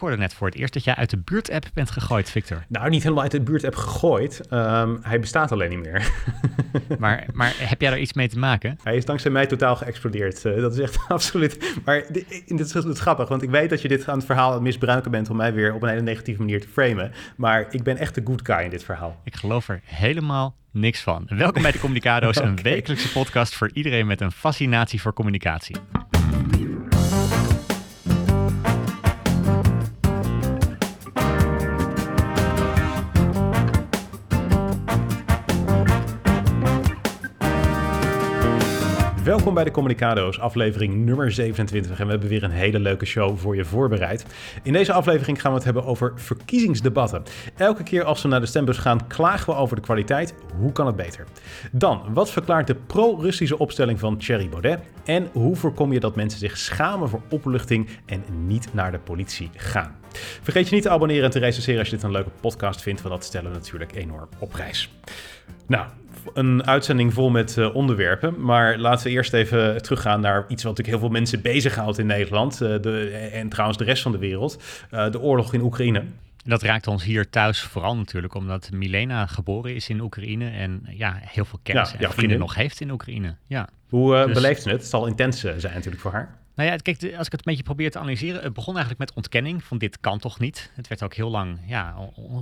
hoorde 0.00 0.16
net 0.16 0.34
voor 0.34 0.46
het 0.46 0.56
eerst 0.56 0.72
dat 0.72 0.84
jij 0.84 0.94
uit 0.94 1.10
de 1.10 1.18
buurt-app 1.18 1.66
bent 1.74 1.90
gegooid, 1.90 2.30
Victor. 2.30 2.64
Nou, 2.68 2.90
niet 2.90 3.02
helemaal 3.02 3.22
uit 3.22 3.32
de 3.32 3.40
buurt-app 3.40 3.74
gegooid. 3.74 4.40
Ehm, 4.48 4.96
hij 5.02 5.20
bestaat 5.20 5.52
alleen 5.52 5.70
niet 5.70 5.82
meer. 5.82 6.12
maar, 6.98 7.26
maar 7.32 7.54
heb 7.58 7.80
jij 7.80 7.90
daar 7.90 7.98
iets 7.98 8.12
mee 8.12 8.28
te 8.28 8.38
maken? 8.38 8.78
Hij 8.82 8.96
is 8.96 9.04
dankzij 9.04 9.30
mij 9.30 9.46
totaal 9.46 9.76
geëxplodeerd. 9.76 10.44
Uh, 10.44 10.60
dat 10.60 10.72
is 10.72 10.78
echt 10.78 10.98
absoluut. 11.08 11.74
Maar 11.84 12.04
dit, 12.12 12.42
dit 12.46 12.74
is 12.74 13.00
grappig, 13.00 13.28
want 13.28 13.42
ik 13.42 13.50
weet 13.50 13.70
dat 13.70 13.82
je 13.82 13.88
dit 13.88 14.08
aan 14.08 14.16
het 14.16 14.26
verhaal 14.26 14.60
misbruiken 14.60 15.10
bent 15.10 15.30
om 15.30 15.36
mij 15.36 15.52
weer 15.52 15.74
op 15.74 15.82
een 15.82 15.88
hele 15.88 16.00
negatieve 16.00 16.40
manier 16.40 16.60
te 16.60 16.68
framen. 16.68 17.12
Maar 17.36 17.66
ik 17.70 17.82
ben 17.82 17.96
echt 17.96 18.14
de 18.14 18.22
good 18.24 18.40
guy 18.42 18.64
in 18.64 18.70
dit 18.70 18.84
verhaal. 18.84 19.20
Ik 19.24 19.34
geloof 19.34 19.68
er 19.68 19.80
helemaal 19.84 20.54
niks 20.70 21.00
van. 21.00 21.26
Welkom 21.28 21.62
bij 21.62 21.72
de 21.72 21.78
Communicado's, 21.78 22.36
okay. 22.36 22.48
een 22.50 22.62
wekelijkse 22.62 23.12
podcast 23.12 23.54
voor 23.54 23.70
iedereen 23.72 24.06
met 24.06 24.20
een 24.20 24.32
fascinatie 24.32 25.00
voor 25.00 25.12
communicatie. 25.12 25.76
Welkom 39.30 39.54
bij 39.54 39.64
de 39.64 39.70
Communicado's, 39.70 40.38
aflevering 40.38 40.94
nummer 40.94 41.32
27. 41.32 41.98
En 41.98 42.04
we 42.04 42.10
hebben 42.10 42.28
weer 42.28 42.42
een 42.42 42.50
hele 42.50 42.78
leuke 42.78 43.04
show 43.04 43.38
voor 43.38 43.56
je 43.56 43.64
voorbereid. 43.64 44.26
In 44.62 44.72
deze 44.72 44.92
aflevering 44.92 45.40
gaan 45.40 45.50
we 45.50 45.56
het 45.56 45.64
hebben 45.64 45.84
over 45.84 46.12
verkiezingsdebatten. 46.14 47.22
Elke 47.56 47.82
keer 47.82 48.04
als 48.04 48.22
we 48.22 48.28
naar 48.28 48.40
de 48.40 48.46
stembus 48.46 48.78
gaan, 48.78 49.06
klagen 49.06 49.52
we 49.52 49.58
over 49.58 49.76
de 49.76 49.82
kwaliteit. 49.82 50.34
Hoe 50.58 50.72
kan 50.72 50.86
het 50.86 50.96
beter? 50.96 51.26
Dan, 51.72 52.02
wat 52.12 52.30
verklaart 52.30 52.66
de 52.66 52.74
pro-Russische 52.74 53.58
opstelling 53.58 53.98
van 53.98 54.16
Thierry 54.16 54.48
Baudet? 54.48 54.80
En 55.04 55.28
hoe 55.32 55.56
voorkom 55.56 55.92
je 55.92 56.00
dat 56.00 56.16
mensen 56.16 56.38
zich 56.38 56.56
schamen 56.56 57.08
voor 57.08 57.22
opluchting 57.28 57.88
en 58.06 58.24
niet 58.46 58.74
naar 58.74 58.92
de 58.92 58.98
politie 58.98 59.50
gaan? 59.56 59.96
Vergeet 60.42 60.68
je 60.68 60.74
niet 60.74 60.84
te 60.84 60.90
abonneren 60.90 61.24
en 61.24 61.30
te 61.30 61.38
recenseren 61.38 61.78
als 61.78 61.88
je 61.88 61.94
dit 61.94 62.04
een 62.04 62.10
leuke 62.10 62.30
podcast 62.40 62.82
vindt, 62.82 63.02
want 63.02 63.14
dat 63.14 63.24
stellen 63.24 63.50
we 63.50 63.56
natuurlijk 63.56 63.94
enorm 63.94 64.28
op 64.38 64.50
prijs. 64.50 64.90
Nou, 65.66 65.86
een 66.34 66.66
uitzending 66.66 67.14
vol 67.14 67.30
met 67.30 67.56
uh, 67.56 67.74
onderwerpen. 67.74 68.42
Maar 68.42 68.78
laten 68.78 69.06
we 69.06 69.12
eerst 69.12 69.32
even 69.32 69.82
teruggaan 69.82 70.20
naar 70.20 70.44
iets 70.48 70.62
wat 70.62 70.76
natuurlijk 70.76 70.88
heel 70.88 70.98
veel 70.98 71.18
mensen 71.18 71.42
bezighoudt 71.42 71.98
in 71.98 72.06
Nederland. 72.06 72.60
Uh, 72.62 72.68
de, 72.80 73.08
en 73.32 73.48
trouwens 73.48 73.78
de 73.78 73.84
rest 73.84 74.02
van 74.02 74.12
de 74.12 74.18
wereld. 74.18 74.62
Uh, 74.90 75.10
de 75.10 75.20
oorlog 75.20 75.54
in 75.54 75.60
Oekraïne. 75.60 76.02
Dat 76.44 76.62
raakt 76.62 76.86
ons 76.86 77.04
hier 77.04 77.30
thuis 77.30 77.60
vooral 77.60 77.96
natuurlijk 77.96 78.34
omdat 78.34 78.70
Milena 78.72 79.26
geboren 79.26 79.74
is 79.74 79.88
in 79.88 80.00
Oekraïne 80.00 80.50
en 80.50 80.86
ja, 80.88 81.18
heel 81.20 81.44
veel 81.44 81.58
kennis 81.62 81.90
ja, 81.90 81.98
en 81.98 82.00
ja, 82.00 82.10
vrienden 82.10 82.38
nog 82.38 82.54
heeft 82.54 82.80
in 82.80 82.90
Oekraïne. 82.90 83.36
Ja. 83.46 83.68
Hoe 83.88 84.24
dus... 84.24 84.34
beleeft 84.34 84.62
ze 84.62 84.68
het? 84.68 84.78
Het 84.80 84.88
zal 84.88 85.06
intens 85.06 85.40
zijn 85.40 85.74
natuurlijk 85.74 86.02
voor 86.02 86.12
haar. 86.12 86.38
Nou 86.60 86.72
ja, 86.72 86.78
kijk, 86.78 87.02
als 87.02 87.26
ik 87.26 87.32
het 87.32 87.40
een 87.40 87.40
beetje 87.44 87.62
probeer 87.62 87.90
te 87.90 87.98
analyseren, 87.98 88.42
het 88.42 88.52
begon 88.52 88.76
eigenlijk 88.76 88.98
met 88.98 89.16
ontkenning 89.16 89.64
van 89.64 89.78
dit 89.78 90.00
kan 90.00 90.18
toch 90.18 90.38
niet. 90.38 90.70
Het 90.74 90.88
werd 90.88 91.02
ook 91.02 91.14
heel 91.14 91.30
lang, 91.30 91.58
ja, 91.66 91.94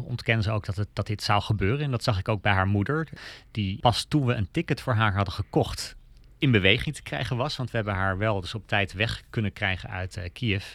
ontkennen 0.07 0.45
ze 0.45 0.51
ook 0.51 0.67
dat, 0.67 0.77
het, 0.77 0.89
dat 0.93 1.07
dit 1.07 1.23
zou 1.23 1.43
gebeuren. 1.43 1.85
En 1.85 1.91
dat 1.91 2.03
zag 2.03 2.19
ik 2.19 2.29
ook 2.29 2.43
bij 2.43 2.53
haar 2.53 2.67
moeder, 2.67 3.09
die 3.51 3.79
pas 3.79 4.05
toen 4.05 4.27
we 4.27 4.35
een 4.35 4.49
ticket 4.51 4.81
voor 4.81 4.93
haar 4.93 5.15
hadden 5.15 5.35
gekocht, 5.35 5.97
in 6.39 6.51
beweging 6.51 6.95
te 6.95 7.03
krijgen 7.03 7.37
was. 7.37 7.57
Want 7.57 7.71
we 7.71 7.77
hebben 7.77 7.95
haar 7.95 8.19
wel 8.19 8.41
dus 8.41 8.55
op 8.55 8.69
tijd 8.69 8.93
weg 8.93 9.23
kunnen 9.31 9.53
krijgen 9.53 9.91
uit 9.91 10.17
uh, 10.17 10.25
Kiev. 10.33 10.75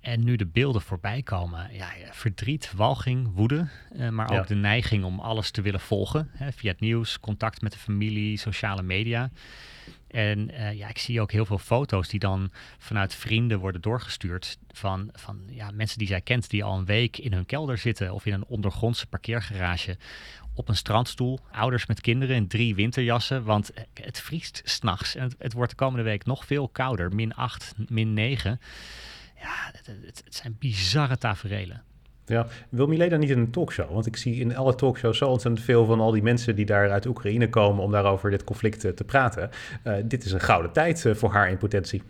En 0.00 0.24
nu 0.24 0.36
de 0.36 0.46
beelden 0.46 0.82
voorbij 0.82 1.22
komen, 1.22 1.68
ja, 1.72 1.88
verdriet, 2.10 2.72
walging, 2.76 3.30
woede, 3.34 3.68
uh, 3.96 4.08
maar 4.08 4.38
ook 4.38 4.46
de 4.46 4.54
neiging 4.54 5.04
om 5.04 5.20
alles 5.20 5.50
te 5.50 5.62
willen 5.62 5.80
volgen. 5.80 6.30
Hè, 6.32 6.52
via 6.52 6.70
het 6.70 6.80
nieuws, 6.80 7.20
contact 7.20 7.62
met 7.62 7.72
de 7.72 7.78
familie, 7.78 8.38
sociale 8.38 8.82
media. 8.82 9.30
En 10.08 10.50
uh, 10.50 10.72
ja, 10.72 10.88
ik 10.88 10.98
zie 10.98 11.20
ook 11.20 11.32
heel 11.32 11.46
veel 11.46 11.58
foto's 11.58 12.08
die 12.08 12.20
dan 12.20 12.50
vanuit 12.78 13.14
vrienden 13.14 13.58
worden 13.58 13.80
doorgestuurd 13.80 14.58
van, 14.68 15.08
van 15.12 15.40
ja, 15.46 15.70
mensen 15.70 15.98
die 15.98 16.06
zij 16.06 16.20
kent 16.20 16.50
die 16.50 16.64
al 16.64 16.78
een 16.78 16.84
week 16.84 17.18
in 17.18 17.32
hun 17.32 17.46
kelder 17.46 17.78
zitten 17.78 18.12
of 18.12 18.26
in 18.26 18.32
een 18.32 18.44
ondergrondse 18.44 19.06
parkeergarage 19.06 19.96
op 20.54 20.68
een 20.68 20.76
strandstoel. 20.76 21.40
Ouders 21.50 21.86
met 21.86 22.00
kinderen 22.00 22.36
in 22.36 22.48
drie 22.48 22.74
winterjassen, 22.74 23.44
want 23.44 23.70
het 23.94 24.20
vriest 24.20 24.60
s'nachts. 24.64 25.14
En 25.14 25.22
het, 25.22 25.34
het 25.38 25.52
wordt 25.52 25.70
de 25.70 25.76
komende 25.76 26.04
week 26.04 26.24
nog 26.24 26.44
veel 26.44 26.68
kouder, 26.68 27.14
min 27.14 27.34
8, 27.34 27.74
min 27.88 28.12
9. 28.12 28.60
Ja, 29.40 29.70
het, 29.72 29.86
het, 29.86 30.22
het 30.24 30.34
zijn 30.34 30.56
bizarre 30.58 31.18
taferelen. 31.18 31.82
Ja, 32.26 32.46
wil 32.68 32.86
Milena 32.86 33.16
niet 33.16 33.30
in 33.30 33.38
een 33.38 33.50
talkshow? 33.50 33.92
Want 33.92 34.06
ik 34.06 34.16
zie 34.16 34.40
in 34.40 34.56
alle 34.56 34.74
talkshows 34.74 35.18
zo 35.18 35.26
ontzettend 35.26 35.64
veel 35.64 35.84
van 35.84 36.00
al 36.00 36.10
die 36.10 36.22
mensen 36.22 36.56
die 36.56 36.66
daar 36.66 36.90
uit 36.90 37.06
Oekraïne 37.06 37.48
komen 37.48 37.82
om 37.82 37.90
daarover 37.90 38.30
dit 38.30 38.44
conflict 38.44 38.80
te 38.80 39.04
praten. 39.06 39.50
Uh, 39.84 39.94
dit 40.04 40.24
is 40.24 40.32
een 40.32 40.40
gouden 40.40 40.72
tijd 40.72 41.04
uh, 41.04 41.14
voor 41.14 41.32
haar 41.32 41.50
in 41.50 41.56
potentie. 41.56 42.02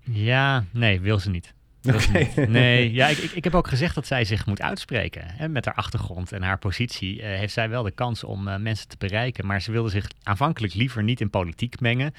Ja, 0.00 0.64
nee, 0.72 1.00
wil 1.00 1.18
ze 1.18 1.30
niet. 1.30 1.54
Okay. 1.88 2.32
Nee, 2.48 2.92
ja, 2.92 3.08
ik, 3.08 3.18
ik, 3.18 3.44
heb 3.44 3.54
ook 3.54 3.68
gezegd 3.68 3.94
dat 3.94 4.06
zij 4.06 4.24
zich 4.24 4.46
moet 4.46 4.62
uitspreken. 4.62 5.22
Hè, 5.26 5.48
met 5.48 5.64
haar 5.64 5.74
achtergrond 5.74 6.32
en 6.32 6.42
haar 6.42 6.58
positie 6.58 7.16
uh, 7.16 7.24
heeft 7.24 7.52
zij 7.52 7.68
wel 7.68 7.82
de 7.82 7.90
kans 7.90 8.24
om 8.24 8.42
mensen 8.42 8.88
te 8.88 8.96
bereiken. 8.98 9.46
Maar 9.46 9.62
ze 9.62 9.72
wilde 9.72 9.90
zich 9.90 10.06
aanvankelijk 10.22 10.74
liever 10.74 11.02
niet 11.02 11.20
in 11.20 11.30
politiek 11.30 11.80
mengen. 11.80 12.14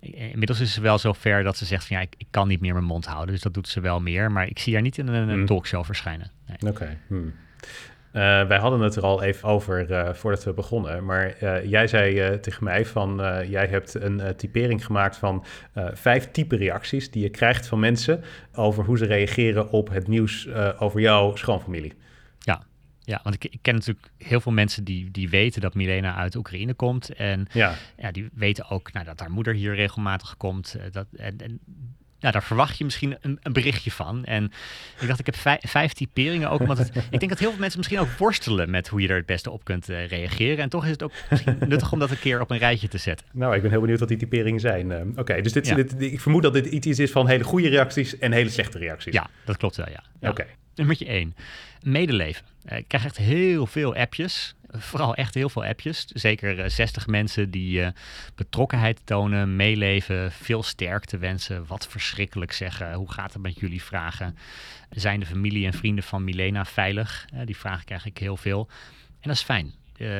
Inmiddels 0.00 0.60
is 0.60 0.72
ze 0.72 0.80
wel 0.80 0.98
zo 0.98 1.12
ver 1.12 1.42
dat 1.42 1.56
ze 1.56 1.64
zegt 1.64 1.86
van 1.86 1.96
ja, 1.96 2.02
ik, 2.02 2.14
ik, 2.16 2.26
kan 2.30 2.48
niet 2.48 2.60
meer 2.60 2.72
mijn 2.72 2.84
mond 2.84 3.06
houden. 3.06 3.34
Dus 3.34 3.42
dat 3.42 3.54
doet 3.54 3.68
ze 3.68 3.80
wel 3.80 4.00
meer. 4.00 4.32
Maar 4.32 4.48
ik 4.48 4.58
zie 4.58 4.72
haar 4.72 4.82
niet 4.82 4.98
in 4.98 5.08
een, 5.08 5.14
een 5.14 5.28
hmm. 5.28 5.46
talkshow 5.46 5.84
verschijnen. 5.84 6.30
Nee. 6.46 6.72
Oké. 6.72 6.98
Hmm. 7.06 7.34
Uh, 8.12 8.46
wij 8.46 8.58
hadden 8.58 8.80
het 8.80 8.96
er 8.96 9.02
al 9.02 9.22
even 9.22 9.48
over 9.48 9.90
uh, 9.90 10.12
voordat 10.12 10.44
we 10.44 10.52
begonnen. 10.52 11.04
Maar 11.04 11.34
uh, 11.42 11.64
jij 11.64 11.86
zei 11.86 12.40
tegen 12.40 12.64
mij 12.64 12.86
van 12.86 13.16
jij 13.48 13.66
hebt 13.66 13.94
een 13.94 14.36
typering 14.36 14.84
gemaakt 14.84 15.16
van 15.16 15.44
vijf 15.92 16.30
type 16.30 16.56
reacties 16.56 17.10
die 17.10 17.22
je 17.22 17.28
krijgt 17.28 17.66
van 17.66 17.78
mensen 17.78 18.24
over 18.54 18.84
hoe 18.84 18.98
ze 18.98 19.06
reageren 19.06 19.70
op 19.70 19.88
het 19.88 20.08
nieuws 20.08 20.48
over 20.78 21.00
jouw 21.00 21.36
schoonfamilie. 21.36 21.94
Ja, 23.08 23.20
want 23.22 23.34
ik, 23.34 23.44
ik, 23.44 23.58
ken 23.62 23.74
natuurlijk 23.74 24.10
heel 24.18 24.40
veel 24.40 24.52
mensen 24.52 24.84
die, 24.84 25.10
die 25.10 25.28
weten 25.28 25.60
dat 25.60 25.74
Milena 25.74 26.14
uit 26.14 26.34
Oekraïne 26.34 26.74
komt. 26.74 27.14
En 27.14 27.48
ja. 27.52 27.74
ja 27.96 28.10
die 28.10 28.28
weten 28.32 28.70
ook 28.70 28.92
nou, 28.92 29.04
dat 29.04 29.20
haar 29.20 29.30
moeder 29.30 29.54
hier 29.54 29.74
regelmatig 29.74 30.36
komt. 30.36 30.74
Eh, 30.74 30.92
dat, 30.92 31.06
en, 31.16 31.38
en 31.38 31.60
nou, 32.20 32.32
daar 32.32 32.42
verwacht 32.42 32.78
je 32.78 32.84
misschien 32.84 33.16
een, 33.20 33.38
een, 33.42 33.52
berichtje 33.52 33.90
van. 33.90 34.24
En 34.24 34.44
ik 35.00 35.06
dacht, 35.06 35.18
ik 35.18 35.26
heb 35.26 35.36
vijf, 35.36 35.60
vijf 35.62 35.92
typeringen 35.92 36.50
ook. 36.50 36.66
Want 36.66 36.78
het, 36.78 36.96
ik 37.10 37.18
denk 37.18 37.28
dat 37.28 37.38
heel 37.38 37.50
veel 37.50 37.58
mensen 37.58 37.78
misschien 37.78 37.98
ook 37.98 38.10
worstelen 38.18 38.70
met 38.70 38.88
hoe 38.88 39.00
je 39.00 39.08
er 39.08 39.16
het 39.16 39.26
beste 39.26 39.50
op 39.50 39.64
kunt 39.64 39.90
uh, 39.90 40.06
reageren. 40.06 40.58
En 40.58 40.68
toch 40.68 40.84
is 40.84 40.90
het 40.90 41.02
ook 41.02 41.12
nuttig 41.68 41.92
om 41.92 41.98
dat 41.98 42.10
een 42.10 42.18
keer 42.18 42.40
op 42.40 42.50
een 42.50 42.58
rijtje 42.58 42.88
te 42.88 42.98
zetten. 42.98 43.26
Nou, 43.32 43.54
ik 43.54 43.62
ben 43.62 43.70
heel 43.70 43.80
benieuwd 43.80 44.00
wat 44.00 44.08
die 44.08 44.18
typeringen 44.18 44.60
zijn. 44.60 44.90
Uh, 44.90 45.00
Oké, 45.16 45.40
dus 45.40 45.52
dit, 45.52 45.66
ja. 45.66 45.74
dit, 45.74 45.94
ik 45.98 46.20
vermoed 46.20 46.42
dat 46.42 46.52
dit 46.52 46.66
iets 46.66 46.98
is 46.98 47.10
van 47.10 47.28
hele 47.28 47.44
goede 47.44 47.68
reacties 47.68 48.18
en 48.18 48.32
hele 48.32 48.50
slechte 48.50 48.78
reacties. 48.78 49.12
Ja, 49.12 49.30
dat 49.44 49.56
klopt 49.56 49.76
wel, 49.76 49.88
ja. 49.88 50.02
ja. 50.20 50.30
Oké. 50.30 50.46
Nummer 50.74 51.06
één, 51.06 51.34
medeleven. 51.82 52.44
Eh, 52.64 52.78
ik 52.78 52.88
krijg 52.88 53.04
echt 53.04 53.16
heel 53.16 53.66
veel 53.66 53.94
appjes. 53.94 54.54
Vooral 54.70 55.14
echt 55.14 55.34
heel 55.34 55.48
veel 55.48 55.64
appjes. 55.64 56.04
Zeker 56.04 56.70
60 56.70 57.02
eh, 57.02 57.08
mensen 57.08 57.50
die 57.50 57.80
uh, 57.80 57.88
betrokkenheid 58.34 59.00
tonen, 59.04 59.56
meeleven, 59.56 60.32
veel 60.32 60.62
sterkte 60.62 61.18
wensen. 61.18 61.66
Wat 61.66 61.88
verschrikkelijk 61.88 62.52
zeggen. 62.52 62.92
Hoe 62.92 63.12
gaat 63.12 63.32
het 63.32 63.42
met 63.42 63.58
jullie 63.58 63.82
vragen? 63.82 64.36
Zijn 64.90 65.20
de 65.20 65.26
familie 65.26 65.66
en 65.66 65.72
vrienden 65.72 66.04
van 66.04 66.24
Milena 66.24 66.64
veilig? 66.64 67.26
die 67.44 67.56
vragen 67.56 67.84
krijg 67.84 68.06
ik 68.06 68.18
heel 68.18 68.36
veel. 68.36 68.68
En 69.08 69.28
dat 69.28 69.34
is 69.34 69.42
fijn. 69.42 69.74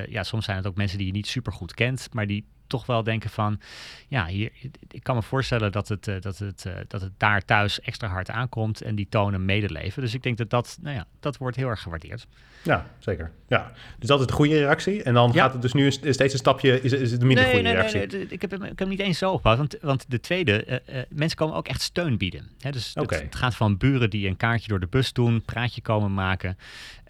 ja, 0.09 0.23
soms 0.23 0.45
zijn 0.45 0.57
het 0.57 0.67
ook 0.67 0.77
mensen 0.77 0.99
die 0.99 1.07
je 1.07 1.13
niet 1.13 1.27
super 1.27 1.53
goed 1.53 1.75
kent, 1.75 2.09
maar 2.13 2.27
die 2.27 2.45
toch 2.69 2.87
wel 2.87 3.03
denken 3.03 3.31
van, 3.31 3.61
ja, 4.09 4.27
hier, 4.27 4.53
ik 4.89 5.03
kan 5.03 5.15
me 5.15 5.23
voorstellen 5.23 5.73
dat 5.73 5.89
het, 5.89 6.05
dat, 6.05 6.39
het, 6.39 6.65
dat 6.89 7.01
het 7.01 7.13
daar 7.17 7.45
thuis 7.45 7.81
extra 7.81 8.09
hard 8.09 8.31
aankomt 8.31 8.81
en 8.81 8.95
die 8.95 9.09
tonen 9.09 9.45
medeleven. 9.45 10.03
Dus 10.03 10.15
ik 10.15 10.23
denk 10.23 10.37
dat 10.37 10.51
dat, 10.51 10.79
nou 10.81 10.97
ja, 10.97 11.07
dat 11.21 11.37
wordt 11.37 11.57
heel 11.57 11.69
erg 11.69 11.83
gewaardeerd. 11.83 12.27
Ja, 12.63 12.87
zeker. 12.99 13.31
Ja. 13.49 13.73
Dus 13.99 14.09
dat 14.09 14.21
is 14.21 14.27
de 14.27 14.33
goede 14.33 14.59
reactie. 14.59 15.03
En 15.03 15.15
dan 15.15 15.33
gaat 15.33 15.53
het 15.53 15.63
dus 15.63 15.73
nu 15.73 15.91
steeds 15.91 16.33
een 16.33 16.39
stapje, 16.39 16.81
is, 16.83 16.93
is 16.93 17.11
het 17.11 17.21
de 17.21 17.27
minder 17.27 17.45
nee, 17.45 17.55
goede 17.55 17.69
nee, 17.69 17.77
reactie? 17.77 17.99
Nee, 17.99 18.09
nee, 18.09 18.27
ik 18.29 18.41
heb, 18.41 18.53
ik 18.53 18.63
heb 18.63 18.79
hem 18.79 18.89
niet 18.89 19.01
eens 19.01 19.19
zo 19.19 19.31
opgebouwd. 19.31 19.59
Want, 19.59 19.77
want 19.81 20.05
de 20.09 20.21
tweede, 20.21 20.67
uh, 20.67 20.97
uh, 20.97 21.03
mensen 21.09 21.39
komen 21.39 21.57
ook 21.57 21.69
echt 21.69 21.83
steun 21.83 22.19
bieden. 22.19 22.49
Hè, 22.61 22.71
dus 22.71 22.93
okay. 22.95 23.19
het, 23.19 23.27
het, 23.27 23.37
gaat 23.37 23.55
van 23.55 23.77
buren 23.77 24.11
die 24.11 24.29
een 24.29 24.37
kaartje 24.37 24.69
door 24.69 24.81
de 24.81 24.87
bus 24.87 25.13
doen, 25.13 25.43
praatje 25.43 25.81
komen 25.81 26.15
maken. 26.15 26.59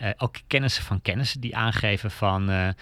Uh, 0.03 0.11
ook 0.17 0.37
kennissen 0.47 0.85
van 0.85 1.03
kennissen 1.03 1.41
die 1.41 1.57
aangeven 1.57 2.11
van, 2.11 2.75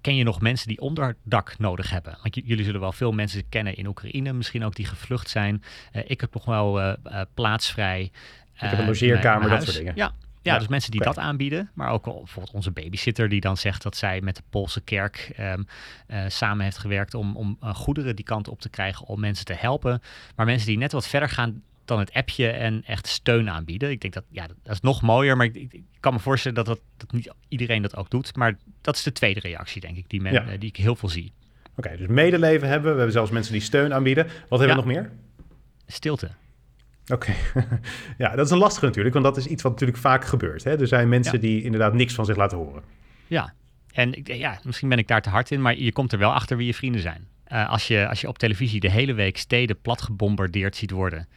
ken 0.00 0.16
je 0.16 0.24
nog 0.24 0.40
mensen 0.40 0.68
die 0.68 0.80
onderdak 0.80 1.58
nodig 1.58 1.90
hebben? 1.90 2.18
Want 2.22 2.40
jullie 2.44 2.64
zullen 2.64 2.80
wel 2.80 2.92
veel 2.92 3.12
mensen 3.12 3.48
kennen 3.48 3.76
in 3.76 3.86
Oekraïne, 3.86 4.32
misschien 4.32 4.64
ook 4.64 4.74
die 4.74 4.86
gevlucht 4.86 5.28
zijn. 5.28 5.62
ik 6.06 6.20
heb 6.20 6.34
nog 6.34 6.44
wel 6.44 6.96
plaatsvrij. 7.34 8.10
Ik 8.54 8.62
heb 8.62 8.78
een 8.78 8.86
logeerkamer, 8.86 9.48
dat 9.48 9.62
soort 9.62 9.76
dingen. 9.76 9.92
Ja, 9.96 10.12
ja, 10.46 10.58
dus 10.58 10.68
mensen 10.68 10.90
die 10.90 11.02
dat 11.02 11.18
aanbieden, 11.18 11.70
maar 11.74 11.90
ook 11.90 12.04
bijvoorbeeld 12.04 12.54
onze 12.54 12.70
babysitter 12.70 13.28
die 13.28 13.40
dan 13.40 13.56
zegt 13.56 13.82
dat 13.82 13.96
zij 13.96 14.20
met 14.20 14.36
de 14.36 14.42
Poolse 14.50 14.80
kerk 14.80 15.32
um, 15.40 15.66
uh, 16.08 16.24
samen 16.28 16.64
heeft 16.64 16.78
gewerkt 16.78 17.14
om, 17.14 17.36
om 17.36 17.58
uh, 17.62 17.74
goederen 17.74 18.16
die 18.16 18.24
kant 18.24 18.48
op 18.48 18.60
te 18.60 18.68
krijgen 18.68 19.06
om 19.06 19.20
mensen 19.20 19.44
te 19.44 19.54
helpen. 19.54 20.02
Maar 20.36 20.46
mensen 20.46 20.66
die 20.66 20.78
net 20.78 20.92
wat 20.92 21.08
verder 21.08 21.28
gaan 21.28 21.62
dan 21.84 21.98
het 21.98 22.12
appje 22.12 22.48
en 22.48 22.82
echt 22.84 23.06
steun 23.06 23.50
aanbieden. 23.50 23.90
Ik 23.90 24.00
denk 24.00 24.14
dat, 24.14 24.24
ja, 24.30 24.46
dat 24.46 24.74
is 24.74 24.80
nog 24.80 25.02
mooier, 25.02 25.36
maar 25.36 25.46
ik, 25.46 25.54
ik 25.54 25.82
kan 26.00 26.12
me 26.12 26.18
voorstellen 26.18 26.56
dat, 26.56 26.66
dat, 26.66 26.80
dat, 26.96 27.12
niet 27.12 27.32
iedereen 27.48 27.82
dat 27.82 27.96
ook 27.96 28.10
doet. 28.10 28.36
Maar 28.36 28.58
dat 28.80 28.96
is 28.96 29.02
de 29.02 29.12
tweede 29.12 29.40
reactie, 29.40 29.80
denk 29.80 29.96
ik, 29.96 30.04
die, 30.08 30.20
men, 30.20 30.32
ja. 30.32 30.42
uh, 30.42 30.58
die 30.58 30.68
ik 30.68 30.76
heel 30.76 30.96
veel 30.96 31.08
zie. 31.08 31.32
Oké, 31.70 31.86
okay, 31.86 31.96
dus 31.96 32.06
medeleven 32.06 32.68
hebben 32.68 32.84
we. 32.84 32.90
We 32.90 32.96
hebben 32.96 33.12
zelfs 33.12 33.30
mensen 33.30 33.52
die 33.52 33.62
steun 33.62 33.94
aanbieden. 33.94 34.24
Wat 34.24 34.58
hebben 34.58 34.76
ja. 34.76 34.82
we 34.82 34.88
nog 34.88 35.02
meer? 35.02 35.10
Stilte. 35.86 36.30
Oké, 37.12 37.34
ja, 38.18 38.36
dat 38.36 38.46
is 38.46 38.52
een 38.52 38.58
lastige 38.58 38.84
natuurlijk, 38.84 39.14
want 39.14 39.26
dat 39.26 39.36
is 39.36 39.46
iets 39.46 39.62
wat 39.62 39.72
natuurlijk 39.72 39.98
vaak 39.98 40.24
gebeurt. 40.24 40.64
Hè? 40.64 40.80
Er 40.80 40.86
zijn 40.86 41.08
mensen 41.08 41.40
die 41.40 41.62
inderdaad 41.62 41.94
niks 41.94 42.14
van 42.14 42.24
zich 42.24 42.36
laten 42.36 42.58
horen. 42.58 42.82
Ja, 43.26 43.54
en 43.92 44.14
ja, 44.24 44.58
misschien 44.64 44.88
ben 44.88 44.98
ik 44.98 45.08
daar 45.08 45.22
te 45.22 45.30
hard 45.30 45.50
in, 45.50 45.62
maar 45.62 45.76
je 45.76 45.92
komt 45.92 46.12
er 46.12 46.18
wel 46.18 46.32
achter 46.32 46.56
wie 46.56 46.66
je 46.66 46.74
vrienden 46.74 47.00
zijn. 47.00 47.26
Uh, 47.52 47.70
als, 47.70 47.86
je, 47.86 48.08
als 48.08 48.20
je 48.20 48.28
op 48.28 48.38
televisie 48.38 48.80
de 48.80 48.90
hele 48.90 49.14
week 49.14 49.36
steden 49.36 49.80
plat 49.80 50.02
gebombardeerd 50.02 50.76
ziet 50.76 50.90
worden 50.90 51.28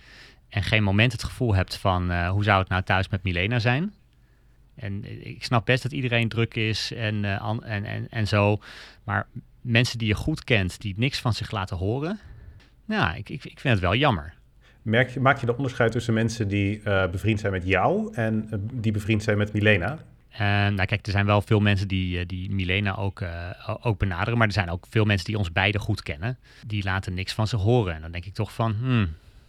en 0.50 0.64
geen 0.64 0.84
moment 0.84 1.12
het 1.12 1.24
gevoel 1.24 1.56
hebt 1.56 1.78
van 1.78 2.12
uh, 2.12 2.30
hoe 2.30 2.44
zou 2.44 2.60
het 2.60 2.70
nou 2.70 2.84
thuis 2.84 3.10
met 3.10 3.24
Milena 3.24 3.60
zijn, 3.60 3.94
en 4.80 5.26
ik 5.28 5.44
snap 5.44 5.66
best 5.66 5.84
dat 5.84 5.92
iedereen 5.92 6.30
druk 6.30 6.56
is 6.56 6.94
en, 6.94 7.24
uh, 7.24 7.50
en, 7.62 7.86
en, 7.86 8.08
en 8.10 8.28
zo. 8.28 8.60
Maar 9.04 9.28
mensen 9.62 9.98
die 9.98 10.08
je 10.08 10.16
goed 10.16 10.44
kent, 10.44 10.82
die 10.82 10.94
niks 10.98 11.20
van 11.20 11.34
zich 11.34 11.52
laten 11.52 11.78
horen. 11.78 12.20
Nou, 12.86 13.18
ik, 13.18 13.30
ik, 13.30 13.46
ik 13.46 13.60
vind 13.60 13.74
het 13.74 13.80
wel 13.80 13.96
jammer. 13.96 14.34
Merk 14.82 15.20
maak 15.20 15.40
je 15.40 15.46
de 15.46 15.56
onderscheid 15.56 15.92
tussen 15.92 16.14
mensen 16.14 16.48
die 16.48 16.82
uh, 16.84 17.08
bevriend 17.08 17.40
zijn 17.40 17.52
met 17.52 17.68
jou 17.68 18.14
en 18.14 18.48
uh, 18.54 18.60
die 18.74 18.92
bevriend 18.92 19.24
zijn 19.24 19.38
met 19.38 19.54
Milena? 19.54 19.98
nou 20.70 20.86
kijk, 20.86 21.06
er 21.06 21.12
zijn 21.12 21.26
wel 21.26 21.42
veel 21.42 21.60
mensen 21.60 21.88
die, 21.88 22.26
die 22.26 22.52
Milena 22.52 22.96
ook, 22.96 23.24
ook 23.82 24.00
benaderen. 24.00 24.38
Maar 24.38 24.48
er 24.48 24.54
zijn 24.54 24.70
ook 24.70 24.86
veel 24.90 25.06
mensen 25.06 25.26
die 25.26 25.38
ons 25.38 25.52
beiden 25.52 25.82
goed 25.82 26.04
kennen. 26.04 26.38
Die 26.68 26.84
laten 26.84 27.14
niks 27.14 27.34
van 27.34 27.48
zich 27.48 27.60
horen. 27.60 27.96
En 27.96 28.02
dan 28.02 28.12
denk 28.12 28.26
ik 28.26 28.34
toch 28.34 28.54
van, 28.54 28.76
hmm, 28.80 29.08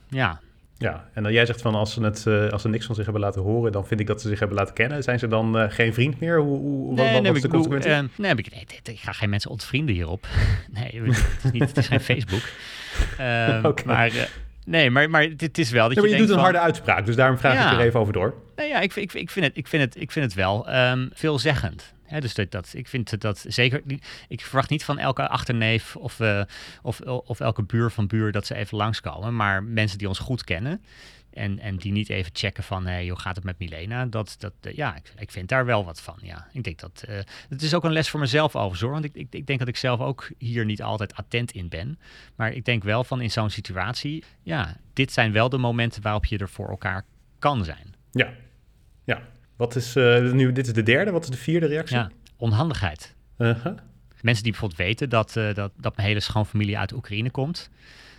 ja, 0.09 0.41
ja, 0.81 1.09
en 1.13 1.23
dan 1.23 1.33
jij 1.33 1.47
zegt 1.47 1.61
van 1.61 1.75
als 1.75 1.93
ze, 1.93 2.03
het, 2.03 2.53
als 2.53 2.63
ze 2.63 2.69
niks 2.69 2.87
van 2.87 2.95
zich 2.95 3.05
hebben 3.05 3.23
laten 3.23 3.43
horen, 3.43 3.73
dan 3.73 3.87
vind 3.87 4.01
ik 4.01 4.07
dat 4.07 4.21
ze 4.21 4.29
zich 4.29 4.39
hebben 4.39 4.57
laten 4.57 4.75
kennen. 4.75 5.03
Zijn 5.03 5.19
ze 5.19 5.29
dan 5.29 5.71
geen 5.71 5.95
vriend 5.95 6.21
meer? 6.21 6.41
Hoe, 6.41 6.59
hoe, 6.59 6.95
nee, 6.95 7.13
wat, 7.13 7.23
nee, 7.23 7.33
wat 7.33 7.37
is 7.37 7.43
de 7.43 7.49
consequentie? 7.49 7.91
Nee, 8.17 8.35
ik, 8.35 8.51
nee, 8.51 8.67
ik 8.83 9.01
ga 9.01 9.13
geen 9.13 9.31
mensen 9.31 9.51
ontvrienden 9.51 9.95
hierop. 9.95 10.27
nee, 10.79 11.03
het 11.03 11.45
is, 11.45 11.51
niet, 11.51 11.63
het 11.63 11.77
is 11.77 11.89
geen 11.89 12.01
Facebook. 12.11 12.43
okay. 13.71 13.85
Maar 13.85 14.29
nee, 14.71 14.91
maar, 14.91 15.11
maar 15.11 15.23
het 15.37 15.59
is 15.59 15.71
wel 15.71 15.89
dat 15.89 15.97
ja, 15.97 16.03
je, 16.03 16.09
je 16.09 16.17
doet 16.17 16.29
een 16.29 16.35
van, 16.35 16.43
harde 16.43 16.59
uitspraak, 16.59 17.07
dus 17.07 17.17
daarom 17.17 17.39
vraag 17.39 17.55
ja. 17.55 17.73
ik 17.73 17.79
er 17.79 17.85
even 17.85 18.01
over 18.01 18.13
door. 18.13 18.35
Nee, 18.57 18.69
ja, 18.69 18.81
ik, 18.81 18.97
ik, 18.97 19.13
ik, 19.13 19.31
vind, 19.31 19.47
het, 19.47 19.57
ik, 19.57 19.67
vind, 19.67 19.83
het, 19.83 20.03
ik 20.03 20.11
vind 20.11 20.25
het 20.25 20.35
wel 20.35 20.75
um, 20.75 21.11
veelzeggend. 21.13 21.95
He, 22.05 22.21
dus 22.21 22.35
dat, 22.35 22.51
dat, 22.51 22.71
ik 22.73 22.89
vind 22.89 23.21
dat 23.21 23.45
zeker. 23.49 23.83
Ik 24.29 24.41
verwacht 24.41 24.71
niet 24.71 24.85
van 24.85 24.99
elke 24.99 25.29
achterneef 25.29 25.97
of, 25.97 26.21
uh, 26.21 26.43
of, 26.83 27.01
of 27.01 27.41
elke 27.41 27.63
buur 27.63 27.91
van 27.91 28.07
buur 28.07 28.33
dat 28.33 28.47
ze 28.47 28.55
even 28.55 28.77
langskomen. 28.77 29.37
Maar 29.37 29.63
mensen 29.63 29.99
die 29.99 30.09
ons 30.09 30.19
goed 30.19 30.45
kennen. 30.45 30.83
En, 31.33 31.59
en 31.59 31.77
die 31.77 31.93
niet 31.93 32.09
even 32.09 32.31
checken 32.35 32.65
van, 32.65 32.87
hey, 32.87 33.09
hoe 33.09 33.19
gaat 33.19 33.37
het 33.37 33.45
met 33.45 33.59
Milena? 33.59 34.07
Dat, 34.07 34.37
dat, 34.39 34.53
uh, 34.63 34.75
ja, 34.75 34.97
ik, 34.97 35.13
ik 35.19 35.31
vind 35.31 35.49
daar 35.49 35.65
wel 35.65 35.85
wat 35.85 36.01
van. 36.01 36.19
Ja, 36.23 36.49
ik 36.53 36.65
denk 36.65 36.79
dat. 36.79 37.05
Uh, 37.09 37.19
het 37.49 37.63
is 37.63 37.75
ook 37.75 37.85
een 37.85 37.93
les 37.93 38.09
voor 38.09 38.21
mezelf 38.21 38.57
overigens 38.57 38.81
hoor. 38.81 38.91
Want 38.91 39.05
ik, 39.05 39.15
ik, 39.15 39.27
ik 39.31 39.47
denk 39.47 39.59
dat 39.59 39.69
ik 39.69 39.77
zelf 39.77 40.01
ook 40.01 40.31
hier 40.39 40.65
niet 40.65 40.83
altijd 40.83 41.15
attent 41.15 41.53
in 41.53 41.69
ben. 41.69 41.99
Maar 42.37 42.53
ik 42.53 42.65
denk 42.65 42.83
wel 42.83 43.05
van 43.05 43.21
in 43.21 43.31
zo'n 43.31 43.51
situatie, 43.51 44.25
ja, 44.43 44.77
dit 44.93 45.13
zijn 45.13 45.33
wel 45.33 45.49
de 45.49 45.59
momenten 45.59 46.03
waarop 46.03 46.25
je 46.25 46.39
er 46.39 46.49
voor 46.49 46.69
elkaar 46.69 47.05
kan 47.39 47.65
zijn. 47.65 47.95
Ja, 48.11 48.33
ja. 49.05 49.23
Wat 49.57 49.77
is 49.77 49.97
uh, 49.97 50.33
nu? 50.33 50.53
Dit 50.53 50.67
is 50.67 50.73
de 50.73 50.83
derde. 50.83 51.11
Wat 51.11 51.23
is 51.23 51.31
de 51.31 51.37
vierde 51.37 51.67
reactie? 51.67 51.97
Ja, 51.97 52.11
onhandigheid. 52.37 53.15
Uh-huh. 53.39 53.77
Mensen 54.21 54.43
die 54.43 54.53
bijvoorbeeld 54.53 54.81
weten 54.81 55.09
dat, 55.09 55.37
uh, 55.37 55.55
dat, 55.55 55.73
dat 55.77 55.97
mijn 55.97 56.09
hele 56.09 56.21
schoonfamilie 56.21 56.79
uit 56.79 56.93
Oekraïne 56.93 57.31
komt, 57.31 57.71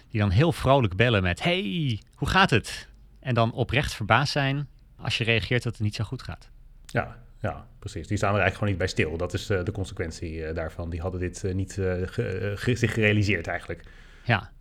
die 0.09 0.19
dan 0.19 0.29
heel 0.29 0.51
vrolijk 0.51 0.95
bellen 0.95 1.23
met: 1.23 1.43
Hey, 1.43 1.99
hoe 2.15 2.27
gaat 2.27 2.49
het? 2.49 2.87
En 3.21 3.33
dan 3.33 3.53
oprecht 3.53 3.93
verbaasd 3.93 4.31
zijn 4.31 4.67
als 4.95 5.17
je 5.17 5.23
reageert 5.23 5.63
dat 5.63 5.73
het 5.73 5.81
niet 5.81 5.95
zo 5.95 6.03
goed 6.03 6.23
gaat. 6.23 6.49
Ja, 6.85 7.17
ja, 7.41 7.67
precies. 7.79 8.07
Die 8.07 8.17
staan 8.17 8.35
er 8.35 8.41
eigenlijk 8.41 8.53
gewoon 8.53 8.69
niet 8.69 8.77
bij 8.77 8.87
stil. 8.87 9.17
Dat 9.17 9.33
is 9.33 9.49
uh, 9.49 9.63
de 9.63 9.71
consequentie 9.71 10.35
uh, 10.35 10.55
daarvan. 10.55 10.89
Die 10.89 11.01
hadden 11.01 11.19
dit 11.19 11.43
uh, 11.43 11.53
niet 11.53 11.73
ge, 11.73 12.55
ge, 12.55 12.75
zich 12.75 12.93
gerealiseerd 12.93 13.47
eigenlijk. 13.47 13.83
Ja, 14.23 14.51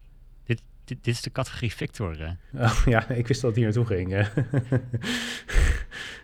dit, 0.44 0.62
dit, 0.84 1.04
dit 1.04 1.14
is 1.14 1.22
de 1.22 1.32
categorie 1.32 1.72
Victor. 1.72 2.16
Oh, 2.54 2.82
ja, 2.84 3.08
ik 3.08 3.26
wist 3.26 3.40
dat 3.40 3.50
het 3.50 3.58
hier 3.58 3.64
naartoe 3.64 3.86
ging. 3.86 4.14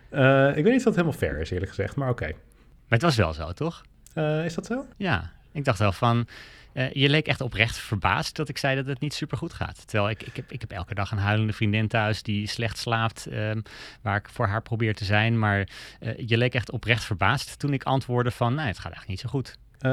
Eh, 0.09 0.47
ik 0.47 0.63
weet 0.63 0.73
niet 0.73 0.77
of 0.77 0.83
dat 0.83 0.95
helemaal 0.95 1.17
fair 1.17 1.37
is, 1.39 1.49
eerlijk 1.49 1.69
gezegd, 1.69 1.95
maar 1.95 2.09
oké. 2.09 2.23
Okay. 2.23 2.35
Maar 2.57 2.99
het 2.99 3.01
was 3.01 3.15
wel 3.15 3.33
zo, 3.33 3.53
toch? 3.53 3.83
Is 4.43 4.53
dat 4.53 4.65
zo? 4.65 4.85
Ja, 4.97 5.31
ik 5.51 5.65
dacht 5.65 5.79
wel 5.79 5.91
van... 5.91 6.27
Uh, 6.77 6.91
je 6.91 7.09
leek 7.09 7.27
echt 7.27 7.41
oprecht 7.41 7.77
verbaasd 7.77 8.35
dat 8.35 8.49
ik 8.49 8.57
zei 8.57 8.75
dat 8.75 8.85
het 8.85 8.99
niet 8.99 9.13
super 9.13 9.37
goed 9.37 9.53
gaat. 9.53 9.87
Terwijl 9.87 10.09
ik, 10.09 10.23
ik, 10.23 10.35
heb, 10.35 10.51
ik 10.51 10.61
heb 10.61 10.71
elke 10.71 10.93
dag 10.93 11.11
een 11.11 11.17
huilende 11.17 11.53
vriendin 11.53 11.87
thuis 11.87 12.23
die 12.23 12.47
slecht 12.47 12.77
slaapt, 12.77 13.27
um, 13.31 13.61
waar 14.01 14.15
ik 14.15 14.29
voor 14.29 14.47
haar 14.47 14.61
probeer 14.61 14.95
te 14.95 15.05
zijn. 15.05 15.39
Maar 15.39 15.69
uh, 15.99 16.13
je 16.17 16.37
leek 16.37 16.53
echt 16.53 16.71
oprecht 16.71 17.03
verbaasd 17.03 17.59
toen 17.59 17.73
ik 17.73 17.83
antwoordde 17.83 18.31
van, 18.31 18.55
nee, 18.55 18.65
het 18.65 18.79
gaat 18.79 18.91
eigenlijk 18.91 19.07
niet 19.07 19.19
zo 19.19 19.29
goed. 19.29 19.57
Uh, 19.81 19.91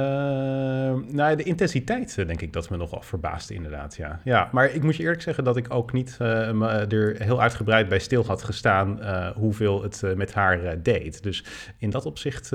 nou, 1.15 1.37
de 1.37 1.43
intensiteit 1.43 2.15
denk 2.15 2.41
ik 2.41 2.53
dat 2.53 2.71
me 2.71 2.77
nogal 2.77 3.03
verbaast 3.03 3.51
inderdaad, 3.51 3.97
ja. 3.97 4.21
ja. 4.25 4.49
Maar 4.53 4.71
ik 4.71 4.83
moet 4.83 4.97
je 4.97 5.03
eerlijk 5.03 5.23
zeggen 5.23 5.45
dat 5.45 5.57
ik 5.57 5.75
ook 5.75 5.93
niet 5.93 6.19
uh, 6.23 6.51
me 6.51 6.69
er 6.69 7.23
heel 7.23 7.41
uitgebreid 7.41 7.89
bij 7.89 7.99
stil 7.99 8.27
had 8.27 8.43
gestaan 8.43 8.99
uh, 9.01 9.31
hoeveel 9.31 9.83
het 9.83 10.03
met 10.17 10.35
haar 10.35 10.83
deed. 10.83 11.23
Dus 11.23 11.45
in 11.79 11.91
dat 11.91 12.07
opzicht 12.07 12.49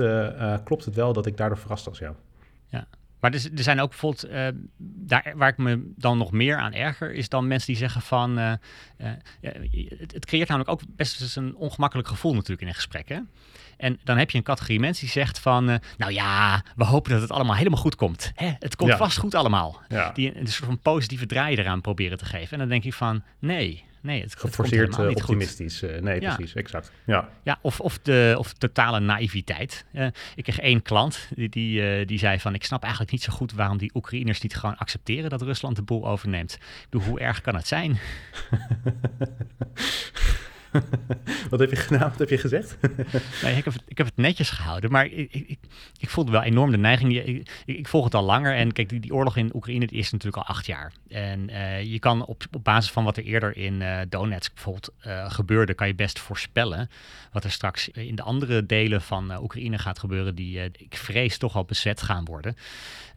klopt 0.64 0.84
het 0.84 0.94
wel 0.94 1.12
dat 1.12 1.26
ik 1.26 1.36
daardoor 1.36 1.58
verrast 1.58 1.84
was, 1.84 1.98
ja. 1.98 2.14
Ja, 2.68 2.86
maar 3.20 3.34
er, 3.34 3.48
er 3.56 3.62
zijn 3.62 3.80
ook 3.80 3.88
bijvoorbeeld, 3.88 4.30
uh, 4.30 4.48
daar, 4.78 5.32
waar 5.36 5.48
ik 5.48 5.56
me 5.56 5.92
dan 5.96 6.18
nog 6.18 6.32
meer 6.32 6.56
aan 6.56 6.72
erger, 6.72 7.12
is 7.12 7.28
dan 7.28 7.46
mensen 7.46 7.66
die 7.66 7.76
zeggen 7.76 8.02
van, 8.02 8.38
uh, 8.38 8.52
uh, 8.98 9.08
het, 9.40 10.12
het, 10.12 10.26
creëert 10.26 10.48
namelijk 10.48 10.70
ook 10.70 10.80
best 10.96 11.20
eens 11.20 11.36
een 11.36 11.56
ongemakkelijk 11.56 12.08
gevoel 12.08 12.34
natuurlijk 12.34 12.60
in 12.60 12.68
een 12.68 12.74
gesprek. 12.74 13.08
Hè? 13.08 13.18
En 13.76 13.98
dan 14.04 14.18
heb 14.18 14.30
je 14.30 14.38
een 14.38 14.44
categorie 14.44 14.80
mensen 14.80 15.04
die 15.04 15.12
zegt 15.12 15.38
van, 15.38 15.64
nou 15.96 16.12
ja, 16.12 16.62
we 16.76 16.84
hopen 16.84 17.12
dat 17.12 17.20
het 17.20 17.30
allemaal 17.30 17.56
helemaal 17.56 17.80
goed 17.80 17.94
komt. 17.94 18.32
Hè? 18.34 18.52
Het 18.58 18.76
komt 18.76 18.90
Ja. 18.90 18.96
vast 18.96 19.18
goed 19.18 19.34
allemaal. 19.34 19.80
Ja. 19.88 20.10
Die 20.12 20.38
een 20.38 20.46
soort 20.46 20.68
van 20.68 20.78
positieve 20.78 21.26
draai 21.26 21.56
eraan 21.56 21.80
proberen 21.80 22.18
te 22.18 22.24
geven. 22.24 22.52
En 22.52 22.58
dan 22.58 22.68
denk 22.68 22.84
ik 22.84 22.94
van, 22.94 23.22
nee, 23.38 23.84
nee, 24.00 24.22
het, 24.22 24.36
Geforceerd 24.38 24.94
goed. 24.94 25.08
optimistisch. 25.08 25.82
Uh, 25.82 26.00
nee, 26.00 26.20
Ja. 26.20 26.34
precies, 26.34 26.54
exact. 26.54 26.92
Ja. 27.06 27.28
Ja, 27.42 27.58
of, 27.62 27.80
of, 27.80 27.98
de, 27.98 28.34
of 28.38 28.52
totale 28.52 29.00
naïviteit. 29.00 29.84
Eh, 29.92 30.06
ik 30.34 30.42
kreeg 30.42 30.58
één 30.58 30.82
klant 30.82 31.28
die, 31.34 31.48
die, 31.48 31.82
eh, 31.82 32.06
die 32.06 32.18
zei 32.18 32.40
van... 32.40 32.54
ik 32.54 32.64
snap 32.64 32.82
eigenlijk 32.82 33.12
niet 33.12 33.22
zo 33.22 33.32
goed 33.32 33.52
waarom 33.52 33.78
die 33.78 33.90
Oekraïners 33.94 34.40
niet 34.40 34.56
gewoon 34.56 34.76
accepteren... 34.76 35.30
dat 35.30 35.42
Rusland 35.42 35.76
de 35.76 35.82
boel 35.82 36.08
overneemt. 36.08 36.52
Ik 36.52 36.86
bedoel, 36.90 37.06
hoe 37.08 37.20
erg 37.20 37.40
kan 37.40 37.54
het 37.54 37.66
zijn? 37.66 37.98
Wat 41.50 41.60
heb 41.60 41.70
je 41.70 41.76
gedaan? 41.76 42.10
Wat 42.10 42.18
heb 42.18 42.28
je 42.28 42.38
gezegd? 42.38 42.76
Nee, 43.42 43.56
ik, 43.56 43.64
heb 43.98 44.06
het, 44.06 44.16
netjes 44.16 44.50
gehouden, 44.50 44.90
maar 44.90 45.06
ik, 45.06 45.32
ik, 45.32 45.58
ik, 45.98 46.08
voelde 46.08 46.30
wel 46.30 46.42
enorm 46.42 46.70
de 46.70 46.76
neiging. 46.76 47.16
Ik, 47.16 47.62
ik, 47.64 47.88
volg 47.88 48.04
het 48.04 48.14
al 48.14 48.22
langer 48.22 48.54
en 48.54 48.72
kijk, 48.72 48.88
die, 48.88 49.00
die 49.00 49.14
oorlog 49.14 49.36
in 49.36 49.54
Oekraïne 49.54 49.86
is 49.86 50.10
natuurlijk 50.10 50.42
al 50.42 50.54
acht 50.54 50.66
jaar. 50.66 50.92
En 51.08 51.48
eh, 51.48 51.82
je 51.82 51.98
kan 51.98 52.24
op, 52.24 52.44
basis 52.62 52.90
van 52.90 53.04
wat 53.04 53.16
er 53.16 53.24
eerder 53.24 53.56
in 53.56 53.82
eh, 53.82 53.98
Donetsk 54.08 54.54
bijvoorbeeld 54.54 54.90
eh, 55.00 55.30
gebeurde, 55.30 55.74
kan 55.74 55.86
je 55.86 55.94
best 55.94 56.18
voorspellen 56.18 56.90
wat 57.32 57.44
er 57.44 57.50
straks 57.50 57.88
in 57.88 58.14
de 58.14 58.22
andere 58.22 58.66
delen 58.66 59.02
van 59.02 59.42
Oekraïne 59.42 59.78
gaat 59.78 59.98
gebeuren, 59.98 60.34
die 60.34 60.58
ik 60.58 60.96
vrees 60.96 61.38
toch 61.38 61.56
al 61.56 61.64
bezet 61.64 62.02
gaan 62.02 62.24
worden. 62.24 62.56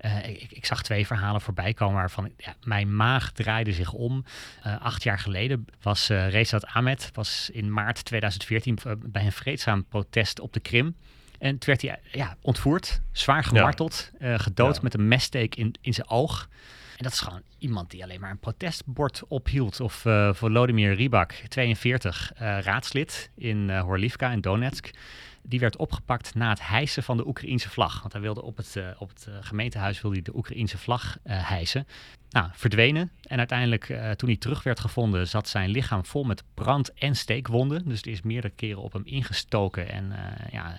Eh, 0.04 0.28
ik, 0.28 0.52
ik 0.52 0.66
zag 0.66 0.84
twee 0.84 1.08
verhalen 1.08 1.42
voorbij 1.42 1.74
komen 1.74 1.96
waarvan 1.96 2.32
ja, 2.38 2.56
mijn 2.64 2.96
maag 2.96 3.32
draaide 3.32 3.74
zich 3.74 3.94
om. 3.94 4.26
Eh, 4.62 4.82
acht 4.82 5.04
jaar 5.04 5.20
geleden 5.20 5.66
was 5.82 6.10
uh, 6.10 6.30
Rezat 6.30 6.66
Ahmed 6.66 7.10
was 7.14 7.50
in 7.54 7.74
maart 7.74 8.06
2014 8.06 8.78
uh, 8.88 8.94
bij 9.06 9.26
een 9.26 9.32
vreedzaam 9.32 9.86
protest 9.86 10.40
op 10.40 10.54
de 10.54 10.60
Krim. 10.60 10.96
En 11.40 11.50
toen 11.58 11.76
werd 11.76 11.82
hij 11.82 12.00
ja, 12.12 12.38
ontvoerd, 12.42 13.02
zwaar 13.12 13.44
gemarteld, 13.44 14.12
ja. 14.20 14.38
gedood 14.38 14.76
Ja. 14.76 14.82
met 14.82 14.94
een 14.94 15.08
messteek 15.08 15.56
in, 15.56 15.76
in 15.82 15.94
zijn 15.94 16.10
oog. 16.10 16.50
En 16.98 17.04
dat 17.04 17.12
is 17.12 17.20
gewoon 17.20 17.42
iemand 17.58 17.92
die 17.92 18.04
alleen 18.04 18.20
maar 18.20 18.32
een 18.32 18.40
protestbord 18.40 19.22
ophield. 19.28 19.80
Of 19.80 20.06
uh, 20.06 20.34
Volodymyr 20.34 20.94
Rybak, 20.94 21.32
42, 21.48 22.32
uh, 22.34 22.60
raadslid 22.60 23.30
in 23.36 23.70
uh, 23.70 23.82
Horlivka 23.82 24.32
in 24.32 24.42
Donetsk. 24.42 24.90
Die 25.44 25.60
werd 25.60 25.78
opgepakt 25.78 26.36
na 26.36 26.50
het 26.50 26.68
hijsen 26.68 27.04
van 27.04 27.18
de 27.18 27.28
Oekraïense 27.28 27.70
vlag. 27.70 28.02
Want 28.02 28.14
hij 28.14 28.22
wilde 28.22 28.42
op 28.42 28.58
het, 28.58 28.76
uh, 28.78 28.88
op 28.98 29.10
het 29.10 29.28
gemeentehuis 29.42 30.02
wilde 30.02 30.16
hij 30.16 30.26
de 30.26 30.38
Oekraïense 30.38 30.78
vlag 30.78 31.18
uh, 31.26 31.50
hijsen. 31.50 31.88
Nou, 32.34 32.50
verdwenen. 32.54 33.12
En 33.24 33.38
uiteindelijk, 33.38 33.90
uh, 33.90 34.12
toen 34.12 34.30
hij 34.30 34.38
terug 34.38 34.64
werd 34.64 34.80
gevonden, 34.80 35.28
zat 35.28 35.48
zijn 35.48 35.70
lichaam 35.70 36.06
vol 36.06 36.24
met 36.24 36.44
brand- 36.54 36.94
en 36.94 37.16
steekwonden. 37.16 37.88
Dus 37.88 38.02
er 38.02 38.12
is 38.12 38.22
meerdere 38.22 38.54
keren 38.56 38.82
op 38.82 38.94
hem 38.94 39.02
ingestoken 39.06 39.90
en, 39.90 40.12
uh, 40.12 40.52
ja, 40.52 40.78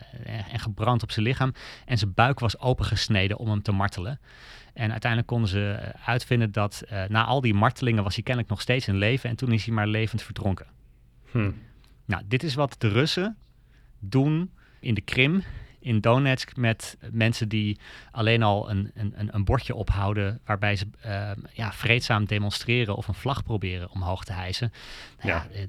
en 0.50 0.58
gebrand 0.58 1.02
op 1.02 1.10
zijn 1.10 1.26
lichaam. 1.26 1.52
En 1.84 1.98
zijn 1.98 2.14
buik 2.14 2.38
was 2.38 2.58
opengesneden 2.58 3.38
om 3.38 3.48
hem 3.48 3.62
te 3.62 3.72
martelen. 3.72 4.20
En 4.72 4.90
uiteindelijk 4.90 5.30
konden 5.30 5.48
ze 5.48 5.70
eh, 5.70 6.08
uitvinden 6.08 6.52
dat 6.52 6.82
na 7.08 7.24
al 7.24 7.40
die 7.40 7.54
martelingen 7.54 8.02
was 8.02 8.14
hij 8.14 8.22
kennelijk 8.22 8.52
nog 8.52 8.60
steeds 8.60 8.88
in 8.88 8.96
leven. 8.96 9.30
En 9.30 9.36
toen 9.36 9.52
is 9.52 9.64
hij 9.64 9.74
maar 9.74 9.86
levend 9.86 10.22
verdronken. 10.22 10.66
Hm. 11.30 11.50
Nou, 12.04 12.22
dit 12.26 12.42
is 12.42 12.54
wat 12.54 12.74
de 12.78 12.88
Russen 12.88 13.36
doen 14.08 14.50
in 14.80 14.94
de 14.94 15.00
Krim 15.00 15.42
in 15.84 16.00
Donetsk 16.00 16.56
met 16.56 16.96
mensen 17.10 17.48
die 17.48 17.78
alleen 18.10 18.42
al 18.42 18.70
een, 18.70 18.90
een, 18.94 19.28
een 19.34 19.44
bordje 19.44 19.74
ophouden 19.74 20.40
waarbij 20.44 20.76
ze 20.76 20.86
uh, 21.06 21.30
ja, 21.52 21.72
vreedzaam 21.72 22.24
demonstreren 22.24 22.96
of 22.96 23.08
een 23.08 23.14
vlag 23.14 23.42
proberen 23.42 23.90
omhoog 23.90 24.24
te 24.24 24.32
hijsen. 24.32 24.72
Nou 25.22 25.28
ja. 25.28 25.46
ja. 25.52 25.66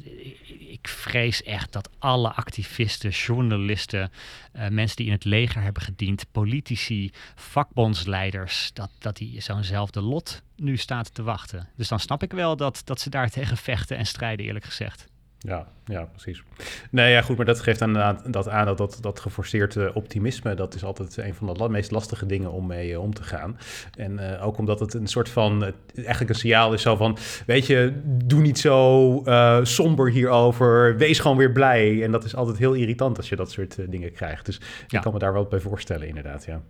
ik 0.69 0.87
vrees 0.87 1.43
echt 1.43 1.71
dat 1.71 1.89
alle 1.99 2.33
activisten, 2.33 3.09
journalisten, 3.09 4.11
uh, 4.55 4.67
mensen 4.67 4.95
die 4.95 5.05
in 5.05 5.11
het 5.11 5.25
leger 5.25 5.61
hebben 5.61 5.81
gediend, 5.81 6.25
politici, 6.31 7.11
vakbondsleiders, 7.35 8.69
dat, 8.73 8.89
dat 8.99 9.17
die 9.17 9.41
zo'nzelfde 9.41 10.01
lot 10.01 10.41
nu 10.55 10.77
staat 10.77 11.13
te 11.13 11.23
wachten. 11.23 11.69
Dus 11.75 11.87
dan 11.87 11.99
snap 11.99 12.23
ik 12.23 12.31
wel 12.31 12.55
dat, 12.55 12.81
dat 12.85 12.99
ze 12.99 13.09
daar 13.09 13.29
tegen 13.29 13.57
vechten 13.57 13.97
en 13.97 14.05
strijden, 14.05 14.45
eerlijk 14.45 14.65
gezegd. 14.65 15.07
Ja, 15.45 15.67
ja, 15.85 16.05
precies. 16.05 16.43
Nee, 16.91 17.11
ja, 17.11 17.21
goed, 17.21 17.37
maar 17.37 17.45
dat 17.45 17.59
geeft 17.59 17.81
aan, 17.81 18.21
dat 18.27 18.49
aan 18.49 18.65
dat, 18.65 18.77
dat, 18.77 18.97
dat 19.01 19.19
geforceerde 19.19 19.93
optimisme, 19.93 20.53
dat 20.53 20.75
is 20.75 20.83
altijd 20.83 21.17
een 21.17 21.33
van 21.33 21.53
de 21.53 21.69
meest 21.69 21.91
lastige 21.91 22.25
dingen 22.25 22.51
om 22.51 22.65
mee 22.67 22.91
uh, 22.91 23.01
om 23.01 23.13
te 23.13 23.23
gaan. 23.23 23.57
En 23.97 24.11
uh, 24.11 24.45
ook 24.45 24.57
omdat 24.57 24.79
het 24.79 24.93
een 24.93 25.07
soort 25.07 25.29
van, 25.29 25.63
uh, 25.63 25.69
eigenlijk 25.95 26.29
een 26.29 26.35
signaal 26.35 26.73
is 26.73 26.81
zo 26.81 26.95
van, 26.95 27.17
weet 27.45 27.67
je, 27.67 28.01
doe 28.05 28.41
niet 28.41 28.59
zo 28.59 29.23
somber 29.63 30.11
hierover, 30.11 30.97
wees 30.97 31.19
gewoon 31.19 31.37
weer 31.37 31.51
blij. 31.51 32.03
En 32.03 32.11
dat 32.11 32.23
is 32.23 32.35
altijd 32.35 32.57
heel 32.57 32.73
irritant 32.73 33.17
als 33.17 33.29
je 33.29 33.35
dat 33.35 33.51
soort 33.51 33.91
dingen 33.91 34.11
krijgt. 34.11 34.45
Dus 34.45 34.61
ja. 34.87 34.97
ik 34.97 35.03
kan 35.03 35.13
me 35.13 35.19
daar 35.19 35.33
wel 35.33 35.45
bij 35.45 35.59
voorstellen, 35.59 36.07
inderdaad, 36.07 36.45
ja. 36.45 36.61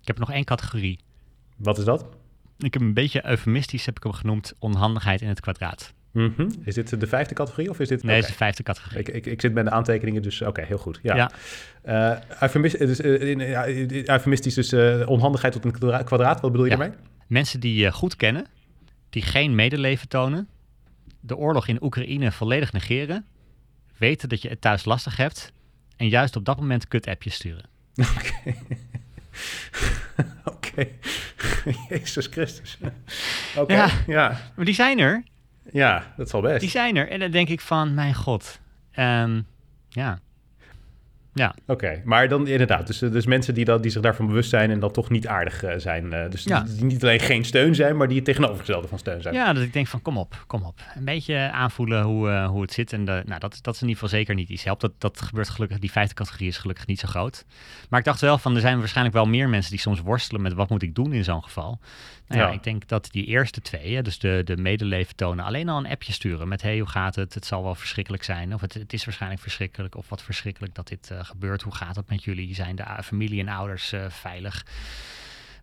Ik 0.00 0.06
heb 0.06 0.18
nog 0.18 0.32
één 0.32 0.44
categorie. 0.44 1.00
Wat 1.56 1.78
is 1.78 1.84
dat? 1.84 2.06
Ik 2.58 2.72
heb 2.72 2.82
een 2.82 2.94
beetje 2.94 3.26
eufemistisch, 3.26 3.86
heb 3.86 3.96
ik 3.96 4.02
hem 4.02 4.12
genoemd, 4.12 4.54
onhandigheid 4.58 5.20
in 5.20 5.28
het 5.28 5.40
kwadraat. 5.40 5.96
Mm 6.12 6.32
-hmm. 6.36 6.50
Is 6.64 6.74
dit 6.74 7.00
de 7.00 7.06
vijfde 7.06 7.34
categorie 7.34 7.70
of 7.70 7.80
is 7.80 7.88
dit... 7.88 8.02
Nee, 8.02 8.16
okay. 8.16 8.26
is 8.26 8.32
de 8.32 8.38
vijfde 8.38 8.62
categorie. 8.62 8.98
Ik, 8.98 9.08
ik, 9.08 9.26
ik 9.26 9.40
zit 9.40 9.52
met 9.52 9.64
de 9.64 9.70
aantekeningen, 9.70 10.22
dus 10.22 10.40
oké, 10.40 10.50
okay, 10.50 10.64
heel 10.64 10.78
goed. 10.78 10.98
Ja. 11.02 11.16
ja. 11.16 11.30
Uh, 12.42 12.52
dus, 12.78 13.00
uh, 13.00 14.08
eufemistisch 14.08 14.54
dus 14.54 14.72
uh, 14.72 15.08
onhandigheid 15.08 15.52
tot 15.52 15.64
een 15.64 16.04
kwadraat. 16.04 16.40
Wat 16.40 16.50
bedoel 16.50 16.66
je 16.66 16.70
ja. 16.70 16.76
daarmee? 16.76 16.96
Mensen 17.26 17.60
die 17.60 17.74
je 17.74 17.92
goed 17.92 18.16
kennen, 18.16 18.46
die 19.10 19.22
geen 19.22 19.54
medeleven 19.54 20.08
tonen, 20.08 20.48
de 21.20 21.36
oorlog 21.36 21.68
in 21.68 21.82
Oekraïne 21.82 22.32
volledig 22.32 22.72
negeren, 22.72 23.24
weten 23.96 24.28
dat 24.28 24.42
je 24.42 24.48
het 24.48 24.60
thuis 24.60 24.84
lastig 24.84 25.16
hebt 25.16 25.52
en 25.96 26.08
juist 26.08 26.36
op 26.36 26.44
dat 26.44 26.60
moment 26.60 26.88
kut-appjes 26.88 27.34
sturen. 27.34 27.64
Oké. 28.16 28.54
Oké. 30.54 30.88
Jezus 31.88 32.26
Christus. 32.26 32.78
Oké, 33.56 33.74
ja. 33.74 33.90
ja. 34.06 34.40
Maar 34.56 34.64
die 34.64 34.74
zijn 34.74 34.98
er. 34.98 35.24
Ja, 35.72 36.12
dat 36.16 36.28
zal 36.28 36.40
best. 36.40 36.60
Die 36.60 36.70
zijn 36.70 36.96
er. 36.96 37.08
En 37.08 37.20
dan 37.20 37.30
denk 37.30 37.48
ik 37.48 37.60
van, 37.60 37.94
mijn 37.94 38.14
god. 38.14 38.60
Um, 38.98 39.46
ja. 39.88 40.18
Ja. 41.38 41.54
Oké, 41.66 42.02
maar 42.04 42.28
dan 42.28 42.46
inderdaad, 42.46 42.86
dus, 42.86 42.98
dus 42.98 43.26
mensen 43.26 43.54
die, 43.54 43.64
dat, 43.64 43.82
die 43.82 43.90
zich 43.90 44.02
daarvan 44.02 44.26
bewust 44.26 44.50
zijn 44.50 44.70
en 44.70 44.80
dan 44.80 44.90
toch 44.90 45.10
niet 45.10 45.26
aardig 45.26 45.64
uh, 45.64 45.72
zijn. 45.76 46.04
Uh, 46.04 46.30
dus 46.30 46.44
ja. 46.44 46.60
die 46.60 46.84
niet 46.84 47.02
alleen 47.02 47.20
geen 47.20 47.44
steun 47.44 47.74
zijn, 47.74 47.96
maar 47.96 48.06
die 48.06 48.16
het 48.16 48.24
tegenovergestelde 48.24 48.88
van 48.88 48.98
steun 48.98 49.22
zijn. 49.22 49.34
Ja, 49.34 49.52
dat 49.52 49.62
ik 49.62 49.72
denk 49.72 49.86
van 49.86 50.02
kom 50.02 50.16
op, 50.16 50.44
kom 50.46 50.62
op. 50.62 50.80
Een 50.94 51.04
beetje 51.04 51.50
aanvoelen 51.52 52.02
hoe, 52.02 52.28
uh, 52.28 52.46
hoe 52.48 52.60
het 52.60 52.72
zit. 52.72 52.92
En 52.92 53.04
de, 53.04 53.22
nou, 53.26 53.40
dat, 53.40 53.58
dat 53.62 53.74
is 53.74 53.82
in 53.82 53.88
ieder 53.88 54.02
geval 54.02 54.18
zeker 54.18 54.34
niet 54.34 54.48
iets 54.48 54.64
helpt. 54.64 54.80
Dat, 54.80 54.92
dat 54.98 55.20
gebeurt 55.20 55.48
gelukkig, 55.48 55.78
die 55.78 55.90
vijfde 55.90 56.14
categorie 56.14 56.48
is 56.48 56.58
gelukkig 56.58 56.86
niet 56.86 57.00
zo 57.00 57.08
groot. 57.08 57.44
Maar 57.88 57.98
ik 57.98 58.04
dacht 58.04 58.20
wel 58.20 58.38
van, 58.38 58.54
er 58.54 58.60
zijn 58.60 58.78
waarschijnlijk 58.78 59.16
wel 59.16 59.26
meer 59.26 59.48
mensen 59.48 59.70
die 59.70 59.80
soms 59.80 60.00
worstelen 60.00 60.42
met 60.42 60.52
wat 60.52 60.68
moet 60.68 60.82
ik 60.82 60.94
doen 60.94 61.12
in 61.12 61.24
zo'n 61.24 61.42
geval. 61.42 61.78
Nou 62.28 62.40
ja, 62.40 62.46
ja, 62.46 62.54
ik 62.54 62.62
denk 62.62 62.88
dat 62.88 63.08
die 63.10 63.24
eerste 63.24 63.60
twee, 63.60 63.94
hè, 63.94 64.02
dus 64.02 64.18
de, 64.18 64.40
de 64.44 64.56
medeleven 64.56 65.16
tonen, 65.16 65.44
alleen 65.44 65.68
al 65.68 65.78
een 65.78 65.90
appje 65.90 66.12
sturen 66.12 66.48
met 66.48 66.62
hey, 66.62 66.78
hoe 66.78 66.88
gaat 66.88 67.14
het? 67.14 67.34
Het 67.34 67.46
zal 67.46 67.62
wel 67.62 67.74
verschrikkelijk 67.74 68.22
zijn. 68.22 68.54
Of 68.54 68.60
het, 68.60 68.74
het 68.74 68.92
is 68.92 69.04
waarschijnlijk 69.04 69.42
verschrikkelijk. 69.42 69.96
Of 69.96 70.08
wat 70.08 70.22
verschrikkelijk 70.22 70.74
dat 70.74 70.88
dit 70.88 71.10
uh, 71.12 71.24
gebeurt. 71.24 71.62
Hoe 71.62 71.74
gaat 71.74 71.96
het 71.96 72.08
met 72.08 72.24
jullie? 72.24 72.54
Zijn 72.54 72.76
de 72.76 72.84
familie 73.02 73.40
en 73.40 73.48
ouders 73.48 73.92
uh, 73.92 74.08
veilig? 74.08 74.66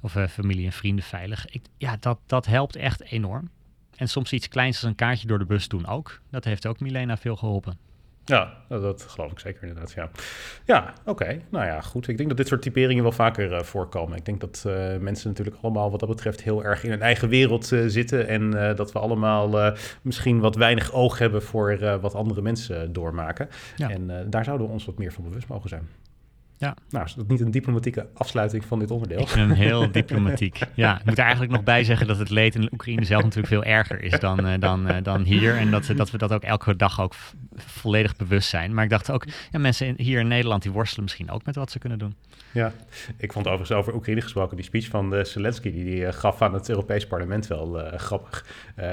Of 0.01 0.15
uh, 0.15 0.27
familie 0.27 0.65
en 0.65 0.71
vrienden 0.71 1.05
veilig? 1.05 1.45
Ik, 1.45 1.61
ja, 1.77 1.97
dat, 1.99 2.19
dat 2.25 2.45
helpt 2.45 2.75
echt 2.75 3.01
enorm. 3.01 3.49
En 3.95 4.09
soms 4.09 4.33
iets 4.33 4.47
kleins 4.47 4.75
als 4.75 4.85
een 4.89 4.95
kaartje 4.95 5.27
door 5.27 5.39
de 5.39 5.45
bus 5.45 5.67
doen 5.67 5.87
ook. 5.87 6.21
Dat 6.29 6.43
heeft 6.43 6.67
ook 6.67 6.79
Milena 6.79 7.17
veel 7.17 7.35
geholpen. 7.35 7.77
Ja, 8.25 8.53
dat 8.69 9.01
geloof 9.01 9.31
ik 9.31 9.39
zeker 9.39 9.61
inderdaad. 9.61 9.91
Ja, 9.91 10.09
ja 10.65 10.93
oké. 11.05 11.39
Nou 11.49 11.65
ja, 11.65 11.81
goed. 11.81 12.07
Ik 12.07 12.17
denk 12.17 12.29
dat 12.29 12.37
dit 12.37 12.47
soort 12.47 12.61
typeringen 12.61 13.03
wel 13.03 13.11
vaker 13.11 13.51
uh, 13.51 13.59
voorkomen. 13.59 14.17
Ik 14.17 14.25
denk 14.25 14.39
dat 14.39 14.63
uh, 14.67 14.97
mensen 14.97 15.29
natuurlijk 15.29 15.57
allemaal 15.61 15.91
wat 15.91 15.99
dat 15.99 16.09
betreft 16.09 16.43
heel 16.43 16.63
erg 16.63 16.83
in 16.83 16.89
hun 16.89 17.01
eigen 17.01 17.29
wereld 17.29 17.71
uh, 17.71 17.83
zitten. 17.87 18.27
En 18.27 18.75
dat 18.75 18.91
we 18.91 18.99
allemaal 18.99 19.73
misschien 20.01 20.39
wat 20.39 20.55
weinig 20.55 20.93
oog 20.93 21.17
hebben 21.17 21.41
voor 21.41 21.99
wat 21.99 22.15
andere 22.15 22.41
mensen 22.41 22.93
doormaken. 22.93 23.49
Ja. 23.75 23.89
En 23.89 24.29
daar 24.29 24.43
zouden 24.43 24.67
we 24.67 24.73
ons 24.73 24.85
wat 24.85 24.97
meer 24.97 25.11
van 25.11 25.23
bewust 25.23 25.47
mogen 25.47 25.69
zijn. 25.69 25.87
Ja. 26.57 26.75
Nou, 26.89 27.05
is 27.05 27.13
dat 27.13 27.27
niet 27.27 27.39
een 27.39 27.51
diplomatieke 27.51 28.07
afsluiting 28.13 28.65
van 28.65 28.79
dit 28.79 28.91
onderdeel? 28.91 29.19
Ik 29.19 29.27
vind 29.27 29.49
hem 29.49 29.57
heel 29.57 29.91
diplomatiek. 30.01 30.59
Ja, 30.73 30.99
ik 30.99 31.05
moet 31.05 31.17
er 31.17 31.23
eigenlijk 31.23 31.51
nog 31.51 31.63
bij 31.63 31.83
zeggen 31.83 32.07
dat 32.07 32.17
het 32.17 32.29
leed 32.29 32.55
in 32.55 32.69
Oekraïne 32.73 33.05
zelf 33.05 33.23
natuurlijk 33.23 33.47
veel 33.47 33.63
erger 33.63 34.01
is 34.01 34.19
dan, 34.19 34.47
uh, 34.47 34.53
dan, 34.59 34.91
uh, 34.91 34.97
dan 35.03 35.21
hier. 35.21 35.55
En 35.55 35.71
dat, 35.71 35.91
dat 35.95 36.11
we 36.11 36.17
dat 36.17 36.33
ook 36.33 36.43
elke 36.43 36.75
dag 36.75 37.01
ook 37.01 37.13
volledig 37.55 38.15
bewust 38.15 38.49
zijn. 38.49 38.73
Maar 38.73 38.83
ik 38.83 38.89
dacht 38.89 39.11
ook, 39.11 39.25
ja, 39.51 39.59
mensen 39.59 39.93
hier 39.97 40.19
in 40.19 40.27
Nederland 40.27 40.61
die 40.61 40.71
worstelen 40.71 41.03
misschien 41.03 41.31
ook 41.31 41.45
met 41.45 41.55
wat 41.55 41.71
ze 41.71 41.79
kunnen 41.79 41.99
doen. 41.99 42.15
Ja, 42.51 42.71
ik 43.17 43.31
vond 43.31 43.47
overigens 43.47 43.77
over 43.77 43.93
Oekraïne 43.93 44.21
gesproken, 44.21 44.55
die 44.55 44.65
speech 44.65 44.87
van 44.87 45.09
de 45.09 45.25
Zelensky, 45.25 45.71
die, 45.71 45.83
die 45.83 46.11
gaf 46.11 46.41
aan 46.41 46.53
het 46.53 46.69
Europees 46.69 47.07
Parlement 47.07 47.47
wel 47.47 47.81
grappig. 47.95 48.45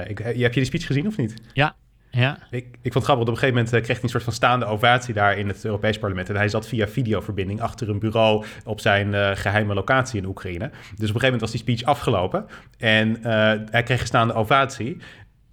ik, 0.07 0.17
heb 0.17 0.35
je 0.35 0.49
die 0.49 0.65
speech 0.65 0.85
gezien 0.85 1.07
of 1.07 1.17
niet? 1.17 1.33
Ja, 1.53 1.75
ja. 2.15 2.37
Ik, 2.49 2.65
ik 2.65 2.91
vond 2.91 2.93
het 2.93 3.03
grappig, 3.03 3.27
op 3.27 3.33
een 3.33 3.39
gegeven 3.39 3.55
moment 3.55 3.73
uh, 3.73 3.81
kreeg 3.81 3.95
hij 3.95 4.03
een 4.03 4.09
soort 4.09 4.23
van 4.23 4.33
staande 4.33 4.65
ovatie 4.65 5.13
daar 5.13 5.37
in 5.37 5.47
het 5.47 5.65
Europees 5.65 5.99
Parlement. 5.99 6.29
En 6.29 6.35
hij 6.35 6.49
zat 6.49 6.67
via 6.67 6.87
videoverbinding 6.87 7.61
achter 7.61 7.89
een 7.89 7.99
bureau 7.99 8.45
op 8.65 8.79
zijn 8.79 9.13
uh, 9.13 9.31
geheime 9.33 9.73
locatie 9.73 10.19
in 10.19 10.25
Oekraïne. 10.25 10.69
Dus 10.69 10.69
op 10.69 10.93
een 10.93 10.99
gegeven 10.99 11.21
moment 11.21 11.41
was 11.41 11.51
die 11.51 11.59
speech 11.59 11.83
afgelopen 11.83 12.45
en 12.77 13.09
uh, 13.09 13.23
hij 13.69 13.83
kreeg 13.83 13.99
een 13.99 14.05
staande 14.05 14.33
ovatie. 14.33 14.97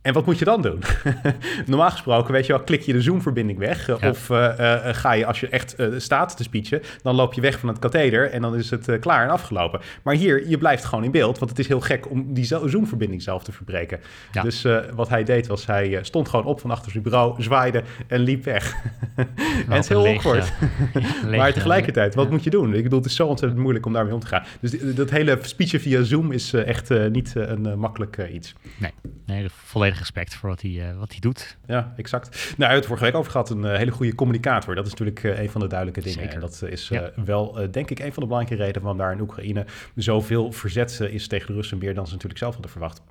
En 0.02 0.12
wat 0.12 0.26
moet 0.26 0.38
je 0.38 0.44
dan 0.44 0.62
doen? 0.62 0.82
Normaal 1.66 1.90
gesproken, 1.90 2.32
weet 2.32 2.46
je 2.46 2.52
wel, 2.52 2.62
klik 2.62 2.82
je 2.82 2.92
de 2.92 3.02
Zoom-verbinding 3.02 3.58
weg. 3.58 3.86
Ja. 3.86 4.08
Of 4.08 4.28
uh, 4.28 4.36
uh, 4.60 4.76
ga 4.82 5.12
je, 5.12 5.26
als 5.26 5.40
je 5.40 5.48
echt 5.48 5.80
uh, 5.80 5.98
staat 5.98 6.36
te 6.36 6.42
speechen, 6.42 6.82
dan 7.02 7.14
loop 7.14 7.32
je 7.32 7.40
weg 7.40 7.58
van 7.58 7.68
het 7.68 7.78
katheder 7.78 8.30
en 8.30 8.42
dan 8.42 8.56
is 8.56 8.70
het 8.70 8.98
klaar 9.00 9.22
en 9.22 9.30
afgelopen. 9.30 9.80
Maar 10.02 10.14
hier, 10.14 10.48
je 10.48 10.58
blijft 10.58 10.84
gewoon 10.84 11.04
in 11.04 11.10
beeld, 11.10 11.38
want 11.38 11.50
het 11.50 11.60
is 11.60 11.68
heel 11.68 11.80
gek 11.80 12.10
om 12.10 12.34
die 12.34 12.44
Zoom-verbinding 12.44 13.22
zelf 13.22 13.44
te 13.44 13.52
verbreken. 13.52 14.00
Ja. 14.32 14.42
Dus 14.42 14.66
wat 14.94 15.08
hij 15.08 15.24
deed 15.24 15.46
was, 15.46 15.66
hij 15.66 15.98
stond 16.02 16.28
gewoon 16.28 16.44
op 16.44 16.60
van 16.60 16.70
achter 16.70 16.90
zijn 16.90 17.02
bureau, 17.02 17.42
zwaaide 17.42 17.82
en 18.06 18.20
liep 18.20 18.44
weg. 18.44 18.74
en 19.16 19.26
het 19.66 19.82
is 19.82 19.88
heel 19.88 20.06
awkward. 20.06 20.52
maar 21.36 21.52
tegelijkertijd, 21.52 22.14
wat 22.14 22.30
moet 22.30 22.44
je 22.44 22.50
doen? 22.50 22.74
Ik 22.74 22.82
bedoel, 22.82 22.98
het 22.98 23.08
is 23.08 23.16
zo 23.16 23.26
ontzettend 23.26 23.60
moeilijk 23.60 23.86
om 23.86 23.92
daarmee 23.92 24.14
om 24.14 24.20
te 24.20 24.26
gaan. 24.26 24.44
Dus 24.60 24.94
dat 24.94 25.10
hele 25.10 25.38
speechen 25.42 25.80
via 25.80 26.02
Zoom 26.02 26.32
is 26.32 26.52
echt 26.52 26.90
niet 27.10 27.32
een 27.34 27.78
makkelijk 27.78 28.28
iets. 28.32 28.54
Nee, 28.78 28.92
nee 29.26 29.46
volledig 29.50 29.89
respect 29.98 30.34
voor 30.34 30.48
wat 30.48 30.62
hij, 30.62 30.70
uh, 30.70 30.98
wat 30.98 31.10
hij 31.10 31.20
doet. 31.20 31.56
Ja, 31.66 31.92
exact. 31.96 32.28
Nou, 32.30 32.44
we 32.44 32.62
hebben 32.62 32.76
het 32.76 32.86
vorige 32.86 33.04
week 33.04 33.14
over 33.14 33.30
gehad. 33.30 33.50
Een 33.50 33.64
uh, 33.64 33.76
hele 33.76 33.90
goede 33.90 34.14
communicator. 34.14 34.74
Dat 34.74 34.86
is 34.86 34.90
natuurlijk 34.90 35.22
uh, 35.22 35.38
een 35.38 35.50
van 35.50 35.60
de 35.60 35.66
duidelijke 35.66 36.00
dingen. 36.00 36.18
Zeker. 36.18 36.34
En 36.34 36.40
dat 36.40 36.62
is 36.62 36.88
ja. 36.88 37.12
wel, 37.24 37.68
denk 37.70 37.90
ik, 37.90 37.98
een 37.98 38.12
van 38.12 38.22
de 38.22 38.28
belangrijke 38.28 38.64
redenen 38.64 38.82
waarom 38.82 39.00
daar 39.00 39.12
in 39.12 39.20
Oekraïne 39.20 39.66
zoveel 39.94 40.52
verzet 40.52 41.00
is 41.00 41.26
tegen 41.28 41.46
de 41.46 41.52
Russen. 41.52 41.78
Meer 41.78 41.94
dan 41.94 42.06
ze 42.06 42.12
natuurlijk 42.12 42.40
zelf 42.40 42.52
hadden 42.52 42.70
verwacht. 42.70 43.02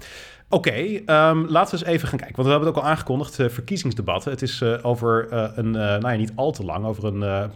Oké, 0.52 0.72
um, 0.72 1.48
laten 1.48 1.80
we 1.80 1.86
eens 1.86 1.96
even 1.96 2.08
gaan 2.08 2.18
kijken. 2.18 2.36
Want 2.36 2.48
we 2.48 2.54
hebben 2.54 2.68
het 2.68 2.78
ook 2.78 2.84
al 2.84 2.90
aangekondigd, 2.90 3.40
uh, 3.40 3.50
verkiezingsdebatten. 3.50 4.32
Het 4.32 4.42
is 4.42 4.62
uh, 4.62 4.78
over 4.82 5.28
uh, 5.32 5.50
een, 5.56 5.72
nou 5.72 6.10
ja, 6.10 6.16
niet 6.16 6.32
al 6.36 6.52
te 6.52 6.64
lang, 6.64 6.86
over 6.86 7.06
een 7.06 7.52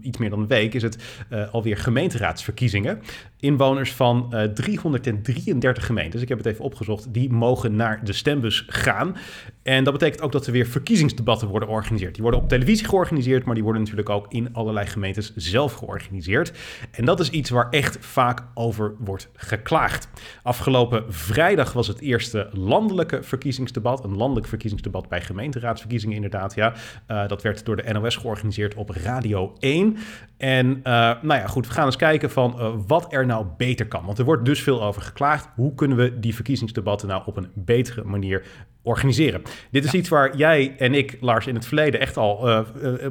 iets 0.00 0.18
meer 0.18 0.30
dan 0.30 0.38
een 0.38 0.46
week, 0.46 0.74
is 0.74 0.82
het 0.82 1.24
alweer 1.50 1.76
gemeenteraadsverkiezingen. 1.76 3.02
Inwoners 3.40 3.92
van 3.92 4.34
333 4.54 5.86
gemeentes, 5.86 6.22
ik 6.22 6.28
heb 6.28 6.38
het 6.38 6.46
even 6.46 6.64
opgezocht, 6.64 7.12
die 7.12 7.30
mogen 7.30 7.76
naar 7.76 8.04
de 8.04 8.12
stembus 8.12 8.64
gaan. 8.68 9.16
En 9.62 9.84
dat 9.84 9.92
betekent 9.92 10.22
ook 10.22 10.32
dat 10.32 10.46
er 10.46 10.52
weer 10.52 10.66
verkiezingsdebatten 10.66 11.48
worden 11.48 11.68
georganiseerd. 11.68 12.14
Die 12.14 12.22
worden 12.22 12.40
op 12.40 12.48
televisie 12.48 12.86
georganiseerd, 12.86 13.44
maar 13.44 13.54
die 13.54 13.62
worden 13.62 13.82
natuurlijk 13.82 14.10
ook 14.10 14.26
in 14.28 14.48
allerlei 14.52 14.86
gemeentes 14.86 15.32
zelf 15.34 15.72
georganiseerd. 15.72 16.52
En 16.90 17.04
dat 17.04 17.20
is 17.20 17.30
iets 17.30 17.50
waar 17.50 17.70
echt 17.70 17.96
vaak 18.00 18.42
over 18.54 18.94
wordt 18.98 19.28
geklaagd. 19.34 20.08
Afgelopen 20.42 21.04
vrijdag 21.08 21.72
was 21.72 21.86
het 21.86 22.00
eerste 22.00 22.35
landelijke 22.52 23.22
verkiezingsdebat. 23.22 24.04
Een 24.04 24.16
landelijk 24.16 24.46
verkiezingsdebat 24.46 25.08
bij 25.08 25.20
gemeenteraadsverkiezingen 25.20 26.14
inderdaad. 26.14 26.54
Ja. 26.54 26.74
Uh, 27.08 27.28
dat 27.28 27.42
werd 27.42 27.64
door 27.64 27.76
de 27.76 27.92
NOS 27.92 28.16
georganiseerd 28.16 28.74
op 28.74 28.90
Radio 28.90 29.52
1. 29.58 29.96
En 30.36 30.66
uh, 30.66 30.82
nou 31.22 31.26
ja, 31.26 31.46
goed, 31.46 31.66
we 31.66 31.72
gaan 31.72 31.86
eens 31.86 31.96
kijken 31.96 32.30
van 32.30 32.54
uh, 32.58 32.72
wat 32.86 33.12
er 33.12 33.26
nou 33.26 33.46
beter 33.56 33.86
kan. 33.88 34.04
Want 34.04 34.18
er 34.18 34.24
wordt 34.24 34.44
dus 34.44 34.62
veel 34.62 34.82
over 34.82 35.02
geklaagd. 35.02 35.48
Hoe 35.54 35.74
kunnen 35.74 35.96
we 35.96 36.20
die 36.20 36.34
verkiezingsdebatten 36.34 37.08
nou 37.08 37.22
op 37.26 37.36
een 37.36 37.50
betere 37.54 38.04
manier 38.04 38.46
organiseren. 38.86 39.42
Dit 39.70 39.84
is 39.84 39.92
iets 39.92 40.08
waar 40.08 40.36
jij 40.36 40.74
en 40.78 40.94
ik, 40.94 41.16
Lars, 41.20 41.46
in 41.46 41.54
het 41.54 41.66
verleden 41.66 42.00
echt 42.00 42.16
al 42.16 42.48
uh, 42.48 42.60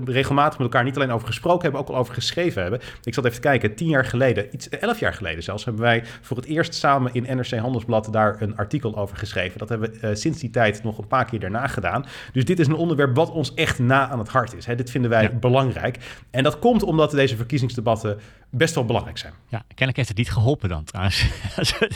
regelmatig 0.05 0.57
met 0.57 0.67
elkaar 0.67 0.83
niet 0.83 0.95
alleen 0.95 1.11
over 1.11 1.27
gesproken 1.27 1.61
hebben, 1.61 1.81
ook 1.81 1.89
al 1.89 1.95
over 1.95 2.13
geschreven 2.13 2.61
hebben. 2.61 2.79
Ik 3.03 3.13
zat 3.13 3.25
even 3.25 3.41
te 3.41 3.47
kijken, 3.47 3.75
tien 3.75 3.87
jaar 3.87 4.05
geleden, 4.05 4.47
iets, 4.51 4.69
elf 4.69 4.99
jaar 4.99 5.13
geleden 5.13 5.43
zelfs, 5.43 5.65
hebben 5.65 5.83
wij 5.83 6.03
voor 6.21 6.37
het 6.37 6.45
eerst 6.45 6.73
samen 6.73 7.13
in 7.13 7.37
NRC 7.37 7.51
Handelsblad 7.51 8.07
daar 8.11 8.41
een 8.41 8.57
artikel 8.57 8.97
over 8.97 9.17
geschreven. 9.17 9.59
Dat 9.59 9.69
hebben 9.69 9.93
we 10.01 10.15
sinds 10.15 10.39
die 10.39 10.49
tijd 10.49 10.83
nog 10.83 10.97
een 10.97 11.07
paar 11.07 11.25
keer 11.25 11.39
daarna 11.39 11.67
gedaan. 11.67 12.05
Dus 12.33 12.45
dit 12.45 12.59
is 12.59 12.67
een 12.67 12.75
onderwerp 12.75 13.15
wat 13.15 13.31
ons 13.31 13.53
echt 13.53 13.79
na 13.79 14.09
aan 14.09 14.19
het 14.19 14.29
hart 14.29 14.55
is. 14.55 14.65
Hè. 14.65 14.75
Dit 14.75 14.91
vinden 14.91 15.09
wij 15.09 15.37
belangrijk. 15.39 15.97
En 16.31 16.43
dat 16.43 16.59
komt 16.59 16.83
omdat 16.83 17.11
deze 17.11 17.35
verkiezingsdebatten 17.35 18.17
best 18.57 18.75
wel 18.75 18.85
belangrijk 18.85 19.17
zijn. 19.17 19.33
Ja, 19.47 19.63
kennelijk 19.67 19.97
heeft 19.97 20.09
het 20.09 20.17
niet 20.17 20.31
geholpen 20.31 20.69
dan 20.69 20.83
trouwens. 20.83 21.25
als, 21.57 21.77
we, 21.79 21.89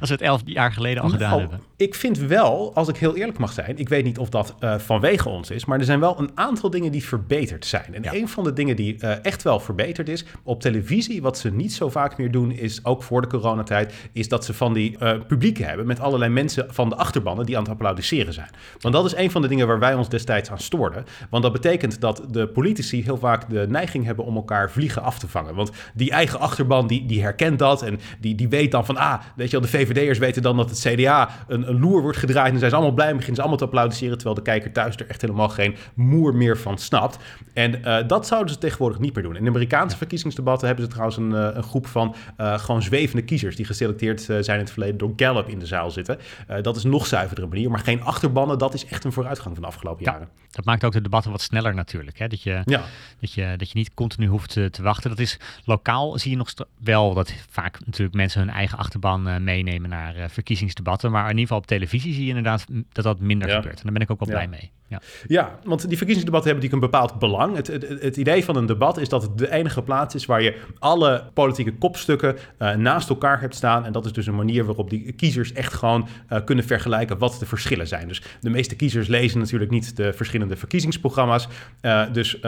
als 0.00 0.08
we 0.08 0.14
het 0.14 0.20
elf 0.20 0.40
jaar 0.44 0.72
geleden 0.72 1.02
al 1.02 1.08
gedaan 1.08 1.28
nou, 1.30 1.40
hebben. 1.40 1.60
Ik 1.76 1.94
vind 1.94 2.18
wel, 2.18 2.74
als 2.74 2.88
ik 2.88 2.96
heel 2.96 3.16
eerlijk 3.16 3.38
mag 3.38 3.52
zijn, 3.52 3.78
ik 3.78 3.88
weet 3.88 4.04
niet 4.04 4.18
of 4.18 4.28
dat 4.28 4.54
uh, 4.60 4.78
vanwege 4.78 5.28
ons 5.28 5.50
is, 5.50 5.64
maar 5.64 5.78
er 5.78 5.84
zijn 5.84 6.00
wel 6.00 6.18
een 6.18 6.30
aantal 6.34 6.70
dingen 6.70 6.92
die 6.92 7.04
verbeterd 7.04 7.66
zijn. 7.66 7.94
En 7.94 8.14
een 8.14 8.28
van 8.28 8.44
de 8.44 8.52
dingen 8.52 8.76
die 8.76 8.96
uh, 9.00 9.24
echt 9.24 9.42
wel 9.42 9.60
verbeterd 9.60 10.08
is, 10.08 10.24
op 10.42 10.60
televisie, 10.60 11.22
wat 11.22 11.38
ze 11.38 11.52
niet 11.52 11.72
zo 11.72 11.90
vaak 11.90 12.18
meer 12.18 12.30
doen, 12.30 12.52
is 12.52 12.84
ook 12.84 13.02
voor 13.02 13.20
de 13.20 13.28
coronatijd, 13.28 13.94
is 14.12 14.28
dat 14.28 14.44
ze 14.44 14.54
van 14.54 14.72
die 14.72 14.96
uh, 14.98 15.12
publieken 15.26 15.66
hebben 15.66 15.86
met 15.86 16.00
allerlei 16.00 16.32
mensen 16.32 16.66
van 16.68 16.88
de 16.88 16.96
achterbannen 16.96 17.46
die 17.46 17.56
aan 17.56 17.62
het 17.62 17.72
applaudisseren 17.72 18.32
zijn. 18.32 18.50
Want 18.80 18.94
dat 18.94 19.04
is 19.04 19.14
een 19.14 19.30
van 19.30 19.42
de 19.42 19.48
dingen 19.48 19.66
waar 19.66 19.78
wij 19.78 19.94
ons 19.94 20.08
destijds 20.08 20.50
aan 20.50 20.58
stoorden. 20.58 21.04
Want 21.30 21.42
dat 21.42 21.52
betekent 21.52 22.00
dat 22.00 22.22
de 22.30 22.48
politici 22.48 23.02
heel 23.02 23.18
vaak 23.18 23.50
de 23.50 23.66
neiging 23.68 24.04
hebben 24.04 24.24
om 24.24 24.36
elkaar 24.36 24.70
vliegen 24.70 25.02
af 25.02 25.18
te 25.18 25.28
vangen. 25.28 25.54
Want 25.54 25.70
die 25.96 26.10
eigen 26.10 26.40
achterban, 26.40 26.86
die, 26.86 27.06
die 27.06 27.22
herkent 27.22 27.58
dat 27.58 27.82
en 27.82 28.00
die, 28.20 28.34
die 28.34 28.48
weet 28.48 28.70
dan 28.70 28.86
van, 28.86 28.96
ah, 28.96 29.20
weet 29.36 29.50
je 29.50 29.60
wel, 29.60 29.70
de 29.70 29.76
VVD'ers 29.76 30.18
weten 30.18 30.42
dan 30.42 30.56
dat 30.56 30.70
het 30.70 30.78
CDA 30.78 31.30
een, 31.48 31.68
een 31.68 31.80
loer 31.80 32.02
wordt 32.02 32.18
gedraaid 32.18 32.52
en 32.52 32.58
zijn 32.58 32.70
ze 32.70 32.76
allemaal 32.76 32.94
blij 32.94 33.06
en 33.06 33.12
beginnen 33.12 33.36
ze 33.36 33.40
allemaal 33.40 33.58
te 33.58 33.64
applaudisseren, 33.64 34.14
terwijl 34.14 34.36
de 34.36 34.42
kijker 34.42 34.72
thuis 34.72 34.96
er 34.96 35.08
echt 35.08 35.20
helemaal 35.20 35.48
geen 35.48 35.76
moer 35.94 36.34
meer 36.34 36.58
van 36.58 36.78
snapt. 36.78 37.18
En 37.52 37.78
uh, 37.78 37.96
dat 38.06 38.26
zouden 38.26 38.52
ze 38.52 38.58
tegenwoordig 38.58 38.98
niet 38.98 39.14
meer 39.14 39.22
doen. 39.22 39.36
In 39.36 39.44
de 39.44 39.50
Amerikaanse 39.50 39.96
verkiezingsdebatten 39.96 40.66
hebben 40.66 40.84
ze 40.84 40.90
trouwens 40.90 41.16
een, 41.16 41.30
uh, 41.30 41.48
een 41.52 41.62
groep 41.62 41.86
van 41.86 42.14
uh, 42.40 42.58
gewoon 42.58 42.82
zwevende 42.82 43.22
kiezers 43.22 43.56
die 43.56 43.64
geselecteerd 43.64 44.20
zijn 44.20 44.46
in 44.46 44.58
het 44.58 44.70
verleden 44.70 44.98
door 44.98 45.12
Gallup 45.16 45.48
in 45.48 45.58
de 45.58 45.66
zaal 45.66 45.90
zitten. 45.90 46.18
dat 46.62 46.76
is 46.76 46.84
een 46.84 46.90
nog 46.90 47.06
zuiverdere 47.06 47.46
manier, 47.46 47.70
maar 47.70 47.78
geen 47.78 48.02
achterbannen, 48.02 48.58
dat 48.58 48.74
is 48.74 48.86
echt 48.86 49.04
een 49.04 49.12
vooruitgang 49.12 49.54
van 49.54 49.62
de 49.62 49.68
afgelopen 49.68 50.04
ja, 50.04 50.12
jaren. 50.12 50.28
Dat 50.50 50.64
maakt 50.64 50.84
ook 50.84 50.92
de 50.92 51.00
debatten 51.00 51.30
wat 51.30 51.40
sneller 51.40 51.74
natuurlijk. 51.74 52.18
Hè? 52.18 52.28
Dat, 52.28 52.42
je, 52.42 52.60
ja. 52.64 52.82
dat, 53.20 53.32
je, 53.32 53.54
dat 53.56 53.70
je 53.70 53.78
niet 53.78 53.94
continu 53.94 54.26
hoeft 54.26 54.50
te, 54.50 54.70
te 54.70 54.82
wachten. 54.82 55.10
Dat 55.10 55.18
is 55.18 55.38
lokaal 55.64 55.85
zie 56.14 56.30
je 56.30 56.36
nog 56.36 56.52
wel 56.78 57.14
dat 57.14 57.34
vaak 57.50 57.86
natuurlijk 57.86 58.16
mensen 58.16 58.40
hun 58.40 58.50
eigen 58.50 58.78
achterban 58.78 59.28
uh, 59.28 59.36
meenemen 59.36 59.90
naar 59.90 60.16
uh, 60.16 60.24
verkiezingsdebatten. 60.28 61.10
Maar 61.10 61.22
in 61.22 61.28
ieder 61.28 61.42
geval 61.42 61.58
op 61.58 61.66
televisie 61.66 62.12
zie 62.12 62.22
je 62.22 62.28
inderdaad 62.28 62.66
dat 62.92 63.04
dat 63.04 63.20
minder 63.20 63.48
ja. 63.48 63.54
gebeurt. 63.54 63.76
En 63.76 63.82
daar 63.82 63.92
ben 63.92 64.02
ik 64.02 64.10
ook 64.10 64.18
wel 64.18 64.28
blij 64.28 64.48
mee. 64.48 64.70
Ja. 64.88 65.00
ja, 65.26 65.58
want 65.64 65.88
die 65.88 65.96
verkiezingsdebatten 65.96 66.50
hebben 66.50 66.70
natuurlijk 66.70 66.94
een 66.94 67.00
bepaald 67.00 67.18
belang. 67.18 67.56
Het, 67.56 67.66
het, 67.66 68.02
het, 68.02 68.16
idee 68.16 68.44
van 68.44 68.56
een 68.56 68.66
debat 68.66 68.98
is 68.98 69.08
dat 69.08 69.22
het 69.22 69.38
de 69.38 69.52
enige 69.52 69.82
plaats 69.82 70.14
is 70.14 70.26
waar 70.26 70.42
je 70.42 70.60
alle 70.78 71.24
politieke 71.34 71.74
kopstukken 71.74 72.36
uh, 72.58 72.74
naast 72.74 73.08
elkaar 73.08 73.40
hebt 73.40 73.54
staan. 73.54 73.84
En 73.84 73.92
dat 73.92 74.04
is 74.04 74.12
dus 74.12 74.26
een 74.26 74.34
manier 74.34 74.64
waarop 74.64 74.90
die 74.90 75.12
kiezers 75.12 75.52
echt 75.52 75.74
gewoon 75.74 76.08
uh, 76.32 76.38
kunnen 76.44 76.64
vergelijken 76.64 77.18
wat 77.18 77.36
de 77.38 77.46
verschillen 77.46 77.86
zijn. 77.86 78.08
Dus 78.08 78.22
de 78.40 78.50
meeste 78.50 78.76
kiezers 78.76 79.08
lezen 79.08 79.38
natuurlijk 79.38 79.70
niet 79.70 79.96
de 79.96 80.12
verschillende 80.12 80.56
verkiezingsprogramma's. 80.56 81.48
Uh, 81.82 82.12
dus 82.12 82.40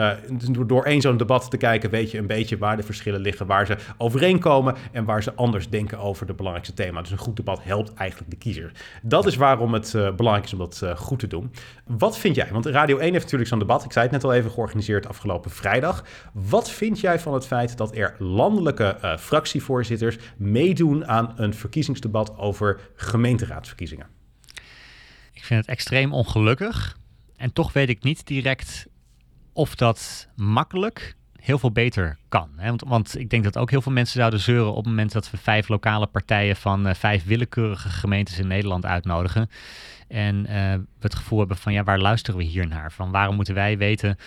door, 0.65 0.83
één 0.83 1.01
zo'n 1.01 1.17
debat 1.17 1.51
te 1.51 1.57
kijken 1.57 1.89
weet 1.89 2.11
je 2.11 2.17
een 2.17 2.27
beetje 2.27 2.57
waar 2.57 2.77
de 2.77 2.83
verschillen 2.83 3.21
liggen, 3.21 3.45
waar 3.45 3.65
ze 3.65 3.77
overeenkomen 3.97 4.75
en 4.91 5.05
waar 5.05 5.23
ze 5.23 5.33
anders 5.33 5.69
denken 5.69 5.99
over 5.99 6.25
de 6.25 6.33
belangrijkste 6.33 6.75
thema. 6.75 7.01
Dus 7.01 7.11
een 7.11 7.17
goed 7.17 7.35
debat 7.35 7.63
helpt 7.63 7.93
eigenlijk 7.93 8.31
de 8.31 8.37
kiezer. 8.37 8.71
Dat 9.01 9.25
is 9.25 9.35
waarom 9.35 9.73
het 9.73 9.91
belangrijk 10.15 10.45
is 10.45 10.53
om 10.53 10.59
dat 10.59 10.83
goed 10.95 11.19
te 11.19 11.27
doen. 11.27 11.51
Wat 11.85 12.17
vind 12.17 12.28
jij? 12.35 12.49
Want 12.51 12.65
Radio 12.65 12.97
1 12.97 13.11
heeft 13.11 13.23
natuurlijk 13.23 13.49
zo'n 13.49 13.59
debat, 13.59 13.83
ik 13.83 13.91
zei 13.91 14.05
het 14.05 14.13
net 14.13 14.23
al 14.23 14.33
even, 14.33 14.51
georganiseerd 14.51 15.07
afgelopen 15.07 15.51
vrijdag. 15.51 16.03
Wat 16.33 16.71
vind 16.71 16.99
jij 16.99 17.19
van 17.19 17.33
het 17.33 17.47
feit 17.47 17.77
dat 17.77 17.95
er 17.95 18.15
landelijke 18.17 18.97
uh, 19.03 19.17
fractievoorzitters 19.17 20.17
meedoen 20.37 21.07
aan 21.07 21.33
een 21.35 21.53
verkiezingsdebat 21.53 22.37
over 22.37 22.79
gemeenteraadsverkiezingen? 22.95 24.07
Ik 25.33 25.43
vind 25.43 25.59
het 25.59 25.69
extreem 25.69 26.13
ongelukkig. 26.13 26.97
En 27.35 27.53
toch 27.53 27.73
weet 27.73 27.89
ik 27.89 28.03
niet 28.03 28.27
direct 28.27 28.87
of 29.53 29.75
dat 29.75 30.27
makkelijk 30.35 31.15
heel 31.49 31.59
veel 31.59 31.71
beter 31.71 32.17
kan. 32.27 32.49
Hè? 32.55 32.67
Want, 32.67 32.83
want, 32.87 33.19
ik 33.19 33.29
denk 33.29 33.43
dat 33.43 33.57
ook 33.57 33.69
heel 33.69 33.81
veel 33.81 33.91
mensen 33.91 34.19
zouden 34.19 34.39
zeuren 34.39 34.69
op 34.69 34.75
het 34.75 34.85
moment 34.85 35.11
dat 35.11 35.31
we 35.31 35.37
vijf 35.37 35.67
lokale 35.67 36.07
partijen 36.07 36.55
van 36.55 36.87
uh, 36.87 36.93
vijf 36.93 37.25
willekeurige 37.25 37.89
gemeentes 37.89 38.39
in 38.39 38.47
Nederland 38.47 38.85
uitnodigen. 38.85 39.49
En 40.07 40.43
we 40.43 40.85
het 40.99 41.15
gevoel 41.15 41.39
hebben 41.39 41.57
van 41.57 41.73
ja, 41.73 41.83
waar 41.83 41.99
luisteren 41.99 42.39
we 42.39 42.45
hier 42.45 42.67
naar? 42.67 42.91
Van 42.91 43.11
waarom 43.11 43.35
moeten 43.35 43.53
wij 43.53 43.77
weten 43.77 44.17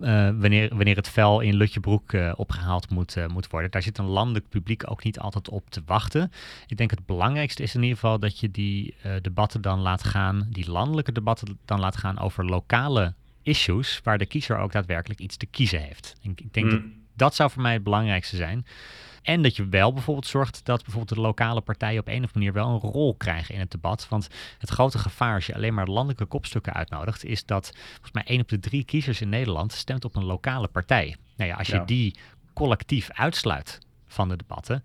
uh, 0.00 0.30
wanneer, 0.38 0.76
wanneer 0.76 0.96
het 0.96 1.08
vel 1.08 1.40
in 1.40 1.54
Lutjebroek 1.54 2.12
opgehaald 2.34 2.90
moet, 2.90 3.16
moet 3.28 3.48
worden? 3.48 3.70
Daar 3.70 3.82
zit 3.82 3.98
een 3.98 4.04
landelijk 4.04 4.48
publiek 4.48 4.90
ook 4.90 5.04
niet 5.04 5.18
altijd 5.18 5.48
op 5.48 5.70
te 5.70 5.82
wachten. 5.86 6.32
Ik 6.66 6.76
denk 6.76 6.90
het 6.90 7.06
belangrijkste 7.06 7.62
is 7.62 7.74
in 7.74 7.82
ieder 7.82 7.98
geval 7.98 8.18
dat 8.18 8.38
je 8.38 8.50
die 8.50 8.94
debatten 9.22 9.60
dan 9.60 9.80
laat 9.80 10.04
gaan, 10.04 10.46
die 10.50 10.70
landelijke 10.70 11.12
debatten 11.12 11.58
dan 11.64 11.80
laat 11.80 11.96
gaan 11.96 12.18
over 12.18 12.44
lokale 12.44 13.14
issues, 13.48 14.00
waar 14.04 14.18
de 14.18 14.26
kiezer 14.26 14.58
ook 14.58 14.72
daadwerkelijk 14.72 15.20
iets 15.20 15.36
te 15.36 15.46
kiezen 15.46 15.80
heeft. 15.80 16.14
Ik, 16.22 16.40
ik 16.40 16.54
denk 16.54 16.66
mm. 16.66 16.70
dat 16.72 16.82
dat 17.18 17.34
zou 17.34 17.50
voor 17.50 17.62
mij 17.62 17.72
het 17.72 17.82
belangrijkste 17.82 18.36
zijn. 18.36 18.66
En 19.22 19.42
dat 19.42 19.56
je 19.56 19.68
wel 19.68 19.92
bijvoorbeeld 19.92 20.26
zorgt 20.26 20.60
dat 20.64 20.82
bijvoorbeeld 20.82 21.14
de 21.14 21.20
lokale 21.20 21.60
partijen 21.60 22.00
op 22.00 22.06
een 22.06 22.24
of 22.24 22.34
andere 22.34 22.38
manier 22.38 22.52
wel 22.52 22.68
een 22.68 22.90
rol 22.90 23.14
krijgen 23.14 23.54
in 23.54 23.60
het 23.60 23.70
debat. 23.70 24.08
Want 24.08 24.28
het 24.58 24.70
grote 24.70 24.98
gevaar 24.98 25.34
als 25.34 25.46
je 25.46 25.54
alleen 25.54 25.74
maar 25.74 25.86
landelijke 25.86 26.24
kopstukken 26.24 26.72
uitnodigt, 26.72 27.24
is 27.24 27.44
dat 27.44 27.72
volgens 27.90 28.12
mij 28.12 28.22
één 28.26 28.40
op 28.40 28.48
de 28.48 28.60
drie 28.60 28.84
kiezers 28.84 29.20
in 29.20 29.28
Nederland 29.28 29.72
stemt 29.72 30.04
op 30.04 30.16
een 30.16 30.24
lokale 30.24 30.68
partij. 30.68 31.16
Nou 31.36 31.50
ja, 31.50 31.56
als 31.56 31.68
je 31.68 31.84
die 31.84 32.16
collectief 32.52 33.10
uitsluit 33.12 33.78
van 34.06 34.28
de 34.28 34.36
debatten, 34.36 34.84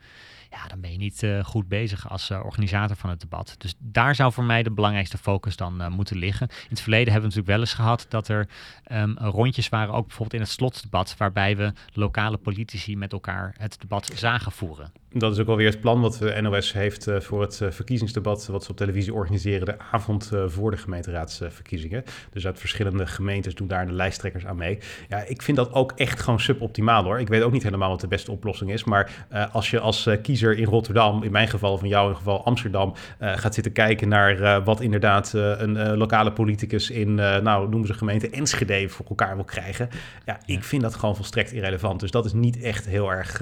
ja, 0.53 0.67
dan 0.67 0.81
ben 0.81 0.91
je 0.91 0.97
niet 0.97 1.23
uh, 1.23 1.43
goed 1.43 1.67
bezig 1.67 2.09
als 2.09 2.29
uh, 2.29 2.45
organisator 2.45 2.95
van 2.95 3.09
het 3.09 3.19
debat. 3.19 3.55
Dus 3.57 3.73
daar 3.77 4.15
zou 4.15 4.31
voor 4.33 4.43
mij 4.43 4.63
de 4.63 4.71
belangrijkste 4.71 5.17
focus 5.17 5.55
dan 5.55 5.81
uh, 5.81 5.87
moeten 5.87 6.17
liggen. 6.17 6.47
In 6.47 6.69
het 6.69 6.81
verleden 6.81 7.13
hebben 7.13 7.29
we 7.29 7.35
natuurlijk 7.35 7.57
wel 7.57 7.59
eens 7.59 7.73
gehad 7.73 8.05
dat 8.09 8.27
er 8.27 8.47
um, 8.91 9.17
rondjes 9.17 9.69
waren, 9.69 9.93
ook 9.93 10.07
bijvoorbeeld 10.07 10.33
in 10.33 10.47
het 10.47 10.49
slotdebat, 10.49 11.15
waarbij 11.17 11.57
we 11.57 11.73
lokale 11.93 12.37
politici 12.37 12.97
met 12.97 13.11
elkaar 13.11 13.55
het 13.57 13.77
debat 13.79 14.11
zagen 14.15 14.51
voeren 14.51 14.91
dat 15.13 15.31
is 15.31 15.39
ook 15.39 15.47
alweer 15.47 15.69
het 15.69 15.79
plan 15.79 16.01
wat 16.01 16.17
de 16.17 16.41
NOS 16.41 16.73
heeft 16.73 17.07
uh, 17.07 17.19
voor 17.19 17.41
het 17.41 17.59
uh, 17.63 17.71
verkiezingsdebat 17.71 18.47
wat 18.47 18.63
ze 18.63 18.71
op 18.71 18.77
televisie 18.77 19.13
organiseren 19.13 19.65
de 19.65 19.79
avond 19.91 20.31
voor 20.45 20.71
de 20.71 20.77
gemeenteraadsverkiezingen. 20.77 22.03
Dus 22.31 22.45
uit 22.45 22.59
verschillende 22.59 23.07
gemeentes 23.07 23.55
doen 23.55 23.67
daar 23.67 23.85
de 23.85 23.91
lijsttrekkers 23.91 24.45
aan 24.45 24.55
mee. 24.55 24.79
Ja, 25.09 25.23
ik 25.27 25.41
vind 25.41 25.57
dat 25.57 25.73
ook 25.73 25.91
echt 25.95 26.19
gewoon 26.21 26.39
suboptimaal 26.39 27.03
hoor. 27.03 27.19
Ik 27.19 27.27
weet 27.27 27.41
ook 27.41 27.51
niet 27.51 27.63
helemaal 27.63 27.89
wat 27.89 28.01
de 28.01 28.07
beste 28.07 28.31
oplossing 28.31 28.71
is, 28.71 28.83
maar 28.83 29.25
als 29.51 29.69
je 29.69 29.79
als 29.79 30.09
kiezer 30.21 30.57
in 30.57 30.65
Rotterdam, 30.65 31.23
in 31.23 31.31
mijn 31.31 31.47
geval 31.47 31.77
van 31.77 31.87
jou 31.87 32.09
in 32.09 32.15
geval 32.15 32.45
Amsterdam, 32.45 32.93
gaat 33.19 33.53
zitten 33.53 33.71
kijken 33.71 34.07
naar 34.07 34.63
wat 34.63 34.81
inderdaad 34.81 35.33
een 35.33 35.97
lokale 35.97 36.31
politicus 36.31 36.89
in, 36.89 37.15
nou 37.15 37.69
noemen 37.69 37.87
ze 37.87 37.93
gemeente 37.93 38.29
Enschede 38.29 38.89
voor 38.89 39.05
elkaar 39.09 39.35
wil 39.35 39.43
krijgen. 39.43 39.89
Ja, 40.25 40.39
ik 40.45 40.63
vind 40.63 40.81
dat 40.81 40.95
gewoon 40.95 41.15
volstrekt 41.15 41.51
irrelevant. 41.51 41.99
Dus 41.99 42.11
dat 42.11 42.25
is 42.25 42.33
niet 42.33 42.61
echt 42.61 42.85
heel 42.85 43.11
erg 43.11 43.39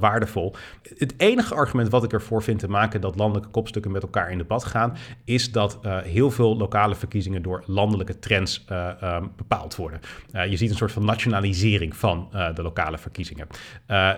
waardevol. 0.00 0.54
Het 0.98 1.14
enige 1.16 1.54
argument 1.54 1.88
wat 1.88 2.04
ik 2.04 2.12
ervoor 2.12 2.42
vind 2.42 2.58
te 2.58 2.68
maken 2.68 3.00
dat 3.00 3.16
landelijke 3.16 3.50
kopstukken 3.50 3.90
met 3.90 4.02
elkaar 4.02 4.30
in 4.30 4.38
debat 4.38 4.64
gaan, 4.64 4.96
is 5.24 5.52
dat 5.52 5.78
uh, 5.82 5.98
heel 5.98 6.30
veel 6.30 6.56
lokale 6.56 6.94
verkiezingen 6.94 7.42
door 7.42 7.62
landelijke 7.66 8.18
trends 8.18 8.64
uh, 8.72 8.88
um, 9.02 9.32
bepaald 9.36 9.76
worden. 9.76 10.00
Uh, 10.32 10.46
je 10.46 10.56
ziet 10.56 10.70
een 10.70 10.76
soort 10.76 10.92
van 10.92 11.04
nationalisering 11.04 11.96
van 11.96 12.28
de 12.54 12.62
lokale 12.62 12.98
verkiezingen. 12.98 13.46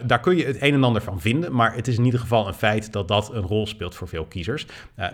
daar 0.06 0.20
kun 0.20 0.36
je 0.36 0.44
het 0.44 0.62
een 0.62 0.74
en 0.74 0.84
ander 0.84 1.02
van 1.02 1.20
vinden, 1.20 1.52
maar 1.54 1.74
het 1.74 1.88
is 1.88 1.98
in 1.98 2.04
ieder 2.04 2.20
geval 2.20 2.46
een 2.46 2.54
feit 2.54 2.92
dat 2.92 3.08
dat 3.08 3.32
een 3.32 3.42
rol 3.42 3.66
speelt 3.66 3.94
voor 3.94 4.08
veel 4.08 4.24
kiezers. 4.24 4.66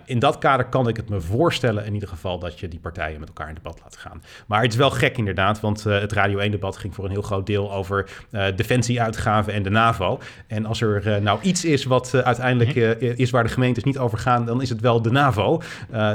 in 0.05 0.19
dat 0.19 0.39
kader 0.39 0.67
kan 0.67 0.89
ik 0.89 0.97
het 0.97 1.09
me 1.09 1.21
voorstellen 1.21 1.85
in 1.85 1.95
ieder 1.95 2.09
geval 2.09 2.39
dat 2.39 2.61
je 2.61 2.69
die 2.69 2.81
partijen 2.81 3.21
met 3.21 3.29
elkaar 3.29 3.49
in 3.49 3.55
debat 3.55 3.81
laat 3.83 3.97
gaan. 3.97 4.23
Maar 4.47 4.63
het 4.63 4.73
is 4.73 4.79
wel 4.79 4.91
gek 4.91 5.17
inderdaad, 5.17 5.61
want 5.61 5.85
het 5.85 6.13
Radio 6.13 6.51
1-debat 6.51 6.77
ging 6.77 6.95
voor 6.95 7.05
een 7.05 7.11
heel 7.11 7.23
groot 7.23 7.47
deel 7.47 7.73
over 7.73 8.11
defensieuitgaven 8.31 9.53
en 9.53 9.63
de 9.63 9.71
NAVO. 9.71 10.21
En 10.47 10.67
als 10.67 10.81
er 10.81 11.23
nou 11.23 11.32
nou 11.33 11.47
iets 11.47 11.65
is 11.65 11.85
wat 11.85 12.13
uh, 12.15 12.21
uiteindelijk 12.21 12.75
uh, 12.75 13.19
is 13.19 13.31
waar 13.31 13.45
de 13.45 13.51
gemeentes 13.51 13.85
niet 13.85 13.99
over 13.99 14.19
gaan, 14.19 14.47
dan 14.47 14.63
is 14.63 14.69
het 14.69 14.81
wel 14.81 15.03
de 15.03 15.11
NAVO. 15.11 15.63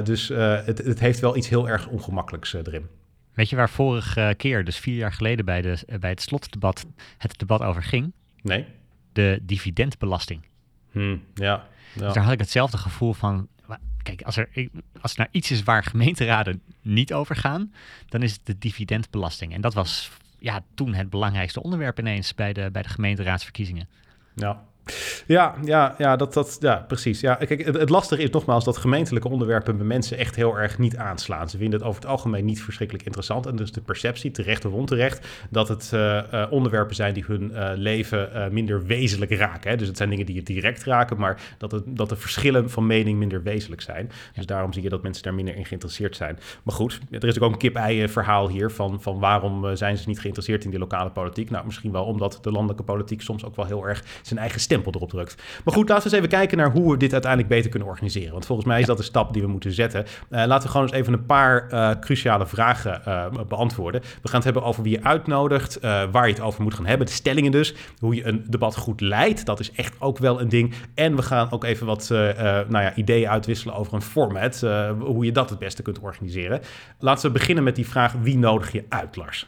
Dus 0.04 0.28
het, 0.28 0.78
het, 0.78 1.00
heeft 1.00 1.20
wel 1.20 1.38
iets 1.38 1.50
heel 1.50 1.70
erg 1.70 1.88
ongemakkelijks 1.88 2.54
erin. 2.54 2.88
Weet 3.34 3.50
je 3.50 3.56
waar 3.56 3.70
vorige 3.70 4.34
keer, 4.38 4.66
dus 4.66 4.78
vier 4.78 4.96
jaar 4.96 5.14
geleden 5.14 5.46
bij, 5.46 5.62
de, 5.62 5.78
bij 6.00 6.10
het 6.10 6.22
slotdebat, 6.22 6.86
het 7.18 7.40
debat 7.40 7.62
over 7.62 7.84
ging? 7.84 8.14
Nee. 8.42 8.66
De 9.14 9.40
dividendbelasting. 9.42 10.42
Hmm, 10.92 11.24
ja, 11.34 11.46
ja. 11.94 12.04
Dus 12.06 12.14
daar 12.14 12.24
had 12.24 12.34
ik 12.34 12.40
hetzelfde 12.40 12.78
gevoel 12.78 13.14
van. 13.14 13.48
Kijk, 14.04 14.22
als 14.22 14.38
er, 14.38 14.50
als 15.02 15.12
er 15.12 15.18
nou 15.18 15.30
iets 15.32 15.52
is 15.52 15.64
waar 15.64 15.84
gemeenteraden 15.84 16.62
niet 16.82 17.14
over 17.14 17.36
gaan, 17.36 17.74
dan 18.10 18.24
is 18.24 18.32
het 18.32 18.46
de 18.46 18.58
dividendbelasting. 18.58 19.54
En 19.54 19.62
dat 19.62 19.74
was 19.74 20.12
ja, 20.40 20.64
toen 20.76 20.94
het 20.94 21.10
belangrijkste 21.10 21.64
onderwerp 21.64 22.00
ineens 22.00 22.36
bij 22.36 22.54
de, 22.54 22.70
bij 22.72 22.82
de 22.82 22.90
gemeenteraadsverkiezingen. 22.90 23.88
Ja, 24.36 24.64
Ja, 25.28 25.56
ja, 25.64 25.96
ja, 25.98 26.16
dat, 26.16 26.34
dat, 26.34 26.58
ja 26.60 26.86
precies. 26.88 27.20
Ja, 27.20 27.36
kijk, 27.36 27.66
het, 27.66 27.76
het, 27.78 27.90
lastige 27.90 28.24
is 28.24 28.30
nogmaals 28.30 28.64
dat 28.64 28.78
gemeentelijke 28.78 29.30
onderwerpen 29.30 29.78
bij 29.78 29.86
mensen 29.86 30.18
echt 30.18 30.36
heel 30.36 30.58
erg 30.58 30.78
niet 30.78 30.98
aanslaan. 30.98 31.50
Ze 31.50 31.58
vinden 31.58 31.80
het 31.80 31.88
over 31.90 32.02
het 32.02 32.10
algemeen 32.10 32.46
niet 32.46 32.62
verschrikkelijk 32.62 33.06
interessant. 33.06 33.46
En 33.46 33.56
dus 33.56 33.72
de 33.72 33.82
perceptie, 33.82 34.32
terecht 34.32 34.66
of 34.66 34.74
onterecht, 34.74 35.28
dat 35.50 35.68
het 35.68 35.92
uh, 35.94 36.20
uh, 36.34 36.46
onderwerpen 36.50 36.96
zijn 36.96 37.14
die 37.14 37.24
hun 37.28 37.52
uh, 37.52 37.70
leven 37.76 38.50
minder 38.52 38.86
wezenlijk 38.86 39.32
raken. 39.32 39.70
Hè? 39.72 39.78
Dus 39.78 39.88
het 39.88 39.98
zijn 39.98 40.10
dingen 40.10 40.26
die 40.26 40.36
je 40.36 40.44
direct 40.44 40.84
raken, 40.84 41.18
maar 41.18 41.42
dat, 41.58 41.72
het, 41.72 41.84
dat 41.86 42.10
de 42.10 42.16
verschillen 42.16 42.70
van 42.70 42.86
mening 42.86 43.18
minder 43.20 43.44
wezenlijk 43.44 43.82
zijn. 43.82 44.12
Dus 44.36 44.46
daarom 44.46 44.74
zie 44.74 44.84
je 44.84 44.90
dat 44.90 45.04
mensen 45.04 45.24
daar 45.24 45.34
minder 45.34 45.56
in 45.56 45.66
geïnteresseerd 45.66 46.16
zijn. 46.16 46.40
Maar 46.64 46.76
goed, 46.76 47.00
er 47.10 47.28
is 47.28 47.40
ook 47.40 47.52
een 47.52 47.58
kip-ei 47.58 48.08
verhaal 48.08 48.50
hier 48.50 48.72
van, 48.72 49.02
van 49.02 49.20
waarom 49.20 49.76
zijn 49.76 49.98
ze 49.98 50.08
niet 50.08 50.20
geïnteresseerd 50.20 50.64
in 50.64 50.70
die 50.70 50.80
lokale 50.80 51.10
politiek. 51.10 51.50
Nou, 51.50 51.66
misschien 51.66 51.92
wel 51.92 52.06
omdat 52.06 52.40
de 52.42 52.52
landelijke 52.52 52.84
politiek 52.84 53.22
soms 53.22 53.46
ook 53.46 53.56
wel 53.56 53.66
heel 53.66 53.88
erg 53.88 54.04
zijn 54.22 54.40
eigen 54.40 54.60
stempel 54.82 54.92
erop 54.96 55.10
drukt. 55.10 55.44
Maar 55.64 55.74
goed, 55.74 55.90
laten 55.90 56.10
we 56.10 56.16
eens 56.16 56.26
even 56.26 56.38
kijken 56.38 56.58
naar 56.58 56.72
hoe 56.72 56.92
we 56.92 56.98
dit 56.98 57.14
uiteindelijk 57.14 57.52
beter 57.52 57.70
kunnen 57.70 57.88
organiseren. 57.88 58.32
Want 58.32 58.46
volgens 58.46 58.68
mij 58.68 58.80
is 58.80 58.86
dat 58.86 58.98
de 58.98 59.04
stap 59.04 59.34
die 59.34 59.42
we 59.42 59.48
moeten 59.48 59.72
zetten. 59.72 60.06
Uh, 60.06 60.46
laten 60.46 60.62
we 60.62 60.68
gewoon 60.68 60.88
eens 60.88 60.96
even 60.96 61.14
een 61.14 61.26
paar 61.26 61.68
uh, 61.70 61.92
cruciale 62.00 62.48
vragen 62.48 63.02
uh, 63.08 63.26
beantwoorden. 63.48 64.02
We 64.02 64.28
gaan 64.28 64.36
het 64.36 64.44
hebben 64.44 64.64
over 64.64 64.84
wie 64.84 64.92
je 64.92 65.04
uitnodigt, 65.04 65.80
waar 65.82 66.28
je 66.28 66.34
het 66.34 66.42
over 66.42 66.64
moet 66.64 66.74
gaan 66.74 66.86
hebben, 66.86 67.08
de 67.08 67.14
stellingen 67.14 67.52
dus, 67.52 67.74
hoe 68.00 68.16
je 68.16 68.26
een 68.26 68.46
debat 68.50 68.76
goed 68.76 69.02
leidt. 69.02 69.46
Dat 69.46 69.60
is 69.60 69.72
echt 69.72 69.96
ook 70.00 70.18
wel 70.18 70.42
een 70.42 70.50
ding. 70.50 70.74
En 70.94 71.16
we 71.16 71.22
gaan 71.22 71.52
ook 71.52 71.64
even 71.64 71.86
wat 71.86 72.08
nou 72.10 72.80
ja, 72.84 72.96
ideeën 72.96 73.30
uitwisselen 73.30 73.76
over 73.76 73.94
een 73.94 74.02
format, 74.02 74.62
hoe 75.00 75.26
je 75.26 75.32
dat 75.32 75.50
het 75.50 75.60
beste 75.60 75.82
kunt 75.82 76.00
organiseren. 76.00 76.62
Laten 77.00 77.26
we 77.26 77.32
beginnen 77.32 77.64
met 77.64 77.76
die 77.76 77.88
vraag, 77.88 78.14
wie 78.22 78.38
nodig 78.38 78.72
je 78.72 78.86
uit, 78.90 79.16
Lars? 79.16 79.48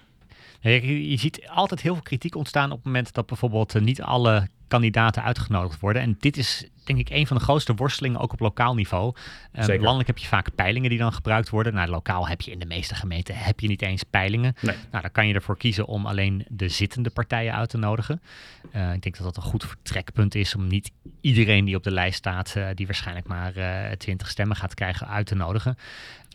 Je, 0.59 1.17
ziet 1.17 1.47
altijd 1.47 1.81
heel 1.81 1.93
veel 1.93 2.03
kritiek 2.03 2.35
ontstaan 2.35 2.71
op 2.71 2.77
het 2.77 2.85
moment 2.85 3.13
dat 3.13 3.25
bijvoorbeeld 3.25 3.79
niet 3.79 4.01
alle 4.01 4.47
kandidaten 4.69 5.23
uitgenodigd 5.23 5.79
worden. 5.79 6.01
En 6.01 6.15
dit 6.19 6.37
is 6.37 6.69
denk 6.83 6.99
ik 6.99 7.09
een 7.09 7.27
van 7.27 7.37
de 7.37 7.43
grootste 7.43 7.75
worstelingen 7.75 8.19
ook 8.19 8.33
op 8.33 8.39
lokaal 8.39 8.75
niveau. 8.75 9.15
Um, 9.53 9.81
landelijk 9.81 10.07
heb 10.07 10.17
je 10.17 10.27
vaak 10.27 10.55
peilingen 10.55 10.89
die 10.89 10.99
dan 10.99 11.13
gebruikt 11.13 11.49
worden. 11.49 11.73
Nou, 11.73 11.89
lokaal 11.89 12.27
heb 12.27 12.41
je 12.41 12.51
in 12.51 12.59
de 12.59 12.65
meeste 12.65 12.95
gemeenten 12.95 13.35
heb 13.35 13.59
je 13.59 13.67
niet 13.67 13.81
eens 13.81 14.03
peilingen. 14.03 14.55
Nou, 14.61 14.77
dan 14.91 15.11
kan 15.11 15.27
je 15.27 15.33
ervoor 15.33 15.57
kiezen 15.57 15.85
om 15.85 16.05
alleen 16.05 16.45
de 16.47 16.69
zittende 16.69 17.09
partijen 17.09 17.53
uit 17.53 17.69
te 17.69 17.77
nodigen. 17.77 18.21
Uh, 18.75 18.93
ik 18.93 19.01
denk 19.01 19.17
dat 19.17 19.25
dat 19.25 19.37
een 19.37 19.49
goed 19.49 19.65
vertrekpunt 19.65 20.35
is 20.35 20.55
om 20.55 20.67
niet 20.67 20.91
iedereen 21.21 21.65
die 21.65 21.75
op 21.75 21.83
de 21.83 21.91
lijst 21.91 22.17
staat, 22.17 22.53
uh, 22.57 22.67
die 22.75 22.85
waarschijnlijk 22.85 23.27
maar 23.27 23.57
uh, 23.57 23.91
20 23.91 24.29
stemmen 24.29 24.55
gaat 24.55 24.73
krijgen, 24.73 25.07
uit 25.07 25.25
te 25.25 25.35
nodigen 25.35 25.77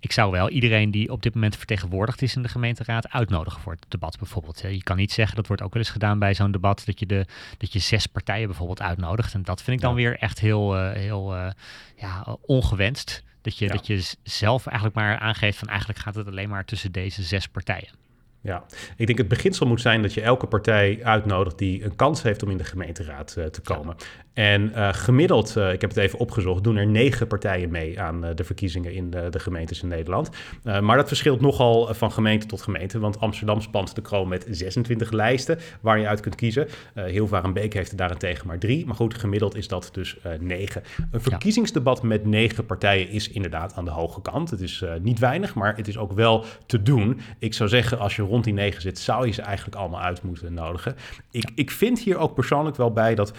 ik 0.05 0.13
zou 0.13 0.31
wel 0.31 0.51
iedereen 0.51 0.91
die 0.91 1.13
op 1.13 1.23
dit 1.23 1.35
moment 1.35 1.57
vertegenwoordigd 1.57 2.23
is 2.23 2.37
in 2.37 2.43
de 2.43 2.49
gemeenteraad 2.49 3.09
uitnodigen 3.11 3.61
voor 3.61 3.73
het 3.73 3.85
debat 3.89 4.19
bijvoorbeeld. 4.19 4.61
Je 4.61 4.83
kan 4.83 4.97
niet 4.97 5.13
zeggen, 5.13 5.37
dat 5.37 5.47
wordt 5.47 5.63
ook 5.63 5.73
wel 5.73 5.83
eens 5.83 5.93
gedaan 5.93 6.19
bij 6.19 6.35
zo'n 6.35 6.51
debat, 6.51 6.83
dat 6.87 6.99
je, 6.99 7.07
de, 7.07 7.27
dat 7.59 7.73
je 7.73 7.79
zes 7.79 8.07
partijen 8.07 8.24
bijvoorbeeld 8.25 8.83
uitnodigt. 8.83 9.35
En 9.35 9.43
dat 9.43 9.63
vind 9.63 9.77
ik 9.77 9.83
dan 9.83 9.95
weer 9.95 10.19
echt 10.19 10.41
heel, 10.41 10.77
uh, 10.77 10.93
heel 10.93 11.37
uh, 11.37 11.51
ja, 11.97 12.37
ongewenst. 12.41 13.23
Dat 13.43 13.59
je, 13.59 13.65
ja. 13.65 13.73
dat 13.73 13.87
je 13.87 14.13
zelf 14.23 14.67
eigenlijk 14.67 14.97
maar 14.97 15.19
aangeeft 15.19 15.59
van 15.59 15.69
eigenlijk 15.69 15.99
gaat 15.99 16.15
het 16.15 16.27
alleen 16.27 16.49
maar 16.49 16.65
tussen 16.65 16.93
deze 16.93 17.23
zes 17.23 17.49
partijen. 17.49 18.03
Ja, 18.41 18.65
ik 18.97 19.07
denk 19.07 19.19
het 19.19 19.29
beginsel 19.29 19.67
moet 19.67 19.81
zijn 19.81 20.03
dat 20.03 20.15
je 20.15 20.21
elke 20.21 20.47
partij 20.47 21.01
uitnodigt 21.03 21.59
die 21.59 21.85
een 21.85 21.97
kans 21.97 22.23
heeft 22.23 22.43
om 22.43 22.51
in 22.51 22.57
de 22.57 22.65
gemeenteraad 22.65 23.35
uh, 23.39 23.45
te 23.45 23.61
komen. 23.61 23.97
En 24.35 24.71
uh, 24.71 24.89
gemiddeld, 24.93 25.57
uh, 25.57 25.73
ik 25.73 25.81
heb 25.81 25.91
het 25.91 25.99
even 25.99 26.19
opgezocht, 26.19 26.65
doen 26.65 26.77
er 26.77 26.87
negen 26.87 27.27
partijen 27.27 27.71
mee 27.71 28.01
aan 28.01 28.25
uh, 28.25 28.31
de 28.35 28.45
verkiezingen 28.45 28.93
in 28.93 29.11
de, 29.11 29.27
de, 29.31 29.39
gemeentes 29.39 29.83
in 29.83 29.89
Nederland. 29.89 30.31
maar 30.63 30.97
dat 30.97 31.09
verschilt 31.09 31.41
nogal 31.41 31.95
van 31.95 32.13
gemeente 32.13 32.47
tot 32.47 32.63
gemeente, 32.63 32.99
want 32.99 33.21
Amsterdam 33.21 33.61
spant 33.61 33.95
de 33.95 34.03
kroon 34.03 34.29
met 34.29 34.47
26 34.51 35.11
lijsten 35.11 35.59
waar 35.81 35.99
je 35.99 36.09
uit 36.09 36.21
kunt 36.21 36.35
kiezen. 36.35 36.69
Hilvarenbeek 36.95 37.73
heeft 37.73 37.91
er 37.91 37.97
daarentegen 37.97 38.47
maar 38.47 38.59
drie. 38.59 38.87
Maar 38.87 38.95
goed, 38.95 39.15
gemiddeld 39.15 39.57
is 39.57 39.69
dat 39.69 39.89
dus 39.93 40.17
negen. 40.39 40.83
Een 41.11 41.21
verkiezingsdebat 41.21 41.99
ja. 42.03 42.09
met 42.09 42.27
negen 42.27 42.67
partijen 42.67 43.09
is 43.09 43.29
inderdaad 43.29 43.75
aan 43.75 43.85
de 43.85 43.91
hoge 43.91 44.23
kant. 44.23 44.51
Het 44.51 44.61
is 44.61 44.85
niet 45.03 45.19
weinig, 45.19 45.55
maar 45.55 45.77
het 45.77 45.89
is 45.89 45.99
ook 45.99 46.13
wel 46.13 46.45
te 46.67 46.83
doen. 46.83 47.21
Ik 47.39 47.55
zou 47.55 47.69
zeggen, 47.69 47.99
als 47.99 48.17
je 48.17 48.23
rond 48.23 48.45
die 48.45 48.53
negen 48.53 48.83
zit, 48.83 48.99
zou 48.99 49.27
je 49.27 49.33
ze 49.33 49.43
eigenlijk 49.43 49.77
allemaal 49.77 50.01
uit 50.01 50.23
moeten 50.23 50.55
nodigen. 50.55 50.97
Ik, 51.31 51.51
ik 51.55 51.71
vind 51.71 51.99
hier 51.99 52.17
ook 52.17 52.35
persoonlijk 52.35 52.77
wel 52.77 52.93
bij 52.93 53.15
dat 53.15 53.33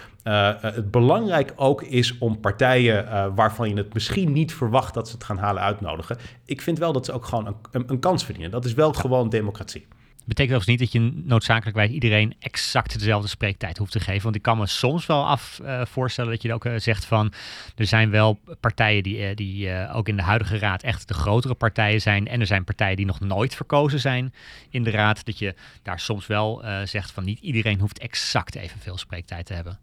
het 0.60 0.90
belangrijk 0.90 1.52
ook 1.56 1.82
is 1.82 2.18
om 2.18 2.40
partijen 2.40 3.04
uh, 3.04 3.26
waarvan 3.34 3.68
je 3.68 3.76
het 3.76 3.94
misschien 3.94 4.32
niet 4.32 4.54
verwacht 4.54 4.94
dat 4.94 5.08
ze 5.08 5.14
het 5.14 5.24
gaan 5.24 5.38
halen 5.38 5.62
uitnodigen. 5.62 6.18
Ik 6.44 6.62
vind 6.62 6.78
wel 6.78 6.92
dat 6.92 7.04
ze 7.04 7.12
ook 7.12 7.24
gewoon 7.24 7.46
een, 7.46 7.56
een, 7.70 7.84
een 7.86 8.00
kans 8.00 8.24
verdienen. 8.24 8.50
Dat 8.50 8.64
is 8.64 8.74
wel 8.74 8.92
gewoon 8.92 9.28
democratie. 9.28 9.86
Betekent 10.24 10.56
overigens 10.56 10.90
niet 10.92 10.92
dat 10.92 11.02
je 11.02 11.22
noodzakelijk 11.28 11.76
bij 11.76 11.88
iedereen 11.88 12.34
exact 12.38 12.98
dezelfde 12.98 13.28
spreektijd 13.28 13.78
hoeft 13.78 13.92
te 13.92 14.00
geven. 14.00 14.22
Want 14.22 14.34
ik 14.36 14.42
kan 14.42 14.58
me 14.58 14.66
soms 14.66 15.06
wel 15.06 15.26
af 15.26 15.60
uh, 15.62 15.84
voorstellen 15.84 16.30
dat 16.30 16.42
je 16.42 16.52
ook 16.52 16.64
uh, 16.64 16.78
zegt 16.78 17.04
van 17.04 17.32
er 17.76 17.86
zijn 17.86 18.10
wel 18.10 18.38
partijen 18.60 19.02
die, 19.02 19.18
uh, 19.18 19.34
die 19.34 19.88
ook 19.92 20.08
in 20.08 20.16
de 20.16 20.22
huidige 20.22 20.58
raad 20.58 20.82
echt 20.82 21.08
de 21.08 21.14
grotere 21.14 21.54
partijen 21.54 22.00
zijn. 22.00 22.28
En 22.28 22.40
er 22.40 22.46
zijn 22.46 22.64
partijen 22.64 22.96
die 22.96 23.06
nog 23.06 23.20
nooit 23.20 23.54
verkozen 23.54 24.00
zijn 24.00 24.34
in 24.70 24.82
de 24.82 24.90
raad. 24.90 25.24
Dat 25.24 25.38
je 25.38 25.54
daar 25.82 26.00
soms 26.00 26.26
wel 26.26 26.64
zegt 26.84 27.10
van 27.10 27.24
niet 27.24 27.40
iedereen 27.40 27.80
hoeft 27.80 27.98
exact 27.98 28.54
evenveel 28.54 28.98
spreektijd 28.98 29.46
te 29.46 29.54
hebben. 29.54 29.78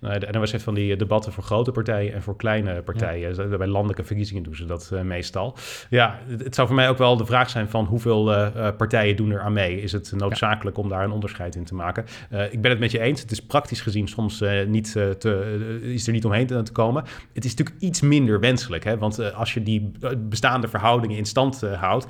Nou, 0.00 0.18
de 0.18 0.28
NOS 0.30 0.52
heeft 0.52 0.64
van 0.64 0.74
die 0.74 0.96
debatten 0.96 1.32
voor 1.32 1.44
grote 1.44 1.72
partijen 1.72 2.12
en 2.12 2.22
voor 2.22 2.36
kleine 2.36 2.82
partijen. 2.82 3.50
Ja. 3.50 3.56
Bij 3.56 3.66
landelijke 3.66 4.04
verkiezingen 4.04 4.42
doen 4.42 4.54
ze 4.54 4.64
dat 4.64 4.90
uh, 4.92 5.00
meestal. 5.00 5.56
Ja, 5.90 6.18
het, 6.26 6.44
het, 6.44 6.54
zou 6.54 6.66
voor 6.66 6.76
mij 6.76 6.88
ook 6.88 6.98
wel 6.98 7.16
de 7.16 7.26
vraag 7.26 7.50
zijn 7.50 7.68
van 7.68 7.84
hoeveel 7.84 8.32
uh, 8.32 8.68
partijen 8.76 9.16
doen 9.16 9.30
er 9.30 9.40
aan 9.40 9.52
mee? 9.52 9.80
Is 9.82 9.92
het 9.92 10.12
noodzakelijk 10.16 10.76
ja. 10.76 10.82
om 10.82 10.88
daar 10.88 11.04
een 11.04 11.10
onderscheid 11.10 11.54
in 11.54 11.64
te 11.64 11.74
maken? 11.74 12.04
Uh, 12.32 12.52
ik 12.52 12.60
ben 12.60 12.70
het 12.70 12.80
met 12.80 12.90
je 12.90 13.00
eens. 13.00 13.20
Het 13.20 13.30
is 13.30 13.40
praktisch 13.40 13.80
gezien 13.80 14.08
soms 14.08 14.42
niet 14.66 14.92
te, 14.92 15.80
is 15.82 16.06
er 16.06 16.12
niet 16.12 16.24
omheen 16.24 16.46
te, 16.46 16.62
te, 16.62 16.72
komen. 16.72 17.04
Het 17.32 17.44
is 17.44 17.54
natuurlijk 17.54 17.82
iets 17.82 18.00
minder 18.00 18.40
wenselijk. 18.40 18.84
Hè? 18.84 18.98
Want 18.98 19.34
als 19.34 19.54
je 19.54 19.62
die 19.62 19.92
bestaande 20.18 20.68
verhoudingen 20.68 21.16
in 21.16 21.24
stand 21.24 21.60
houdt, 21.60 22.06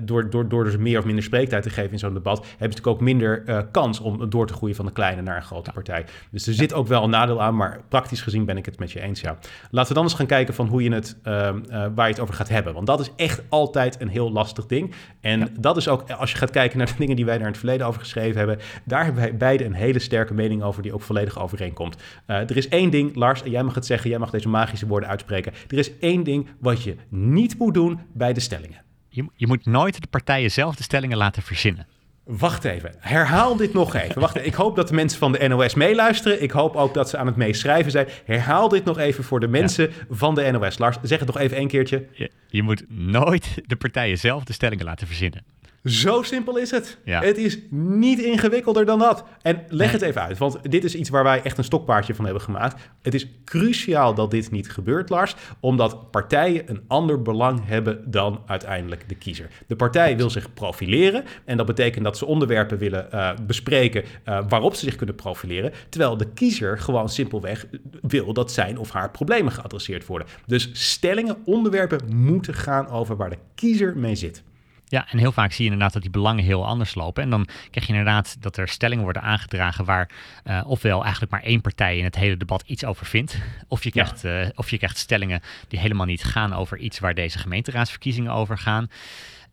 door, 0.00 0.30
door, 0.30 0.48
door 0.48 0.64
dus 0.64 0.76
meer 0.76 0.98
of 0.98 1.04
minder 1.04 1.24
spreektijd 1.24 1.62
te 1.62 1.70
geven 1.70 1.92
in 1.92 1.98
zo'n 1.98 2.14
debat, 2.14 2.38
heb 2.38 2.48
je 2.48 2.66
natuurlijk 2.66 2.86
ook 2.86 3.00
minder 3.00 3.42
kans 3.70 4.00
om 4.00 4.30
door 4.30 4.46
te 4.46 4.52
groeien 4.52 4.76
van 4.76 4.86
de 4.86 4.92
kleine 4.92 5.22
naar 5.22 5.36
een 5.36 5.42
grote 5.42 5.70
partij. 5.72 6.04
Dus 6.30 6.46
er 6.46 6.54
zit 6.54 6.72
ook 6.72 6.83
ook 6.84 6.90
wel 6.90 7.04
een 7.04 7.10
nadeel 7.10 7.42
aan, 7.42 7.56
maar 7.56 7.80
praktisch 7.88 8.20
gezien 8.20 8.44
ben 8.44 8.56
ik 8.56 8.66
het 8.66 8.78
met 8.78 8.92
je 8.92 9.00
eens, 9.00 9.20
ja. 9.20 9.38
Laten 9.70 9.88
we 9.88 9.94
dan 9.94 10.02
eens 10.02 10.14
gaan 10.14 10.26
kijken 10.26 10.54
van 10.54 10.66
hoe 10.66 10.82
je 10.82 10.92
het, 10.92 11.16
uh, 11.24 11.32
uh, 11.32 11.86
waar 11.94 12.06
je 12.06 12.12
het 12.12 12.20
over 12.20 12.34
gaat 12.34 12.48
hebben. 12.48 12.74
Want 12.74 12.86
dat 12.86 13.00
is 13.00 13.10
echt 13.16 13.42
altijd 13.48 14.00
een 14.00 14.08
heel 14.08 14.32
lastig 14.32 14.66
ding. 14.66 14.94
En 15.20 15.38
ja. 15.38 15.48
dat 15.60 15.76
is 15.76 15.88
ook, 15.88 16.10
als 16.10 16.30
je 16.30 16.36
gaat 16.36 16.50
kijken 16.50 16.78
naar 16.78 16.86
de 16.86 16.94
dingen 17.04 17.16
die 17.16 17.24
wij 17.24 17.34
daar 17.34 17.46
in 17.46 17.50
het 17.50 17.58
verleden 17.58 17.86
over 17.86 18.00
geschreven 18.00 18.38
hebben, 18.38 18.58
daar 18.84 19.04
hebben 19.04 19.22
wij 19.22 19.36
beide 19.36 19.64
een 19.64 19.74
hele 19.74 19.98
sterke 19.98 20.34
mening 20.34 20.62
over 20.62 20.82
die 20.82 20.94
ook 20.94 21.02
volledig 21.02 21.38
overeenkomt. 21.38 21.96
Uh, 22.26 22.36
er 22.36 22.56
is 22.56 22.68
één 22.68 22.90
ding, 22.90 23.16
Lars, 23.16 23.42
en 23.42 23.50
jij 23.50 23.62
mag 23.62 23.74
het 23.74 23.86
zeggen, 23.86 24.10
jij 24.10 24.18
mag 24.18 24.30
deze 24.30 24.48
magische 24.48 24.86
woorden 24.86 25.08
uitspreken. 25.08 25.52
Er 25.68 25.78
is 25.78 25.98
één 25.98 26.24
ding 26.24 26.48
wat 26.58 26.82
je 26.82 26.96
niet 27.08 27.58
moet 27.58 27.74
doen 27.74 28.00
bij 28.12 28.32
de 28.32 28.40
stellingen. 28.40 28.82
Je, 29.08 29.26
je 29.34 29.46
moet 29.46 29.66
nooit 29.66 30.00
de 30.00 30.08
partijen 30.10 30.50
zelf 30.50 30.74
de 30.74 30.82
stellingen 30.82 31.16
laten 31.16 31.42
verzinnen. 31.42 31.86
Wacht 32.24 32.64
even, 32.64 32.94
herhaal 32.98 33.56
dit 33.56 33.72
nog 33.72 33.94
even. 33.94 34.20
Wacht, 34.20 34.46
ik 34.46 34.54
hoop 34.54 34.76
dat 34.76 34.88
de 34.88 34.94
mensen 34.94 35.18
van 35.18 35.32
de 35.32 35.48
NOS 35.48 35.74
meeluisteren. 35.74 36.42
Ik 36.42 36.50
hoop 36.50 36.76
ook 36.76 36.94
dat 36.94 37.08
ze 37.08 37.16
aan 37.16 37.26
het 37.26 37.36
meeschrijven 37.36 37.90
zijn. 37.90 38.08
Herhaal 38.24 38.68
dit 38.68 38.84
nog 38.84 38.98
even 38.98 39.24
voor 39.24 39.40
de 39.40 39.48
mensen 39.48 39.88
ja. 39.88 39.94
van 40.10 40.34
de 40.34 40.50
NOS. 40.50 40.78
Lars, 40.78 40.96
zeg 41.02 41.18
het 41.18 41.26
nog 41.26 41.38
even 41.38 41.56
één 41.56 41.68
keertje. 41.68 42.06
Je, 42.12 42.30
je 42.48 42.62
moet 42.62 42.84
nooit 42.88 43.62
de 43.66 43.76
partijen 43.76 44.18
zelf 44.18 44.44
de 44.44 44.52
stellingen 44.52 44.84
laten 44.84 45.06
verzinnen. 45.06 45.44
Zo 45.84 46.22
simpel 46.22 46.58
is 46.58 46.70
het. 46.70 46.98
Ja. 47.04 47.20
Het 47.22 47.38
is 47.38 47.58
niet 47.70 48.18
ingewikkelder 48.18 48.84
dan 48.84 48.98
dat. 48.98 49.24
En 49.42 49.64
leg 49.68 49.86
nee. 49.86 49.96
het 49.96 50.02
even 50.02 50.22
uit, 50.22 50.38
want 50.38 50.58
dit 50.70 50.84
is 50.84 50.94
iets 50.94 51.10
waar 51.10 51.22
wij 51.22 51.42
echt 51.42 51.58
een 51.58 51.64
stokpaardje 51.64 52.14
van 52.14 52.24
hebben 52.24 52.42
gemaakt. 52.42 52.82
Het 53.02 53.14
is 53.14 53.28
cruciaal 53.44 54.14
dat 54.14 54.30
dit 54.30 54.50
niet 54.50 54.70
gebeurt, 54.70 55.08
Lars, 55.08 55.36
omdat 55.60 56.10
partijen 56.10 56.62
een 56.66 56.82
ander 56.86 57.22
belang 57.22 57.66
hebben 57.66 58.10
dan 58.10 58.42
uiteindelijk 58.46 59.08
de 59.08 59.14
kiezer. 59.14 59.50
De 59.66 59.76
partij 59.76 60.16
wil 60.16 60.30
zich 60.30 60.54
profileren 60.54 61.24
en 61.44 61.56
dat 61.56 61.66
betekent 61.66 62.04
dat 62.04 62.18
ze 62.18 62.26
onderwerpen 62.26 62.78
willen 62.78 63.08
uh, 63.14 63.30
bespreken 63.46 64.02
uh, 64.02 64.40
waarop 64.48 64.74
ze 64.74 64.84
zich 64.84 64.96
kunnen 64.96 65.14
profileren, 65.14 65.72
terwijl 65.88 66.16
de 66.16 66.32
kiezer 66.34 66.78
gewoon 66.78 67.08
simpelweg 67.08 67.66
wil 68.00 68.32
dat 68.32 68.52
zijn 68.52 68.78
of 68.78 68.90
haar 68.90 69.10
problemen 69.10 69.52
geadresseerd 69.52 70.06
worden. 70.06 70.28
Dus 70.46 70.70
stellingen, 70.72 71.36
onderwerpen 71.44 72.00
moeten 72.14 72.54
gaan 72.54 72.88
over 72.88 73.16
waar 73.16 73.30
de 73.30 73.38
kiezer 73.54 73.96
mee 73.96 74.14
zit. 74.14 74.42
Ja, 74.88 75.06
en 75.10 75.18
heel 75.18 75.32
vaak 75.32 75.52
zie 75.52 75.64
je 75.64 75.70
inderdaad 75.70 75.92
dat 75.92 76.02
die 76.02 76.10
belangen 76.10 76.44
heel 76.44 76.66
anders 76.66 76.94
lopen. 76.94 77.22
En 77.22 77.30
dan 77.30 77.48
krijg 77.70 77.86
je 77.86 77.92
inderdaad 77.92 78.36
dat 78.40 78.56
er 78.56 78.68
stellingen 78.68 79.04
worden 79.04 79.22
aangedragen 79.22 79.84
waar 79.84 80.10
uh, 80.44 80.60
ofwel 80.66 81.02
eigenlijk 81.02 81.32
maar 81.32 81.42
één 81.42 81.60
partij 81.60 81.98
in 81.98 82.04
het 82.04 82.16
hele 82.16 82.36
debat 82.36 82.62
iets 82.66 82.84
over 82.84 83.06
vindt. 83.06 83.38
Of 83.68 83.84
je, 83.84 83.90
krijgt, 83.90 84.22
ja. 84.22 84.42
uh, 84.42 84.48
of 84.54 84.70
je 84.70 84.78
krijgt 84.78 84.98
stellingen 84.98 85.40
die 85.68 85.78
helemaal 85.78 86.06
niet 86.06 86.24
gaan 86.24 86.52
over 86.54 86.78
iets 86.78 86.98
waar 86.98 87.14
deze 87.14 87.38
gemeenteraadsverkiezingen 87.38 88.32
over 88.32 88.58
gaan. 88.58 88.88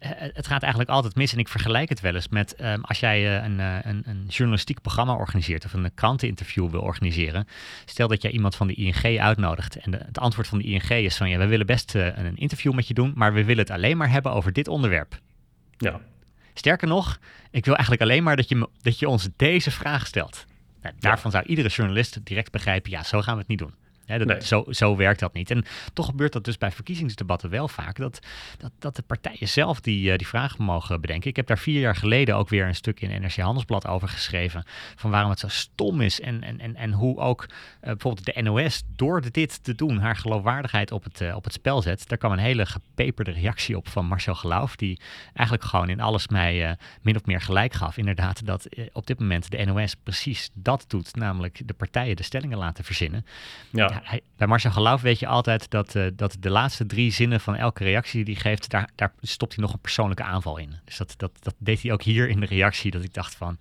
Uh, 0.04 0.10
het 0.18 0.48
gaat 0.48 0.62
eigenlijk 0.62 0.92
altijd 0.92 1.16
mis 1.16 1.34
en 1.34 1.40
ik 1.40 1.48
vergelijk 1.48 1.90
het 1.90 2.00
wel 2.00 2.16
eens 2.16 2.28
met 2.28 2.62
um, 2.62 2.84
als 2.84 3.00
jij 3.00 3.44
een, 3.44 3.60
een, 3.60 4.04
een, 4.06 4.26
journalistiek 4.28 4.82
programma 4.82 5.14
organiseert 5.14 5.66
of 5.66 5.74
een 5.74 5.94
kranteninterview 5.94 6.70
wil 6.70 6.82
organiseren. 6.82 7.48
Stel 7.86 8.08
dat 8.08 8.22
jij 8.22 8.32
iemand 8.32 8.56
van 8.56 8.68
de 8.68 8.74
ING 8.74 9.20
uitnodigt 9.20 9.76
en 9.76 9.92
de, 9.92 9.98
het 9.98 10.20
antwoord 10.20 10.48
van 10.48 10.58
de 10.58 10.64
ING 10.64 10.90
is 10.90 11.18
van 11.18 11.30
ja, 11.30 11.38
we 11.38 11.46
willen 11.46 11.66
best 11.66 11.94
een 11.94 12.38
interview 12.38 12.74
met 12.74 12.88
je 12.88 12.94
doen, 12.94 13.12
maar 13.16 13.34
we 13.34 13.44
willen 13.44 13.64
het 13.64 13.72
alleen 13.72 13.98
maar 13.98 14.10
hebben 14.10 14.32
over 14.32 14.54
dit 14.54 14.68
onderwerp. 14.68 15.20
Ja. 15.78 16.00
Sterker 16.54 16.88
nog, 16.88 17.20
ik 17.52 17.66
wil 17.66 17.74
eigenlijk 17.74 18.04
alleen 18.04 18.24
maar 18.24 18.36
dat 18.36 18.50
je, 18.50 18.70
dat 18.82 19.00
je 19.00 19.10
ons 19.10 19.30
deze 19.36 19.72
vraag 19.72 20.08
stelt. 20.08 20.46
Nou, 20.82 20.96
daarvan 21.00 21.32
zou 21.32 21.46
iedere 21.46 21.70
journalist 21.70 22.26
direct 22.26 22.52
begrijpen, 22.52 22.92
ja, 22.92 23.04
zo 23.04 23.22
gaan 23.22 23.34
we 23.34 23.40
het 23.40 23.50
niet 23.50 23.60
doen 23.60 23.74
dat, 24.18 24.44
zo, 24.44 24.66
zo 24.70 24.96
werkt 24.96 25.20
dat 25.20 25.34
niet. 25.34 25.52
En 25.52 25.66
toch 25.94 26.06
gebeurt 26.06 26.34
dat 26.34 26.44
dus 26.44 26.58
bij 26.58 26.72
verkiezingsdebatten 26.72 27.50
wel 27.50 27.68
vaak. 27.68 27.98
Dat, 27.98 28.20
dat, 28.58 28.72
dat 28.80 28.96
de 28.96 29.02
partijen 29.02 29.48
zelf 29.48 29.82
die, 29.82 30.12
uh, 30.12 30.18
die 30.18 30.28
vragen 30.28 30.64
mogen 30.64 31.02
bedenken. 31.02 31.30
Ik 31.30 31.36
heb 31.36 31.48
daar 31.48 31.58
vier 31.58 31.80
jaar 31.80 31.96
geleden 31.96 32.36
ook 32.36 32.50
weer 32.50 32.68
een 32.68 32.76
stuk 32.76 33.02
in 33.02 33.22
NRC 33.22 33.36
Handelsblad 33.36 33.88
over 33.88 34.08
geschreven. 34.08 34.64
Van 34.96 35.12
waarom 35.12 35.30
het 35.30 35.40
zo 35.40 35.48
stom 35.48 36.02
is. 36.02 36.22
En, 36.22 36.44
en, 36.44 36.60
en, 36.60 36.76
en 36.76 36.92
hoe 36.92 37.20
ook 37.20 37.46
uh, 37.50 37.56
bijvoorbeeld 37.80 38.26
de 38.26 38.42
NOS 38.42 38.84
door 38.96 39.32
dit 39.32 39.64
te 39.64 39.76
doen 39.76 39.98
haar 39.98 40.16
geloofwaardigheid 40.16 40.92
op 40.92 41.04
het, 41.04 41.22
uh, 41.22 41.36
op 41.36 41.44
het 41.44 41.54
spel 41.54 41.82
zet. 41.82 42.08
Daar 42.08 42.18
kwam 42.18 42.32
een 42.32 42.38
hele 42.38 42.66
gepeperde 42.66 43.32
reactie 43.32 43.78
op 43.78 43.88
van 43.88 44.06
Marcel 44.06 44.36
Geloof. 44.36 44.76
Die 44.76 45.00
eigenlijk 45.34 45.68
gewoon 45.68 45.90
in 45.90 46.02
alles 46.02 46.28
mij 46.28 46.78
min 47.02 47.16
of 47.16 47.26
meer 47.26 47.42
gelijk 47.42 47.74
gaf. 47.74 47.98
Inderdaad, 47.98 48.46
dat 48.46 48.68
op 48.94 49.08
dit 49.08 49.20
moment 49.20 49.52
de 49.52 49.66
NOS 49.66 49.96
precies 49.96 50.50
dat 50.54 50.86
doet. 50.88 51.16
Namelijk 51.16 51.62
de 51.66 51.74
partijen 51.74 52.16
de 52.16 52.24
stellingen 52.24 52.58
laten 52.58 52.84
verzinnen. 52.84 53.26
Ja 53.70 54.01
bij 54.38 54.48
Marcel 54.48 54.72
Geloof 54.72 55.02
weet 55.02 55.20
je 55.20 55.28
altijd 55.28 55.70
dat, 55.70 55.96
uh, 55.96 56.08
dat 56.14 56.36
de 56.40 56.50
laatste 56.50 56.86
drie 56.86 57.12
zinnen 57.12 57.40
van 57.42 57.56
elke 57.56 57.84
reactie 57.84 58.24
die 58.26 58.34
hij 58.34 58.44
geeft, 58.44 58.70
daar, 58.70 58.90
daar 58.96 59.14
stopt 59.22 59.56
hij 59.56 59.64
nog 59.64 59.74
een 59.74 59.80
persoonlijke 59.80 60.24
aanval 60.24 60.58
in. 60.58 60.76
Dus 60.86 60.98
dat, 60.98 61.14
dat, 61.18 61.32
dat 61.40 61.56
deed 61.58 61.82
hij 61.82 61.92
ook 61.92 62.04
hier 62.04 62.30
in 62.30 62.40
de 62.40 62.46
reactie, 62.46 62.92
dat 62.92 63.04
ik 63.04 63.14
dacht 63.14 63.36
van, 63.36 63.58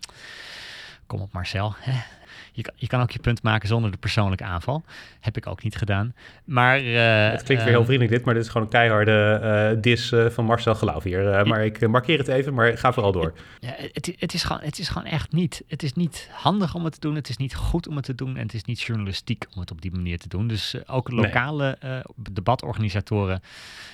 kom 1.07 1.20
op 1.20 1.33
Marcel, 1.33 1.74
hè? 1.79 2.19
Je 2.52 2.62
kan, 2.62 2.74
je 2.76 2.86
kan 2.86 3.00
ook 3.00 3.10
je 3.10 3.18
punt 3.18 3.42
maken 3.42 3.68
zonder 3.68 3.90
de 3.90 3.96
persoonlijke 3.96 4.44
aanval. 4.44 4.84
Heb 5.20 5.36
ik 5.36 5.46
ook 5.46 5.62
niet 5.62 5.76
gedaan. 5.76 6.14
Maar, 6.44 6.82
uh, 6.82 7.30
het 7.30 7.42
klinkt 7.42 7.62
weer 7.62 7.72
heel 7.72 7.72
ehm, 7.72 7.84
vriendelijk 7.84 8.10
dit, 8.10 8.24
maar 8.24 8.34
dit 8.34 8.42
is 8.42 8.48
gewoon 8.48 8.66
een 8.66 8.72
keiharde 8.72 9.40
uh, 9.74 9.82
dis 9.82 10.12
van 10.28 10.44
Marcel 10.44 10.74
Geloof 10.74 11.02
hier. 11.02 11.46
maar 11.46 11.64
ik 11.64 11.88
markeer 11.88 12.18
het 12.18 12.28
even, 12.28 12.54
maar 12.54 12.78
ga 12.78 12.92
vooral 12.92 13.12
door. 13.12 13.32
Ja, 13.60 13.74
het, 13.76 14.12
het, 14.18 14.34
is 14.34 14.42
gewoon, 14.42 14.62
het 14.62 14.78
is 14.78 14.88
gewoon 14.88 15.08
echt 15.08 15.32
niet. 15.32 15.62
Het 15.68 15.82
is 15.82 15.92
niet 15.92 16.28
handig 16.32 16.74
om 16.74 16.84
het 16.84 16.92
te 16.92 17.00
doen. 17.00 17.14
Het 17.14 17.28
is 17.28 17.36
niet 17.36 17.54
goed 17.54 17.88
om 17.88 17.96
het 17.96 18.04
te 18.04 18.14
doen. 18.14 18.36
En 18.36 18.42
het 18.42 18.54
is 18.54 18.64
niet 18.64 18.80
journalistiek 18.80 19.46
om 19.54 19.60
het 19.60 19.70
op 19.70 19.82
die 19.82 19.90
manier 19.90 20.18
te 20.18 20.28
doen. 20.28 20.48
Dus 20.48 20.76
ook 20.86 21.10
lokale 21.10 21.78
debatorganisatoren, 22.16 23.42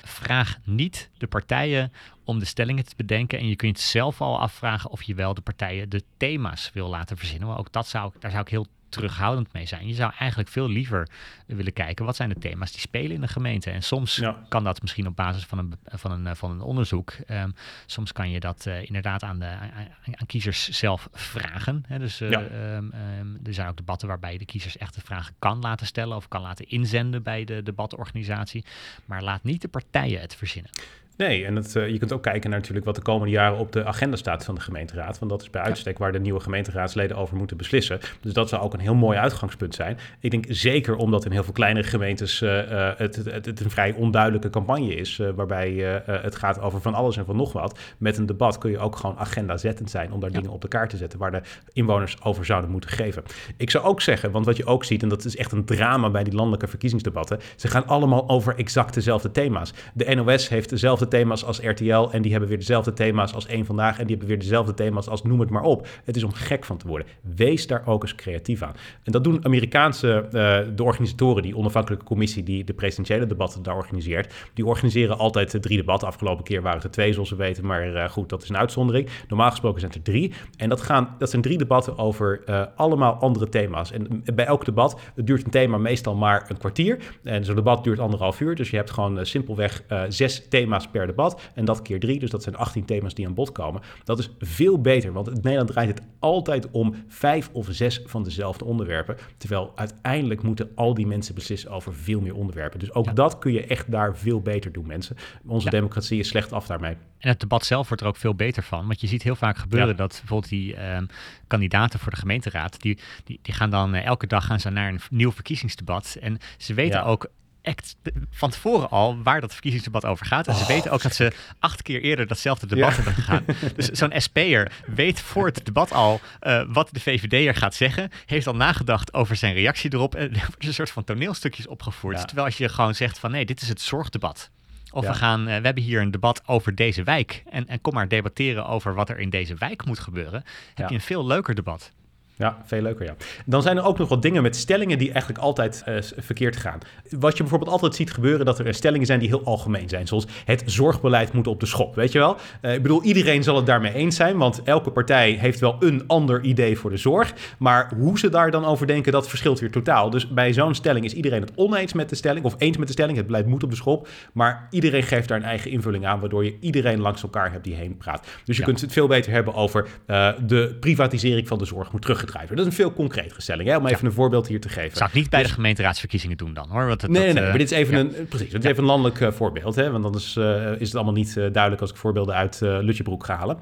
vraag 0.04 0.58
niet 0.64 1.10
de 1.18 1.26
partijen 1.26 1.92
om 2.26 2.38
de 2.38 2.44
stellingen 2.44 2.84
te 2.84 2.94
bedenken. 2.96 3.38
En 3.38 3.48
je 3.48 3.56
kunt 3.56 3.78
zelf 3.78 4.20
al 4.20 4.40
afvragen 4.40 4.90
of 4.90 5.02
je 5.02 5.14
wel 5.14 5.34
de 5.34 5.40
partijen 5.40 5.88
de 5.88 6.02
thema's 6.16 6.70
wil 6.74 6.88
laten 6.88 7.16
verzinnen. 7.16 7.48
Maar 7.48 7.58
ook 7.58 7.72
dat 7.72 7.86
zou, 7.86 8.12
daar 8.18 8.30
zou 8.30 8.42
ik 8.42 8.48
heel 8.48 8.66
terughoudend 8.88 9.52
mee 9.52 9.66
zijn. 9.66 9.86
Je 9.86 9.94
zou 9.94 10.12
eigenlijk 10.18 10.50
veel 10.50 10.68
liever 10.68 11.08
willen 11.46 11.72
kijken 11.72 12.04
wat 12.04 12.16
zijn 12.16 12.28
de 12.28 12.38
thema's 12.38 12.70
die 12.70 12.80
spelen 12.80 13.10
in 13.10 13.20
de 13.20 13.28
gemeente. 13.28 13.70
En 13.70 13.82
soms 13.82 14.22
kan 14.48 14.64
dat 14.64 14.80
misschien 14.80 15.06
op 15.06 15.16
basis 15.16 15.44
van 15.44 15.58
een, 15.58 15.74
van 15.84 16.10
een, 16.10 16.36
van 16.36 16.50
een 16.50 16.60
onderzoek. 16.60 17.12
Um, 17.28 17.54
soms 17.86 18.12
kan 18.12 18.30
je 18.30 18.40
dat 18.40 18.64
uh, 18.68 18.84
inderdaad 18.84 19.22
aan, 19.22 19.38
de, 19.38 19.46
aan, 19.46 20.26
kiezers 20.26 20.68
zelf 20.68 21.08
vragen. 21.12 21.84
Hè. 21.86 21.98
Dus 21.98 22.20
uh, 22.20 22.30
ja. 22.30 22.40
um, 22.76 22.92
um, 23.18 23.40
er 23.44 23.54
zijn 23.54 23.68
ook 23.68 23.76
debatten 23.76 24.08
waarbij 24.08 24.32
je 24.32 24.38
de 24.38 24.44
kiezers 24.44 24.76
echt 24.76 24.94
de 24.94 25.00
vragen 25.00 25.34
kan 25.38 25.60
laten 25.60 25.86
stellen 25.86 26.16
of 26.16 26.28
kan 26.28 26.42
laten 26.42 26.68
inzenden 26.68 27.22
bij 27.22 27.44
de 27.44 27.62
debatorganisatie. 27.62 28.64
Maar 29.04 29.22
laat 29.22 29.42
niet 29.42 29.62
de 29.62 29.68
partijen 29.68 30.20
het 30.20 30.34
verzinnen. 30.34 30.70
Nee, 31.16 31.44
en 31.44 31.56
het, 31.56 31.74
uh, 31.74 31.88
je 31.88 31.98
kunt 31.98 32.12
ook 32.12 32.22
kijken 32.22 32.50
naar 32.50 32.58
natuurlijk 32.58 32.86
wat 32.86 32.94
de 32.94 33.02
komende 33.02 33.32
jaren 33.32 33.58
op 33.58 33.72
de 33.72 33.84
agenda 33.84 34.16
staat 34.16 34.44
van 34.44 34.54
de 34.54 34.60
gemeenteraad. 34.60 35.18
Want 35.18 35.30
dat 35.30 35.42
is 35.42 35.50
bij 35.50 35.62
uitstek 35.62 35.98
waar 35.98 36.12
de 36.12 36.20
nieuwe 36.20 36.40
gemeenteraadsleden 36.40 37.16
over 37.16 37.36
moeten 37.36 37.56
beslissen. 37.56 38.00
Dus 38.20 38.32
dat 38.32 38.48
zou 38.48 38.62
ook 38.62 38.72
een 38.72 38.80
heel 38.80 38.94
mooi 38.94 39.18
uitgangspunt 39.18 39.74
zijn. 39.74 39.98
Ik 40.20 40.30
denk 40.30 40.44
zeker 40.48 40.96
omdat 40.96 41.24
in 41.24 41.32
heel 41.32 41.44
veel 41.44 41.52
kleinere 41.52 41.88
gemeentes 41.88 42.40
uh, 42.40 42.70
uh, 42.70 42.90
het, 42.96 43.16
het, 43.16 43.46
het, 43.46 43.60
een 43.60 43.70
vrij 43.70 43.92
onduidelijke 43.92 44.50
campagne 44.50 44.94
is. 44.94 45.20
waarbij 45.34 45.72
het 46.06 46.36
gaat 46.36 46.60
over 46.60 46.80
van 46.80 46.94
alles 46.94 47.16
en 47.16 47.24
van 47.24 47.36
nog 47.36 47.52
wat. 47.52 47.78
Met 47.98 48.18
een 48.18 48.26
debat 48.26 48.58
kun 48.58 48.70
je 48.70 48.78
ook 48.78 48.96
gewoon 48.96 49.18
agenda 49.18 49.56
zettend 49.56 49.90
zijn 49.90 50.12
om 50.12 50.20
daar 50.20 50.30
dingen 50.30 50.50
op 50.50 50.60
de 50.60 50.68
kaart 50.68 50.90
te 50.90 50.96
zetten 50.96 51.18
waar 51.18 51.30
de 51.30 51.40
inwoners 51.72 52.22
over 52.22 52.44
zouden 52.44 52.70
moeten 52.70 52.90
geven. 52.90 53.22
Ik 53.56 53.70
zou 53.70 53.84
ook 53.84 54.00
zeggen, 54.00 54.30
want 54.30 54.46
wat 54.46 54.56
je 54.56 54.66
ook 54.66 54.84
ziet, 54.84 55.02
en 55.02 55.08
dat 55.08 55.24
is 55.24 55.36
echt 55.36 55.52
een 55.52 55.64
drama 55.64 56.10
bij 56.10 56.24
die 56.24 56.34
landelijke 56.34 56.68
verkiezingsdebatten. 56.68 57.38
Ze 57.56 57.68
gaan 57.68 57.86
allemaal 57.86 58.28
over 58.28 58.56
exact 58.56 58.94
dezelfde 58.94 59.30
thema's. 59.30 59.72
De 59.94 60.14
NOS 60.14 60.48
heeft 60.48 60.70
dezelfde 60.70 61.05
thema's 61.08 61.44
als 61.44 61.60
RTL 61.60 62.08
en 62.10 62.22
die 62.22 62.30
hebben 62.30 62.48
weer 62.48 62.58
dezelfde 62.58 62.92
thema's 62.92 63.34
als 63.34 63.46
één 63.46 63.64
Vandaag 63.66 63.98
en 63.98 64.06
die 64.06 64.10
hebben 64.16 64.28
weer 64.28 64.38
dezelfde 64.38 64.74
thema's 64.74 65.08
als 65.08 65.22
noem 65.22 65.40
het 65.40 65.50
maar 65.50 65.62
op. 65.62 65.88
Het 66.04 66.16
is 66.16 66.24
om 66.24 66.32
gek 66.32 66.64
van 66.64 66.76
te 66.76 66.88
worden. 66.88 67.06
Wees 67.36 67.66
daar 67.66 67.82
ook 67.86 68.02
eens 68.02 68.14
creatief 68.14 68.62
aan. 68.62 68.74
En 69.02 69.12
dat 69.12 69.24
doen 69.24 69.44
Amerikaanse, 69.44 70.24
uh, 70.24 70.30
de 70.76 70.82
organisatoren, 70.82 71.42
die 71.42 71.56
onafhankelijke 71.56 72.04
commissie 72.04 72.42
die 72.42 72.64
de 72.64 72.72
presidentiële 72.72 73.26
debatten 73.26 73.62
daar 73.62 73.76
organiseert, 73.76 74.34
die 74.54 74.66
organiseren 74.66 75.18
altijd 75.18 75.62
drie 75.62 75.76
debatten. 75.76 76.08
Afgelopen 76.08 76.44
keer 76.44 76.62
waren 76.62 76.76
het 76.76 76.84
er 76.84 76.90
twee, 76.90 77.12
zoals 77.12 77.30
we 77.30 77.36
weten, 77.36 77.66
maar 77.66 77.92
uh, 77.92 78.08
goed, 78.08 78.28
dat 78.28 78.42
is 78.42 78.48
een 78.48 78.56
uitzondering. 78.56 79.08
Normaal 79.28 79.50
gesproken 79.50 79.80
zijn 79.80 79.92
het 79.92 80.06
er 80.06 80.12
drie. 80.12 80.32
En 80.56 80.68
dat, 80.68 80.80
gaan, 80.80 81.14
dat 81.18 81.30
zijn 81.30 81.42
drie 81.42 81.58
debatten 81.58 81.98
over 81.98 82.44
allemaal 82.76 83.14
andere 83.14 83.48
thema's. 83.48 83.92
En 83.92 84.22
bij 84.34 84.46
elk 84.46 84.64
debat, 84.64 85.00
duurt 85.14 85.44
een 85.44 85.50
thema 85.50 85.78
meestal 85.78 86.14
maar 86.14 86.44
een 86.48 86.58
kwartier. 86.58 86.98
En 87.22 87.44
zo'n 87.44 87.54
debat 87.54 87.84
duurt 87.84 87.98
anderhalf 87.98 88.40
uur, 88.40 88.54
dus 88.54 88.70
je 88.70 88.76
hebt 88.76 88.90
gewoon 88.90 89.26
simpelweg 89.26 89.82
zes 90.08 90.48
thema's 90.48 90.88
per 90.88 90.95
debat. 91.04 91.40
En 91.54 91.64
dat 91.64 91.82
keer 91.82 92.00
drie, 92.00 92.18
dus 92.18 92.30
dat 92.30 92.42
zijn 92.42 92.56
18 92.56 92.84
thema's 92.84 93.14
die 93.14 93.26
aan 93.26 93.34
bod 93.34 93.52
komen. 93.52 93.82
Dat 94.04 94.18
is 94.18 94.30
veel 94.38 94.80
beter, 94.80 95.12
want 95.12 95.28
in 95.28 95.34
Nederland 95.34 95.70
draait 95.70 95.88
het 95.88 96.02
altijd 96.18 96.70
om 96.70 96.94
vijf 97.08 97.50
of 97.52 97.66
zes 97.70 98.00
van 98.04 98.22
dezelfde 98.22 98.64
onderwerpen. 98.64 99.16
Terwijl 99.36 99.72
uiteindelijk 99.74 100.42
moeten 100.42 100.70
al 100.74 100.94
die 100.94 101.06
mensen 101.06 101.34
beslissen 101.34 101.70
over 101.70 101.94
veel 101.94 102.20
meer 102.20 102.34
onderwerpen. 102.34 102.78
Dus 102.78 102.92
ook 102.92 103.16
dat 103.16 103.38
kun 103.38 103.52
je 103.52 103.66
echt 103.66 103.90
daar 103.90 104.16
veel 104.16 104.40
beter 104.40 104.72
doen, 104.72 104.86
mensen. 104.86 105.16
Onze 105.46 105.70
democratie 105.70 106.18
is 106.18 106.28
slecht 106.28 106.52
af 106.52 106.66
daarmee. 106.66 106.96
En 107.18 107.28
het 107.28 107.40
debat 107.40 107.64
zelf 107.64 107.88
wordt 107.88 108.02
er 108.02 108.08
ook 108.08 108.16
veel 108.16 108.34
beter 108.34 108.62
van. 108.62 108.86
Want 108.86 109.00
je 109.00 109.06
ziet 109.06 109.22
heel 109.22 109.36
vaak 109.36 109.56
gebeuren 109.56 109.96
dat 109.96 110.10
bijvoorbeeld 110.18 110.50
die 110.50 110.76
ehm, 110.76 111.06
kandidaten 111.46 111.98
voor 111.98 112.10
de 112.12 112.18
gemeenteraad, 112.18 112.80
die, 112.80 112.98
die, 113.24 113.38
die 113.42 113.54
gaan 113.54 113.70
dan 113.70 113.94
eh, 113.94 114.04
elke 114.04 114.26
dag 114.26 114.46
gaan 114.46 114.60
ze 114.60 114.70
naar 114.70 114.88
een 114.88 115.00
nieuw 115.10 115.32
verkiezingsdebat. 115.32 116.16
En 116.20 116.38
ze 116.58 116.74
weten 116.74 117.04
ook 117.04 117.28
act 117.66 117.96
van 118.30 118.50
tevoren 118.50 118.90
al 118.90 119.22
waar 119.22 119.40
dat 119.40 119.52
verkiezingsdebat 119.52 120.04
over 120.04 120.26
gaat. 120.26 120.46
En 120.46 120.54
ze 120.54 120.62
oh, 120.62 120.68
weten 120.68 120.90
ook 120.90 121.02
dat 121.02 121.14
ze 121.14 121.32
acht 121.58 121.82
keer 121.82 122.00
eerder 122.02 122.26
datzelfde 122.26 122.66
debat 122.66 122.94
hebben 122.94 123.14
gegaan. 123.14 123.44
Dus 123.76 123.86
zo'n 123.86 124.12
SP'er 124.16 124.72
weet 124.86 125.20
voor 125.20 125.46
het 125.46 125.64
debat 125.64 125.92
al 125.92 126.20
uh, 126.42 126.62
wat 126.68 126.88
de 126.92 127.00
VVD'er 127.00 127.54
gaat 127.54 127.74
zeggen. 127.74 128.10
Heeft 128.26 128.46
al 128.46 128.56
nagedacht 128.56 129.14
over 129.14 129.36
zijn 129.36 129.54
reactie 129.54 129.92
erop. 129.92 130.14
En 130.14 130.34
er 130.34 130.44
wordt 130.46 130.64
een 130.64 130.74
soort 130.74 130.90
van 130.90 131.04
toneelstukjes 131.04 131.66
opgevoerd. 131.66 132.26
Terwijl 132.26 132.46
als 132.46 132.56
je 132.56 132.68
gewoon 132.68 132.94
zegt 132.94 133.18
van 133.18 133.30
nee, 133.30 133.44
dit 133.44 133.62
is 133.62 133.68
het 133.68 133.80
zorgdebat. 133.80 134.50
Of 134.90 135.06
we 135.06 135.14
gaan, 135.14 135.40
uh, 135.40 135.46
we 135.46 135.64
hebben 135.64 135.82
hier 135.82 136.00
een 136.00 136.10
debat 136.10 136.42
over 136.46 136.74
deze 136.74 137.02
wijk. 137.02 137.42
En, 137.50 137.68
en 137.68 137.80
kom 137.80 137.94
maar 137.94 138.08
debatteren 138.08 138.66
over 138.66 138.94
wat 138.94 139.08
er 139.08 139.18
in 139.18 139.30
deze 139.30 139.54
wijk 139.54 139.84
moet 139.84 139.98
gebeuren. 139.98 140.44
Heb 140.74 140.88
je 140.88 140.94
een 140.94 141.00
veel 141.00 141.26
leuker 141.26 141.54
debat. 141.54 141.92
Ja, 142.38 142.62
veel 142.64 142.82
leuker, 142.82 143.06
ja. 143.06 143.14
Dan 143.46 143.62
zijn 143.62 143.76
er 143.76 143.84
ook 143.84 143.98
nog 143.98 144.08
wat 144.08 144.22
dingen 144.22 144.42
met 144.42 144.56
stellingen 144.56 144.98
die 144.98 145.12
eigenlijk 145.12 145.44
altijd 145.44 145.84
uh, 145.88 145.96
verkeerd 146.16 146.56
gaan. 146.56 146.78
Wat 147.10 147.32
je 147.32 147.42
bijvoorbeeld 147.42 147.70
altijd 147.70 147.94
ziet 147.94 148.12
gebeuren, 148.12 148.46
dat 148.46 148.58
er 148.58 148.74
stellingen 148.74 149.06
zijn 149.06 149.18
die 149.18 149.28
heel 149.28 149.44
algemeen 149.44 149.88
zijn. 149.88 150.06
Zoals 150.06 150.26
het 150.44 150.62
zorgbeleid 150.66 151.32
moet 151.32 151.46
op 151.46 151.60
de 151.60 151.66
schop, 151.66 151.94
weet 151.94 152.12
je 152.12 152.18
wel? 152.18 152.36
Uh, 152.62 152.74
ik 152.74 152.82
bedoel, 152.82 153.02
iedereen 153.02 153.42
zal 153.42 153.56
het 153.56 153.66
daarmee 153.66 153.92
eens 153.92 154.16
zijn, 154.16 154.36
want 154.36 154.62
elke 154.62 154.90
partij 154.90 155.30
heeft 155.30 155.60
wel 155.60 155.76
een 155.80 156.04
ander 156.06 156.42
idee 156.42 156.78
voor 156.78 156.90
de 156.90 156.96
zorg. 156.96 157.34
Maar 157.58 157.92
hoe 157.98 158.18
ze 158.18 158.28
daar 158.28 158.50
dan 158.50 158.64
over 158.64 158.86
denken, 158.86 159.12
dat 159.12 159.28
verschilt 159.28 159.60
weer 159.60 159.70
totaal. 159.70 160.10
Dus 160.10 160.28
bij 160.28 160.52
zo'n 160.52 160.74
stelling 160.74 161.04
is 161.04 161.12
iedereen 161.12 161.40
het 161.40 161.52
oneens 161.54 161.92
met 161.92 162.08
de 162.08 162.16
stelling, 162.16 162.44
of 162.44 162.54
eens 162.58 162.76
met 162.76 162.86
de 162.86 162.92
stelling, 162.92 163.16
het 163.16 163.26
beleid 163.26 163.46
moet 163.46 163.62
op 163.62 163.70
de 163.70 163.76
schop. 163.76 164.08
Maar 164.32 164.66
iedereen 164.70 165.02
geeft 165.02 165.28
daar 165.28 165.38
een 165.38 165.44
eigen 165.44 165.70
invulling 165.70 166.06
aan, 166.06 166.20
waardoor 166.20 166.44
je 166.44 166.56
iedereen 166.60 167.00
langs 167.00 167.22
elkaar 167.22 167.52
hebt 167.52 167.64
die 167.64 167.74
heen 167.74 167.96
praat. 167.96 168.26
Dus 168.44 168.56
je 168.56 168.62
kunt 168.62 168.80
het 168.80 168.92
veel 168.92 169.06
beter 169.06 169.32
hebben 169.32 169.54
over 169.54 169.86
uh, 170.06 170.28
de 170.46 170.76
privatisering 170.80 171.48
van 171.48 171.58
de 171.58 171.64
zorg 171.64 171.92
moet 171.92 172.02
terug 172.02 172.24
dat 172.32 172.58
is 172.58 172.64
een 172.64 172.72
veel 172.72 172.92
concretere 172.92 173.42
stelling, 173.42 173.68
hè, 173.68 173.76
om 173.76 173.86
even 173.86 174.06
een 174.06 174.12
voorbeeld 174.12 174.48
hier 174.48 174.60
te 174.60 174.68
geven. 174.68 174.96
Zou 174.96 175.08
ik 175.08 175.14
niet 175.14 175.30
bij 175.30 175.40
de 175.40 175.46
dus- 175.46 175.54
gemeenteraadsverkiezingen 175.54 176.36
doen 176.36 176.54
dan, 176.54 176.68
hoor. 176.68 176.86
Wat 176.86 177.02
het, 177.02 177.10
nee, 177.10 177.22
nee, 177.22 177.32
nee, 177.32 177.42
maar 177.42 177.58
dit 177.58 177.70
is 177.70 177.78
even 177.78 177.94
een, 177.94 178.28
precies, 178.28 178.52
het 178.52 178.64
is 178.64 178.70
even 178.70 178.82
een 178.82 178.88
landelijk 178.88 179.20
uh, 179.20 179.32
voorbeeld, 179.32 179.74
hè, 179.74 179.90
want 179.90 180.04
anders 180.04 180.36
uh, 180.36 180.72
is 180.72 180.86
het 180.86 180.94
allemaal 180.94 181.14
niet 181.14 181.34
duidelijk 181.34 181.80
als 181.80 181.90
ik 181.90 181.96
voorbeelden 181.96 182.34
uit 182.34 182.58
Lutjebroek 182.60 183.24
ga 183.24 183.36
halen. 183.36 183.58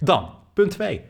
Dan, 0.00 0.30
punt 0.54 0.70
2. 0.70 1.00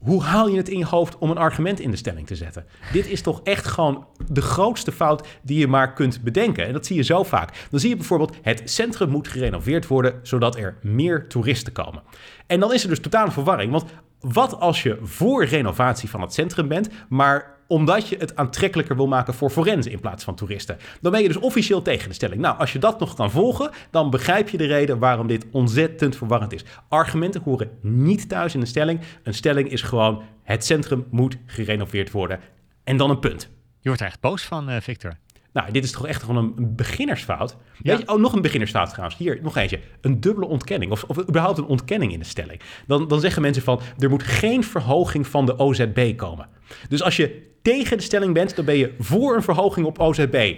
Hoe 0.00 0.22
haal 0.22 0.48
je 0.48 0.56
het 0.56 0.68
in 0.68 0.78
je 0.78 0.84
hoofd 0.84 1.18
om 1.18 1.30
een 1.30 1.38
argument 1.38 1.80
in 1.80 1.90
de 1.90 1.96
stelling 1.96 2.26
te 2.26 2.36
zetten? 2.36 2.64
Dit 2.92 3.06
is 3.06 3.22
toch 3.22 3.40
echt 3.42 3.66
gewoon 3.66 4.06
de 4.30 4.40
grootste 4.40 4.92
fout 4.92 5.28
die 5.42 5.58
je 5.58 5.66
maar 5.66 5.92
kunt 5.92 6.22
bedenken. 6.22 6.66
En 6.66 6.72
dat 6.72 6.86
zie 6.86 6.96
je 6.96 7.02
zo 7.02 7.22
vaak. 7.22 7.66
Dan 7.70 7.80
zie 7.80 7.88
je 7.88 7.96
bijvoorbeeld: 7.96 8.36
het 8.42 8.62
centrum 8.64 9.08
moet 9.08 9.28
gerenoveerd 9.28 9.86
worden 9.86 10.14
zodat 10.22 10.56
er 10.56 10.78
meer 10.82 11.28
toeristen 11.28 11.72
komen. 11.72 12.02
En 12.46 12.60
dan 12.60 12.72
is 12.72 12.82
er 12.82 12.88
dus 12.88 13.00
totale 13.00 13.30
verwarring. 13.30 13.72
Want 13.72 13.84
wat 14.20 14.60
als 14.60 14.82
je 14.82 14.98
voor 15.02 15.44
renovatie 15.44 16.08
van 16.08 16.20
het 16.20 16.32
centrum 16.32 16.68
bent, 16.68 16.88
maar 17.08 17.58
omdat 17.70 18.08
je 18.08 18.16
het 18.16 18.36
aantrekkelijker 18.36 18.96
wil 18.96 19.06
maken 19.06 19.34
voor 19.34 19.50
forensen 19.50 19.92
in 19.92 20.00
plaats 20.00 20.24
van 20.24 20.34
toeristen. 20.34 20.78
Dan 21.00 21.12
ben 21.12 21.22
je 21.22 21.28
dus 21.28 21.36
officieel 21.36 21.82
tegen 21.82 22.08
de 22.08 22.14
stelling. 22.14 22.40
Nou, 22.40 22.58
als 22.58 22.72
je 22.72 22.78
dat 22.78 23.00
nog 23.00 23.14
kan 23.14 23.30
volgen, 23.30 23.70
dan 23.90 24.10
begrijp 24.10 24.48
je 24.48 24.56
de 24.56 24.66
reden 24.66 24.98
waarom 24.98 25.26
dit 25.26 25.46
ontzettend 25.50 26.16
verwarrend 26.16 26.52
is. 26.52 26.64
Argumenten 26.88 27.42
horen 27.44 27.70
niet 27.80 28.28
thuis 28.28 28.54
in 28.54 28.60
een 28.60 28.66
stelling. 28.66 29.00
Een 29.22 29.34
stelling 29.34 29.70
is 29.70 29.82
gewoon: 29.82 30.22
het 30.42 30.64
centrum 30.64 31.06
moet 31.10 31.36
gerenoveerd 31.46 32.10
worden. 32.10 32.40
En 32.84 32.96
dan 32.96 33.10
een 33.10 33.18
punt. 33.18 33.48
Je 33.80 33.88
wordt 33.88 34.00
er 34.00 34.06
echt 34.06 34.20
boos 34.20 34.42
van, 34.42 34.70
uh, 34.70 34.76
Victor. 34.80 35.12
Nou, 35.52 35.72
dit 35.72 35.84
is 35.84 35.90
toch 35.90 36.06
echt 36.06 36.22
gewoon 36.22 36.36
een 36.36 36.76
beginnersfout. 36.76 37.56
Ja. 37.82 37.90
Weet 37.90 37.98
je, 37.98 38.12
oh, 38.12 38.20
nog 38.20 38.32
een 38.32 38.42
beginnersfout 38.42 38.88
trouwens. 38.88 39.16
Hier, 39.16 39.38
nog 39.42 39.56
eentje. 39.56 39.80
Een 40.00 40.20
dubbele 40.20 40.46
ontkenning. 40.46 40.92
Of, 40.92 41.04
of 41.04 41.18
überhaupt 41.18 41.58
een 41.58 41.64
ontkenning 41.64 42.12
in 42.12 42.18
de 42.18 42.24
stelling. 42.24 42.60
Dan, 42.86 43.08
dan 43.08 43.20
zeggen 43.20 43.42
mensen 43.42 43.62
van, 43.62 43.80
er 43.98 44.10
moet 44.10 44.22
geen 44.22 44.64
verhoging 44.64 45.26
van 45.26 45.46
de 45.46 45.58
OZB 45.58 46.16
komen. 46.16 46.48
Dus 46.88 47.02
als 47.02 47.16
je 47.16 47.49
tegen 47.62 47.96
de 47.96 48.02
stelling 48.02 48.34
bent, 48.34 48.56
dan 48.56 48.64
ben 48.64 48.76
je 48.76 48.94
voor 48.98 49.36
een 49.36 49.42
verhoging 49.42 49.86
op 49.86 49.98
OZB. 49.98 50.54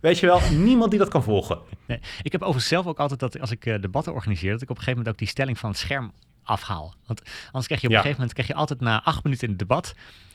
Weet 0.00 0.18
je 0.18 0.26
wel, 0.26 0.40
niemand 0.50 0.90
die 0.90 0.98
dat 0.98 1.08
kan 1.08 1.22
volgen. 1.22 1.58
Nee, 1.86 2.00
ik 2.22 2.32
heb 2.32 2.40
overigens 2.40 2.68
zelf 2.68 2.86
ook 2.86 2.98
altijd 2.98 3.20
dat 3.20 3.40
als 3.40 3.50
ik 3.50 3.66
eh, 3.66 3.80
debatten 3.80 4.12
organiseer, 4.12 4.50
dat 4.52 4.62
ik 4.62 4.70
op 4.70 4.76
een 4.76 4.82
gegeven 4.82 4.98
moment 4.98 5.14
ook 5.14 5.18
die 5.18 5.28
stelling 5.28 5.58
van 5.58 5.70
het 5.70 5.78
scherm 5.78 6.12
afhaal. 6.42 6.94
Want 7.06 7.22
anders 7.46 7.66
krijg 7.66 7.80
je 7.80 7.86
op 7.86 7.92
Ja. 7.92 7.98
een 7.98 8.02
gegeven 8.04 8.10
moment 8.10 8.32
krijg 8.32 8.48
je 8.48 8.54
altijd 8.54 8.80
na 8.80 9.02
acht 9.04 9.24
minuten 9.24 9.44
in 9.44 9.50
het 9.50 9.58
debat 9.58 9.94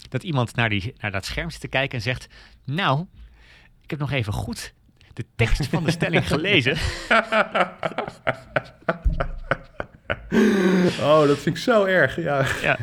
dat 0.10 0.23
iemand 0.23 0.56
naar, 0.56 0.69
die, 0.69 0.93
naar 0.97 1.12
dat 1.12 1.25
scherm 1.25 1.49
zit 1.49 1.62
te 1.62 1.67
kijken 1.67 1.97
en 1.97 2.04
zegt: 2.04 2.27
Nou, 2.65 3.06
ik 3.82 3.89
heb 3.89 3.99
nog 3.99 4.12
even 4.12 4.34
goed 4.34 4.73
de 5.13 5.25
tekst 5.36 5.67
van 5.67 5.84
de 5.84 5.91
stelling 5.91 6.27
gelezen. 6.27 6.77
Oh, 11.02 11.28
dat 11.28 11.38
vind 11.38 11.56
ik 11.56 11.62
zo 11.62 11.84
erg. 11.86 12.15
Ja. 12.22 12.46
Ja. 12.62 12.78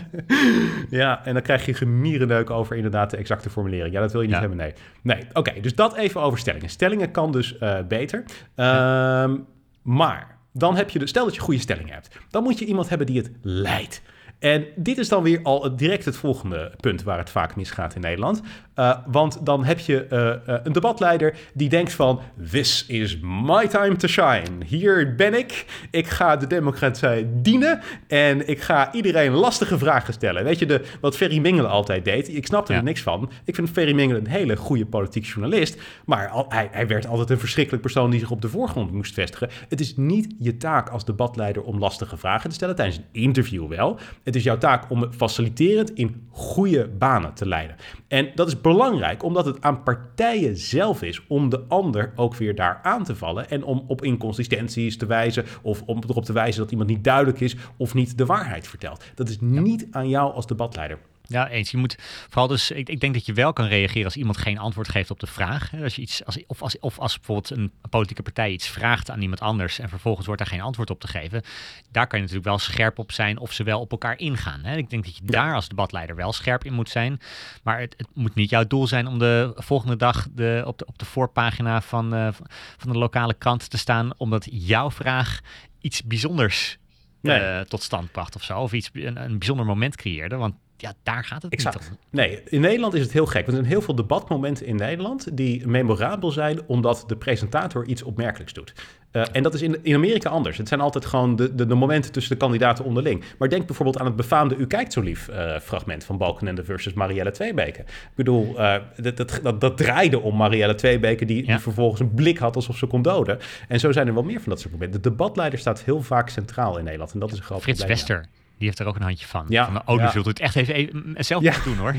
ja, 0.90 1.24
en 1.24 1.32
dan 1.32 1.42
krijg 1.42 1.66
je 1.66 1.74
gemierenneuk 1.74 2.50
over 2.50 2.76
inderdaad 2.76 3.10
de 3.10 3.16
exacte 3.16 3.50
formulering. 3.50 3.94
Ja, 3.94 4.00
dat 4.00 4.12
wil 4.12 4.20
je 4.20 4.26
niet 4.26 4.36
Ja. 4.36 4.40
hebben, 4.40 4.58
nee. 4.58 4.72
Nee, 5.02 5.26
oké, 5.32 5.60
dus 5.60 5.74
dat 5.74 5.96
even 5.96 6.20
over 6.20 6.38
stellingen. 6.38 6.68
Stellingen 6.68 7.10
kan 7.10 7.32
dus 7.32 7.58
eh, 7.58 7.78
beter. 7.88 8.24
Ehm, 8.54 9.36
maar 9.82 10.36
dan 10.52 10.76
heb 10.76 10.90
je, 10.90 10.98
de, 10.98 11.06
stel 11.06 11.24
dat 11.24 11.34
je 11.34 11.40
goede 11.40 11.60
stellingen 11.60 11.94
hebt. 11.94 12.16
Dan 12.30 12.42
moet 12.42 12.58
je 12.58 12.64
iemand 12.64 12.88
hebben 12.88 13.06
die 13.06 13.18
het 13.18 13.30
leidt. 13.42 14.02
En 14.44 14.66
dit 14.76 14.98
is 14.98 15.08
dan 15.08 15.22
weer 15.22 15.40
al 15.42 15.76
direct 15.76 16.04
het 16.04 16.16
volgende 16.16 16.72
punt 16.80 17.02
waar 17.02 17.18
het 17.18 17.30
vaak 17.30 17.56
misgaat 17.56 17.94
in 17.94 18.00
Nederland. 18.00 18.42
Uh, 18.76 18.96
want 19.06 19.46
dan 19.46 19.64
heb 19.64 19.78
je 19.78 20.06
uh, 20.10 20.20
uh, 20.54 20.60
een 20.62 20.72
debatleider 20.72 21.36
die 21.54 21.68
denkt 21.68 21.92
van... 21.92 22.20
This 22.50 22.86
is 22.86 23.18
my 23.22 23.68
time 23.68 23.96
to 23.96 24.08
shine. 24.08 24.64
Hier 24.66 25.14
ben 25.14 25.34
ik. 25.38 25.64
Ik 25.90 26.06
ga 26.06 26.36
de 26.36 26.46
democratie 26.46 27.26
dienen. 27.40 27.80
En 28.08 28.48
ik 28.48 28.60
ga 28.60 28.92
iedereen 28.92 29.32
lastige 29.32 29.78
vragen 29.78 30.12
stellen. 30.12 30.44
Weet 30.44 30.58
je, 30.58 30.66
de, 30.66 30.84
wat 31.00 31.16
Ferry 31.16 31.38
Mingelen 31.38 31.70
altijd 31.70 32.04
deed. 32.04 32.34
Ik 32.36 32.46
snapte 32.46 32.72
Ja. 32.72 32.78
er 32.78 32.84
niks 32.84 33.02
van. 33.02 33.30
Ik 33.44 33.54
vind 33.54 33.70
Ferry 33.70 33.94
Mingelen 33.94 34.24
een 34.24 34.30
hele 34.30 34.56
goede 34.56 34.86
politiek 34.86 35.24
journalist. 35.24 35.80
Maar 36.04 36.28
al, 36.28 36.46
hij, 36.48 36.68
hij 36.70 36.86
werd 36.86 37.06
altijd 37.06 37.30
een 37.30 37.38
verschrikkelijk 37.38 37.82
persoon 37.82 38.10
die 38.10 38.20
zich 38.20 38.30
op 38.30 38.42
de 38.42 38.48
voorgrond 38.48 38.92
moest 38.92 39.14
vestigen. 39.14 39.48
Het 39.68 39.80
is 39.80 39.96
niet 39.96 40.34
je 40.38 40.56
taak 40.56 40.88
als 40.88 41.04
debatleider 41.04 41.62
om 41.62 41.78
lastige 41.78 42.16
vragen 42.16 42.48
te 42.48 42.54
stellen. 42.54 42.76
Tijdens 42.76 42.96
een 42.96 43.22
interview 43.22 43.68
wel. 43.68 43.98
Het 44.22 44.33
is 44.34 44.42
jouw 44.42 44.58
taak 44.58 44.90
om 44.90 45.12
faciliterend 45.12 45.94
in 45.94 46.26
goede 46.30 46.88
banen 46.88 47.34
te 47.34 47.48
leiden. 47.48 47.76
En 48.08 48.30
dat 48.34 48.46
is 48.46 48.60
belangrijk, 48.60 49.22
omdat 49.22 49.44
het 49.44 49.62
aan 49.62 49.82
partijen 49.82 50.56
zelf 50.56 51.02
is 51.02 51.26
om 51.26 51.48
de 51.48 51.60
ander 51.68 52.12
ook 52.16 52.34
weer 52.36 52.54
daar 52.54 52.80
aan 52.82 53.04
te 53.04 53.16
vallen. 53.16 53.50
En 53.50 53.64
om 53.64 53.84
op 53.86 54.04
inconsistenties 54.04 54.96
te 54.96 55.06
wijzen. 55.06 55.44
Of 55.62 55.82
om 55.82 56.02
erop 56.08 56.24
te 56.24 56.32
wijzen 56.32 56.62
dat 56.62 56.70
iemand 56.70 56.88
niet 56.88 57.04
duidelijk 57.04 57.40
is 57.40 57.56
of 57.76 57.94
niet 57.94 58.18
de 58.18 58.26
waarheid 58.26 58.68
vertelt. 58.68 59.04
Dat 59.14 59.28
is 59.28 59.40
niet 59.40 59.86
aan 59.90 60.08
jou 60.08 60.34
als 60.34 60.46
debatleider. 60.46 60.98
Ja, 61.28 61.48
eens. 61.48 61.70
Je 61.70 61.76
moet 61.76 61.96
vooral 62.28 62.46
dus. 62.46 62.70
Ik, 62.70 62.88
ik 62.88 63.00
denk 63.00 63.14
dat 63.14 63.26
je 63.26 63.32
wel 63.32 63.52
kan 63.52 63.66
reageren 63.66 64.04
als 64.04 64.16
iemand 64.16 64.36
geen 64.36 64.58
antwoord 64.58 64.88
geeft 64.88 65.10
op 65.10 65.20
de 65.20 65.26
vraag. 65.26 65.70
Als 65.82 65.94
je 65.94 66.02
iets, 66.02 66.24
als, 66.24 66.38
of, 66.46 66.62
als, 66.62 66.78
of 66.78 66.98
als 66.98 67.16
bijvoorbeeld 67.16 67.50
een 67.50 67.72
politieke 67.90 68.22
partij 68.22 68.50
iets 68.50 68.68
vraagt 68.68 69.10
aan 69.10 69.22
iemand 69.22 69.40
anders 69.40 69.78
en 69.78 69.88
vervolgens 69.88 70.26
wordt 70.26 70.40
daar 70.40 70.50
geen 70.50 70.60
antwoord 70.60 70.90
op 70.90 71.00
te 71.00 71.08
geven. 71.08 71.42
Daar 71.90 72.06
kan 72.06 72.18
je 72.18 72.24
natuurlijk 72.24 72.50
wel 72.50 72.58
scherp 72.58 72.98
op 72.98 73.12
zijn 73.12 73.38
of 73.38 73.52
ze 73.52 73.62
wel 73.62 73.80
op 73.80 73.90
elkaar 73.90 74.18
ingaan. 74.18 74.64
Hè. 74.64 74.76
Ik 74.76 74.90
denk 74.90 75.04
dat 75.04 75.16
je 75.16 75.24
daar 75.24 75.54
als 75.54 75.68
debatleider 75.68 76.16
wel 76.16 76.32
scherp 76.32 76.64
in 76.64 76.72
moet 76.72 76.88
zijn. 76.88 77.20
Maar 77.62 77.80
het, 77.80 77.94
het 77.96 78.08
moet 78.14 78.34
niet 78.34 78.50
jouw 78.50 78.66
doel 78.66 78.86
zijn 78.86 79.06
om 79.06 79.18
de 79.18 79.52
volgende 79.54 79.96
dag 79.96 80.26
de, 80.30 80.62
op, 80.66 80.78
de, 80.78 80.86
op 80.86 80.98
de 80.98 81.04
voorpagina 81.04 81.80
van, 81.80 82.14
uh, 82.14 82.28
van 82.76 82.92
de 82.92 82.98
lokale 82.98 83.34
krant 83.34 83.70
te 83.70 83.78
staan, 83.78 84.12
omdat 84.16 84.46
jouw 84.50 84.90
vraag 84.90 85.40
iets 85.80 86.02
bijzonders 86.02 86.78
nee. 87.20 87.40
uh, 87.40 87.60
tot 87.60 87.82
stand 87.82 88.12
bracht 88.12 88.36
of 88.36 88.42
zo. 88.42 88.60
Of 88.60 88.72
iets, 88.72 88.90
een, 88.92 89.24
een 89.24 89.38
bijzonder 89.38 89.66
moment 89.66 89.96
creëerde. 89.96 90.36
Want 90.36 90.54
ja, 90.76 90.92
daar 91.02 91.24
gaat 91.24 91.42
het 91.42 91.52
exact. 91.52 91.80
niet 91.80 91.88
om. 91.90 91.96
Nee, 92.10 92.42
in 92.44 92.60
Nederland 92.60 92.94
is 92.94 93.02
het 93.02 93.12
heel 93.12 93.26
gek. 93.26 93.46
Want 93.46 93.48
er 93.48 93.54
zijn 93.54 93.66
heel 93.66 93.82
veel 93.82 93.94
debatmomenten 93.94 94.66
in 94.66 94.76
Nederland 94.76 95.36
die 95.36 95.66
memorabel 95.66 96.30
zijn 96.30 96.60
omdat 96.66 97.04
de 97.06 97.16
presentator 97.16 97.86
iets 97.86 98.02
opmerkelijks 98.02 98.52
doet. 98.52 98.72
Uh, 99.12 99.22
en 99.32 99.42
dat 99.42 99.54
is 99.54 99.62
in, 99.62 99.78
in 99.82 99.94
Amerika 99.94 100.28
anders. 100.28 100.58
Het 100.58 100.68
zijn 100.68 100.80
altijd 100.80 101.04
gewoon 101.04 101.36
de, 101.36 101.54
de, 101.54 101.66
de, 101.66 101.74
momenten 101.74 102.12
tussen 102.12 102.32
de 102.32 102.38
kandidaten 102.38 102.84
onderling. 102.84 103.24
Maar 103.38 103.48
denk 103.48 103.66
bijvoorbeeld 103.66 103.98
aan 103.98 104.06
het 104.06 104.16
befaamde 104.16 104.56
U 104.56 104.66
kijkt 104.66 104.92
zo 104.92 105.00
lief 105.00 105.28
uh, 105.28 105.58
fragment 105.58 106.04
van 106.04 106.18
Balkenende 106.18 106.64
versus 106.64 106.92
Marielle 106.92 107.30
Tweebeke. 107.30 107.80
Ik 107.80 108.10
bedoel, 108.14 108.60
uh, 108.60 108.76
dat, 108.96 109.16
dat, 109.16 109.40
dat, 109.42 109.60
dat, 109.60 109.76
draaide 109.76 110.20
om 110.20 110.36
Marielle 110.36 110.74
Tweebeke 110.74 111.24
die, 111.24 111.40
ja. 111.40 111.46
die 111.46 111.58
vervolgens 111.58 112.00
een 112.00 112.14
blik 112.14 112.38
had 112.38 112.56
alsof 112.56 112.76
ze 112.76 112.86
kon 112.86 113.02
doden. 113.02 113.38
En 113.68 113.80
zo 113.80 113.92
zijn 113.92 114.06
er 114.06 114.14
wel 114.14 114.22
meer 114.22 114.40
van 114.40 114.50
dat 114.50 114.60
soort 114.60 114.72
momenten. 114.72 115.02
De 115.02 115.08
debatleider 115.08 115.58
staat 115.58 115.82
heel 115.82 116.02
vaak 116.02 116.28
centraal 116.28 116.78
in 116.78 116.84
Nederland 116.84 117.12
en 117.12 117.18
dat 117.18 117.32
is 117.32 117.38
een 117.38 117.44
groot 117.44 117.62
Frits 117.62 117.78
probleem. 117.78 117.98
Wester. 117.98 118.26
Die 118.64 118.72
heeft 118.72 118.82
er 118.88 118.92
ook 118.94 119.00
een 119.00 119.06
handje 119.06 119.26
van. 119.26 119.44
Ja, 119.48 119.64
van 119.64 119.82
oh, 119.86 119.96
nu 119.96 120.02
ja. 120.02 120.10
zult 120.10 120.26
het 120.26 120.40
echt 120.40 120.56
even, 120.56 120.74
even 120.74 121.14
zelf 121.24 121.42
Ja. 121.42 121.54
doen 121.64 121.76
hoor. 121.76 121.94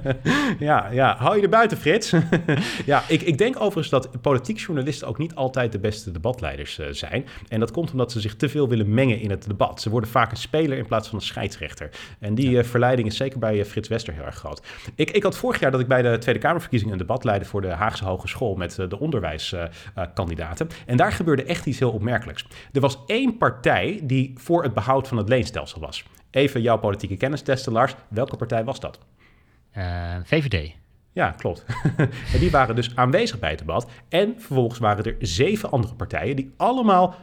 ja, 0.68 0.88
ja, 0.90 1.16
hou 1.16 1.36
je 1.36 1.42
er 1.42 1.48
buiten, 1.48 1.76
Frits. 1.76 2.12
ja, 2.86 3.02
ik, 3.08 3.22
ik 3.22 3.38
denk 3.38 3.54
overigens 3.56 3.88
dat 3.88 4.20
politiek 4.20 4.58
journalisten 4.58 5.08
ook 5.08 5.18
niet 5.18 5.34
altijd 5.34 5.72
de 5.72 5.78
beste 5.78 6.10
debatleiders 6.10 6.78
uh, 6.78 6.86
zijn. 6.90 7.26
En 7.48 7.60
dat 7.60 7.70
komt 7.70 7.90
omdat 7.92 8.12
ze 8.12 8.20
zich 8.20 8.36
te 8.36 8.48
veel 8.48 8.68
willen 8.68 8.94
mengen 8.94 9.20
in 9.20 9.30
het 9.30 9.46
debat. 9.46 9.80
Ze 9.80 9.90
worden 9.90 10.10
vaak 10.10 10.30
een 10.30 10.36
speler 10.36 10.78
in 10.78 10.86
plaats 10.86 11.08
van 11.08 11.18
een 11.18 11.24
scheidsrechter. 11.24 11.90
En 12.18 12.34
die 12.34 12.50
uh, 12.50 12.64
verleiding 12.64 13.08
is 13.08 13.16
zeker 13.16 13.38
bij 13.38 13.58
uh, 13.58 13.64
Frits 13.64 13.88
Wester 13.88 14.14
heel 14.14 14.24
erg 14.24 14.36
groot. 14.36 14.66
Ik, 14.94 15.10
ik 15.10 15.22
had 15.22 15.36
vorig 15.36 15.60
jaar 15.60 15.70
dat 15.70 15.80
ik 15.80 15.88
bij 15.88 16.02
de 16.02 16.18
Tweede 16.18 16.40
Kamerverkiezingen 16.40 16.92
een 16.94 17.00
debat 17.00 17.24
leidde 17.24 17.46
voor 17.46 17.60
de 17.60 17.68
Haagse 17.68 18.04
Hogeschool 18.04 18.54
met 18.54 18.74
de 18.74 18.98
onderwijskandidaten. 18.98 20.68
en 20.86 20.96
daar 20.96 21.12
gebeurde 21.12 21.44
echt 21.44 21.66
iets 21.66 21.78
heel 21.78 21.92
opmerkelijks. 21.92 22.46
Er 22.72 22.80
was 22.80 22.98
één 23.06 23.36
partij 23.36 24.00
die 24.02 24.32
voor 24.36 24.62
het 24.62 24.74
behoud 24.74 25.08
van 25.08 25.16
het 25.16 25.28
leenstelsel 25.28 25.80
was. 26.02 26.12
Even 26.30 26.62
jouw 26.62 26.78
politieke 26.78 27.16
kennis 27.16 27.42
testen, 27.42 27.72
Lars. 27.72 27.94
Welke 28.08 28.36
partij 28.36 28.64
was 28.64 28.80
dat? 28.80 28.98
Uh, 29.76 30.16
VVD. 30.24 30.72
Ja, 31.12 31.30
klopt. 31.30 31.64
en 32.32 32.38
die 32.40 32.50
waren 32.50 32.76
dus 32.76 32.96
aanwezig 32.96 33.38
bij 33.38 33.50
het 33.50 33.58
debat. 33.58 33.90
En 34.08 34.34
vervolgens 34.38 34.78
waren 34.78 35.04
er 35.04 35.16
zeven 35.18 35.70
andere 35.70 35.94
partijen 35.94 36.36
die 36.36 36.52
allemaal 36.56 37.14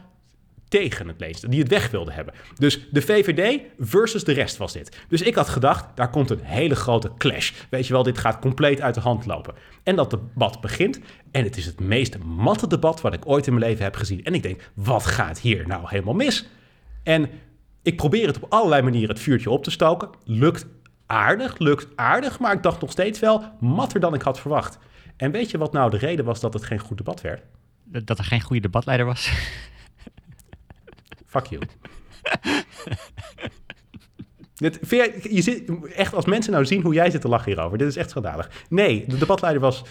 tegen 0.67 1.07
het 1.07 1.19
leenstelsel, 1.19 1.49
die 1.49 1.59
het 1.59 1.69
weg 1.69 1.89
wilden 1.89 2.13
hebben. 2.13 2.33
Dus 2.55 2.87
de 2.91 3.01
VVD 3.01 3.61
versus 3.79 4.23
de 4.23 4.31
rest 4.31 4.57
was 4.57 4.73
dit. 4.73 4.97
Dus 5.07 5.21
ik 5.21 5.35
had 5.35 5.49
gedacht, 5.49 5.85
daar 5.95 6.09
komt 6.09 6.29
een 6.29 6.43
hele 6.43 6.75
grote 6.75 7.11
clash. 7.17 7.51
Weet 7.69 7.87
je 7.87 7.93
wel, 7.93 8.03
dit 8.03 8.17
gaat 8.17 8.39
compleet 8.39 8.81
uit 8.81 8.95
de 8.95 9.01
hand 9.01 9.25
lopen. 9.25 9.53
En 9.83 9.95
dat 9.95 10.09
debat 10.09 10.61
begint 10.61 10.99
en 11.31 11.43
het 11.43 11.57
is 11.57 11.65
het 11.65 11.79
meest 11.79 12.17
matte 12.17 12.67
debat 12.67 13.01
wat 13.01 13.13
ik 13.13 13.27
ooit 13.27 13.47
in 13.47 13.53
mijn 13.53 13.65
leven 13.65 13.83
heb 13.83 13.95
gezien. 13.95 14.23
En 14.23 14.33
ik 14.33 14.43
denk, 14.43 14.71
wat 14.73 15.05
gaat 15.05 15.39
hier 15.39 15.67
nou 15.67 15.83
helemaal 15.87 16.13
mis? 16.13 16.47
En 17.03 17.29
ik 17.81 17.95
probeer 17.95 18.27
het 18.27 18.41
op 18.41 18.53
allerlei 18.53 18.81
manieren 18.81 19.09
het 19.09 19.19
vuurtje 19.19 19.49
op 19.49 19.63
te 19.63 19.71
stoken. 19.71 20.09
Lukt 20.23 20.65
aardig, 21.05 21.57
lukt 21.57 21.87
aardig, 21.95 22.39
maar 22.39 22.53
ik 22.53 22.63
dacht 22.63 22.81
nog 22.81 22.91
steeds 22.91 23.19
wel 23.19 23.43
matter 23.59 23.99
dan 23.99 24.13
ik 24.13 24.21
had 24.21 24.39
verwacht. 24.39 24.77
En 25.17 25.31
weet 25.31 25.51
je 25.51 25.57
wat 25.57 25.73
nou 25.73 25.89
de 25.89 25.97
reden 25.97 26.25
was 26.25 26.39
dat 26.39 26.53
het 26.53 26.63
geen 26.63 26.79
goed 26.79 26.97
debat 26.97 27.21
werd? 27.21 27.43
Dat 27.83 28.17
er 28.17 28.23
geen 28.23 28.41
goede 28.41 28.61
debatleider 28.61 29.05
was? 29.05 29.31
Fuck 31.25 31.45
you. 31.45 31.61
Dit, 34.61 34.79
je, 34.89 35.27
je 35.29 35.41
zit, 35.41 35.71
echt, 35.95 36.13
als 36.13 36.25
mensen 36.25 36.51
nou 36.51 36.65
zien 36.65 36.81
hoe 36.81 36.93
jij 36.93 37.09
zit 37.09 37.21
te 37.21 37.27
lachen 37.27 37.51
hierover, 37.51 37.77
dit 37.77 37.87
is 37.87 37.95
echt 37.95 38.09
schandalig. 38.09 38.49
Nee, 38.69 39.05
de 39.07 39.17
debatleider 39.17 39.61
was, 39.61 39.83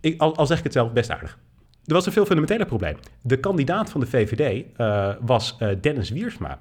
ik, 0.00 0.20
al, 0.20 0.36
al 0.36 0.46
zeg 0.46 0.58
ik 0.58 0.64
het 0.64 0.72
zelf, 0.72 0.92
best 0.92 1.10
aardig. 1.10 1.38
Er 1.84 1.94
was 1.94 2.06
een 2.06 2.12
veel 2.12 2.24
fundamenteler 2.24 2.66
probleem. 2.66 2.96
De 3.22 3.40
kandidaat 3.40 3.90
van 3.90 4.00
de 4.00 4.06
VVD 4.06 4.64
uh, 4.76 5.14
was 5.20 5.56
uh, 5.60 5.68
Dennis 5.80 6.10
Wiersma. 6.10 6.58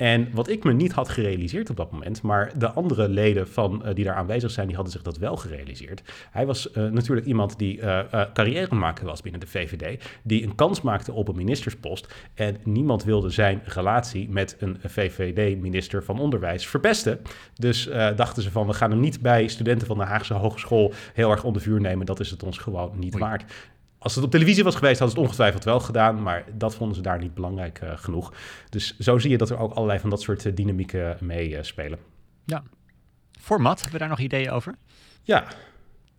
En 0.00 0.28
wat 0.32 0.48
ik 0.48 0.64
me 0.64 0.72
niet 0.72 0.92
had 0.92 1.08
gerealiseerd 1.08 1.70
op 1.70 1.76
dat 1.76 1.92
moment, 1.92 2.22
maar 2.22 2.58
de 2.58 2.70
andere 2.70 3.08
leden 3.08 3.48
van, 3.48 3.82
uh, 3.84 3.94
die 3.94 4.04
daar 4.04 4.14
aanwezig 4.14 4.50
zijn, 4.50 4.66
die 4.66 4.74
hadden 4.74 4.92
zich 4.92 5.02
dat 5.02 5.18
wel 5.18 5.36
gerealiseerd. 5.36 6.02
Hij 6.30 6.46
was 6.46 6.68
uh, 6.70 6.90
natuurlijk 6.90 7.26
iemand 7.26 7.58
die 7.58 7.78
uh, 7.78 8.00
carrière 8.34 8.74
maken 8.74 9.06
was 9.06 9.22
binnen 9.22 9.40
de 9.40 9.46
VVD, 9.46 10.04
die 10.22 10.42
een 10.42 10.54
kans 10.54 10.80
maakte 10.80 11.12
op 11.12 11.28
een 11.28 11.36
ministerspost. 11.36 12.14
En 12.34 12.56
niemand 12.64 13.04
wilde 13.04 13.30
zijn 13.30 13.60
relatie 13.64 14.28
met 14.28 14.56
een 14.58 14.78
VVD-minister 14.86 16.04
van 16.04 16.18
Onderwijs 16.18 16.66
verpesten. 16.66 17.20
Dus 17.54 17.88
dachten 18.16 18.42
ze 18.42 18.50
van, 18.50 18.66
we 18.66 18.72
gaan 18.72 18.90
hem 18.90 19.00
niet 19.00 19.20
bij 19.20 19.48
studenten 19.48 19.86
van 19.86 19.98
de 19.98 20.04
Haagse 20.04 20.34
Hogeschool 20.34 20.92
heel 21.14 21.30
erg 21.30 21.44
onder 21.44 21.62
vuur 21.62 21.80
nemen. 21.80 22.06
Dat 22.06 22.20
is 22.20 22.30
het 22.30 22.42
ons 22.42 22.58
gewoon 22.58 22.92
niet 22.98 23.14
Oei. 23.14 23.22
waard. 23.22 23.44
Als 24.02 24.14
het 24.14 24.24
op 24.24 24.30
televisie 24.30 24.64
was 24.64 24.74
geweest, 24.74 24.98
hadden 24.98 25.16
ze 25.16 25.22
het 25.22 25.30
ongetwijfeld 25.30 25.64
wel 25.64 25.80
gedaan. 25.80 26.22
Maar 26.22 26.44
dat 26.52 26.74
vonden 26.74 26.96
ze 26.96 27.02
daar 27.02 27.18
niet 27.18 27.34
belangrijk 27.34 27.80
uh, 27.84 27.90
genoeg. 27.94 28.32
Dus 28.68 28.98
zo 28.98 29.18
zie 29.18 29.30
je 29.30 29.38
dat 29.38 29.50
er 29.50 29.58
ook 29.58 29.72
allerlei 29.72 29.98
van 29.98 30.10
dat 30.10 30.20
soort 30.20 30.44
uh, 30.44 30.54
dynamieken 30.54 31.16
meespelen. 31.20 31.98
ja. 32.44 32.62
Format, 33.40 33.74
hebben 33.74 33.92
we 33.92 33.98
daar 33.98 34.08
nog 34.08 34.18
ideeën 34.18 34.50
over? 34.50 34.74
Ja. 35.22 35.44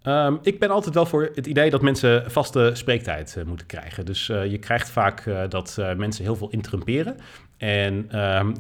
Um, 0.04 0.40
ik 0.42 0.60
ben 0.60 0.70
altijd 0.70 0.96
wel 0.96 1.06
voor 1.06 1.32
het 1.36 1.48
idee 1.48 1.70
dat 1.70 1.82
mensen 1.82 2.32
vaste 2.32 2.72
spreektijd 2.74 3.38
moeten 3.46 3.68
krijgen. 3.68 4.06
Dus 4.06 4.26
je 4.26 4.58
krijgt 4.60 4.90
vaak 4.90 5.24
dat 5.50 5.78
mensen 5.98 6.24
heel 6.24 6.36
veel 6.36 6.50
interrumperen. 6.50 7.18
En 7.62 8.06
ehm, 8.10 8.54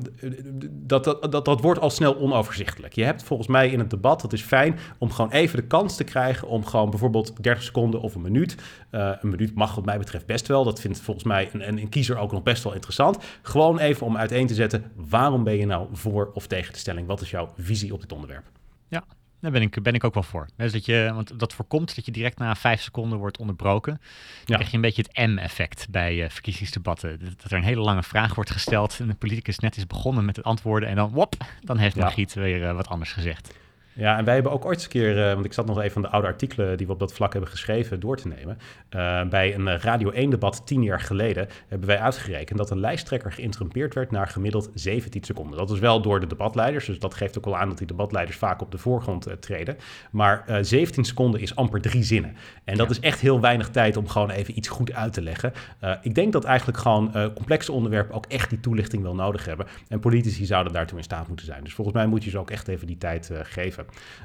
dat, 0.71 1.03
dat, 1.03 1.31
dat, 1.31 1.45
dat 1.45 1.61
wordt 1.61 1.79
al 1.79 1.89
snel 1.89 2.17
onoverzichtelijk. 2.17 2.93
Je 2.93 3.03
hebt 3.03 3.23
volgens 3.23 3.47
mij 3.47 3.69
in 3.69 3.79
het 3.79 3.89
debat, 3.89 4.21
dat 4.21 4.33
is 4.33 4.41
fijn, 4.41 4.79
om 4.97 5.11
gewoon 5.11 5.31
even 5.31 5.57
de 5.57 5.67
kans 5.67 5.95
te 5.95 6.03
krijgen 6.03 6.47
om 6.47 6.65
gewoon 6.65 6.89
bijvoorbeeld 6.89 7.43
30 7.43 7.63
seconden 7.63 8.01
of 8.01 8.15
een 8.15 8.21
minuut. 8.21 8.55
Uh, 8.91 9.11
een 9.21 9.29
minuut 9.29 9.55
mag 9.55 9.75
wat 9.75 9.85
mij 9.85 9.97
betreft 9.97 10.25
best 10.25 10.47
wel. 10.47 10.63
Dat 10.63 10.79
vindt 10.79 10.99
volgens 10.99 11.25
mij 11.25 11.49
een, 11.53 11.77
een, 11.77 11.89
kiezer 11.89 12.17
ook 12.17 12.31
nog 12.31 12.43
best 12.43 12.63
wel 12.63 12.73
interessant. 12.73 13.17
Gewoon 13.41 13.79
even 13.79 14.05
om 14.05 14.17
uiteen 14.17 14.47
te 14.47 14.53
zetten, 14.53 14.91
waarom 14.95 15.43
ben 15.43 15.57
je 15.57 15.65
nou 15.65 15.87
voor 15.91 16.31
of 16.33 16.47
tegen 16.47 16.73
de 16.73 16.79
stelling? 16.79 17.07
Wat 17.07 17.21
is 17.21 17.29
jouw 17.29 17.53
visie 17.57 17.93
op 17.93 18.01
dit 18.01 18.11
onderwerp? 18.11 18.45
Ja, 18.87 19.03
daar 19.41 19.51
ben 19.51 19.61
ik, 19.61 19.83
ben 19.83 19.93
ik 19.93 20.03
ook 20.03 20.13
wel 20.13 20.23
voor. 20.23 20.47
Dus 20.55 20.71
dat 20.71 20.85
je, 20.85 21.11
want 21.13 21.39
dat 21.39 21.53
voorkomt 21.53 21.95
dat 21.95 22.05
je 22.05 22.11
direct 22.11 22.37
na 22.37 22.55
vijf 22.55 22.81
seconden 22.81 23.17
wordt 23.17 23.37
onderbroken. 23.37 23.93
Dan 23.93 24.01
ja. 24.45 24.55
krijg 24.55 24.69
je 24.69 24.75
een 24.75 24.81
beetje 24.81 25.05
het 25.07 25.29
M-effect 25.29 25.87
bij 25.89 26.15
uh, 26.15 26.29
verkiezingsdebatten. 26.29 27.19
Dat 27.19 27.51
er 27.51 27.57
een 27.57 27.63
hele 27.63 27.81
lange 27.81 28.03
vraag 28.03 28.35
wordt 28.35 28.51
gesteld 28.51 28.99
en 28.99 29.07
de 29.07 29.13
politicus 29.13 29.59
net 29.59 29.77
is 29.77 29.87
begonnen 29.87 30.25
met 30.25 30.35
het 30.35 30.45
antwoorden 30.45 30.89
en 30.89 30.95
dan, 30.95 31.09
wop, 31.09 31.35
dan 31.61 31.77
heeft 31.77 31.95
Margriet 31.95 32.33
ja. 32.33 32.41
weer 32.41 32.61
uh, 32.61 32.75
wat 32.75 32.87
anders 32.87 33.13
gezegd. 33.13 33.53
Ja, 33.93 34.17
en 34.17 34.25
wij 34.25 34.33
hebben 34.33 34.51
ook 34.51 34.65
ooit 34.65 34.75
eens 34.75 34.83
een 34.83 34.89
keer, 34.89 35.17
uh, 35.17 35.33
want 35.33 35.45
ik 35.45 35.53
zat 35.53 35.65
nog 35.65 35.79
even 35.79 35.91
van 35.91 36.01
de 36.01 36.09
oude 36.09 36.27
artikelen 36.27 36.77
die 36.77 36.87
we 36.87 36.93
op 36.93 36.99
dat 36.99 37.13
vlak 37.13 37.31
hebben 37.31 37.49
geschreven 37.49 37.99
door 37.99 38.17
te 38.17 38.27
nemen. 38.27 38.57
Uh, 38.95 39.23
bij 39.23 39.55
een 39.55 39.79
Radio 39.79 40.11
1-debat 40.11 40.67
tien 40.67 40.83
jaar 40.83 40.99
geleden 40.99 41.47
hebben 41.67 41.87
wij 41.87 41.99
uitgerekend 41.99 42.57
dat 42.57 42.69
een 42.69 42.79
lijsttrekker 42.79 43.31
geïnterrumpeerd 43.31 43.93
werd 43.93 44.11
naar 44.11 44.27
gemiddeld 44.27 44.69
17 44.73 45.23
seconden. 45.23 45.57
Dat 45.57 45.71
is 45.71 45.79
wel 45.79 46.01
door 46.01 46.19
de 46.19 46.27
debatleiders, 46.27 46.85
dus 46.85 46.99
dat 46.99 47.13
geeft 47.13 47.37
ook 47.37 47.45
wel 47.45 47.57
aan 47.57 47.69
dat 47.69 47.77
die 47.77 47.87
debatleiders 47.87 48.37
vaak 48.37 48.61
op 48.61 48.71
de 48.71 48.77
voorgrond 48.77 49.27
uh, 49.27 49.33
treden. 49.33 49.77
Maar 50.11 50.45
17 50.61 51.05
seconden 51.05 51.41
is 51.41 51.55
amper 51.55 51.81
drie 51.81 52.03
zinnen. 52.03 52.35
En 52.63 52.77
dat 52.77 52.89
is 52.89 52.99
echt 52.99 53.19
heel 53.19 53.41
weinig 53.41 53.69
tijd 53.69 53.97
om 53.97 54.07
gewoon 54.07 54.29
even 54.29 54.57
iets 54.57 54.67
goed 54.67 54.93
uit 54.93 55.13
te 55.13 55.21
leggen. 55.21 55.53
ik 56.01 56.15
denk 56.15 56.33
dat 56.33 56.43
eigenlijk 56.43 56.77
gewoon 56.77 57.33
complexe 57.33 57.71
onderwerpen 57.71 58.15
ook 58.15 58.25
echt 58.25 58.49
die 58.49 58.59
toelichting 58.59 59.03
wel 59.03 59.15
nodig 59.15 59.45
hebben. 59.45 59.67
En 59.87 59.99
politici 59.99 60.45
zouden 60.45 60.73
daartoe 60.73 60.97
in 60.97 61.03
staat 61.03 61.27
moeten 61.27 61.45
zijn. 61.45 61.63
Dus 61.63 61.73
volgens 61.73 61.95
mij 61.95 62.05
moet 62.05 62.23
je 62.23 62.29
ze 62.29 62.37
ook 62.37 62.51
echt 62.51 62.67
even 62.67 62.87
die 62.87 62.97
tijd 62.97 63.31
geven. 63.43 63.80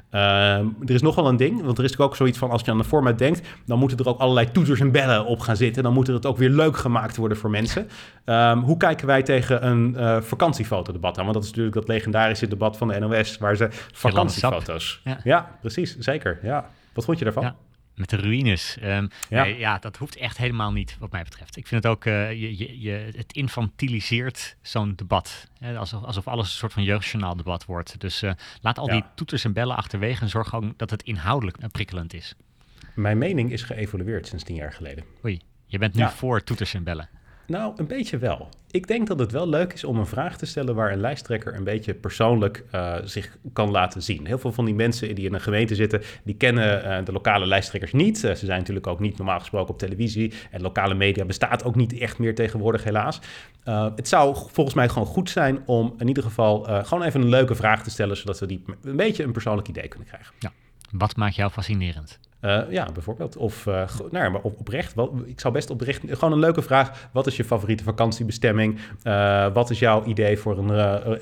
Ehm, 0.09 0.65
er 0.85 0.93
is 0.93 1.01
nog 1.01 1.15
wel 1.15 1.27
een 1.27 1.37
ding, 1.37 1.61
want 1.61 1.77
er 1.77 1.83
is 1.83 1.97
ook 1.97 2.15
zoiets 2.15 2.37
van 2.37 2.49
als 2.49 2.61
je 2.61 2.71
aan 2.71 2.77
de 2.77 2.83
format 2.83 3.17
denkt, 3.17 3.47
dan 3.65 3.79
moeten 3.79 3.97
er 3.97 4.07
ook 4.07 4.19
allerlei 4.19 4.51
toeters 4.51 4.79
en 4.79 4.91
bellen 4.91 5.25
op 5.25 5.39
gaan 5.39 5.55
zitten. 5.55 5.83
Dan 5.83 5.93
moet 5.93 6.07
het 6.07 6.25
ook 6.25 6.37
weer 6.37 6.49
leuk 6.49 6.77
gemaakt 6.77 7.15
worden 7.15 7.37
voor 7.37 7.49
mensen. 7.49 7.89
Ehm, 8.25 8.59
hoe 8.59 8.77
kijken 8.77 9.07
wij 9.07 9.23
tegen 9.23 9.67
een 9.67 9.95
uh, 9.97 10.21
vakantiefotodebat 10.21 11.17
aan? 11.17 11.23
Want 11.23 11.35
dat 11.35 11.43
is 11.43 11.49
natuurlijk 11.49 11.75
dat 11.75 11.87
legendarische 11.87 12.47
debat 12.47 12.77
van 12.77 12.87
de 12.87 12.99
NOS, 12.99 13.37
waar 13.37 13.55
ze 13.55 13.67
vakantiefoto's. 13.93 15.01
Ja. 15.03 15.19
ja. 15.23 15.57
precies, 15.61 15.97
zeker. 15.97 16.39
Ja. 16.41 16.69
Wat 16.93 17.05
vond 17.05 17.17
je 17.17 17.23
daarvan? 17.23 17.43
Ja 17.43 17.55
met 17.97 18.09
de 18.09 18.15
ruïnes. 18.15 18.77
Um, 18.83 19.09
ja. 19.29 19.43
Nee, 19.43 19.57
ja, 19.57 19.79
dat 19.79 19.97
hoeft 19.97 20.15
echt 20.15 20.37
helemaal 20.37 20.71
niet, 20.71 20.97
wat 20.99 21.11
mij 21.11 21.23
betreft. 21.23 21.57
Ik 21.57 21.67
vind 21.67 21.83
het 21.83 21.91
ook, 21.91 22.05
uh, 22.05 22.31
je, 22.31 22.57
je, 22.57 22.81
je, 22.81 23.11
het 23.15 23.33
infantiliseert 23.33 24.55
zo'n 24.61 24.93
debat. 24.95 25.47
Hè? 25.59 25.77
Alsof, 25.77 26.03
alsof 26.03 26.27
alles 26.27 26.47
een 26.47 26.57
soort 26.57 26.73
van 26.73 26.83
jeugdjournaaldebat 26.83 27.65
wordt. 27.65 27.99
Dus 27.99 28.23
uh, 28.23 28.31
laat 28.61 28.79
al 28.79 28.87
die 28.87 29.03
toeters 29.15 29.45
en 29.45 29.53
bellen 29.53 29.75
achterwege 29.75 30.21
en 30.21 30.29
zorg 30.29 30.55
ook 30.55 30.77
dat 30.77 30.89
het 30.89 31.03
inhoudelijk 31.03 31.71
prikkelend 31.71 32.13
is. 32.13 32.35
Mijn 32.95 33.17
mening 33.17 33.51
is 33.51 33.63
geëvolueerd 33.63 34.27
sinds 34.27 34.43
tien 34.43 34.55
jaar 34.55 34.73
geleden. 34.73 35.03
Oei, 35.25 35.41
je 35.65 35.77
bent 35.77 35.93
nu 35.93 36.07
voor 36.09 36.43
toeters 36.43 36.73
en 36.73 36.83
bellen. 36.83 37.09
Nou, 37.47 37.73
een 37.75 37.87
beetje 37.87 38.17
wel. 38.17 38.49
Ik 38.71 38.87
denk 38.87 39.07
dat 39.07 39.19
het 39.19 39.31
wel 39.31 39.49
leuk 39.49 39.73
is 39.73 39.83
om 39.83 39.97
een 39.97 40.05
vraag 40.05 40.37
te 40.37 40.45
stellen 40.45 40.75
waar 40.75 40.91
een 40.91 40.99
lijsttrekker 40.99 41.55
een 41.55 41.63
beetje 41.63 41.93
persoonlijk 41.93 42.63
uh, 42.75 42.95
zich 43.03 43.37
kan 43.53 43.71
laten 43.71 44.03
zien. 44.03 44.25
Heel 44.25 44.37
veel 44.37 44.51
van 44.51 44.65
die 44.65 44.73
mensen 44.73 45.15
die 45.15 45.25
in 45.25 45.33
een 45.33 45.41
gemeente 45.41 45.75
zitten, 45.75 46.01
die 46.23 46.35
kennen 46.35 46.85
uh, 46.85 47.05
de 47.05 47.11
lokale 47.11 47.45
lijsttrekkers 47.45 47.93
niet. 47.93 48.23
Uh, 48.23 48.33
ze 48.33 48.45
zijn 48.45 48.59
natuurlijk 48.59 48.87
ook 48.87 48.99
niet 48.99 49.17
normaal 49.17 49.39
gesproken 49.39 49.73
op 49.73 49.79
televisie. 49.79 50.33
En 50.51 50.61
lokale 50.61 50.93
media 50.93 51.25
bestaat 51.25 51.63
ook 51.63 51.75
niet 51.75 51.97
echt 51.97 52.19
meer 52.19 52.35
tegenwoordig, 52.35 52.83
helaas. 52.83 53.19
het 53.95 54.07
zou 54.07 54.35
volgens 54.51 54.75
mij 54.75 54.89
gewoon 54.89 55.07
goed 55.07 55.29
zijn 55.29 55.59
om 55.65 55.95
in 55.97 56.07
ieder 56.07 56.23
geval 56.23 56.63
gewoon 56.63 57.03
even 57.03 57.21
een 57.21 57.29
leuke 57.29 57.55
vraag 57.55 57.83
te 57.83 57.89
stellen, 57.89 58.17
zodat 58.17 58.39
we 58.39 58.45
die 58.45 58.63
een 58.83 58.95
beetje 58.95 59.23
een 59.23 59.31
persoonlijk 59.31 59.67
idee 59.67 59.87
kunnen 59.87 60.07
krijgen. 60.07 60.33
Ja. 60.39 60.51
Wat 60.91 61.15
maakt 61.15 61.35
jou 61.35 61.51
fascinerend? 61.51 62.19
Uh, 62.41 62.61
ja, 62.69 62.87
bijvoorbeeld. 62.93 63.37
Of 63.37 63.65
uh, 63.65 63.73
nou 63.97 64.23
ja, 64.23 64.29
maar 64.29 64.41
op, 64.41 64.59
oprecht. 64.59 64.95
Ik 65.25 65.39
zou 65.39 65.53
best 65.53 65.69
oprecht. 65.69 66.01
Gewoon 66.07 66.31
een 66.31 66.39
leuke 66.39 66.61
vraag. 66.61 67.09
Wat 67.11 67.27
is 67.27 67.37
je 67.37 67.43
favoriete 67.43 67.83
vakantiebestemming? 67.83 68.79
Uh, 69.03 69.53
wat 69.53 69.69
is 69.69 69.79
jouw 69.79 70.05
idee 70.05 70.37
voor 70.37 70.57
een, 70.57 70.69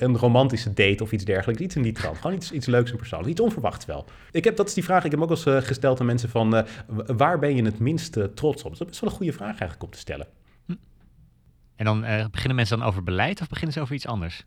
een 0.04 0.16
romantische 0.18 0.72
date 0.72 1.02
of 1.02 1.12
iets 1.12 1.24
dergelijks? 1.24 1.62
Iets 1.62 1.76
in 1.76 1.82
die 1.82 1.92
trant. 1.92 2.16
Gewoon 2.16 2.36
iets, 2.36 2.52
iets 2.52 2.66
leuks 2.66 2.90
en 2.90 2.96
persoonlijks. 2.96 3.32
Iets 3.32 3.40
onverwachts 3.40 3.84
wel. 3.84 4.04
Ik 4.30 4.44
heb, 4.44 4.56
dat 4.56 4.68
is 4.68 4.74
die 4.74 4.84
vraag. 4.84 5.04
Ik 5.04 5.10
heb 5.10 5.20
ook 5.20 5.28
wel 5.28 5.54
eens 5.54 5.66
gesteld 5.66 6.00
aan 6.00 6.06
mensen 6.06 6.28
van. 6.28 6.66
waar 7.06 7.38
ben 7.38 7.56
je 7.56 7.64
het 7.64 7.78
minst 7.78 8.18
trots 8.34 8.62
op? 8.62 8.78
Dat 8.78 8.90
is 8.90 9.00
wel 9.00 9.10
een 9.10 9.16
goede 9.16 9.32
vraag 9.32 9.48
eigenlijk 9.48 9.82
om 9.82 9.90
te 9.90 9.98
stellen. 9.98 10.26
En 11.76 11.84
dan 11.84 12.04
uh, 12.04 12.24
beginnen 12.30 12.56
mensen 12.56 12.78
dan 12.78 12.86
over 12.86 13.02
beleid 13.02 13.40
of 13.40 13.48
beginnen 13.48 13.72
ze 13.72 13.80
over 13.80 13.94
iets 13.94 14.06
anders? 14.06 14.42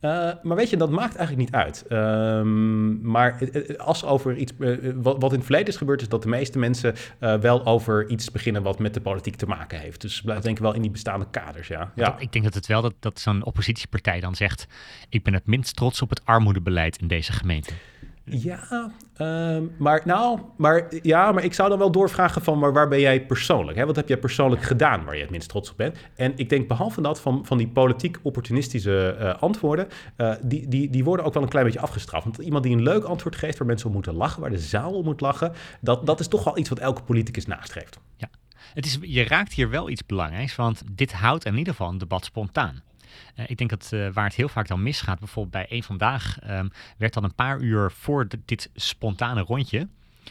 Uh, 0.00 0.30
maar 0.42 0.56
weet 0.56 0.70
je, 0.70 0.76
dat 0.76 0.90
maakt 0.90 1.16
eigenlijk 1.16 1.50
niet 1.50 1.60
uit. 1.60 1.84
Um, 1.88 3.00
maar 3.00 3.38
als 3.76 4.04
over 4.04 4.36
iets, 4.36 4.52
uh, 4.58 4.92
wat, 4.94 5.16
wat, 5.18 5.30
in 5.30 5.36
het 5.36 5.46
verleden 5.46 5.68
is 5.68 5.76
gebeurd, 5.76 6.00
is 6.00 6.08
dat 6.08 6.22
de 6.22 6.28
meeste 6.28 6.58
mensen 6.58 6.94
wel 7.18 7.66
over 7.66 8.08
iets 8.08 8.30
beginnen 8.30 8.62
wat 8.62 8.78
met 8.78 8.94
de 8.94 9.00
politiek 9.00 9.36
te 9.36 9.46
maken 9.46 9.78
heeft. 9.78 10.00
Dus 10.00 10.20
blijft 10.20 10.42
denk 10.42 10.56
ik 10.56 10.62
wel 10.62 10.74
in 10.74 10.82
die 10.82 10.90
bestaande 10.90 11.26
kaders, 11.30 11.68
ja. 11.68 11.92
ja. 11.94 12.18
ik 12.18 12.32
denk 12.32 12.44
dat 12.44 12.54
het 12.54 12.66
wel 12.66 12.82
dat, 12.82 12.94
dat 12.98 13.20
zo'n 13.20 13.44
oppositiepartij 13.44 14.20
dan 14.20 14.34
zegt, 14.34 14.66
ik 15.08 15.22
ben 15.22 15.34
het 15.34 15.46
minst 15.46 15.76
trots 15.76 16.02
op 16.02 16.10
het 16.10 16.24
armoedebeleid 16.24 16.96
in 16.96 17.08
deze 17.08 17.32
gemeente. 17.32 17.72
Ja, 18.30 18.90
ehm, 19.16 19.64
maar, 19.78 20.02
nou, 20.04 20.40
maar, 20.56 20.86
ja, 21.02 21.32
maar 21.32 21.44
ik 21.44 21.54
zou 21.54 21.68
dan 21.68 21.78
wel 21.78 21.90
doorvragen 21.90 22.42
van 22.42 22.58
maar 22.58 22.72
waar 22.72 22.88
ben 22.88 23.00
jij 23.00 23.26
persoonlijk? 23.26 23.78
Hè? 23.78 23.86
Wat 23.86 23.96
heb 23.96 24.08
jij 24.08 24.18
persoonlijk 24.18 24.62
gedaan 24.62 25.04
waar 25.04 25.14
je 25.14 25.20
het 25.20 25.30
minst 25.30 25.48
trots 25.48 25.70
op 25.70 25.76
bent? 25.76 25.96
En 26.14 26.32
ik 26.36 26.48
denk 26.48 26.68
behalve 26.68 27.00
dat 27.00 27.20
van, 27.20 27.46
van 27.46 27.58
die 27.58 27.68
politiek 27.68 28.18
opportunistische 28.22 29.16
uh, 29.20 29.34
antwoorden, 29.42 29.88
uh, 30.16 30.34
die, 30.42 30.68
die, 30.68 30.90
die 30.90 31.04
worden 31.04 31.26
ook 31.26 31.34
wel 31.34 31.42
een 31.42 31.48
klein 31.48 31.64
beetje 31.64 31.80
afgestraft. 31.80 32.24
Want 32.24 32.38
iemand 32.38 32.64
die 32.64 32.76
een 32.76 32.82
leuk 32.82 33.04
antwoord 33.04 33.36
geeft 33.36 33.58
waar 33.58 33.66
mensen 33.66 33.86
om 33.86 33.92
moeten 33.92 34.14
lachen, 34.14 34.40
waar 34.40 34.50
de 34.50 34.58
zaal 34.58 34.92
om 34.92 35.04
moet 35.04 35.20
lachen, 35.20 35.52
dat, 35.80 36.06
dat 36.06 36.20
is 36.20 36.28
toch 36.28 36.44
wel 36.44 36.58
iets 36.58 36.68
wat 36.68 36.78
elke 36.78 37.02
politicus 37.02 37.46
nastreeft. 37.46 37.98
Ja, 38.16 38.28
het 38.74 38.86
is, 38.86 38.98
je 39.00 39.24
raakt 39.24 39.52
hier 39.52 39.70
wel 39.70 39.90
iets 39.90 40.06
belangrijks, 40.06 40.56
want 40.56 40.82
dit 40.92 41.12
houdt 41.12 41.44
in 41.44 41.56
ieder 41.56 41.72
geval 41.72 41.88
een 41.88 41.98
debat 41.98 42.24
spontaan. 42.24 42.82
Uh, 43.36 43.44
ik 43.48 43.58
denk 43.58 43.70
dat 43.70 43.90
uh, 43.94 44.08
waar 44.12 44.24
het 44.24 44.34
heel 44.34 44.48
vaak 44.48 44.68
dan 44.68 44.82
misgaat, 44.82 45.18
bijvoorbeeld 45.18 45.54
bij 45.54 45.66
één 45.68 45.82
vandaag, 45.82 46.38
um, 46.50 46.70
werd 46.96 47.14
dan 47.14 47.24
een 47.24 47.34
paar 47.34 47.60
uur 47.60 47.90
voor 47.90 48.28
de, 48.28 48.38
dit 48.44 48.70
spontane 48.74 49.40
rondje. 49.40 49.88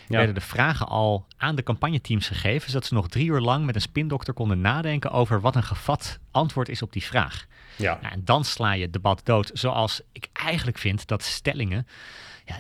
Ja. 0.07 0.17
werden 0.17 0.35
de 0.35 0.41
vragen 0.41 0.87
al 0.87 1.25
aan 1.37 1.55
de 1.55 1.63
campagneteams 1.63 2.27
gegeven, 2.27 2.69
zodat 2.71 2.85
ze 2.85 2.93
nog 2.93 3.07
drie 3.07 3.27
uur 3.27 3.39
lang 3.39 3.65
met 3.65 3.75
een 3.75 3.81
spindokter 3.81 4.33
konden 4.33 4.61
nadenken 4.61 5.11
over 5.11 5.41
wat 5.41 5.55
een 5.55 5.63
gevat 5.63 6.19
antwoord 6.31 6.69
is 6.69 6.81
op 6.81 6.93
die 6.93 7.03
vraag. 7.03 7.45
Ja. 7.75 7.97
Nou, 8.01 8.13
en 8.13 8.21
dan 8.25 8.45
sla 8.45 8.71
je 8.71 8.81
het 8.81 8.93
debat 8.93 9.21
dood, 9.23 9.51
zoals 9.53 10.01
ik 10.11 10.27
eigenlijk 10.33 10.77
vind 10.77 11.07
dat 11.07 11.23
stellingen, 11.23 11.87
ja, 12.45 12.59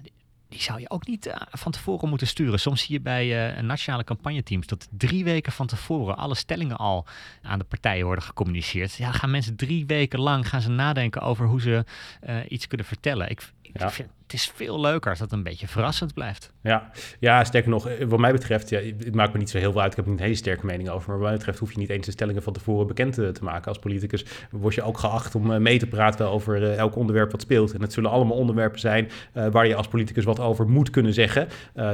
die 0.49 0.61
zou 0.61 0.79
je 0.79 0.89
ook 0.89 1.07
niet 1.07 1.27
uh, 1.27 1.33
van 1.51 1.71
tevoren 1.71 2.09
moeten 2.09 2.27
sturen. 2.27 2.59
Soms 2.59 2.81
zie 2.81 2.93
je 2.93 3.01
bij 3.01 3.55
uh, 3.55 3.61
nationale 3.61 4.03
campagneteams 4.03 4.67
dat 4.67 4.87
drie 4.91 5.23
weken 5.23 5.51
van 5.51 5.67
tevoren 5.67 6.17
alle 6.17 6.35
stellingen 6.35 6.77
al 6.77 7.05
aan 7.41 7.59
de 7.59 7.65
partijen 7.65 8.05
worden 8.05 8.23
gecommuniceerd. 8.23 8.93
Ja, 8.93 9.11
gaan 9.11 9.31
mensen 9.31 9.55
drie 9.55 9.85
weken 9.85 10.19
lang 10.19 10.49
gaan 10.49 10.61
ze 10.61 10.69
nadenken 10.69 11.21
over 11.21 11.47
hoe 11.47 11.61
ze 11.61 11.85
uh, 12.27 12.37
iets 12.47 12.67
kunnen 12.67 12.85
vertellen. 12.85 13.29
Ik, 13.29 13.51
ik 13.61 13.79
ja. 13.79 13.91
vind, 13.91 14.09
het 14.31 14.39
is 14.39 14.51
veel 14.55 14.79
leuker 14.79 15.09
als 15.09 15.19
dat 15.19 15.31
een 15.31 15.43
beetje 15.43 15.67
verrassend 15.67 16.13
blijft. 16.13 16.51
Ja, 16.63 16.91
ja 17.19 17.43
sterker 17.43 17.69
nog, 17.69 17.87
eh, 17.87 18.07
wat 18.07 18.19
mij 18.19 18.31
betreft, 18.31 18.69
ja, 18.69 18.79
het 18.79 19.15
maakt 19.15 19.33
me 19.33 19.39
niet 19.39 19.49
zo 19.49 19.57
heel 19.57 19.71
veel 19.71 19.81
uit. 19.81 19.91
Ik 19.91 19.97
heb 19.97 20.05
niet 20.05 20.17
een 20.17 20.23
hele 20.23 20.35
sterke 20.35 20.65
mening 20.65 20.89
over. 20.89 21.09
Maar 21.09 21.17
wat 21.17 21.27
mij 21.27 21.37
betreft 21.37 21.59
hoef 21.59 21.71
je 21.71 21.77
niet 21.77 21.89
eens 21.89 22.05
de 22.05 22.11
stellingen 22.11 22.43
van 22.43 22.53
tevoren 22.53 22.87
bekend 22.87 23.13
te, 23.13 23.31
te 23.31 23.43
maken. 23.43 23.67
Als 23.67 23.79
politicus 23.79 24.25
word 24.51 24.75
je 24.75 24.81
ook 24.81 24.97
geacht 24.97 25.35
om 25.35 25.51
eh, 25.51 25.59
mee 25.59 25.79
te 25.79 25.87
praten 25.87 26.29
over 26.29 26.61
uh, 26.61 26.77
elk 26.77 26.95
onderwerp 26.95 27.31
wat 27.31 27.41
speelt. 27.41 27.73
En 27.73 27.81
het 27.81 27.93
zullen 27.93 28.11
allemaal 28.11 28.37
onderwerpen 28.37 28.79
zijn 28.79 29.09
waar 29.51 29.67
je 29.67 29.75
als 29.75 29.87
politicus 29.87 30.23
wat 30.23 30.39
over 30.39 30.69
moet 30.69 30.89
kunnen 30.89 31.13
zeggen. 31.13 31.47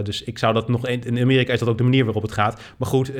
Dus 0.03 0.23
ik 0.23 0.37
zou 0.37 0.53
dat 0.53 0.67
nog... 0.67 0.87
In 0.87 1.19
Amerika 1.19 1.53
is 1.53 1.59
dat 1.59 1.69
ook 1.69 1.77
de 1.77 1.83
manier 1.83 2.03
waarop 2.03 2.21
het 2.21 2.31
gaat. 2.31 2.61
Maar 2.77 2.87
goed, 2.87 3.11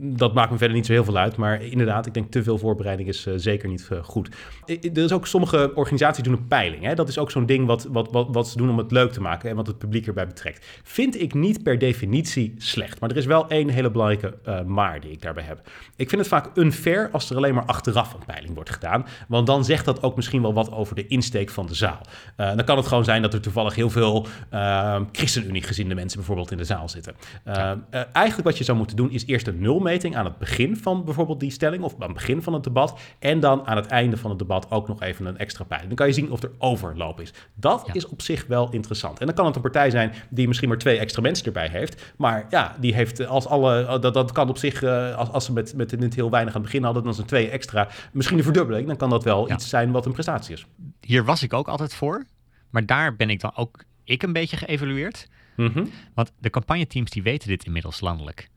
dat 0.00 0.34
maakt 0.34 0.50
me 0.50 0.58
verder 0.58 0.76
niet 0.76 0.86
zo 0.86 0.92
heel 0.92 1.04
veel 1.04 1.16
uit. 1.16 1.36
Maar 1.36 1.62
inderdaad, 1.62 2.06
ik 2.06 2.14
denk 2.14 2.30
te 2.30 2.42
veel 2.42 2.58
voorbereiding 2.58 3.08
is 3.08 3.26
zeker 3.36 3.68
niet 3.68 3.88
goed. 4.02 4.36
er 4.66 4.98
is 4.98 5.12
ook 5.12 5.26
sommige 5.26 5.72
organisaties 5.74 6.24
doen 6.24 6.32
een 6.32 6.48
peiling. 6.48 6.84
Hè? 6.84 6.94
Dat 6.94 7.08
is 7.08 7.18
ook 7.18 7.30
zo'n 7.30 7.46
ding 7.46 7.66
wat, 7.66 7.88
wat, 7.90 8.10
wat, 8.10 8.28
wat 8.30 8.47
ze 8.48 8.56
doen 8.56 8.70
om 8.70 8.78
het 8.78 8.90
leuk 8.90 9.12
te 9.12 9.20
maken 9.20 9.50
en 9.50 9.56
wat 9.56 9.66
het 9.66 9.78
publiek 9.78 10.06
erbij 10.06 10.26
betrekt. 10.26 10.66
Vind 10.82 11.20
ik 11.20 11.34
niet 11.34 11.62
per 11.62 11.78
definitie 11.78 12.54
slecht. 12.58 13.00
Maar 13.00 13.10
er 13.10 13.16
is 13.16 13.26
wel 13.26 13.48
één 13.48 13.68
hele 13.68 13.90
belangrijke 13.90 14.38
uh, 14.46 14.62
maar 14.62 15.00
die 15.00 15.10
ik 15.10 15.22
daarbij 15.22 15.44
heb. 15.44 15.70
Ik 15.96 16.08
vind 16.08 16.20
het 16.20 16.30
vaak 16.30 16.50
unfair 16.54 17.08
als 17.12 17.30
er 17.30 17.36
alleen 17.36 17.54
maar 17.54 17.64
achteraf 17.64 18.14
een 18.14 18.24
peiling 18.26 18.54
wordt 18.54 18.70
gedaan. 18.70 19.06
Want 19.28 19.46
dan 19.46 19.64
zegt 19.64 19.84
dat 19.84 20.02
ook 20.02 20.16
misschien 20.16 20.42
wel 20.42 20.54
wat 20.54 20.72
over 20.72 20.94
de 20.94 21.06
insteek 21.06 21.50
van 21.50 21.66
de 21.66 21.74
zaal. 21.74 22.00
Uh, 22.36 22.46
dan 22.56 22.64
kan 22.64 22.76
het 22.76 22.86
gewoon 22.86 23.04
zijn 23.04 23.22
dat 23.22 23.34
er 23.34 23.40
toevallig 23.40 23.74
heel 23.74 23.90
veel 23.90 24.26
uh, 24.54 25.00
ChristenUnie 25.12 25.62
gezinde 25.62 25.94
mensen 25.94 26.18
bijvoorbeeld 26.18 26.50
in 26.50 26.56
de 26.56 26.64
zaal 26.64 26.88
zitten. 26.88 27.14
Ja. 27.44 27.78
eigenlijk 27.90 28.48
wat 28.48 28.58
je 28.58 28.64
zou 28.64 28.78
moeten 28.78 28.96
doen 28.96 29.10
is 29.10 29.26
eerst 29.26 29.46
een 29.46 29.60
nulmeting 29.60 30.16
aan 30.16 30.24
het 30.24 30.38
begin 30.38 30.76
van 30.76 31.04
bijvoorbeeld 31.04 31.40
die 31.40 31.50
stelling 31.50 31.82
of 31.82 31.94
aan 31.94 32.00
het 32.00 32.12
begin 32.12 32.42
van 32.42 32.52
het 32.52 32.62
debat. 32.62 32.98
En 33.18 33.40
dan 33.40 33.66
aan 33.66 33.76
het 33.76 33.86
einde 33.86 34.16
van 34.16 34.30
het 34.30 34.38
debat 34.38 34.70
ook 34.70 34.88
nog 34.88 35.02
even 35.02 35.26
een 35.26 35.38
extra 35.38 35.64
peiling. 35.64 35.88
Dan 35.88 35.98
kan 35.98 36.06
je 36.06 36.12
zien 36.12 36.30
of 36.30 36.42
er 36.42 36.50
overloop 36.58 37.20
is. 37.20 37.32
Dat 37.54 37.82
ja. 37.86 37.92
is 37.92 38.06
op 38.06 38.22
zich 38.22 38.37
zich 38.38 38.48
wel 38.48 38.70
interessant. 38.70 39.20
En 39.20 39.26
dan 39.26 39.34
kan 39.34 39.46
het 39.46 39.56
een 39.56 39.62
partij 39.62 39.90
zijn 39.90 40.12
die 40.30 40.46
misschien 40.46 40.68
maar 40.68 40.78
twee 40.78 40.98
extra 40.98 41.22
mensen 41.22 41.46
erbij 41.46 41.68
heeft. 41.68 42.12
Maar 42.16 42.46
ja, 42.50 42.76
die 42.80 42.94
heeft 42.94 43.26
als 43.26 43.46
alle. 43.46 43.98
Dat, 43.98 44.14
dat 44.14 44.32
kan 44.32 44.48
op 44.48 44.58
zich, 44.58 44.82
als, 44.82 45.30
als 45.30 45.44
ze 45.44 45.52
met, 45.52 45.74
met 45.76 45.98
niet 45.98 46.14
heel 46.14 46.30
weinig 46.30 46.54
aan 46.54 46.60
het 46.60 46.70
begin 46.70 46.84
hadden, 46.84 47.02
dan 47.02 47.14
zijn 47.14 47.26
twee 47.26 47.48
extra. 47.48 47.88
Misschien 48.12 48.38
een 48.38 48.44
verdubbeling. 48.44 48.86
Dan 48.86 48.96
kan 48.96 49.10
dat 49.10 49.24
wel 49.24 49.50
iets 49.50 49.68
zijn 49.68 49.90
wat 49.90 50.06
een 50.06 50.12
prestatie 50.12 50.54
is. 50.54 50.66
Hier 51.00 51.24
was 51.24 51.42
ik 51.42 51.52
ook 51.52 51.68
altijd 51.68 51.94
voor. 51.94 52.24
Maar 52.70 52.86
daar 52.86 53.16
ben 53.16 53.30
ik 53.30 53.40
dan 53.40 53.52
ook 53.56 53.84
ik 54.04 54.22
een 54.22 54.32
beetje 54.32 54.56
geëvalueerd. 54.56 55.28
Mhm. 55.56 55.84
Want 56.14 56.32
de 56.38 56.50
campagneteams 56.50 57.10
die 57.10 57.22
weten 57.22 57.48
dit 57.48 57.64
inmiddels 57.64 58.00
landelijk. 58.00 58.48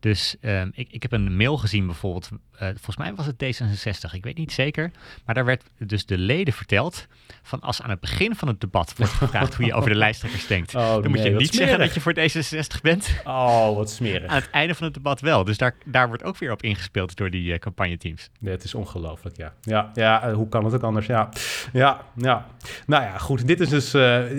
Dus 0.00 0.36
ehm, 0.40 0.70
ik, 0.72 0.88
ik 0.90 1.02
heb 1.02 1.12
een 1.12 1.36
mail 1.36 1.56
gezien 1.56 1.86
bijvoorbeeld, 1.86 2.30
uh, 2.32 2.68
volgens 2.68 2.96
mij 2.96 3.14
was 3.14 3.26
het 3.26 3.44
D66, 3.44 4.14
ik 4.14 4.24
weet 4.24 4.36
niet 4.36 4.52
zeker. 4.52 4.90
Maar 5.24 5.34
daar 5.34 5.44
werd 5.44 5.62
dus 5.78 6.06
de 6.06 6.18
leden 6.18 6.54
verteld 6.54 7.06
van 7.42 7.60
als 7.60 7.82
aan 7.82 7.90
het 7.90 8.00
begin 8.00 8.34
van 8.34 8.48
het 8.48 8.60
debat 8.60 8.96
wordt 8.96 9.12
gevraagd 9.12 9.54
hoe 9.54 9.66
je 9.66 9.74
over 9.74 9.90
de 9.90 9.96
lijsttrekkers 10.04 10.46
denkt. 10.46 10.74
Oh, 10.74 10.92
dan 11.02 11.10
moet 11.10 11.22
je 11.22 11.30
niet 11.30 11.54
zeggen 11.54 11.78
dat 11.78 11.94
je 11.94 12.00
voor 12.00 12.14
D66 12.14 12.80
bent. 12.82 13.20
Oh, 13.24 13.76
wat 13.76 13.90
smerig. 13.90 14.30
Aan 14.30 14.36
het 14.36 14.50
einde 14.50 14.74
van 14.74 14.84
het 14.84 14.94
debat 14.94 15.20
wel. 15.20 15.44
Dus 15.44 15.58
daar, 15.58 15.74
daar 15.84 16.08
wordt 16.08 16.22
ook 16.22 16.38
weer 16.38 16.52
op 16.52 16.62
ingespeeld 16.62 17.16
door 17.16 17.30
die 17.30 17.52
uh, 17.52 17.58
campagneteams. 17.58 18.30
Nee, 18.40 18.52
het 18.52 18.64
is 18.64 18.74
ongelooflijk, 18.74 19.36
ja. 19.36 19.54
Ja, 19.60 19.90
ja 19.94 20.22
eh, 20.22 20.34
hoe 20.34 20.48
kan 20.48 20.64
het 20.64 20.74
ook 20.74 20.82
anders? 20.82 21.06
Ja. 21.06 21.28
ja, 21.72 22.04
ja. 22.16 22.46
Nou 22.86 23.02
ja, 23.02 23.18
goed. 23.18 23.46
Dit 23.46 23.60
is 23.60 23.68
dus, 23.68 23.90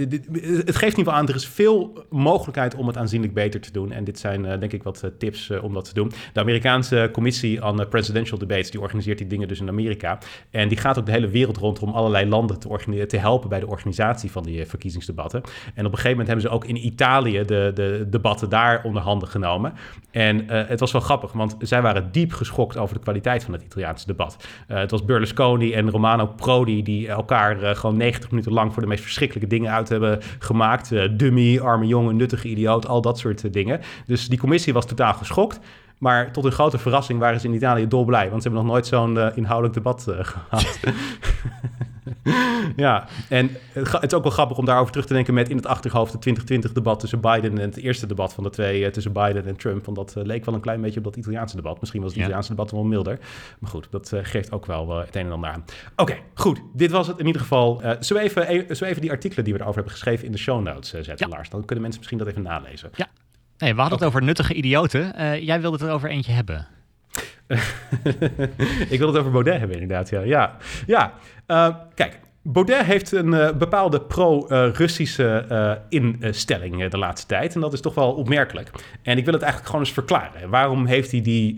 dit, 0.10 0.26
het 0.66 0.76
geeft 0.76 0.82
in 0.82 0.86
ieder 0.86 0.89
geval 0.89 1.14
aan, 1.14 1.28
er 1.28 1.36
is 1.36 1.47
veel 1.47 2.05
mogelijkheid 2.10 2.76
om 2.76 2.88
het 2.88 2.97
aanzienlijk 2.97 3.34
beter 3.34 3.62
te 3.62 3.72
doen. 3.72 3.91
En 3.91 4.03
dit 4.03 4.20
zijn 4.20 4.60
denk 4.60 4.74
ik 4.74 4.84
wat 4.84 5.12
tips 5.18 5.49
eh, 5.50 5.64
om 5.64 5.74
dat 5.74 5.86
te 5.86 5.93
doen. 5.93 6.12
De 6.34 6.39
Amerikaanse 6.39 7.10
Commissie 7.12 7.66
on 7.66 7.88
Presidential 7.89 8.38
Debates, 8.38 8.72
die 8.72 8.82
organiseert 8.82 9.18
die 9.18 9.28
dingen 9.28 9.47
dus 9.47 9.60
in 9.60 9.68
Amerika. 9.68 10.18
En 10.52 10.68
die 10.68 10.78
gaat 10.78 11.00
ook 11.00 11.06
de 11.06 11.12
hele 11.12 11.28
wereld 11.28 11.58
rond 11.58 11.80
om 11.80 11.89
allerlei 11.89 12.30
landen 12.30 12.60
te, 12.60 13.06
te 13.08 13.18
helpen 13.18 13.50
bij 13.50 13.60
de 13.60 13.68
organisatie 13.68 14.32
van 14.32 14.43
die 14.43 14.62
eh, 14.62 14.68
verkiezingsdebatten. 14.68 15.41
En 15.74 15.86
op 15.86 15.91
een 15.91 15.97
gegeven 15.97 16.10
moment 16.10 16.28
hebben 16.28 16.45
ze 16.45 16.50
ook 16.50 16.66
in 16.66 16.86
Italië 16.86 17.45
de, 17.45 17.72
de 17.74 18.08
debatten 18.10 18.50
daar 18.50 18.84
onder 18.84 19.02
handen 19.02 19.28
genomen. 19.28 19.74
En 20.12 20.50
eh, 20.50 20.68
het 20.68 20.80
was 20.80 20.91
wel 20.91 21.02
grappig, 21.02 21.32
want 21.32 21.56
zij 21.60 21.82
waren 21.82 22.12
diep 22.12 22.34
geschokt 22.34 22.78
over 22.78 22.95
de 22.95 23.02
kwaliteit 23.02 23.43
van 23.43 23.54
het 23.54 23.64
Italiaanse 23.64 24.06
debat. 24.06 24.47
het 24.68 24.91
was 24.91 25.06
Berlusconi 25.06 25.74
en 25.74 25.89
Romano 25.89 26.26
Prodi 26.26 26.84
die 26.84 27.08
elkaar 27.08 27.76
gewoon 27.76 27.97
90 27.97 28.30
minuten 28.32 28.54
lang 28.54 28.74
voor 28.74 28.82
de 28.82 28.88
meest 28.88 29.04
verschrikkelijke 29.04 29.50
dingen 29.50 29.72
uit 29.72 29.89
hebben 29.89 30.20
gemaakt. 30.39 30.89
dummy, 31.18 31.60
arme 31.60 31.86
jongen, 31.86 32.16
nuttige 32.16 32.47
idioot, 32.47 32.88
al 32.88 33.02
dat 33.02 33.18
soort 33.18 33.54
dingen. 33.54 33.80
Dus 34.06 34.28
die 34.28 34.39
commissie 34.39 34.74
was 34.74 34.86
totaal 34.86 35.14
geschokt. 35.14 35.39
Maar 36.00 36.32
tot 36.32 36.44
hun 36.44 36.52
grote 36.52 36.78
verrassing 36.78 37.20
waren 37.20 37.40
ze 37.40 37.48
in 37.48 37.54
Italië 37.54 37.88
dolblij. 37.88 38.30
Want 38.30 38.42
ze 38.42 38.48
hebben 38.48 38.66
nog 38.66 38.74
nooit 38.74 38.88
zo'n 38.88 39.16
uh, 39.16 39.28
inhoudelijk 39.36 39.74
debat 39.74 40.06
uh, 40.10 40.16
gehad. 40.32 40.80
ja, 42.76 43.08
en 43.30 43.50
het, 43.74 44.04
is 44.04 44.14
ook 44.14 44.24
wel 44.24 44.32
grappig 44.32 44.58
om 44.58 44.66
daarover 44.66 44.92
terug 44.92 45.08
te 45.08 45.14
denken 45.14 45.34
met 45.34 45.50
in 45.50 45.56
het 45.56 45.66
achterhoofd 45.66 46.14
het 46.14 46.42
2020-debat 46.42 47.00
tussen 47.00 47.20
Biden 47.20 47.58
en 47.60 47.70
het 47.70 47.78
eerste 47.78 48.06
debat 48.06 48.34
van 48.34 48.44
de 48.44 48.50
twee 48.50 48.82
uh, 48.82 48.88
tussen 48.88 49.12
Biden 49.12 49.46
en 49.46 49.56
Trump. 49.56 49.86
Want 49.86 49.98
dat 49.98 50.14
leek 50.16 50.46
wel 50.46 50.56
een 50.56 50.62
klein 50.62 50.82
beetje 50.82 50.98
op 50.98 51.04
dat 51.04 51.16
Italiaanse 51.16 51.56
debat. 51.56 51.80
Misschien 51.80 52.02
was 52.02 52.12
het 52.12 52.20
Italiaanse 52.20 52.50
debat 52.50 52.72
wel 52.72 52.84
milder. 52.84 53.20
Maar 53.60 53.70
goed, 53.70 53.88
dat 53.92 54.14
geeft 54.22 54.52
ook 54.52 54.66
wel 54.66 54.98
het 54.98 55.16
een 55.16 55.26
en 55.26 55.32
ander 55.32 55.50
aan. 55.50 55.66
Oké, 55.96 56.18
goed. 56.34 56.62
Dit 56.74 56.92
was 56.92 57.08
het 57.08 57.20
in 57.20 57.26
ieder 57.26 57.42
geval. 57.42 57.82
zo, 58.00 58.16
even, 58.16 58.76
zo 58.76 58.86
even 58.86 59.02
die 59.02 59.12
artikelen 59.12 59.44
die 59.44 59.54
we 59.54 59.60
erover 59.60 59.76
hebben 59.76 59.94
geschreven 59.94 60.26
in 60.26 60.32
de 60.32 60.38
show 60.38 60.64
notes 60.64 60.90
zetten, 60.90 61.30
Lars. 61.30 61.50
Dan 61.50 61.66
kunnen 61.66 61.82
mensen 61.82 62.00
misschien 62.00 62.18
dat 62.18 62.28
even 62.28 62.42
nalezen. 62.42 62.90
Ja, 62.96 63.08
Nee, 63.60 63.74
we 63.74 63.80
hadden 63.80 63.99
het 63.99 64.07
over 64.07 64.24
nuttige 64.24 64.53
idioten. 64.53 65.14
Uh, 65.20 65.41
jij 65.41 65.62
wilde 65.62 65.78
het 65.78 65.86
er 65.86 65.93
over 65.93 66.10
eentje 66.10 66.32
hebben. 66.32 66.68
ik 68.93 68.99
wil 68.99 69.07
het 69.07 69.18
over 69.18 69.32
Baudet 69.32 69.60
hebben, 69.60 69.80
inderdaad. 69.80 70.10
Ja, 70.10 70.22
ja. 70.22 70.57
ja. 70.86 71.14
Uh, 71.47 71.76
kijk, 71.95 72.20
Baudet 72.42 72.86
heeft 72.86 73.12
een 73.12 73.34
uh, 73.34 73.52
bepaalde 73.52 74.02
pro-Russische 74.02 75.46
uh, 75.52 76.02
instelling 76.20 76.82
uh, 76.82 76.90
de 76.90 76.98
laatste 76.98 77.28
tijd. 77.28 77.56
En 77.56 77.62
dat 77.62 77.74
is 77.74 77.82
toch 77.82 77.94
wel 77.94 78.12
opmerkelijk. 78.12 78.70
En 79.02 79.18
ik 79.18 79.26
wil 79.26 79.34
het 79.34 79.42
eigenlijk 79.42 79.72
gewoon 79.72 79.86
eens 79.86 79.96
verklaren. 79.96 80.50
Waarom, 80.50 80.86
heeft 80.86 81.12
hij 81.12 81.22
die, 81.22 81.56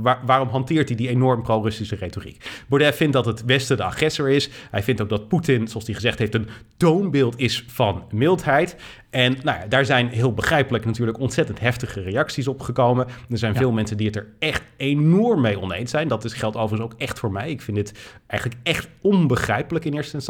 waar, 0.00 0.20
waarom 0.26 0.48
hanteert 0.48 0.88
hij 0.88 0.96
die 0.96 1.08
enorm 1.08 1.42
pro-Russische 1.42 1.96
retoriek? 1.96 2.64
Baudet 2.68 2.96
vindt 2.96 3.12
dat 3.12 3.26
het 3.26 3.44
Westen 3.44 3.76
de 3.76 3.82
agressor 3.82 4.30
is. 4.30 4.50
Hij 4.70 4.82
vindt 4.82 5.00
ook 5.00 5.08
dat 5.08 5.28
Poetin, 5.28 5.68
zoals 5.68 5.86
hij 5.86 5.94
gezegd 5.94 6.18
heeft, 6.18 6.34
een 6.34 6.48
toonbeeld 6.76 7.38
is 7.38 7.64
van 7.68 8.04
mildheid. 8.10 8.76
En 9.10 9.36
nou 9.42 9.58
ja, 9.58 9.66
daar 9.66 9.84
zijn 9.84 10.08
heel 10.08 10.34
begrijpelijk 10.34 10.84
natuurlijk 10.84 11.18
ontzettend 11.18 11.60
heftige 11.60 12.00
reacties 12.00 12.48
op 12.48 12.60
gekomen. 12.60 13.06
Er 13.30 13.38
zijn 13.38 13.54
veel 13.54 13.72
mensen 13.72 13.96
die 13.96 14.06
het 14.06 14.16
er 14.16 14.26
echt 14.38 14.62
enorm 14.76 15.40
mee 15.40 15.60
oneens 15.60 15.90
zijn. 15.90 16.08
Dat 16.08 16.24
is, 16.24 16.32
geldt 16.32 16.56
overigens 16.56 16.92
ook 16.92 17.00
echt 17.00 17.18
voor 17.18 17.32
mij. 17.32 17.50
Ik 17.50 17.62
vind 17.62 17.76
dit 17.76 17.92
eigenlijk 18.26 18.60
echt 18.62 18.88
onbegrijpelijk 19.00 19.84
in 19.84 19.94
eerste 19.94 20.16
instantie. 20.16 20.21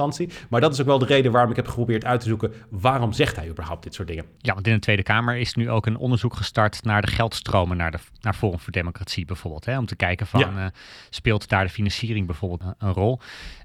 Maar 0.48 0.60
dat 0.60 0.72
is 0.72 0.80
ook 0.80 0.86
wel 0.86 0.98
de 0.98 1.06
reden 1.06 1.32
waarom 1.32 1.50
ik 1.50 1.56
heb 1.56 1.68
geprobeerd 1.68 2.04
uit 2.04 2.20
te 2.20 2.26
zoeken... 2.26 2.52
waarom 2.68 3.12
zegt 3.12 3.36
hij 3.36 3.48
überhaupt 3.48 3.82
dit 3.82 3.94
soort 3.94 4.08
dingen? 4.08 4.24
Ja, 4.38 4.54
want 4.54 4.66
in 4.66 4.72
de 4.72 4.78
Tweede 4.78 5.02
Kamer 5.02 5.36
is 5.36 5.54
nu 5.54 5.70
ook 5.70 5.86
een 5.86 5.96
onderzoek 5.96 6.34
gestart... 6.34 6.84
naar 6.84 7.02
de 7.02 7.06
geldstromen 7.06 7.76
naar, 7.76 7.90
de, 7.90 7.98
naar 8.20 8.34
Forum 8.34 8.58
voor 8.58 8.72
Democratie 8.72 9.24
bijvoorbeeld. 9.24 9.64
Hè? 9.64 9.78
Om 9.78 9.86
te 9.86 9.96
kijken 9.96 10.26
van, 10.26 10.40
ja. 10.40 10.64
uh, 10.64 10.66
speelt 11.10 11.48
daar 11.48 11.64
de 11.64 11.70
financiering 11.70 12.26
bijvoorbeeld 12.26 12.74
een 12.78 12.92
rol? 12.92 13.20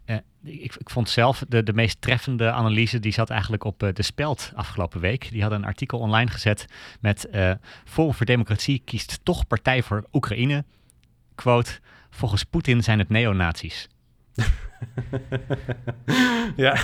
Uh, 0.05 0.15
ik, 0.43 0.75
ik, 0.75 0.89
vond 0.89 1.09
zelf 1.09 1.43
de, 1.47 1.63
de 1.63 1.73
meest 1.73 2.01
treffende 2.01 2.51
analyse, 2.51 2.99
die 2.99 3.11
zat 3.11 3.29
eigenlijk 3.29 3.63
op 3.63 3.83
uh, 3.83 3.89
De 3.93 4.03
Speld 4.03 4.51
afgelopen 4.55 4.99
week. 4.99 5.29
Die 5.31 5.41
hadden 5.41 5.59
een 5.59 5.65
artikel 5.65 5.99
online 5.99 6.31
gezet 6.31 6.65
met 6.99 7.27
uh, 7.31 7.51
Forum 7.85 8.13
voor 8.13 8.25
Democratie 8.25 8.81
kiest 8.85 9.19
toch 9.23 9.47
partij 9.47 9.83
voor 9.83 10.05
Oekraïne. 10.13 10.65
Quote, 11.35 11.79
volgens 12.09 12.43
Poetin 12.43 12.83
zijn 12.83 12.99
het 12.99 13.09
neonazies. 13.09 13.87
ja. 16.55 16.75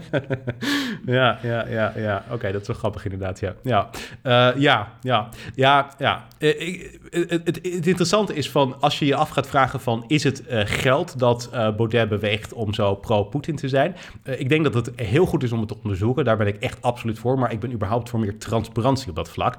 ja, 1.06 1.38
ja, 1.42 1.68
ja, 1.68 1.92
ja. 1.96 2.24
Oké, 2.30 2.52
dat 2.52 2.60
is 2.60 2.66
wel 2.66 2.76
grappig 2.76 3.04
inderdaad, 3.04 3.40
ja. 3.40 3.54
Ja, 3.62 3.90
uh, 4.22 4.60
ja, 4.60 4.92
ja, 5.00 5.28
ja. 5.54 5.90
ja. 5.98 6.26
Uh, 6.38 6.90
het, 7.10 7.44
het, 7.44 7.86
interessante 7.86 8.34
is 8.34 8.50
van, 8.50 8.80
als 8.80 8.98
je 8.98 9.06
je 9.06 9.14
af 9.14 9.28
gaat 9.28 9.46
vragen 9.46 9.80
van... 9.80 10.04
is 10.06 10.24
het 10.24 10.42
uh, 10.50 10.60
geld 10.64 11.18
dat 11.18 11.50
Baudet 11.52 12.08
beweegt 12.08 12.52
om 12.52 12.74
zo 12.74 12.94
pro-Poetin 12.94 13.56
te 13.56 13.68
zijn? 13.68 13.96
ik 14.24 14.48
denk 14.48 14.64
dat 14.64 14.74
het 14.74 14.90
heel 14.96 15.26
goed 15.26 15.42
is 15.42 15.52
om 15.52 15.58
het 15.58 15.68
te 15.68 15.76
onderzoeken. 15.82 16.24
Daar 16.24 16.36
ben 16.36 16.46
ik 16.46 16.56
echt 16.56 16.82
absoluut 16.82 17.18
voor. 17.18 17.38
Maar 17.38 17.52
ik 17.52 17.60
ben 17.60 17.72
überhaupt 17.72 18.10
voor 18.10 18.20
meer 18.20 18.38
transparantie 18.38 19.08
op 19.08 19.16
dat 19.16 19.28
vlak. 19.28 19.56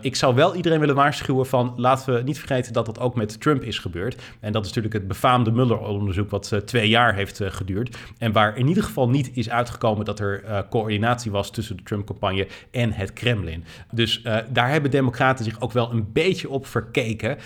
ik 0.00 0.16
zou 0.16 0.34
wel 0.34 0.54
iedereen 0.54 0.80
willen 0.80 0.94
waarschuwen 0.94 1.46
van... 1.46 1.72
laten 1.76 2.14
we 2.14 2.22
niet 2.22 2.38
vergeten 2.38 2.72
dat 2.72 2.86
dat 2.86 3.00
ook 3.00 3.14
met 3.14 3.40
Trump 3.40 3.62
is 3.62 3.78
gebeurd. 3.78 4.22
En 4.40 4.52
dat 4.52 4.62
is 4.62 4.68
natuurlijk 4.68 4.94
het 4.94 5.08
befaamde 5.08 5.50
Mueller-onderzoek... 5.50 6.30
wat 6.30 6.52
jaar 6.84 7.14
heeft 7.14 7.40
uh, 7.40 7.50
geduurd. 7.50 7.96
En 8.18 8.32
waar 8.32 8.56
in 8.56 8.68
ieder 8.68 8.82
geval 8.82 9.08
niet 9.08 9.30
is 9.36 9.50
uitgekomen 9.50 10.04
dat 10.04 10.20
er 10.20 10.44
uh, 10.44 10.58
coördinatie 10.70 11.30
was 11.30 11.50
tussen 11.50 11.76
de 11.76 11.82
Trump-campagne 11.82 12.46
en 12.70 12.92
het 12.92 13.12
Kremlin. 13.12 13.64
Dus 13.92 14.22
uh, 14.24 14.36
daar 14.48 14.70
hebben 14.70 14.90
Democraten 14.90 15.44
zich 15.44 15.60
ook 15.60 15.72
wel 15.72 15.92
een 15.92 16.12
beetje 16.12 16.50
op 16.50 16.66
verkeken. 16.66 17.38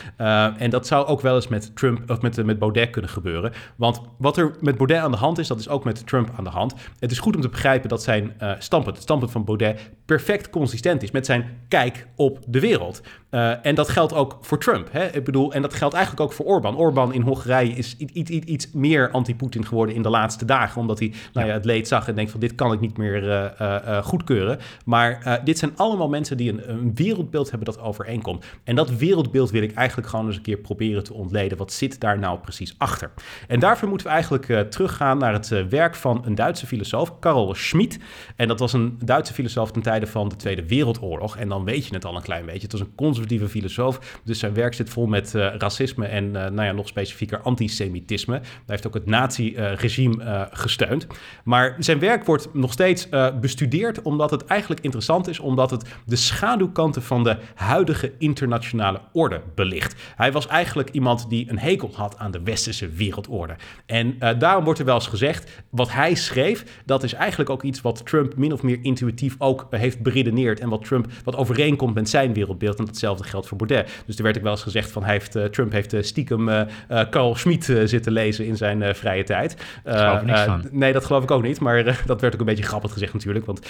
en 0.58 0.70
dat 0.70 0.86
zou 0.86 1.06
ook 1.06 1.20
wel 1.20 1.34
eens 1.34 1.48
met 1.48 1.76
Trump 1.76 2.10
of 2.10 2.20
met, 2.20 2.44
met 2.44 2.58
Baudet 2.58 2.90
kunnen 2.90 3.10
gebeuren. 3.10 3.52
Want 3.76 4.00
wat 4.18 4.36
er 4.36 4.54
met 4.60 4.76
Baudet 4.76 4.98
aan 4.98 5.10
de 5.10 5.16
hand 5.16 5.38
is, 5.38 5.46
dat 5.46 5.58
is 5.58 5.68
ook 5.68 5.84
met 5.84 6.06
Trump 6.06 6.30
aan 6.36 6.44
de 6.44 6.50
hand. 6.50 6.74
Het 6.98 7.10
is 7.10 7.18
goed 7.18 7.36
om 7.36 7.40
te 7.42 7.48
begrijpen 7.48 7.88
dat 7.88 8.02
zijn 8.02 8.32
standpunt, 8.58 8.94
het 8.94 9.04
standpunt 9.04 9.32
van 9.32 9.44
Baudet, 9.44 9.90
perfect 10.04 10.50
consistent 10.50 11.02
is 11.02 11.10
met 11.10 11.26
zijn 11.26 11.58
kijk 11.68 12.06
op 12.16 12.38
de 12.46 12.60
wereld. 12.60 13.02
Uh, 13.30 13.66
en 13.66 13.74
dat 13.74 13.88
geldt 13.88 14.14
ook 14.14 14.38
voor 14.40 14.58
Trump. 14.58 14.88
Hè? 14.92 15.06
Ik 15.06 15.24
bedoel, 15.24 15.52
en 15.52 15.62
dat 15.62 15.74
geldt 15.74 15.94
eigenlijk 15.94 16.24
ook 16.24 16.32
voor 16.32 16.46
Orbán. 16.46 16.76
Orbán 16.76 17.12
in 17.12 17.22
Hongarije 17.22 17.72
is 17.72 17.96
iets, 17.98 18.30
iets, 18.30 18.46
iets 18.46 18.72
meer 18.72 19.10
anti-Poetin 19.20 19.66
geworden 19.66 19.94
in 19.94 20.02
de 20.02 20.08
laatste 20.08 20.44
dagen. 20.44 20.80
Omdat 20.80 20.98
hij 20.98 21.12
nou 21.32 21.46
ja, 21.46 21.52
het 21.52 21.64
leed 21.64 21.88
zag 21.88 22.08
en 22.08 22.14
denkt 22.14 22.30
van 22.30 22.40
dit 22.40 22.54
kan 22.54 22.72
ik 22.72 22.80
niet 22.80 22.96
meer 22.96 23.22
uh, 23.22 23.46
uh, 23.60 23.98
goedkeuren. 24.02 24.58
Maar 24.84 25.40
dit 25.44 25.58
zijn 25.58 25.72
allemaal 25.76 26.08
mensen 26.08 26.36
die 26.36 26.52
een, 26.52 26.70
een, 26.70 26.94
wereldbeeld 26.94 27.50
hebben 27.50 27.74
dat 27.74 27.80
overeenkomt. 27.80 28.44
En 28.64 28.74
dat 28.74 28.90
wereldbeeld 28.90 29.50
wil 29.50 29.62
ik 29.62 29.74
eigenlijk 29.74 30.08
gewoon 30.08 30.26
eens 30.26 30.36
een 30.36 30.42
keer 30.42 30.58
proberen 30.58 31.04
te 31.04 31.14
ontleden. 31.14 31.58
Wat 31.58 31.72
zit 31.72 32.00
daar 32.00 32.18
nou 32.18 32.38
precies 32.38 32.74
achter? 32.78 33.10
En 33.48 33.60
daarvoor 33.60 33.88
moeten 33.88 34.06
we 34.06 34.12
eigenlijk 34.12 34.70
teruggaan 34.70 35.18
naar 35.18 35.32
het 35.32 35.68
werk 35.68 35.94
van 35.94 36.22
een 36.24 36.34
Duitse 36.34 36.66
filosoof, 36.66 37.18
Karl 37.18 37.54
Schmid. 37.54 37.98
En 38.36 38.48
dat 38.48 38.58
was 38.58 38.72
een 38.72 38.98
Duitse 39.04 39.32
filosoof 39.32 39.70
ten 39.70 39.82
tijde 39.82 40.06
van 40.06 40.28
de 40.28 40.36
Tweede 40.36 40.66
Wereldoorlog. 40.66 41.36
En 41.36 41.48
dan 41.48 41.64
weet 41.64 41.86
je 41.86 41.94
het 41.94 42.04
al 42.04 42.16
een 42.16 42.22
klein 42.22 42.46
beetje. 42.46 42.62
Het 42.62 42.72
was 42.72 42.80
een 42.80 42.94
conservatieve 42.94 43.48
filosoof. 43.48 44.20
Dus 44.24 44.38
zijn 44.38 44.54
werk 44.54 44.74
zit 44.74 44.90
vol 44.90 45.06
met 45.06 45.32
racisme 45.34 46.06
en 46.06 46.30
nou 46.30 46.62
ja, 46.62 46.72
nog 46.72 46.88
specifieker 46.88 47.40
antisemitisme. 47.40 48.34
Hij 48.34 48.42
heeft 48.66 48.86
ook 48.86 48.94
het 48.94 49.06
nazi-regime 49.10 50.24
uh, 50.24 50.42
gesteund. 50.50 51.06
Maar 51.44 51.76
zijn 51.78 51.98
werk 51.98 52.24
wordt 52.24 52.54
nog 52.54 52.72
steeds 52.72 53.08
bestudeerd 53.40 54.02
omdat 54.02 54.30
het 54.30 54.44
eigenlijk 54.44 54.80
interessant 54.80 55.28
is, 55.28 55.38
omdat 55.38 55.70
het 55.70 55.88
de 56.06 56.16
schaduwkanten 56.16 57.02
van 57.02 57.24
de 57.24 57.36
huidige 57.54 58.12
internationale 58.18 59.00
orde 59.12 59.40
belicht. 59.54 59.94
Hij 60.16 60.32
was 60.32 60.46
eigenlijk 60.46 60.90
iemand 60.90 61.28
die 61.28 61.50
een 61.50 61.58
hekel 61.58 61.90
had 61.94 62.18
aan 62.18 62.30
de 62.30 62.42
westerse 62.42 62.88
wereldorde. 62.88 63.56
En 63.86 64.18
daarom 64.38 64.64
wordt 64.64 64.78
er 64.78 64.84
wel 64.84 64.94
eens 64.94 65.06
gezegd, 65.06 65.62
wat 65.70 65.92
hij 65.92 66.14
schreef, 66.14 66.82
dat 66.84 67.02
is 67.02 67.12
eigenlijk 67.12 67.50
ook 67.50 67.62
iets 67.62 67.80
wat 67.80 68.06
Trump 68.06 68.36
min 68.36 68.52
of 68.52 68.62
meer 68.62 68.78
intuïtief 68.82 69.34
ook 69.38 69.66
heeft 69.70 70.02
beredeneerd 70.02 70.60
en 70.60 70.68
wat 70.68 70.84
Trump 70.84 71.06
wat 71.24 71.36
overeenkomt 71.36 71.94
met 71.94 72.08
zijn 72.08 72.32
wereldbeeld. 72.32 72.78
En 72.78 72.84
datzelfde 72.84 73.24
geldt 73.24 73.46
voor 73.46 73.56
Baudet. 73.56 74.02
Dus 74.06 74.16
er 74.16 74.22
werd 74.22 74.36
ook 74.36 74.42
wel 74.42 74.52
eens 74.52 74.62
gezegd 74.62 74.90
van 74.90 75.04
hij 75.04 75.12
heeft, 75.12 75.52
Trump 75.52 75.72
heeft 75.72 75.94
stiekem 76.00 76.66
Carl 77.10 77.34
Schmid 77.34 77.64
zitten 77.84 78.12
lezen 78.12 78.46
in 78.46 78.56
zijn 78.56 78.94
vrije 79.00 79.22
tijd. 79.22 79.56
geloof 79.84 80.22
niks 80.22 80.40
van. 80.40 80.64
Nee, 80.70 80.92
dat 80.92 81.04
geloof 81.04 81.22
ik 81.22 81.30
ook 81.30 81.42
niet. 81.42 81.60
Maar 81.60 81.84
dat 82.06 82.20
werd 82.20 82.34
ook 82.34 82.40
een 82.40 82.46
beetje 82.46 82.64
grappig 82.64 82.92
gezegd 82.92 83.12
natuurlijk. 83.12 83.46
Want 83.46 83.60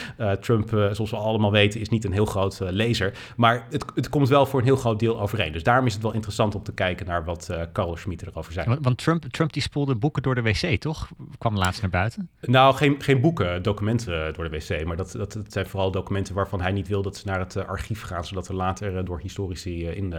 Trump, 0.41 0.68
zoals 0.68 1.11
we 1.11 1.16
allemaal 1.16 1.53
weten, 1.53 1.81
is 1.81 1.89
niet 1.89 2.05
een 2.05 2.12
heel 2.12 2.24
groot 2.24 2.59
lezer. 2.61 3.12
Maar 3.37 3.66
het, 3.70 3.85
het 3.95 4.09
komt 4.09 4.28
wel 4.28 4.47
voor 4.47 4.59
een 4.59 4.64
heel 4.64 4.76
groot 4.76 4.99
deel 4.99 5.20
overeen. 5.20 5.53
Dus 5.53 5.62
daarom 5.62 5.87
is 5.87 5.93
het 5.93 6.03
wel 6.03 6.12
interessant 6.12 6.55
om 6.55 6.62
te 6.62 6.72
kijken 6.72 7.07
naar 7.07 7.24
wat 7.24 7.51
Carl 7.72 7.97
Schmid 7.97 8.22
erover 8.22 8.53
zei. 8.53 8.76
Want 8.81 8.99
Trump, 8.99 9.24
Trump 9.24 9.53
die 9.53 9.62
spoelde 9.62 9.95
boeken 9.95 10.22
door 10.22 10.35
de 10.35 10.43
wc, 10.43 10.81
toch? 10.81 11.09
Kwam 11.39 11.57
laatst 11.57 11.81
naar 11.81 11.91
buiten? 11.91 12.28
Nou, 12.41 12.74
geen, 12.74 13.03
geen 13.03 13.20
boeken, 13.20 13.62
documenten 13.62 14.35
door 14.35 14.51
de 14.51 14.59
wc. 14.59 14.85
Maar 14.87 14.97
dat, 14.97 15.12
dat, 15.12 15.39
zijn 15.49 15.66
vooral 15.66 15.91
documenten 15.91 16.35
waarvan 16.35 16.61
hij 16.61 16.72
niet 16.72 16.89
wil 16.89 17.03
dat 17.03 17.16
ze 17.16 17.26
naar 17.26 17.39
het 17.39 17.66
archief 17.66 18.03
gaan. 18.03 18.24
Zodat 18.24 18.49
er 18.49 18.55
later 18.55 19.05
door 19.05 19.20
historici 19.20 19.87
in 19.87 20.14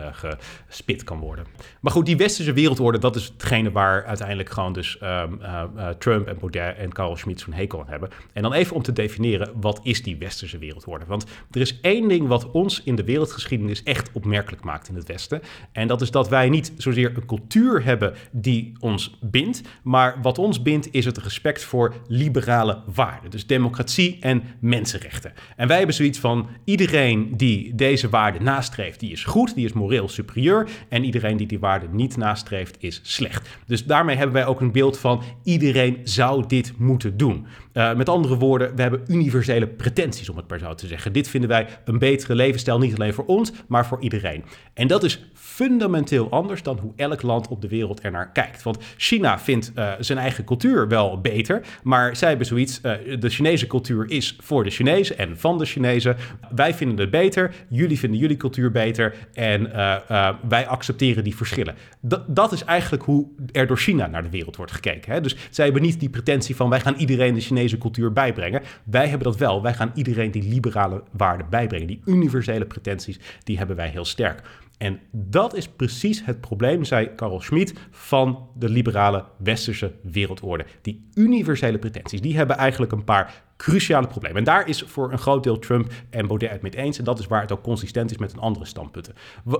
gespit 0.67 1.03
kan 1.03 1.19
worden. 1.19 1.45
Maar 1.81 1.91
goed, 1.91 2.05
die 2.05 2.17
westerse 2.17 2.53
wereldorde, 2.53 2.97
dat 2.97 3.15
is 3.15 3.25
hetgene 3.25 3.71
waar 3.71 4.05
uiteindelijk 4.05 4.49
gewoon 4.49 4.73
dus 4.73 5.00
um, 5.03 5.39
uh, 5.41 5.89
Trump 5.89 6.27
en 6.27 6.37
Baudet 6.39 6.77
en 6.77 6.93
Carl 6.93 7.15
Schmitt 7.15 7.39
zo'n 7.39 7.53
hekel 7.53 7.79
aan 7.79 7.87
hebben. 7.87 8.09
En 8.33 8.41
dan 8.41 8.53
even 8.53 8.75
om 8.75 8.81
te 8.81 8.93
definiëren, 8.93 9.51
wat 9.55 9.79
is 9.83 10.03
die 10.03 10.17
westerse 10.17 10.57
wereldorde? 10.57 11.05
Want 11.05 11.25
er 11.51 11.61
is 11.61 11.79
één 11.81 12.07
ding 12.07 12.27
wat 12.27 12.51
ons 12.51 12.83
in 12.83 12.95
de 12.95 13.03
wereldgeschiedenis 13.03 13.83
echt 13.83 14.09
opmerkelijk 14.13 14.63
maakt 14.63 14.89
in 14.89 14.95
het 14.95 15.07
Westen. 15.07 15.41
En 15.71 15.87
dat 15.87 16.01
is 16.01 16.11
dat 16.11 16.29
wij 16.29 16.49
niet 16.49 16.73
zozeer 16.77 17.11
een 17.15 17.25
cultuur 17.25 17.83
hebben 17.83 18.13
die 18.31 18.73
ons 18.79 19.17
bindt, 19.21 19.61
maar 19.83 20.19
wat 20.21 20.37
ons 20.37 20.61
bindt 20.61 20.87
is 20.91 21.05
het 21.05 21.17
respect 21.17 21.63
voor 21.63 21.93
liberale 22.07 22.81
waarden. 22.93 23.31
Dus 23.31 23.47
democratie 23.47 24.17
en 24.19 24.43
mensenrechten. 24.59 25.33
En 25.55 25.67
wij 25.67 25.77
hebben 25.77 25.95
zoiets 25.95 26.19
van, 26.19 26.47
iedereen 26.63 27.37
die 27.37 27.75
deze 27.75 28.09
waarden 28.09 28.43
nastreeft, 28.43 28.99
die 28.99 29.11
is 29.11 29.23
goed, 29.23 29.55
die 29.55 29.65
is 29.65 29.73
moreel 29.73 30.09
superieur. 30.09 30.69
En 30.89 31.03
iedereen 31.03 31.37
die 31.37 31.47
die 31.47 31.59
waarden 31.59 31.95
niet 31.95 32.17
nastreeft, 32.17 32.75
is 32.79 32.99
slecht. 33.03 33.49
Dus 33.65 33.85
daarmee 33.85 34.15
hebben 34.15 34.35
wij 34.35 34.45
ook 34.45 34.61
een 34.61 34.71
beeld 34.71 34.90
van 34.97 35.23
iedereen 35.43 35.97
zou 36.03 36.43
dit 36.47 36.73
moeten 36.77 37.17
doen. 37.17 37.45
Uh, 37.73 37.95
met 37.95 38.09
andere 38.09 38.37
woorden, 38.37 38.75
we 38.75 38.81
hebben 38.81 39.03
universele 39.07 39.67
pretenties, 39.67 40.29
om 40.29 40.37
het 40.37 40.49
maar 40.49 40.59
zo 40.59 40.73
te 40.73 40.87
zeggen. 40.87 41.13
Dit 41.13 41.27
vinden 41.27 41.49
wij 41.49 41.67
een 41.85 41.99
betere 41.99 42.35
levensstijl, 42.35 42.79
niet 42.79 42.93
alleen 42.93 43.13
voor 43.13 43.25
ons, 43.25 43.51
maar 43.67 43.85
voor 43.85 44.01
iedereen. 44.01 44.43
En 44.73 44.87
dat 44.87 45.03
is 45.03 45.31
fundamenteel 45.61 46.29
anders 46.29 46.63
dan 46.63 46.77
hoe 46.77 46.91
elk 46.95 47.21
land 47.21 47.47
op 47.47 47.61
de 47.61 47.67
wereld 47.67 48.03
er 48.03 48.11
naar 48.11 48.31
kijkt. 48.31 48.63
Want 48.63 48.77
China 48.97 49.39
vindt 49.39 49.71
uh, 49.75 49.91
zijn 49.99 50.17
eigen 50.17 50.43
cultuur 50.43 50.87
wel 50.87 51.21
beter, 51.21 51.61
maar 51.83 52.15
zij 52.15 52.29
hebben 52.29 52.47
zoiets, 52.47 52.79
uh, 52.83 53.19
de 53.19 53.29
Chinese 53.29 53.67
cultuur 53.67 54.09
is 54.09 54.37
voor 54.39 54.63
de 54.63 54.69
Chinezen 54.69 55.17
en 55.17 55.39
van 55.39 55.57
de 55.57 55.65
Chinezen. 55.65 56.15
Wij 56.55 56.73
vinden 56.73 56.97
het 56.97 57.09
beter, 57.09 57.53
jullie 57.69 57.99
vinden 57.99 58.19
jullie 58.19 58.37
cultuur 58.37 58.71
beter 58.71 59.15
en 59.33 59.71
wij 60.49 60.67
accepteren 60.67 61.23
die 61.23 61.35
verschillen. 61.35 61.75
Dat 62.27 62.51
is 62.51 62.63
eigenlijk 62.63 63.03
hoe 63.03 63.27
er 63.51 63.67
door 63.67 63.77
China 63.77 64.07
naar 64.07 64.23
de 64.23 64.29
wereld 64.29 64.55
wordt 64.55 64.71
gekeken. 64.71 65.11
Hè? 65.11 65.21
Dus 65.21 65.35
zij 65.49 65.65
hebben 65.65 65.83
niet 65.83 65.99
die 65.99 66.09
pretentie 66.09 66.55
van 66.55 66.69
wij 66.69 66.79
gaan 66.79 66.95
iedereen 66.95 67.33
de 67.33 67.41
Chinese 67.41 67.77
cultuur 67.77 68.13
bijbrengen. 68.13 68.61
Wij 68.83 69.07
hebben 69.07 69.27
dat 69.27 69.37
wel. 69.37 69.61
Wij 69.61 69.73
gaan 69.73 69.91
iedereen 69.95 70.31
die 70.31 70.43
liberale 70.43 71.03
waarden 71.11 71.49
bijbrengen. 71.49 71.87
Die 71.87 72.01
universele 72.05 72.65
pretenties, 72.65 73.19
die 73.43 73.57
hebben 73.57 73.75
wij 73.75 73.89
heel 73.89 74.05
sterk. 74.05 74.41
En 74.81 74.99
dat 75.11 75.55
is 75.55 75.67
precies 75.67 76.25
het 76.25 76.41
probleem, 76.41 76.83
zei 76.83 77.15
Carl 77.15 77.41
Schmid, 77.41 77.73
van 77.91 78.49
de 78.55 78.69
liberale 78.69 79.25
westerse 79.37 79.93
wereldorde. 80.03 80.65
Die 80.81 81.07
universele 81.13 81.79
pretenties, 81.79 82.21
die 82.21 82.35
hebben 82.35 82.57
eigenlijk 82.57 82.91
een 82.91 83.03
paar 83.03 83.43
cruciale 83.61 84.07
probleem. 84.07 84.37
En 84.37 84.43
daar 84.43 84.67
is 84.67 84.83
voor 84.87 85.11
een 85.11 85.17
groot 85.17 85.43
deel 85.43 85.59
Trump 85.59 85.91
en 86.09 86.27
Baudet 86.27 86.49
het 86.49 86.61
mee 86.61 86.75
eens. 86.75 86.97
En 86.97 87.03
dat 87.03 87.19
is 87.19 87.27
waar 87.27 87.41
het 87.41 87.51
ook 87.51 87.61
consistent 87.61 88.11
is 88.11 88.17
met 88.17 88.33
een 88.33 88.39
andere 88.39 88.65
standpunten. 88.65 89.13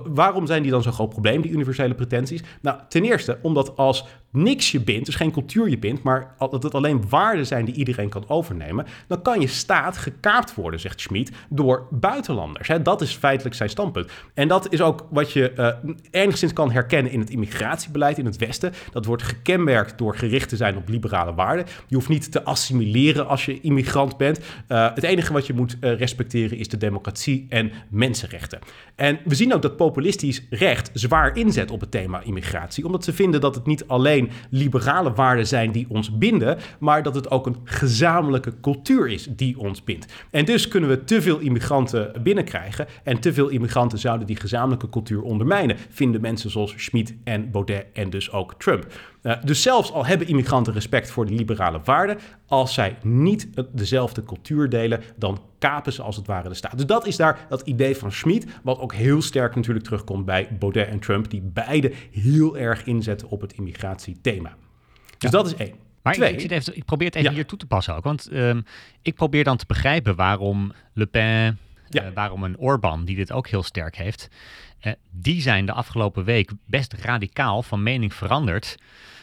waarom 0.04 0.46
zijn 0.46 0.62
die 0.62 0.70
dan 0.70 0.82
zo'n 0.82 0.92
groot 0.92 1.08
probleem, 1.08 1.42
die 1.42 1.50
universele 1.50 1.94
pretenties? 1.94 2.42
Nou, 2.60 2.78
ten 2.88 3.04
eerste 3.04 3.38
omdat 3.42 3.76
als 3.76 4.06
niks 4.30 4.70
je 4.70 4.80
bindt, 4.80 5.06
dus 5.06 5.14
geen 5.14 5.32
cultuur 5.32 5.68
je 5.68 5.78
bindt, 5.78 6.02
maar 6.02 6.34
dat 6.38 6.62
het 6.62 6.74
alleen 6.74 7.08
waarden 7.08 7.46
zijn 7.46 7.64
die 7.64 7.74
iedereen 7.74 8.08
kan 8.08 8.28
overnemen, 8.28 8.86
dan 9.06 9.22
kan 9.22 9.40
je 9.40 9.46
staat 9.46 9.96
gekaapt 9.96 10.54
worden, 10.54 10.80
zegt 10.80 11.00
Schmid, 11.00 11.32
door 11.48 11.86
buitenlanders. 11.90 12.70
Dat 12.82 13.00
is 13.00 13.14
feitelijk 13.14 13.54
zijn 13.54 13.68
standpunt. 13.68 14.10
En 14.34 14.48
dat 14.48 14.72
is 14.72 14.80
ook 14.80 15.06
wat 15.10 15.32
je 15.32 15.52
uh, 15.56 15.92
enigszins 16.10 16.52
kan 16.52 16.70
herkennen 16.70 17.12
in 17.12 17.20
het 17.20 17.30
immigratiebeleid 17.30 18.18
in 18.18 18.24
het 18.24 18.36
Westen. 18.36 18.72
Dat 18.92 19.04
wordt 19.04 19.22
gekenmerkt 19.22 19.98
door 19.98 20.16
gericht 20.16 20.48
te 20.48 20.56
zijn 20.56 20.76
op 20.76 20.88
liberale 20.88 21.34
waarden. 21.34 21.66
Je 21.86 21.94
hoeft 21.94 22.08
niet 22.08 22.32
te 22.32 22.44
assimileren 22.44 23.26
als 23.26 23.44
je 23.44 23.60
immigrant 23.60 23.90
bent. 24.16 24.40
Uh, 24.68 24.94
het 24.94 25.04
enige 25.04 25.32
wat 25.32 25.46
je 25.46 25.52
moet 25.52 25.76
uh, 25.80 25.98
respecteren 25.98 26.58
is 26.58 26.68
de 26.68 26.76
democratie 26.76 27.46
en 27.48 27.72
mensenrechten. 27.90 28.58
En 28.94 29.18
we 29.24 29.34
zien 29.34 29.54
ook 29.54 29.62
dat 29.62 29.76
populistisch 29.76 30.46
recht 30.50 30.90
zwaar 30.92 31.36
inzet 31.36 31.70
op 31.70 31.80
het 31.80 31.90
thema 31.90 32.22
immigratie, 32.22 32.84
omdat 32.84 33.04
ze 33.04 33.12
vinden 33.12 33.40
dat 33.40 33.54
het 33.54 33.66
niet 33.66 33.86
alleen 33.86 34.30
liberale 34.50 35.12
waarden 35.12 35.46
zijn 35.46 35.72
die 35.72 35.86
ons 35.88 36.18
binden, 36.18 36.58
maar 36.78 37.02
dat 37.02 37.14
het 37.14 37.30
ook 37.30 37.46
een 37.46 37.56
gezamenlijke 37.64 38.60
cultuur 38.60 39.08
is 39.08 39.28
die 39.30 39.58
ons 39.58 39.84
bindt. 39.84 40.12
En 40.30 40.44
dus 40.44 40.68
kunnen 40.68 40.88
we 40.88 41.04
te 41.04 41.22
veel 41.22 41.38
immigranten 41.38 42.12
binnenkrijgen 42.22 42.86
en 43.04 43.20
te 43.20 43.32
veel 43.32 43.48
immigranten 43.48 43.98
zouden 43.98 44.26
die 44.26 44.36
gezamenlijke 44.36 44.88
cultuur 44.88 45.22
ondermijnen, 45.22 45.76
vinden 45.90 46.20
mensen 46.20 46.50
zoals 46.50 46.74
Schmid 46.76 47.14
en 47.24 47.50
Baudet 47.50 47.86
en 47.92 48.10
dus 48.10 48.32
ook 48.32 48.54
Trump. 48.58 48.86
Uh, 49.22 49.36
dus 49.44 49.62
zelfs 49.62 49.92
al 49.92 50.06
hebben 50.06 50.26
immigranten 50.26 50.72
respect 50.72 51.10
voor 51.10 51.26
de 51.26 51.32
liberale 51.32 51.80
waarden, 51.84 52.18
als 52.46 52.74
zij 52.74 52.96
niet 53.02 53.48
dezelfde 53.72 54.24
cultuur 54.24 54.68
delen, 54.68 55.02
dan 55.16 55.42
kapen 55.58 55.92
ze 55.92 56.02
als 56.02 56.16
het 56.16 56.26
ware 56.26 56.48
de 56.48 56.54
staat. 56.54 56.76
Dus 56.76 56.86
dat 56.86 57.06
is 57.06 57.16
daar 57.16 57.46
dat 57.48 57.60
idee 57.60 57.96
van 57.96 58.12
Schmid, 58.12 58.46
wat 58.62 58.78
ook 58.78 58.94
heel 58.94 59.22
sterk 59.22 59.54
natuurlijk 59.54 59.84
terugkomt 59.84 60.24
bij 60.24 60.48
Baudet 60.58 60.88
en 60.88 60.98
Trump, 60.98 61.30
die 61.30 61.40
beide 61.40 61.92
heel 62.10 62.56
erg 62.58 62.84
inzetten 62.84 63.28
op 63.28 63.40
het 63.40 63.52
immigratiethema. 63.52 64.56
Dus 65.18 65.30
dat 65.30 65.46
is 65.46 65.54
één. 65.54 65.74
Maar 66.02 66.14
Twee, 66.14 66.32
ik, 66.32 66.42
ik, 66.42 66.50
even, 66.50 66.76
ik, 66.76 66.84
probeer 66.84 67.06
het 67.06 67.16
even 67.16 67.32
hier 67.32 67.46
toe 67.46 67.58
te 67.58 67.66
passen 67.66 67.94
ook. 67.94 68.04
Want 68.04 68.28
um, 68.32 68.64
ik 69.02 69.14
probeer 69.14 69.44
dan 69.44 69.56
te 69.56 69.64
begrijpen 69.66 70.16
waarom 70.16 70.72
Le 70.92 71.06
Pen, 71.06 71.58
ja. 71.88 72.04
uh, 72.04 72.08
waarom 72.14 72.42
een 72.42 72.58
Orbán, 72.58 73.04
die 73.04 73.16
dit 73.16 73.32
ook 73.32 73.48
heel 73.48 73.62
sterk 73.62 73.96
heeft, 73.96 74.28
uh, 74.82 74.92
die 75.10 75.40
zijn 75.40 75.66
de 75.66 75.72
afgelopen 75.72 76.24
week 76.24 76.50
best 76.66 76.92
radicaal 76.92 77.62
van 77.62 77.82
mening 77.82 78.14
veranderd. 78.14 78.76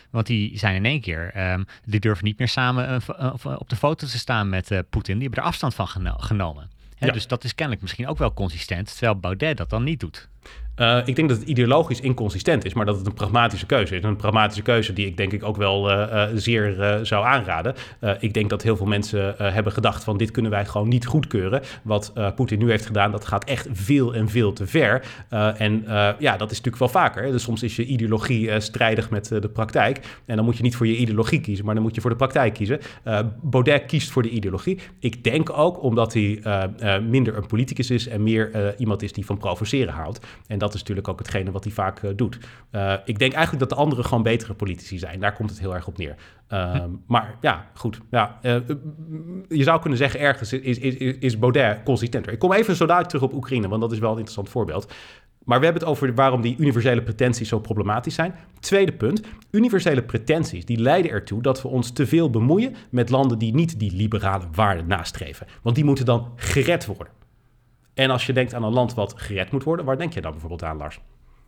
Want 0.09 0.27
die 0.27 0.57
zijn 0.57 0.75
in 0.75 0.85
één 0.85 1.01
keer, 1.01 1.51
um, 1.51 1.65
die 1.85 1.99
durven 1.99 2.25
niet 2.25 2.37
meer 2.37 2.47
samen 2.47 3.01
uh, 3.19 3.33
op 3.57 3.69
de 3.69 3.75
foto 3.75 4.07
te 4.07 4.17
staan 4.17 4.49
met 4.49 4.71
uh, 4.71 4.79
Poetin. 4.89 5.13
Die 5.13 5.23
hebben 5.23 5.43
er 5.43 5.49
afstand 5.49 5.75
van 5.75 5.87
geno 5.87 6.13
genomen. 6.17 6.69
Ja. 6.97 7.11
Dus 7.11 7.27
dat 7.27 7.43
is 7.43 7.55
kennelijk 7.55 7.81
misschien 7.81 8.07
ook 8.07 8.17
wel 8.17 8.33
consistent, 8.33 8.87
terwijl 8.97 9.19
Baudet 9.19 9.57
dat 9.57 9.69
dan 9.69 9.83
niet 9.83 9.99
doet. 9.99 10.29
Uh, 10.79 10.97
ik 11.05 11.15
denk 11.15 11.29
dat 11.29 11.37
het 11.37 11.47
ideologisch 11.47 11.99
inconsistent 11.99 12.65
is, 12.65 12.73
maar 12.73 12.85
dat 12.85 12.97
het 12.97 13.05
een 13.05 13.13
pragmatische 13.13 13.65
keuze 13.65 13.95
is. 13.95 14.03
Een 14.03 14.15
pragmatische 14.15 14.61
keuze 14.61 14.93
die 14.93 15.05
ik 15.05 15.17
denk 15.17 15.33
ik 15.33 15.43
ook 15.43 15.57
wel 15.57 15.91
uh, 15.91 15.97
uh, 16.11 16.23
zeer 16.33 16.99
zou 17.03 17.25
aanraden. 17.25 17.75
ik 18.19 18.33
denk 18.33 18.49
dat 18.49 18.63
heel 18.63 18.75
veel 18.75 18.85
mensen 18.85 19.35
hebben 19.37 19.73
gedacht 19.73 20.03
van 20.03 20.17
dit 20.17 20.31
kunnen 20.31 20.51
wij 20.51 20.65
gewoon 20.65 20.87
niet 20.87 21.05
goedkeuren. 21.05 21.61
Wat 21.83 22.13
Poetin 22.35 22.59
nu 22.59 22.69
heeft 22.69 22.85
gedaan, 22.85 23.11
dat 23.11 23.25
gaat 23.25 23.43
echt 23.43 23.67
veel 23.71 24.15
en 24.15 24.29
veel 24.29 24.53
te 24.53 24.67
ver. 24.67 25.03
en 25.57 25.83
ja, 26.19 26.37
dat 26.37 26.51
is 26.51 26.57
natuurlijk 26.57 26.77
wel 26.77 26.87
vaker. 26.89 27.31
Dus 27.31 27.43
soms 27.43 27.63
is 27.63 27.75
je 27.75 27.85
ideologie 27.85 28.59
strijdig 28.59 29.09
met 29.09 29.27
de 29.27 29.49
praktijk. 29.53 30.21
En 30.25 30.35
dan 30.35 30.45
moet 30.45 30.57
je 30.57 30.63
niet 30.63 30.75
voor 30.75 30.87
je 30.87 30.97
ideologie 30.97 31.41
kiezen, 31.41 31.65
maar 31.65 31.73
dan 31.73 31.83
moet 31.83 31.95
je 31.95 32.01
voor 32.01 32.09
de 32.09 32.15
praktijk 32.15 32.53
kiezen. 32.53 32.79
Baudet 33.41 33.85
kiest 33.85 34.11
voor 34.11 34.21
de 34.21 34.29
ideologie. 34.29 34.79
Ik 34.99 35.23
denk 35.23 35.49
ook 35.57 35.83
omdat 35.83 36.13
hij 36.13 36.41
minder 37.09 37.37
een 37.37 37.47
politicus 37.47 37.89
is 37.89 38.07
en 38.07 38.23
meer 38.23 38.75
iemand 38.77 39.01
is 39.01 39.13
die 39.13 39.25
van 39.25 39.37
provoceren 39.37 39.93
houdt. 39.93 40.19
En 40.47 40.57
dat 40.57 40.73
is 40.73 40.79
natuurlijk 40.79 41.07
ook 41.07 41.19
hetgene 41.19 41.51
wat 41.51 41.63
hij 41.63 41.73
vaak 41.73 42.01
uh, 42.01 42.11
doet. 42.15 42.37
Uh, 42.71 42.93
ik 43.05 43.19
denk 43.19 43.33
eigenlijk 43.33 43.59
dat 43.59 43.77
de 43.77 43.83
anderen 43.83 44.05
gewoon 44.05 44.23
betere 44.23 44.53
politici 44.53 44.97
zijn. 44.97 45.19
Daar 45.19 45.33
komt 45.33 45.49
het 45.49 45.59
heel 45.59 45.75
erg 45.75 45.87
op 45.87 45.97
neer. 45.97 46.15
Uh, 46.53 46.83
maar 47.07 47.35
ja, 47.41 47.65
goed. 47.73 47.99
Ja, 48.11 48.39
eh, 48.41 48.55
je 49.47 49.63
zou 49.63 49.79
kunnen 49.79 49.97
zeggen, 49.97 50.19
ergens 50.19 50.53
is, 50.53 50.77
is, 50.77 50.95
is, 50.97 51.17
is 51.19 51.39
Baudet 51.39 51.83
consistenter. 51.83 52.33
Ik 52.33 52.39
kom 52.39 52.53
even 52.53 52.75
zo 52.75 52.85
dadelijk 52.85 53.09
terug 53.09 53.23
op 53.23 53.33
Oekraïne, 53.33 53.67
want 53.67 53.81
dat 53.81 53.91
is 53.91 53.99
wel 53.99 54.11
een 54.11 54.17
interessant 54.17 54.49
voorbeeld. 54.49 54.93
Maar 55.43 55.59
we 55.59 55.65
hebben 55.65 55.83
het 55.83 55.91
over 55.91 56.15
waarom 56.15 56.41
die 56.41 56.55
universele 56.57 57.01
pretenties 57.01 57.49
zo 57.49 57.59
problematisch 57.59 58.15
zijn. 58.15 58.35
Tweede 58.59 58.91
punt, 58.91 59.21
universele 59.51 60.03
pretenties 60.03 60.65
die 60.65 60.79
leiden 60.79 61.11
ertoe 61.11 61.41
dat 61.41 61.61
we 61.61 61.67
ons 61.67 61.91
te 61.91 62.07
veel 62.07 62.29
bemoeien 62.29 62.75
met 62.89 63.09
landen 63.09 63.39
die 63.39 63.53
niet 63.53 63.79
die 63.79 63.95
liberale 63.95 64.45
waarden 64.51 64.87
nastreven. 64.87 65.47
Want 65.61 65.75
die 65.75 65.85
moeten 65.85 66.05
dan 66.05 66.31
gered 66.35 66.85
worden. 66.85 67.18
En 67.99 68.09
als 68.09 68.25
je 68.25 68.33
denkt 68.33 68.53
aan 68.53 68.63
een 68.63 68.73
land 68.73 68.93
wat 68.93 69.13
gered 69.15 69.51
moet 69.51 69.63
worden, 69.63 69.85
waar 69.85 69.97
denk 69.97 70.13
je 70.13 70.21
dan 70.21 70.31
bijvoorbeeld 70.31 70.63
aan, 70.63 70.77
Lars? 70.77 70.99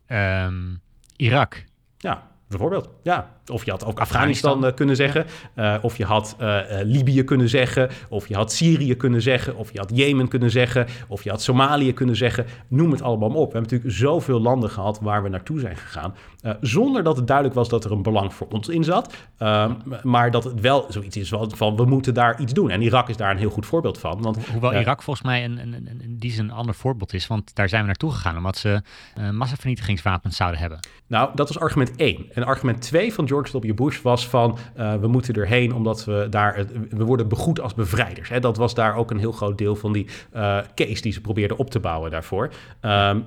Um, 0.08 0.82
Irak. 1.16 1.64
Ja, 1.98 2.28
bijvoorbeeld. 2.48 2.90
Ja, 3.04 3.40
of 3.52 3.66
je 3.66 3.72
had 3.72 3.86
ook 3.86 4.00
Afghanistan, 4.00 4.66
uh, 4.66 4.72
kunnen 4.74 4.96
zeggen. 4.96 5.26
Uh, 5.56 5.76
of 5.82 5.98
je 5.98 6.06
had 6.06 6.36
uh, 6.42 6.60
Libië 6.84 7.24
kunnen 7.24 7.50
zeggen. 7.50 7.90
Of 8.10 8.28
je 8.28 8.36
had 8.36 8.52
Syrië 8.52 8.96
kunnen 8.96 9.22
zeggen. 9.22 9.56
Of 9.56 9.72
je 9.72 9.80
had 9.80 9.92
Jemen 9.94 10.28
kunnen 10.28 10.52
zeggen. 10.52 10.88
Of 11.08 11.24
je 11.24 11.30
had 11.30 11.42
Somalië 11.42 11.94
kunnen 11.94 12.16
zeggen. 12.16 12.46
Noem 12.68 12.92
het 12.92 13.02
allemaal 13.02 13.30
op. 13.30 13.52
We 13.52 13.58
hebben 13.58 13.62
natuurlijk 13.62 13.92
zoveel 13.92 14.40
landen 14.40 14.70
gehad 14.70 15.00
waar 15.02 15.24
we 15.24 15.30
naartoe 15.30 15.60
zijn 15.60 15.78
gegaan. 15.78 16.16
zonder 16.62 17.04
dat 17.04 17.18
het 17.18 17.28
duidelijk 17.28 17.56
was 17.56 17.70
dat 17.70 17.86
er 17.86 17.92
een 17.92 18.02
belang 18.02 18.34
voor 18.34 18.48
ons 18.48 18.68
in 18.68 18.84
zat. 18.84 19.14
Ehm, 19.38 19.72
maar 20.04 20.32
dat 20.32 20.44
het 20.44 20.62
wel 20.62 20.86
zoiets 20.90 21.18
is 21.18 21.34
van 21.48 21.76
we 21.76 21.86
moeten 21.86 22.14
daar 22.14 22.40
iets 22.40 22.54
doen. 22.54 22.70
En 22.70 22.82
Irak 22.82 23.10
is 23.10 23.18
daar 23.18 23.32
een 23.32 23.38
heel 23.38 23.50
goed 23.50 23.66
voorbeeld 23.66 23.98
van. 23.98 24.22
Want, 24.22 24.48
Hoewel 24.48 24.74
Irak 24.74 25.02
volgens 25.02 25.26
mij 25.26 25.44
een, 25.44 25.58
een, 25.58 25.74
een, 25.74 25.88
een, 25.88 26.16
die 26.20 26.40
een 26.40 26.52
ander 26.52 26.76
voorbeeld 26.76 27.14
is. 27.14 27.28
Want 27.28 27.56
daar 27.56 27.70
zijn 27.70 27.82
we 27.82 27.88
naartoe 27.88 28.12
gegaan 28.12 28.38
omdat 28.38 28.58
ze 28.58 28.82
massavernietigingswapens 29.32 30.36
zouden 30.36 30.60
hebben. 30.60 30.80
Nou, 31.08 31.30
dat 31.36 31.48
was 31.48 31.60
argument 31.60 31.96
één. 31.96 32.26
En 32.34 32.44
argument 32.44 32.82
2 32.82 33.14
van 33.14 33.28
George 33.28 33.41
W. 33.50 33.74
Bush 33.74 34.02
was 34.02 34.28
van 34.28 34.58
we 34.76 35.08
moeten 35.08 35.34
erheen 35.34 35.74
omdat 35.74 36.06
we 36.06 36.28
daar, 36.30 36.66
we 36.90 37.04
worden 37.04 37.28
begoed 37.28 37.60
als 37.60 37.74
bevrijders. 37.74 38.30
Hè? 38.30 38.40
Dat 38.40 38.58
was 38.58 38.74
daar 38.74 38.96
ook 38.96 39.12
een 39.12 39.20
heel 39.20 39.32
groot 39.32 39.58
deel 39.58 39.76
van 39.76 39.94
die 39.94 40.08
case 40.76 41.02
die 41.02 41.12
ze 41.12 41.22
probeerden 41.22 41.58
op 41.58 41.70
te 41.70 41.80
bouwen 41.80 42.12
daarvoor. 42.12 42.52
Um, 42.82 43.26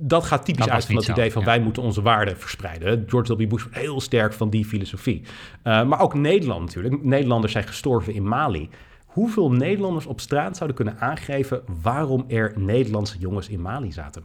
dat 0.00 0.24
gaat 0.24 0.44
typisch 0.44 0.68
uit 0.68 0.86
van 0.86 0.96
het 0.96 1.08
idee 1.08 1.32
van 1.32 1.44
wij 1.44 1.60
moeten 1.60 1.82
onze 1.82 2.02
waarden 2.02 2.36
verspreiden. 2.36 3.04
George 3.06 3.36
W. 3.36 3.48
Bush 3.48 3.64
was 3.64 3.74
heel 3.74 4.00
sterk 4.00 4.32
van 4.32 4.50
die 4.50 4.64
filosofie. 4.64 5.22
Uh, 5.64 5.84
maar 5.84 6.00
ook 6.00 6.14
Nederland 6.14 6.60
natuurlijk. 6.60 7.04
Nederlanders 7.04 7.52
zijn 7.52 7.64
gestorven 7.64 8.14
in 8.14 8.28
Mali. 8.28 8.68
Hoeveel 9.04 9.50
Nederlanders 9.50 10.06
op 10.06 10.20
straat 10.20 10.56
zouden 10.56 10.76
kunnen 10.76 10.98
aangeven 10.98 11.62
waarom 11.82 12.24
er 12.28 12.52
Nederlandse 12.56 13.18
jongens 13.18 13.48
in 13.48 13.60
Mali 13.60 13.92
zaten? 13.92 14.24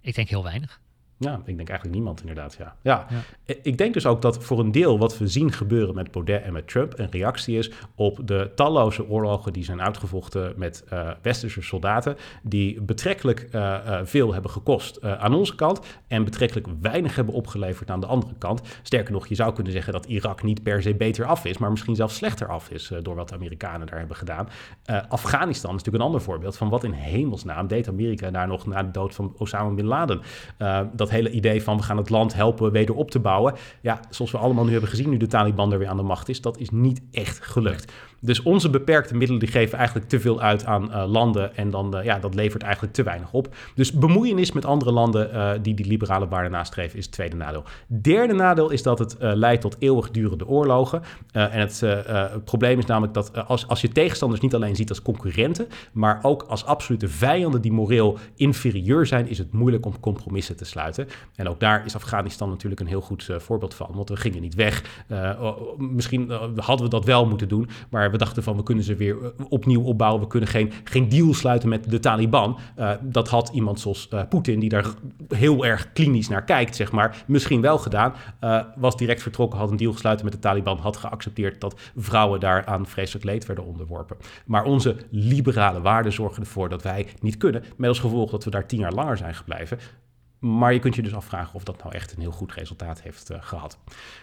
Ik 0.00 0.14
denk 0.14 0.28
heel 0.28 0.42
weinig. 0.42 0.80
Ja, 1.18 1.40
ik 1.44 1.56
denk 1.56 1.68
eigenlijk 1.68 1.98
niemand 1.98 2.20
inderdaad, 2.20 2.56
ja. 2.58 2.76
ja. 2.82 3.06
Ik 3.62 3.78
denk 3.78 3.94
dus 3.94 4.06
ook 4.06 4.22
dat 4.22 4.44
voor 4.44 4.58
een 4.58 4.72
deel 4.72 4.98
wat 4.98 5.18
we 5.18 5.26
zien 5.26 5.52
gebeuren 5.52 5.94
met 5.94 6.10
Baudet 6.10 6.42
en 6.42 6.52
met 6.52 6.68
Trump... 6.68 6.98
een 6.98 7.10
reactie 7.10 7.58
is 7.58 7.70
op 7.94 8.20
de 8.24 8.50
talloze 8.54 9.08
oorlogen 9.08 9.52
die 9.52 9.64
zijn 9.64 9.82
uitgevochten 9.82 10.52
met 10.56 10.84
uh, 10.92 11.10
westerse 11.22 11.62
soldaten... 11.62 12.16
die 12.42 12.80
betrekkelijk 12.80 13.48
uh, 13.52 13.60
uh, 13.62 14.00
veel 14.02 14.32
hebben 14.32 14.50
gekost 14.50 15.02
aan 15.02 15.34
onze 15.34 15.54
kant... 15.54 15.80
en 16.08 16.24
betrekkelijk 16.24 16.66
weinig 16.80 17.16
hebben 17.16 17.34
opgeleverd 17.34 17.90
aan 17.90 18.00
de 18.00 18.06
andere 18.06 18.34
kant. 18.38 18.60
Sterker 18.82 19.12
nog, 19.12 19.26
je 19.26 19.34
zou 19.34 19.52
kunnen 19.52 19.72
zeggen 19.72 19.92
dat 19.92 20.06
Irak 20.06 20.42
niet 20.42 20.62
per 20.62 20.82
se 20.82 20.94
beter 20.94 21.24
af 21.24 21.44
is... 21.44 21.58
maar 21.58 21.70
misschien 21.70 21.96
zelfs 21.96 22.16
slechter 22.16 22.48
af 22.48 22.70
is 22.70 22.92
door 23.02 23.14
wat 23.14 23.28
de 23.28 23.34
Amerikanen 23.34 23.86
daar 23.86 23.98
hebben 23.98 24.16
gedaan. 24.16 24.48
Afghanistan 25.08 25.70
is 25.70 25.76
natuurlijk 25.76 26.04
een 26.04 26.10
ander 26.10 26.20
voorbeeld 26.20 26.56
van 26.56 26.68
wat 26.68 26.84
in 26.84 26.92
hemelsnaam 26.92 27.66
deed 27.66 27.88
Amerika 27.88 28.30
daar 28.30 28.48
nog 28.48 28.66
na 28.66 28.82
de 28.82 28.90
dood 28.90 29.14
van 29.14 29.34
Osama 29.36 29.70
Bin 29.70 29.86
Laden... 29.86 30.20
dat 30.92 31.05
dat 31.06 31.14
hele 31.14 31.30
idee 31.30 31.62
van 31.62 31.76
we 31.76 31.82
gaan 31.82 31.96
het 31.96 32.10
land 32.10 32.34
helpen 32.34 32.72
weder 32.72 32.94
op 32.94 33.10
te 33.10 33.18
bouwen. 33.18 33.54
Ja, 33.80 34.00
zoals 34.10 34.30
we 34.30 34.38
allemaal 34.38 34.64
nu 34.64 34.72
hebben 34.72 34.90
gezien, 34.90 35.10
nu 35.10 35.16
de 35.16 35.26
Taliban 35.26 35.72
er 35.72 35.78
weer 35.78 35.88
aan 35.88 35.96
de 35.96 36.02
macht 36.02 36.28
is, 36.28 36.40
dat 36.40 36.58
is 36.58 36.70
niet 36.70 37.00
echt 37.10 37.40
gelukt. 37.40 37.92
Dus 38.20 38.42
onze 38.42 38.70
beperkte 38.70 39.14
middelen 39.14 39.40
die 39.40 39.50
geven 39.50 39.78
eigenlijk 39.78 40.08
te 40.08 40.20
veel 40.20 40.40
uit 40.40 40.64
aan 40.64 40.90
uh, 40.90 41.04
landen 41.06 41.56
en 41.56 41.70
dan, 41.70 41.96
uh, 41.96 42.04
ja, 42.04 42.18
dat 42.18 42.34
levert 42.34 42.62
eigenlijk 42.62 42.94
te 42.94 43.02
weinig 43.02 43.32
op. 43.32 43.54
Dus 43.74 43.92
bemoeienis 43.92 44.52
met 44.52 44.64
andere 44.64 44.92
landen 44.92 45.30
uh, 45.34 45.50
die 45.62 45.74
die 45.74 45.86
liberale 45.86 46.28
waarden 46.28 46.50
nastreven 46.50 46.98
is 46.98 47.04
het 47.04 47.14
tweede 47.14 47.36
nadeel. 47.36 47.64
Derde 47.86 48.32
nadeel 48.32 48.70
is 48.70 48.82
dat 48.82 48.98
het 48.98 49.16
leidt 49.18 49.60
tot 49.60 49.76
eeuwigdurende 49.78 50.46
oorlogen. 50.46 51.02
en 51.32 51.60
het, 51.60 51.80
het, 51.80 52.44
probleem 52.44 52.78
is 52.78 52.86
namelijk 52.86 53.14
dat 53.14 53.46
als, 53.46 53.68
als 53.68 53.80
je 53.80 53.88
tegenstanders 53.88 54.40
niet 54.40 54.54
alleen 54.54 54.76
ziet 54.76 54.88
als 54.88 55.02
concurrenten, 55.02 55.68
maar 55.92 56.18
ook 56.22 56.42
als 56.42 56.64
absolute 56.64 57.08
vijanden 57.08 57.60
die 57.60 57.72
moreel 57.72 58.18
inferieur 58.36 59.06
zijn, 59.06 59.28
is 59.28 59.38
het 59.38 59.52
moeilijk 59.52 59.86
om 59.86 60.00
compromissen 60.00 60.56
te 60.56 60.64
sluiten. 60.64 61.08
En 61.34 61.48
ook 61.48 61.60
daar 61.60 61.84
is 61.84 61.94
Afghanistan 61.94 62.48
natuurlijk 62.48 62.80
een 62.80 62.86
heel 62.86 63.00
goed 63.00 63.28
voorbeeld 63.38 63.74
van, 63.74 63.88
want 63.94 64.08
we 64.08 64.16
gingen 64.16 64.40
niet 64.40 64.54
weg. 64.54 65.04
misschien 65.78 66.30
hadden 66.56 66.84
we 66.84 66.90
dat 66.90 67.04
wel 67.04 67.26
moeten 67.26 67.48
doen, 67.48 67.68
maar 67.90 68.05
we 68.10 68.18
dachten 68.18 68.42
van 68.42 68.56
we 68.56 68.62
kunnen 68.62 68.84
ze 68.84 68.94
weer 68.94 69.16
eh, 69.22 69.46
opnieuw 69.48 69.82
opbouwen. 69.82 70.20
We 70.20 70.26
kunnen 70.26 70.48
geen, 70.48 70.72
geen 70.84 71.08
deal 71.08 71.34
sluiten 71.34 71.68
met 71.68 71.90
de 71.90 72.00
Taliban. 72.00 72.58
Uh, 72.78 72.90
dat 73.02 73.28
had 73.28 73.50
iemand 73.52 73.80
zoals 73.80 74.08
uh, 74.14 74.22
Poetin, 74.28 74.60
die 74.60 74.68
daar 74.68 74.86
heel 75.28 75.64
erg 75.64 75.92
klinisch 75.92 76.28
naar 76.28 76.44
kijkt, 76.44 76.76
zeg 76.76 76.92
maar, 76.92 77.24
misschien 77.26 77.60
wel 77.60 77.78
gedaan. 77.78 78.14
Was 78.76 78.96
direct 78.96 79.22
vertrokken, 79.22 79.58
had 79.58 79.70
een 79.70 79.76
deal 79.76 79.92
gesluiten 79.92 80.24
met 80.24 80.34
de 80.34 80.40
Taliban, 80.40 80.78
had 80.78 80.96
geaccepteerd 80.96 81.60
dat 81.60 81.80
vrouwen 81.96 82.40
daar 82.40 82.66
aan 82.66 82.86
vreselijk 82.86 83.24
leed 83.24 83.46
werden 83.46 83.64
onderworpen. 83.66 84.16
Maar 84.46 84.64
onze 84.64 84.96
liberale 85.10 85.80
waarden 85.80 86.12
zorgen 86.12 86.42
ervoor 86.42 86.68
dat 86.68 86.82
wij 86.82 87.06
niet 87.20 87.36
kunnen. 87.36 87.64
Met 87.76 87.88
als 87.88 87.98
gevolg 87.98 88.30
dat 88.30 88.44
we 88.44 88.50
daar 88.50 88.66
tien 88.66 88.78
jaar 88.78 88.92
langer 88.92 89.16
zijn 89.16 89.34
gebleven. 89.34 89.78
Maar 90.38 90.72
je 90.72 90.78
kunt 90.78 90.94
je 90.94 91.02
dus 91.02 91.14
afvragen 91.14 91.54
of 91.54 91.64
dat 91.64 91.82
nou 91.82 91.94
echt 91.94 92.12
een 92.12 92.20
heel 92.20 92.30
goed 92.30 92.52
resultaat 92.52 93.02
heeft 93.02 93.30
uh, 93.30 93.36
gehad. 93.40 93.78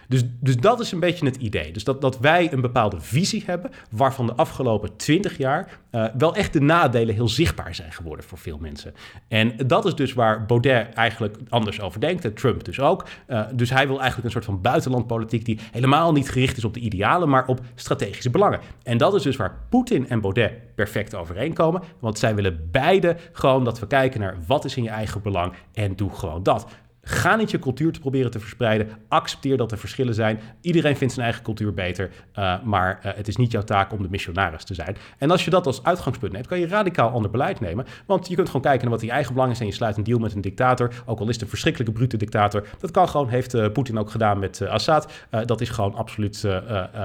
Dus, 0.08 0.22
dus 0.40 0.56
dat 0.56 0.80
is 0.80 0.92
een 0.92 1.00
beetje 1.00 1.26
het 1.26 1.36
idee. 1.36 1.72
Dus 1.72 1.84
dat, 1.84 2.00
dat 2.00 2.18
wij 2.18 2.52
een 2.52 2.60
bepaalde 2.60 3.00
visie 3.00 3.42
hebben, 3.46 3.70
waarvan 3.90 4.26
de 4.26 4.34
afgelopen 4.34 4.96
twintig 4.96 5.38
jaar 5.38 5.78
uh, 5.90 6.04
wel 6.18 6.34
echt 6.34 6.52
de 6.52 6.60
nadelen 6.60 7.14
heel 7.14 7.28
zichtbaar 7.28 7.74
zijn 7.74 7.92
geworden 7.92 8.24
voor 8.24 8.38
veel 8.38 8.58
mensen. 8.58 8.94
En 9.28 9.56
dat 9.66 9.84
is 9.84 9.94
dus 9.94 10.12
waar 10.12 10.46
Baudet 10.46 10.92
eigenlijk 10.94 11.36
anders 11.48 11.80
over 11.80 12.00
denkt, 12.00 12.24
en 12.24 12.34
Trump 12.34 12.64
dus 12.64 12.80
ook. 12.80 13.06
Uh, 13.28 13.42
dus 13.54 13.70
hij 13.70 13.86
wil 13.86 13.96
eigenlijk 13.96 14.24
een 14.24 14.32
soort 14.32 14.44
van 14.44 14.60
buitenlandpolitiek 14.60 15.44
die 15.44 15.58
helemaal 15.72 16.12
niet 16.12 16.30
gericht 16.30 16.56
is 16.56 16.64
op 16.64 16.74
de 16.74 16.80
idealen, 16.80 17.28
maar 17.28 17.46
op 17.46 17.60
strategische 17.74 18.30
belangen. 18.30 18.60
En 18.82 18.98
dat 18.98 19.14
is 19.14 19.22
dus 19.22 19.36
waar 19.36 19.58
Poetin 19.68 20.08
en 20.08 20.20
Baudet 20.20 20.74
perfect 20.74 21.14
overeenkomen, 21.14 21.82
want 21.98 22.18
zij 22.18 22.34
willen 22.34 22.68
beide 22.70 23.16
gewoon 23.32 23.64
dat 23.64 23.78
we 23.78 23.86
kijken 23.86 24.20
naar 24.20 24.36
wat 24.46 24.64
is 24.64 24.76
in 24.76 24.82
je 24.82 24.88
eigen 24.88 25.22
belang 25.22 25.52
en 25.72 25.96
doe 25.96 26.03
gewoon 26.12 26.42
dat. 26.42 26.66
Ga 27.06 27.36
niet 27.36 27.50
je 27.50 27.58
cultuur 27.58 27.92
te 27.92 28.00
proberen 28.00 28.30
te 28.30 28.40
verspreiden. 28.40 28.88
Accepteer 29.08 29.56
dat 29.56 29.72
er 29.72 29.78
verschillen 29.78 30.14
zijn. 30.14 30.40
Iedereen 30.60 30.96
vindt 30.96 31.14
zijn 31.14 31.26
eigen 31.26 31.44
cultuur 31.44 31.74
beter. 31.74 32.10
Uh, 32.38 32.62
maar 32.62 33.00
uh, 33.06 33.12
het 33.14 33.28
is 33.28 33.36
niet 33.36 33.52
jouw 33.52 33.62
taak 33.62 33.92
om 33.92 34.02
de 34.02 34.08
missionaris 34.08 34.64
te 34.64 34.74
zijn. 34.74 34.96
En 35.18 35.30
als 35.30 35.44
je 35.44 35.50
dat 35.50 35.66
als 35.66 35.82
uitgangspunt 35.82 36.32
neemt, 36.32 36.46
kan 36.46 36.60
je 36.60 36.66
radicaal 36.66 37.10
ander 37.10 37.30
beleid 37.30 37.60
nemen. 37.60 37.86
Want 38.06 38.28
je 38.28 38.34
kunt 38.34 38.46
gewoon 38.46 38.62
kijken 38.62 38.82
naar 38.82 38.90
wat 38.90 39.04
je 39.04 39.10
eigen 39.10 39.34
belang 39.34 39.52
is. 39.52 39.60
En 39.60 39.66
je 39.66 39.72
sluit 39.72 39.96
een 39.96 40.04
deal 40.04 40.18
met 40.18 40.34
een 40.34 40.40
dictator. 40.40 40.92
Ook 41.06 41.20
al 41.20 41.28
is 41.28 41.32
het 41.32 41.42
een 41.42 41.48
verschrikkelijke 41.48 41.94
brute 41.94 42.16
dictator. 42.16 42.66
Dat 42.78 42.90
kan 42.90 43.08
gewoon, 43.08 43.28
heeft 43.28 43.54
uh, 43.54 43.68
Poetin 43.72 43.98
ook 43.98 44.10
gedaan 44.10 44.38
met 44.38 44.62
Assad. 44.62 45.12
dat 45.44 45.60
is 45.60 45.70
gewoon 45.70 45.94
absoluut 45.94 46.46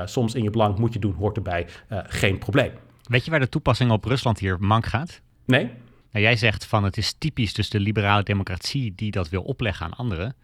soms 0.06 0.36
in 0.36 0.44
je 0.44 0.50
belang. 0.50 0.78
Moet 0.78 0.94
je 0.94 1.00
doen, 1.00 1.14
hoort 1.14 1.36
erbij. 1.36 1.68
geen 1.90 2.38
probleem. 2.38 2.72
Weet 3.04 3.26
je 3.26 3.32
waar 3.32 3.40
de 3.40 3.50
toepassing 3.50 3.92
op 3.92 4.06
Rusland 4.06 4.40
hier 4.40 4.58
mank 4.60 4.86
gaat? 4.86 5.22
Nee. 5.46 5.72
Nou, 6.12 6.26
jij 6.26 6.36
zegt 6.36 6.66
van 6.66 6.84
het 6.84 6.98
is 6.98 7.14
typisch 7.18 7.54
dus 7.54 7.70
de 7.70 7.80
liberale 7.80 8.24
democratie 8.24 8.94
die 8.96 9.12
dat 9.12 9.30
wil 9.30 9.42
opleggen 9.42 9.86
aan 9.86 9.94
anderen. 9.94 10.36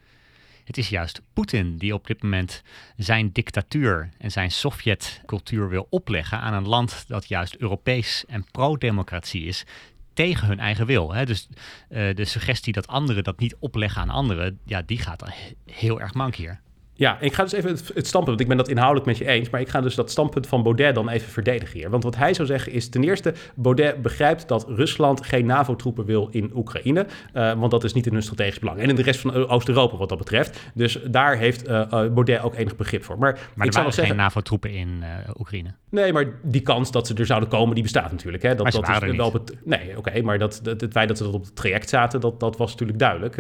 Het 0.64 0.78
is 0.78 0.90
juist 0.90 1.22
Poetin 1.34 1.78
die 1.78 1.94
op 1.94 2.08
dit 2.08 2.24
moment 2.24 2.62
zijn 2.98 3.32
dictatuur 3.32 4.10
en 4.18 4.32
zijn 4.32 4.52
Sovjet-cultuur 4.52 5.70
wil 5.70 5.88
opleggen 5.90 6.40
aan 6.40 6.54
een 6.54 6.68
land 6.68 7.06
dat 7.08 7.28
juist 7.28 7.56
Europees 7.56 8.26
en 8.28 8.46
pro-democratie 8.52 9.44
is, 9.44 9.66
tegen 10.14 10.48
hun 10.48 10.60
eigen 10.60 10.86
wil. 10.86 11.14
Hè? 11.14 11.26
Dus 11.26 11.48
uh, 11.90 12.16
de 12.16 12.26
suggestie 12.26 12.74
dat 12.74 12.88
anderen 12.88 13.24
dat 13.24 13.40
niet 13.40 13.56
opleggen 13.60 14.02
aan 14.02 14.10
anderen, 14.10 14.60
ja, 14.64 14.82
die 14.82 14.98
gaat 14.98 15.24
heel 15.66 16.02
erg 16.02 16.14
mank 16.14 16.36
hier. 16.36 16.62
Ja, 16.98 17.18
ik 17.20 17.34
ga 17.34 17.44
dus 17.44 17.52
even 17.52 17.70
het, 17.70 18.08
standpunt, 18.08 18.26
want 18.26 18.42
ik 18.42 18.48
ben 18.48 18.58
dat 18.58 18.68
inhoudelijk 18.68 19.06
met 19.06 19.18
je 19.18 19.26
eens, 19.26 19.50
maar 19.50 19.62
ik 19.62 19.70
ga 19.70 19.82
dus 19.82 19.96
dat 19.96 20.12
standpunt 20.12 20.48
van 20.48 20.64
Baudet 20.64 20.96
dan 20.96 21.10
even 21.10 21.32
verdedigen 21.32 21.80
hier. 21.80 21.90
Want 21.90 22.04
wat 22.04 22.16
hij 22.16 22.34
zou 22.34 22.48
zeggen 22.48 22.72
is 22.72 22.90
ten 22.90 23.04
eerste, 23.04 23.34
Baudet 23.56 24.02
begrijpt 24.02 24.48
dat 24.48 24.66
Rusland 24.68 25.26
geen 25.26 25.46
NAVO-troepen 25.46 26.06
wil 26.06 26.28
in 26.32 26.52
Oekraïne, 26.56 27.06
uh, 27.34 27.54
want 27.54 27.72
dat 27.72 27.84
is 27.84 27.94
niet 27.94 28.06
in 28.06 28.14
hun 28.14 28.22
strategisch 28.22 28.60
belang. 28.60 28.80
En 28.80 28.90
in 28.90 28.96
de 28.96 29.02
rest 29.02 29.20
van 29.20 29.48
Oost-Europa 29.48 29.98
wat 29.98 30.10
dat 30.10 30.18
betreft. 30.18 30.60
Dus 30.74 31.00
daar 31.08 31.38
heeft 31.38 31.68
uh, 31.68 31.90
Baudet 31.90 32.42
ook 32.42 32.56
enig 32.56 32.76
begrip 32.76 33.04
voor. 33.04 33.18
Maar, 33.18 33.40
maar 33.56 33.66
ik 33.68 33.74
zou 33.74 33.86
zeggen, 33.86 34.06
geen 34.06 34.24
NAVO-troepen 34.24 34.72
in 34.72 35.00
uh, 35.02 35.08
Oekraïne. 35.40 35.74
Nee, 35.90 36.14
maar 36.14 36.26
die 36.44 36.62
kans 36.62 36.92
dat 36.92 37.08
ze 37.08 37.14
er 37.14 37.26
zouden 37.26 37.50
komen, 37.50 37.74
die 37.74 37.84
bestaat 37.84 38.12
natuurlijk. 38.12 38.44
Hè? 38.44 38.50
Dat, 38.50 38.58
dat 38.58 38.90
is 38.90 39.00
wel 39.18 39.44
Nee, 39.64 39.90
oké, 39.90 39.98
okay, 39.98 40.22
maar 40.22 40.40
dat, 40.40 40.60
dat, 40.64 40.82
het 40.82 40.92
feit 40.92 41.08
dat 41.08 41.18
ze 41.18 41.24
dat 41.24 41.34
op 41.34 41.44
het 41.44 41.56
traject 41.56 41.90
zaten, 41.90 42.20
dat, 42.20 42.40
dat 42.40 42.58
was 42.58 42.72
natuurlijk 42.72 43.00
duidelijk. 43.00 43.36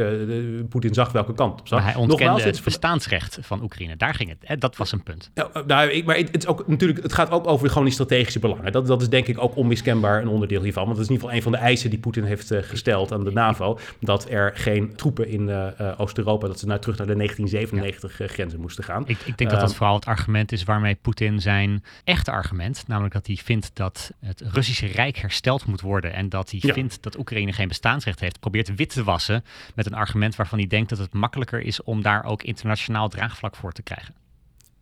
Poetin 0.69 0.93
zag 0.93 1.11
welke 1.11 1.33
kant 1.33 1.59
op 1.59 1.67
zat. 1.67 1.79
Maar 1.79 1.87
hij 1.87 1.97
ontkende 1.99 2.23
Nogmaals, 2.23 2.43
het 2.43 2.63
bestaansrecht 2.63 3.39
van 3.45 3.63
Oekraïne. 3.63 3.95
Daar 3.95 4.13
ging 4.13 4.29
het. 4.29 4.37
Hè? 4.41 4.57
Dat 4.57 4.77
was 4.77 4.91
een 4.91 5.03
punt. 5.03 5.31
Ja, 5.33 5.49
nou, 5.67 5.89
ik, 5.89 6.05
maar 6.05 6.17
het, 6.17 6.37
is 6.37 6.47
ook, 6.47 6.67
natuurlijk, 6.67 7.03
het 7.03 7.13
gaat 7.13 7.31
ook 7.31 7.47
over 7.47 7.67
gewoon 7.67 7.83
die 7.83 7.93
strategische 7.93 8.39
belangen. 8.39 8.71
Dat, 8.71 8.87
dat 8.87 9.01
is 9.01 9.09
denk 9.09 9.27
ik 9.27 9.41
ook 9.41 9.55
onmiskenbaar 9.55 10.21
een 10.21 10.27
onderdeel 10.27 10.61
hiervan. 10.61 10.85
Want 10.85 10.97
het 10.97 11.05
is 11.05 11.11
in 11.11 11.13
ieder 11.13 11.29
geval 11.29 11.51
een 11.51 11.51
van 11.51 11.61
de 11.61 11.67
eisen 11.67 11.89
die 11.89 11.99
Poetin 11.99 12.23
heeft 12.23 12.51
uh, 12.51 12.59
gesteld 12.61 13.11
aan 13.11 13.23
de 13.23 13.31
NAVO. 13.31 13.79
Dat 13.99 14.29
er 14.29 14.51
geen 14.55 14.95
troepen 14.95 15.27
in 15.27 15.47
uh, 15.47 15.67
Oost-Europa, 15.97 16.47
dat 16.47 16.59
ze 16.59 16.65
nou 16.65 16.79
terug 16.79 16.97
naar 16.97 17.07
de 17.07 17.15
1997 17.15 18.17
ja. 18.17 18.33
grenzen 18.33 18.59
moesten 18.59 18.83
gaan. 18.83 19.03
Ik, 19.07 19.19
ik 19.25 19.37
denk 19.37 19.49
dat 19.49 19.59
dat 19.59 19.75
vooral 19.75 19.95
het 19.95 20.05
argument 20.05 20.51
is 20.51 20.63
waarmee 20.63 20.95
Poetin 20.95 21.41
zijn 21.41 21.83
echte 22.03 22.31
argument, 22.31 22.83
namelijk 22.87 23.13
dat 23.13 23.27
hij 23.27 23.35
vindt 23.35 23.71
dat 23.73 24.11
het 24.19 24.41
Russische 24.41 24.85
Rijk 24.85 25.17
hersteld 25.17 25.65
moet 25.65 25.81
worden 25.81 26.13
en 26.13 26.29
dat 26.29 26.51
hij 26.51 26.59
ja. 26.63 26.73
vindt 26.73 27.03
dat 27.03 27.17
Oekraïne 27.17 27.53
geen 27.53 27.67
bestaansrecht 27.67 28.19
heeft, 28.19 28.39
probeert 28.39 28.75
wit 28.75 28.89
te 28.89 29.03
wassen 29.03 29.43
met 29.75 29.85
een 29.85 29.93
argument 29.93 30.35
waarvan 30.35 30.59
hij 30.59 30.67
denkt 30.67 30.89
dat 30.89 30.97
het 30.97 31.13
makkelijker 31.13 31.61
is 31.61 31.83
om 31.83 32.01
daar 32.01 32.23
ook 32.23 32.43
internationaal 32.43 33.09
draagvlak 33.35 33.55
voor 33.55 33.71
te 33.71 33.83
krijgen. 33.83 34.24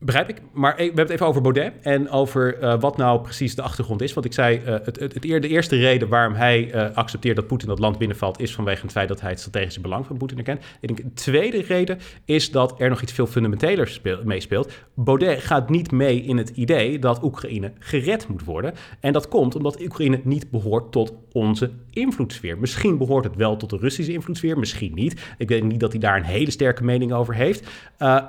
Begrijp 0.05 0.29
ik. 0.29 0.41
Maar 0.51 0.75
we 0.75 0.83
hebben 0.83 1.03
het 1.03 1.13
even 1.13 1.25
over 1.25 1.41
Baudet 1.41 1.73
en 1.81 2.09
over 2.09 2.61
uh, 2.61 2.79
wat 2.79 2.97
nou 2.97 3.21
precies 3.21 3.55
de 3.55 3.61
achtergrond 3.61 4.01
is. 4.01 4.13
Want 4.13 4.25
ik 4.25 4.33
zei, 4.33 4.61
uh, 4.61 4.65
het, 4.65 4.99
het, 4.99 5.13
het, 5.13 5.21
de 5.21 5.47
eerste 5.47 5.75
reden 5.75 6.07
waarom 6.07 6.33
hij 6.33 6.75
uh, 6.75 6.95
accepteert 6.95 7.35
dat 7.35 7.47
Poetin 7.47 7.67
dat 7.67 7.79
land 7.79 7.97
binnenvalt... 7.97 8.39
is 8.39 8.55
vanwege 8.55 8.81
het 8.81 8.91
feit 8.91 9.07
dat 9.07 9.21
hij 9.21 9.29
het 9.29 9.39
strategische 9.39 9.81
belang 9.81 10.05
van 10.05 10.17
Poetin 10.17 10.37
erkent. 10.37 10.63
Ik 10.81 10.87
denk, 10.87 11.03
de 11.03 11.13
tweede 11.13 11.61
reden 11.61 11.99
is 12.25 12.51
dat 12.51 12.75
er 12.77 12.89
nog 12.89 13.01
iets 13.01 13.11
veel 13.11 13.27
fundamentelers 13.27 14.01
meespeelt. 14.23 14.71
Baudet 14.93 15.41
gaat 15.41 15.69
niet 15.69 15.91
mee 15.91 16.21
in 16.21 16.37
het 16.37 16.49
idee 16.49 16.99
dat 16.99 17.23
Oekraïne 17.23 17.71
gered 17.79 18.27
moet 18.27 18.43
worden. 18.43 18.73
En 18.99 19.13
dat 19.13 19.27
komt 19.27 19.55
omdat 19.55 19.81
Oekraïne 19.81 20.19
niet 20.23 20.51
behoort 20.51 20.91
tot 20.91 21.13
onze 21.31 21.71
invloedssfeer. 21.89 22.57
Misschien 22.57 22.97
behoort 22.97 23.23
het 23.23 23.35
wel 23.35 23.57
tot 23.57 23.69
de 23.69 23.77
Russische 23.77 24.13
invloedssfeer, 24.13 24.59
misschien 24.59 24.93
niet. 24.93 25.21
Ik 25.37 25.49
weet 25.49 25.63
niet 25.63 25.79
dat 25.79 25.91
hij 25.91 25.99
daar 25.99 26.17
een 26.17 26.23
hele 26.23 26.51
sterke 26.51 26.83
mening 26.83 27.13
over 27.13 27.35
heeft. 27.35 27.67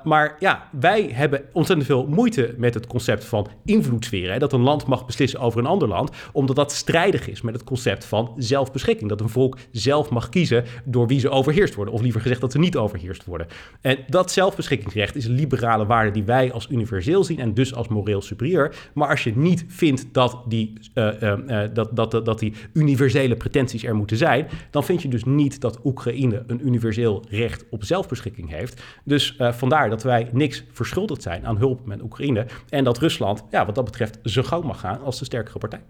maar 0.05 0.37
ja, 0.39 0.69
wij 0.71 1.11
hebben... 1.13 1.43
ontzettend 1.65 1.89
veel 1.89 2.15
moeite 2.15 2.55
met 2.57 2.75
het 2.75 2.87
concept 2.87 3.25
van 3.25 3.47
invloedssferen. 3.65 4.33
Hè? 4.33 4.39
Dat 4.39 4.53
een 4.53 4.61
land 4.61 4.87
mag 4.87 5.07
beslissen 5.07 5.41
over 5.41 5.59
een 5.59 5.67
ander 5.67 5.89
land, 5.89 6.11
omdat 6.33 6.57
dat 6.57 6.73
strijdig 6.73 7.29
is 7.29 7.41
met 7.41 7.55
het 7.55 7.65
concept 7.65 8.05
van 8.05 8.33
zelfbeschikking. 8.37 9.09
Dat 9.09 9.21
een 9.21 9.29
volk 9.29 9.59
zelf 9.71 10.11
mag 10.11 10.29
kiezen 10.29 10.65
door 10.85 11.07
wie 11.07 11.21
ze 11.21 11.29
overheerst 11.31 11.75
worden. 11.75 11.95
Of 11.95 12.01
liever 12.01 12.21
gezegd 12.21 12.41
dat 12.41 12.53
ze 12.53 12.59
niet 12.59 12.77
overheerst 12.77 13.25
worden. 13.25 13.47
En 13.81 13.99
dat 14.07 14.31
zelfbeschikkingsrecht 14.31 15.17
is 15.17 15.25
een 15.25 15.35
liberale 15.35 15.87
waarde 15.87 16.11
die 16.11 16.25
wij 16.25 16.53
als 16.53 16.69
universeel 16.71 17.25
zien 17.25 17.39
en 17.39 17.55
dus 17.55 17.75
als 17.75 17.89
moreel 17.89 18.23
superieur. 18.23 18.75
Maar 18.95 19.09
als 19.09 19.25
je 19.25 19.37
niet 19.37 19.65
vindt 19.69 20.07
dat 20.13 20.43
die, 20.49 20.73
uh, 20.95 21.13
uh, 21.21 21.61
dat, 21.73 21.97
dat, 21.97 22.11
dat, 22.11 22.25
dat 22.25 22.39
die 22.39 22.55
universele 22.73 23.37
pretenties 23.37 23.85
er 23.85 23.97
moeten 23.97 24.17
zijn, 24.17 24.49
dan 24.71 24.85
vind 24.85 25.03
je 25.03 25.09
dus 25.09 25.25
niet 25.25 25.61
dat 25.61 25.81
Oekraïne 25.85 26.43
een 26.47 26.67
universeel 26.67 27.25
recht 27.29 27.65
op 27.71 27.85
zelfbeschikking 27.85 28.51
heeft. 28.51 28.83
Dus 29.05 29.37
vandaar 29.39 29.91
dat 29.91 30.03
wij 30.03 30.29
niks 30.33 30.65
verschuldigd 30.73 31.23
zijn 31.23 31.44
aan 31.45 31.57
hulp 31.57 31.87
met 31.87 32.03
Oekraïne. 32.03 32.47
En 32.69 32.85
dat 32.85 32.99
Rusland, 32.99 33.45
ja, 33.51 33.67
wat 33.67 33.75
dat 33.75 33.85
betreft, 33.85 34.19
zo 34.23 34.43
gauw 34.43 34.63
mag 34.63 34.81
gaan 34.81 35.01
als 35.03 35.19
de 35.19 35.25
sterkere 35.25 35.59
partij. 35.59 35.83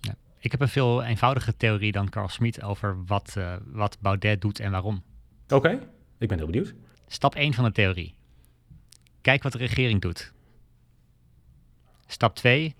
Ja. 0.00 0.14
Ik 0.38 0.50
heb 0.50 0.60
een 0.60 0.68
veel 0.68 1.02
eenvoudige 1.02 1.56
theorie 1.56 1.92
dan 1.92 2.08
Carl 2.08 2.28
Smit 2.28 2.62
over 2.62 3.04
wat, 3.06 3.34
uh, 3.38 3.54
wat 3.66 3.98
Baudet 4.00 4.40
doet 4.40 4.60
en 4.60 4.70
waarom. 4.70 5.02
Oké, 5.48 5.88
ik 6.18 6.28
ben 6.28 6.38
heel 6.38 6.46
benieuwd. 6.46 6.74
Stap 7.06 7.34
1 7.34 7.54
van 7.54 7.64
de 7.64 7.72
theorie. 7.72 8.14
Kijk 9.20 9.42
wat 9.42 9.52
de 9.52 9.58
regering 9.58 10.00
doet. 10.00 10.32
Stap 12.06 12.34
2. 12.34 12.74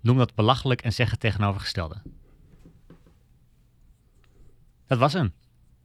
Noem 0.00 0.16
dat 0.16 0.34
belachelijk 0.34 0.82
en 0.82 0.92
zeg 0.92 1.10
het 1.10 1.20
tegenovergestelde. 1.20 2.02
Dat 4.86 4.98
was 4.98 5.12
hem. 5.12 5.32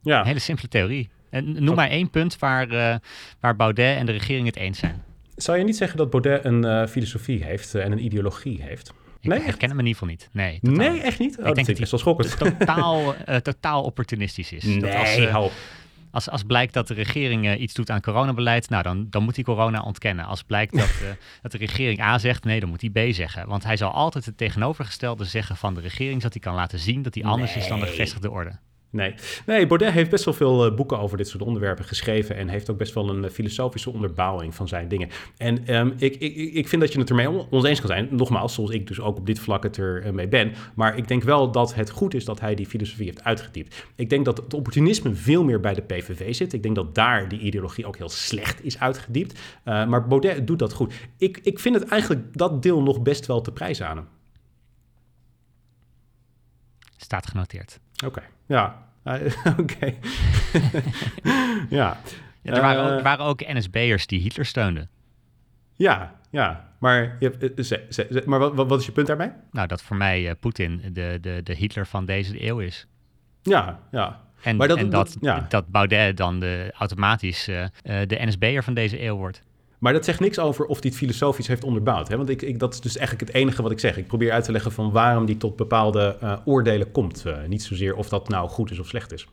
Ja. 0.02 0.20
Een 0.20 0.26
hele 0.26 0.38
simpele 0.38 0.68
theorie. 0.68 1.10
En 1.30 1.64
noem 1.64 1.74
maar 1.74 1.88
één 1.88 2.10
punt 2.10 2.38
waar, 2.38 2.72
uh, 2.72 2.96
waar 3.40 3.56
Baudet 3.56 3.96
en 3.96 4.06
de 4.06 4.12
regering 4.12 4.46
het 4.46 4.56
eens 4.56 4.78
zijn. 4.78 5.04
Zou 5.36 5.58
je 5.58 5.64
niet 5.64 5.76
zeggen 5.76 5.98
dat 5.98 6.10
Baudet 6.10 6.44
een 6.44 6.64
uh, 6.64 6.86
filosofie 6.86 7.44
heeft 7.44 7.74
en 7.74 7.92
een 7.92 8.04
ideologie 8.04 8.62
heeft? 8.62 8.92
Nee, 9.20 9.40
ik 9.40 9.58
ken 9.58 9.68
hem 9.68 9.78
in 9.78 9.86
ieder 9.86 10.00
geval 10.00 10.08
niet. 10.08 10.28
Nee, 10.32 10.58
nee 10.60 11.00
echt 11.00 11.18
niet? 11.18 11.38
Oh, 11.38 11.46
ik 11.46 11.54
denk 11.54 11.66
dat 11.66 11.78
hij 11.78 11.86
wel 11.90 11.98
schokkend. 12.00 12.38
Totaal, 12.38 13.14
uh, 13.28 13.36
totaal 13.36 13.82
opportunistisch 13.82 14.52
is. 14.52 14.64
Nee, 14.64 14.80
dat 14.80 14.94
als, 14.94 15.18
uh, 15.18 15.46
als, 16.10 16.30
als 16.30 16.42
blijkt 16.42 16.72
dat 16.72 16.88
de 16.88 16.94
regering 16.94 17.46
uh, 17.46 17.60
iets 17.60 17.74
doet 17.74 17.90
aan 17.90 18.00
coronabeleid, 18.00 18.68
nou 18.68 18.82
dan, 18.82 19.06
dan 19.10 19.22
moet 19.22 19.34
hij 19.34 19.44
corona 19.44 19.82
ontkennen. 19.82 20.24
Als 20.24 20.42
blijkt 20.42 20.76
dat, 20.76 20.90
dat 21.42 21.52
de 21.52 21.58
regering 21.58 22.00
A 22.00 22.18
zegt, 22.18 22.44
nee, 22.44 22.60
dan 22.60 22.68
moet 22.68 22.80
hij 22.80 22.90
B 22.90 23.12
zeggen. 23.14 23.48
Want 23.48 23.64
hij 23.64 23.76
zal 23.76 23.90
altijd 23.90 24.24
het 24.24 24.36
tegenovergestelde 24.36 25.24
zeggen 25.24 25.56
van 25.56 25.74
de 25.74 25.80
regering, 25.80 26.16
zodat 26.16 26.32
hij 26.32 26.42
kan 26.42 26.54
laten 26.54 26.78
zien 26.78 27.02
dat 27.02 27.14
hij 27.14 27.24
anders 27.24 27.54
nee. 27.54 27.62
is 27.62 27.68
dan 27.68 27.80
de 27.80 27.86
gevestigde 27.86 28.30
orde. 28.30 28.58
Nee. 28.96 29.14
nee, 29.46 29.66
Baudet 29.66 29.92
heeft 29.92 30.10
best 30.10 30.24
wel 30.24 30.34
veel 30.34 30.66
uh, 30.66 30.74
boeken 30.74 30.98
over 30.98 31.16
dit 31.16 31.28
soort 31.28 31.42
onderwerpen 31.42 31.84
geschreven 31.84 32.36
en 32.36 32.48
heeft 32.48 32.70
ook 32.70 32.78
best 32.78 32.94
wel 32.94 33.08
een 33.08 33.24
uh, 33.24 33.30
filosofische 33.30 33.90
onderbouwing 33.90 34.54
van 34.54 34.68
zijn 34.68 34.88
dingen. 34.88 35.08
En 35.36 35.74
um, 35.74 35.94
ik, 35.98 36.16
ik, 36.16 36.36
ik 36.54 36.68
vind 36.68 36.82
dat 36.82 36.92
je 36.92 36.98
het 36.98 37.08
ermee 37.08 37.50
oneens 37.50 37.78
kan 37.78 37.88
zijn. 37.88 38.08
Nogmaals, 38.10 38.54
zoals 38.54 38.70
ik 38.70 38.86
dus 38.86 39.00
ook 39.00 39.16
op 39.16 39.26
dit 39.26 39.38
vlak 39.38 39.62
het 39.62 39.78
ermee 39.78 40.28
ben. 40.28 40.52
Maar 40.74 40.96
ik 40.96 41.08
denk 41.08 41.22
wel 41.22 41.50
dat 41.50 41.74
het 41.74 41.90
goed 41.90 42.14
is 42.14 42.24
dat 42.24 42.40
hij 42.40 42.54
die 42.54 42.66
filosofie 42.66 43.06
heeft 43.06 43.24
uitgediept. 43.24 43.84
Ik 43.94 44.10
denk 44.10 44.24
dat 44.24 44.36
het 44.36 44.54
opportunisme 44.54 45.14
veel 45.14 45.44
meer 45.44 45.60
bij 45.60 45.74
de 45.74 45.82
PVV 45.82 46.34
zit. 46.34 46.52
Ik 46.52 46.62
denk 46.62 46.74
dat 46.74 46.94
daar 46.94 47.28
die 47.28 47.40
ideologie 47.40 47.86
ook 47.86 47.96
heel 47.96 48.08
slecht 48.08 48.64
is 48.64 48.78
uitgediept. 48.80 49.38
Uh, 49.64 49.86
maar 49.86 50.06
Baudet 50.06 50.46
doet 50.46 50.58
dat 50.58 50.72
goed. 50.72 50.94
Ik, 51.16 51.40
ik 51.42 51.58
vind 51.58 51.74
het 51.74 51.88
eigenlijk 51.88 52.36
dat 52.38 52.62
deel 52.62 52.82
nog 52.82 53.02
best 53.02 53.26
wel 53.26 53.40
te 53.40 53.52
prijzen 53.52 53.88
aan 53.88 53.96
hem. 53.96 54.06
Staat 56.96 57.26
genoteerd. 57.26 57.80
Oké, 57.94 58.06
okay. 58.06 58.35
Ja. 58.46 58.84
Uh, 59.04 59.14
Oké. 59.60 59.94
Ja. 61.68 62.00
ja. 62.42 62.52
Er 62.52 62.60
waren 62.60 62.96
ook, 62.96 63.02
waren 63.02 63.24
ook 63.24 63.40
NSB'ers 63.40 64.06
die 64.06 64.20
Hitler 64.20 64.46
steunden. 64.46 64.88
Ja, 65.74 66.14
ja. 66.30 66.64
Maar, 66.78 67.16
je 67.18 67.34
hebt, 67.38 67.66
ze, 67.66 67.86
ze, 67.88 68.22
maar 68.26 68.38
wat, 68.38 68.54
wat, 68.54 68.80
is 68.80 68.86
je 68.86 68.92
punt 68.92 69.06
daarmee? 69.06 69.30
Nou, 69.50 69.66
dat 69.66 69.82
voor 69.82 69.96
mij 69.96 70.22
uh, 70.22 70.30
Poetin 70.40 70.82
de, 70.92 71.18
de, 71.20 71.40
de 71.42 71.54
Hitler 71.54 71.86
van 71.86 72.04
deze 72.04 72.46
eeuw 72.46 72.58
is. 72.58 72.86
Ja, 73.42 73.80
ja. 73.90 74.20
En, 74.42 74.56
maar 74.56 74.68
dat, 74.68 74.78
en 74.78 74.90
dat, 74.90 75.06
dat, 75.12 75.16
ja. 75.20 75.46
dat 75.48 75.68
Baudet 75.68 76.16
dan 76.16 76.40
de, 76.40 76.72
automatisch 76.78 77.48
uh, 77.48 77.64
de 77.82 78.18
NSB'er 78.20 78.62
van 78.62 78.74
deze 78.74 79.02
eeuw 79.02 79.16
wordt. 79.16 79.42
Maar 79.78 79.92
dat 79.92 80.04
zegt 80.04 80.20
niks 80.20 80.38
over 80.38 80.66
of 80.66 80.80
hij 80.80 80.88
het 80.88 80.98
filosofisch 80.98 81.46
heeft 81.46 81.64
onderbouwd. 81.64 82.08
Hè? 82.08 82.16
Want 82.16 82.28
ik, 82.28 82.42
ik, 82.42 82.58
dat 82.58 82.74
is 82.74 82.80
dus 82.80 82.96
eigenlijk 82.96 83.28
het 83.28 83.36
enige 83.36 83.62
wat 83.62 83.70
ik 83.70 83.78
zeg. 83.78 83.96
Ik 83.96 84.06
probeer 84.06 84.32
uit 84.32 84.44
te 84.44 84.52
leggen 84.52 84.72
van 84.72 84.90
waarom 84.90 85.26
die 85.26 85.36
tot 85.36 85.56
bepaalde 85.56 86.16
uh, 86.22 86.36
oordelen 86.44 86.90
komt. 86.90 87.24
Uh, 87.26 87.44
niet 87.46 87.62
zozeer 87.62 87.94
of 87.94 88.08
dat 88.08 88.28
nou 88.28 88.48
goed 88.48 88.70
is 88.70 88.78
of 88.78 88.86
slecht 88.86 89.12
is. 89.12 89.26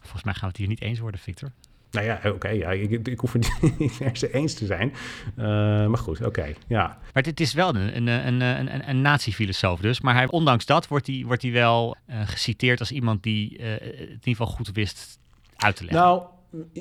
Volgens 0.00 0.24
mij 0.24 0.32
gaan 0.32 0.42
we 0.42 0.48
het 0.48 0.56
hier 0.56 0.68
niet 0.68 0.80
eens 0.80 0.98
worden, 0.98 1.20
Victor. 1.20 1.50
Nou 1.90 2.06
ja, 2.06 2.16
oké. 2.16 2.28
Okay, 2.28 2.58
ja, 2.58 2.70
ik, 2.70 3.06
ik, 3.06 3.20
hoef 3.20 3.32
het 3.32 3.52
niet 3.78 4.00
eens 4.00 4.22
eens 4.22 4.54
te 4.54 4.66
zijn. 4.66 4.92
Uh, 5.36 5.44
maar 5.86 5.98
goed, 5.98 6.18
oké. 6.18 6.26
Okay, 6.26 6.56
ja. 6.66 6.98
Maar 7.12 7.22
het 7.22 7.40
is 7.40 7.52
wel 7.52 7.74
een, 7.74 7.96
een, 7.96 8.06
een, 8.06 8.40
een, 8.40 8.88
een 8.88 9.00
nazi-filosoof 9.00 9.80
dus. 9.80 10.00
Maar 10.00 10.14
hij, 10.14 10.30
ondanks 10.30 10.66
dat 10.66 10.88
wordt 10.88 11.06
hij, 11.06 11.22
wordt 11.26 11.42
hij 11.42 11.52
wel 11.52 11.96
geciteerd 12.08 12.80
als 12.80 12.92
iemand 12.92 13.22
die 13.22 13.62
het 13.62 13.82
in 13.82 14.10
ieder 14.10 14.20
geval 14.22 14.46
goed 14.46 14.72
wist 14.72 15.18
uit 15.56 15.76
te 15.76 15.84
leggen. 15.84 16.02
Nou, 16.02 16.22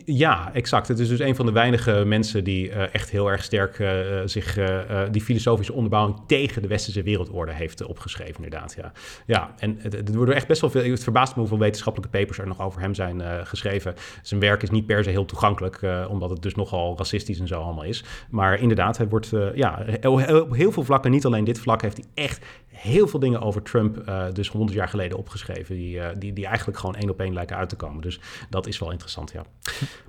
ja, 0.05 0.53
exact. 0.53 0.87
Het 0.87 0.99
is 0.99 1.07
dus 1.07 1.19
een 1.19 1.35
van 1.35 1.45
de 1.45 1.51
weinige 1.51 2.03
mensen 2.05 2.43
die 2.43 2.69
uh, 2.69 2.93
echt 2.93 3.09
heel 3.09 3.31
erg 3.31 3.43
sterk 3.43 3.79
uh, 3.79 3.89
zich 4.25 4.57
uh, 4.57 5.01
die 5.11 5.21
filosofische 5.21 5.73
onderbouwing 5.73 6.19
tegen 6.27 6.61
de 6.61 6.67
westerse 6.67 7.03
wereldorde 7.03 7.51
heeft 7.51 7.83
opgeschreven, 7.83 8.43
inderdaad. 8.43 8.75
Ja, 8.77 8.91
ja 9.25 9.53
en 9.57 9.79
er 10.13 10.31
echt 10.31 10.47
best 10.47 10.61
wel 10.61 10.69
veel. 10.69 10.91
Het 10.91 11.03
verbaast 11.03 11.33
me 11.33 11.39
hoeveel 11.39 11.59
wetenschappelijke 11.59 12.17
papers 12.17 12.37
er 12.37 12.47
nog 12.47 12.61
over 12.61 12.81
hem 12.81 12.93
zijn 12.93 13.47
geschreven. 13.47 13.93
Zijn 14.21 14.39
werk 14.39 14.63
is 14.63 14.69
niet 14.69 14.85
per 14.85 15.03
se 15.03 15.09
heel 15.09 15.25
toegankelijk, 15.25 15.79
omdat 16.09 16.29
het 16.29 16.41
dus 16.41 16.55
nogal 16.55 16.97
racistisch 16.97 17.39
en 17.39 17.47
zo 17.47 17.61
allemaal 17.61 17.83
is. 17.83 18.03
Maar 18.29 18.59
inderdaad, 18.59 18.97
hij 18.97 19.07
wordt 19.07 19.31
ja, 19.55 19.85
op 20.01 20.55
heel 20.55 20.71
veel 20.71 20.83
vlakken, 20.83 21.11
niet 21.11 21.25
alleen 21.25 21.43
dit 21.43 21.59
vlak, 21.59 21.81
heeft 21.81 21.97
hij 21.97 22.25
echt 22.25 22.45
heel 22.67 23.07
veel 23.07 23.19
dingen 23.19 23.41
over 23.41 23.61
Trump, 23.61 24.11
dus 24.33 24.47
100 24.47 24.77
jaar 24.77 24.87
geleden 24.87 25.17
opgeschreven, 25.17 25.75
die, 25.75 25.99
die, 26.17 26.33
die 26.33 26.45
eigenlijk 26.45 26.77
gewoon 26.77 26.95
één 26.95 27.09
op 27.09 27.19
één 27.19 27.33
lijken 27.33 27.55
uit 27.57 27.69
te 27.69 27.75
komen. 27.75 28.01
Dus 28.01 28.19
dat 28.49 28.67
is 28.67 28.79
wel 28.79 28.91
interessant, 28.91 29.31
ja. 29.31 29.45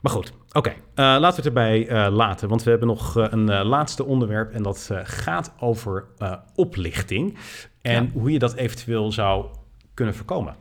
Maar 0.01 0.13
goed, 0.13 0.33
oké. 0.49 0.59
Okay. 0.59 0.75
Uh, 0.75 0.81
laten 0.95 1.43
we 1.43 1.49
het 1.49 1.59
erbij 1.59 2.11
laten, 2.11 2.49
want 2.49 2.63
we 2.63 2.71
hebben 2.71 2.89
nog 2.89 3.15
een 3.15 3.45
laatste 3.65 4.05
onderwerp 4.05 4.53
en 4.53 4.63
dat 4.63 4.91
gaat 5.03 5.53
over 5.59 6.07
oplichting 6.55 7.39
en 7.81 8.05
ja. 8.05 8.11
hoe 8.13 8.33
je 8.33 8.39
dat 8.39 8.55
eventueel 8.55 9.13
zou 9.13 9.47
kunnen 9.95 10.15
voorkomen. 10.15 10.57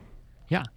Ja, 0.46 0.70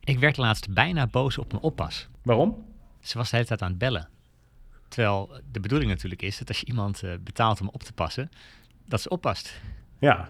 ik 0.00 0.18
werd 0.18 0.36
laatst 0.36 0.72
bijna 0.72 1.06
boos 1.06 1.38
op 1.38 1.50
mijn 1.52 1.62
oppas. 1.62 2.08
Waarom? 2.22 2.64
Ze 3.00 3.18
was 3.18 3.30
de 3.30 3.36
hele 3.36 3.48
tijd 3.48 3.62
aan 3.62 3.70
het 3.70 3.78
bellen. 3.78 4.08
Terwijl 4.88 5.40
de 5.52 5.60
bedoeling 5.60 5.90
natuurlijk 5.90 6.22
is 6.22 6.38
dat 6.38 6.48
als 6.48 6.60
je 6.60 6.66
iemand 6.66 7.02
betaalt 7.20 7.60
om 7.60 7.68
op 7.72 7.82
te 7.82 7.92
passen, 7.92 8.28
dat 8.84 9.00
ze 9.00 9.08
oppast. 9.08 9.60
Ja, 9.98 10.28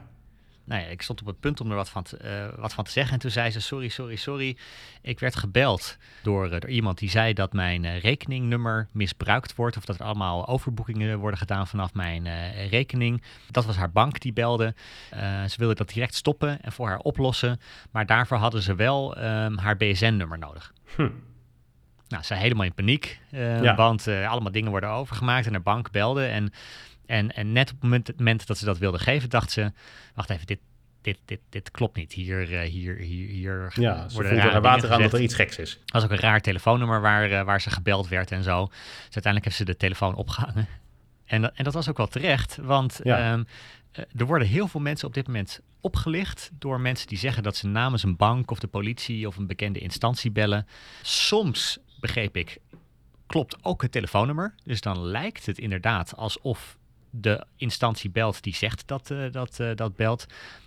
nou 0.66 0.82
ja, 0.82 0.86
ik 0.86 1.02
stond 1.02 1.20
op 1.20 1.26
het 1.26 1.40
punt 1.40 1.60
om 1.60 1.70
er 1.70 1.76
wat 1.76 1.88
van, 1.88 2.02
te, 2.02 2.18
uh, 2.24 2.60
wat 2.60 2.74
van 2.74 2.84
te 2.84 2.90
zeggen. 2.90 3.12
En 3.12 3.18
toen 3.18 3.30
zei 3.30 3.50
ze: 3.50 3.60
Sorry, 3.60 3.88
sorry, 3.88 4.16
sorry. 4.16 4.56
Ik 5.02 5.20
werd 5.20 5.36
gebeld 5.36 5.96
door, 6.22 6.44
uh, 6.44 6.50
door 6.50 6.70
iemand 6.70 6.98
die 6.98 7.10
zei 7.10 7.32
dat 7.32 7.52
mijn 7.52 7.84
uh, 7.84 8.00
rekeningnummer 8.00 8.88
misbruikt 8.92 9.54
wordt. 9.54 9.76
Of 9.76 9.84
dat 9.84 9.98
er 9.98 10.04
allemaal 10.04 10.48
overboekingen 10.48 11.18
worden 11.18 11.38
gedaan 11.38 11.66
vanaf 11.66 11.94
mijn 11.94 12.28
rekening. 12.68 13.22
Dat 13.50 13.64
was 13.64 13.76
haar 13.76 13.90
bank 13.90 14.20
die 14.20 14.32
belde. 14.32 14.74
ze 15.48 15.54
wilde 15.56 15.74
dat 15.74 15.88
direct 15.88 16.14
stoppen 16.14 16.62
en 16.62 16.72
voor 16.72 16.88
haar 16.88 16.98
oplossen. 16.98 17.60
Maar 17.90 18.06
daarvoor 18.06 18.36
hadden 18.36 18.62
ze 18.62 18.74
wel 18.74 19.18
um, 19.18 19.58
haar 19.58 19.76
BSN-nummer 19.76 20.38
nodig. 20.38 20.72
Hm. 20.96 21.08
Nou, 22.08 22.22
ze 22.22 22.34
helemaal 22.34 22.64
in 22.64 22.74
paniek. 22.74 23.20
Ja. 23.30 23.74
Want 23.74 24.08
allemaal 24.08 24.52
dingen 24.52 24.70
worden 24.70 24.90
overgemaakt 24.90 25.46
en 25.46 25.52
haar 25.52 25.62
bank 25.62 25.90
belde. 25.90 26.26
En 26.26 26.52
en, 27.06 27.34
en 27.34 27.52
net 27.52 27.72
op 27.72 27.82
het 27.82 28.18
moment, 28.18 28.46
dat 28.46 28.58
ze 28.58 28.64
dat 28.64 28.78
wilde 28.78 28.98
geven, 28.98 29.30
dacht 29.30 29.50
ze: 29.50 29.72
wacht 30.14 30.30
even, 30.30 30.46
dit, 30.46 30.58
dit, 31.02 31.18
dit, 31.24 31.40
dit 31.48 31.70
klopt 31.70 31.96
niet. 31.96 32.12
Hier, 32.12 32.50
uh, 32.50 32.60
hier, 32.60 32.96
hier, 32.96 33.28
hier 33.28 33.72
ja, 33.74 34.08
voelt 34.10 34.24
er 34.24 34.60
water 34.60 34.92
aan 34.92 35.02
dat 35.02 35.12
er 35.12 35.20
iets 35.20 35.34
geks 35.34 35.58
is. 35.58 35.72
Er 35.72 35.80
was 35.86 36.04
ook 36.04 36.10
een 36.10 36.18
raar 36.18 36.40
telefoonnummer 36.40 37.00
waar, 37.00 37.30
uh, 37.30 37.42
waar 37.42 37.60
ze 37.60 37.70
gebeld 37.70 38.08
werd 38.08 38.30
en 38.30 38.42
zo. 38.42 38.66
Dus 38.66 39.02
uiteindelijk 39.02 39.44
heeft 39.44 39.56
ze 39.56 39.64
de 39.64 39.76
telefoon 39.76 40.14
opgehangen. 40.14 40.68
En, 41.24 41.42
dat, 41.42 41.52
en 41.54 41.64
dat 41.64 41.74
was 41.74 41.88
ook 41.88 41.96
wel 41.96 42.06
terecht, 42.06 42.56
want 42.56 43.00
ja. 43.02 43.32
um, 43.32 43.46
uh, 43.92 44.04
er 44.16 44.26
worden 44.26 44.48
heel 44.48 44.68
veel 44.68 44.80
mensen 44.80 45.08
op 45.08 45.14
dit 45.14 45.26
moment 45.26 45.60
opgelicht 45.80 46.50
door 46.52 46.80
mensen 46.80 47.08
die 47.08 47.18
zeggen 47.18 47.42
dat 47.42 47.56
ze 47.56 47.66
namens 47.66 48.02
een 48.02 48.16
bank 48.16 48.50
of 48.50 48.58
de 48.58 48.66
politie 48.66 49.26
of 49.26 49.36
een 49.36 49.46
bekende 49.46 49.78
instantie 49.78 50.30
bellen. 50.30 50.66
Soms, 51.02 51.78
begreep 52.00 52.36
ik, 52.36 52.58
klopt 53.26 53.64
ook 53.64 53.82
het 53.82 53.92
telefoonnummer. 53.92 54.54
Dus 54.64 54.80
dan 54.80 55.00
lijkt 55.00 55.46
het 55.46 55.58
inderdaad 55.58 56.16
alsof 56.16 56.76
de 57.10 57.44
instantie 57.56 58.10
belt 58.10 58.42
die 58.42 58.54
zegt 58.54 58.86
dat 58.86 59.10
uh, 59.10 59.32
dat, 59.32 59.58
uh, 59.60 59.70
dat 59.74 59.96
belt. 59.96 60.26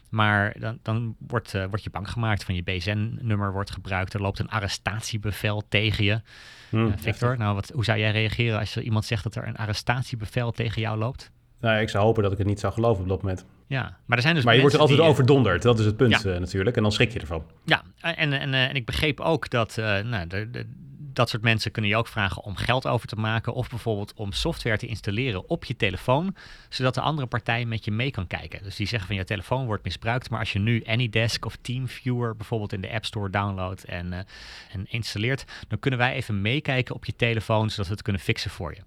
Maar 0.09 0.55
dan, 0.59 0.79
dan 0.81 1.15
wordt, 1.27 1.53
uh, 1.53 1.65
wordt 1.65 1.83
je 1.83 1.89
bang 1.89 2.09
gemaakt 2.09 2.43
van 2.43 2.55
je 2.55 2.63
BSN-nummer 2.63 3.51
wordt 3.51 3.71
gebruikt. 3.71 4.13
Er 4.13 4.21
loopt 4.21 4.39
een 4.39 4.49
arrestatiebevel 4.49 5.63
tegen 5.69 6.03
je. 6.03 6.21
Hmm, 6.69 6.99
Victor, 6.99 7.37
nou, 7.37 7.55
wat, 7.55 7.71
hoe 7.73 7.83
zou 7.83 7.99
jij 7.99 8.11
reageren 8.11 8.59
als 8.59 8.77
iemand 8.77 9.05
zegt 9.05 9.23
dat 9.23 9.35
er 9.35 9.47
een 9.47 9.55
arrestatiebevel 9.55 10.51
tegen 10.51 10.81
jou 10.81 10.97
loopt? 10.97 11.31
Nou, 11.59 11.81
ik 11.81 11.89
zou 11.89 12.03
hopen 12.03 12.23
dat 12.23 12.31
ik 12.31 12.37
het 12.37 12.47
niet 12.47 12.59
zou 12.59 12.73
geloven 12.73 13.03
op 13.03 13.09
dat 13.09 13.21
moment. 13.21 13.45
Ja, 13.67 13.97
maar 14.05 14.17
er 14.17 14.23
zijn 14.23 14.35
dus. 14.35 14.43
Maar 14.43 14.53
je 14.53 14.59
wordt 14.59 14.75
er 14.75 14.81
altijd 14.81 14.99
die, 14.99 15.07
overdonderd, 15.07 15.61
dat 15.61 15.79
is 15.79 15.85
het 15.85 15.97
punt 15.97 16.21
ja. 16.21 16.39
natuurlijk. 16.39 16.75
En 16.75 16.81
dan 16.81 16.91
schrik 16.91 17.11
je 17.11 17.19
ervan. 17.19 17.43
Ja, 17.65 17.83
en, 18.01 18.33
en, 18.33 18.53
en 18.53 18.75
ik 18.75 18.85
begreep 18.85 19.19
ook 19.19 19.49
dat 19.49 19.75
nou, 19.75 20.27
de, 20.27 20.49
de, 20.49 20.65
dat 21.13 21.29
soort 21.29 21.43
mensen 21.43 21.71
kunnen 21.71 21.91
je 21.91 21.97
ook 21.97 22.07
vragen 22.07 22.43
om 22.43 22.55
geld 22.55 22.87
over 22.87 23.07
te 23.07 23.15
maken 23.15 23.53
of 23.53 23.69
bijvoorbeeld 23.69 24.13
om 24.13 24.31
software 24.31 24.77
te 24.77 24.87
installeren 24.87 25.49
op 25.49 25.65
je 25.65 25.75
telefoon, 25.75 26.35
zodat 26.69 26.93
de 26.93 27.01
andere 27.01 27.27
partij 27.27 27.65
met 27.65 27.85
je 27.85 27.91
mee 27.91 28.11
kan 28.11 28.27
kijken. 28.27 28.63
Dus 28.63 28.75
die 28.75 28.87
zeggen 28.87 29.07
van 29.07 29.17
je 29.17 29.23
telefoon 29.23 29.65
wordt 29.65 29.83
misbruikt, 29.83 30.29
maar 30.29 30.39
als 30.39 30.53
je 30.53 30.59
nu 30.59 30.83
AnyDesk 30.85 31.45
of 31.45 31.57
TeamViewer 31.61 32.35
bijvoorbeeld 32.35 32.73
in 32.73 32.81
de 32.81 32.91
App 32.91 33.05
Store 33.05 33.29
downloadt 33.29 33.83
en, 33.83 34.05
uh, 34.05 34.19
en 34.71 34.85
installeert, 34.85 35.45
dan 35.67 35.79
kunnen 35.79 35.99
wij 35.99 36.13
even 36.13 36.41
meekijken 36.41 36.95
op 36.95 37.05
je 37.05 37.15
telefoon, 37.15 37.69
zodat 37.69 37.85
we 37.87 37.93
het 37.93 38.01
kunnen 38.01 38.21
fixen 38.21 38.51
voor 38.51 38.73
je. 38.75 38.81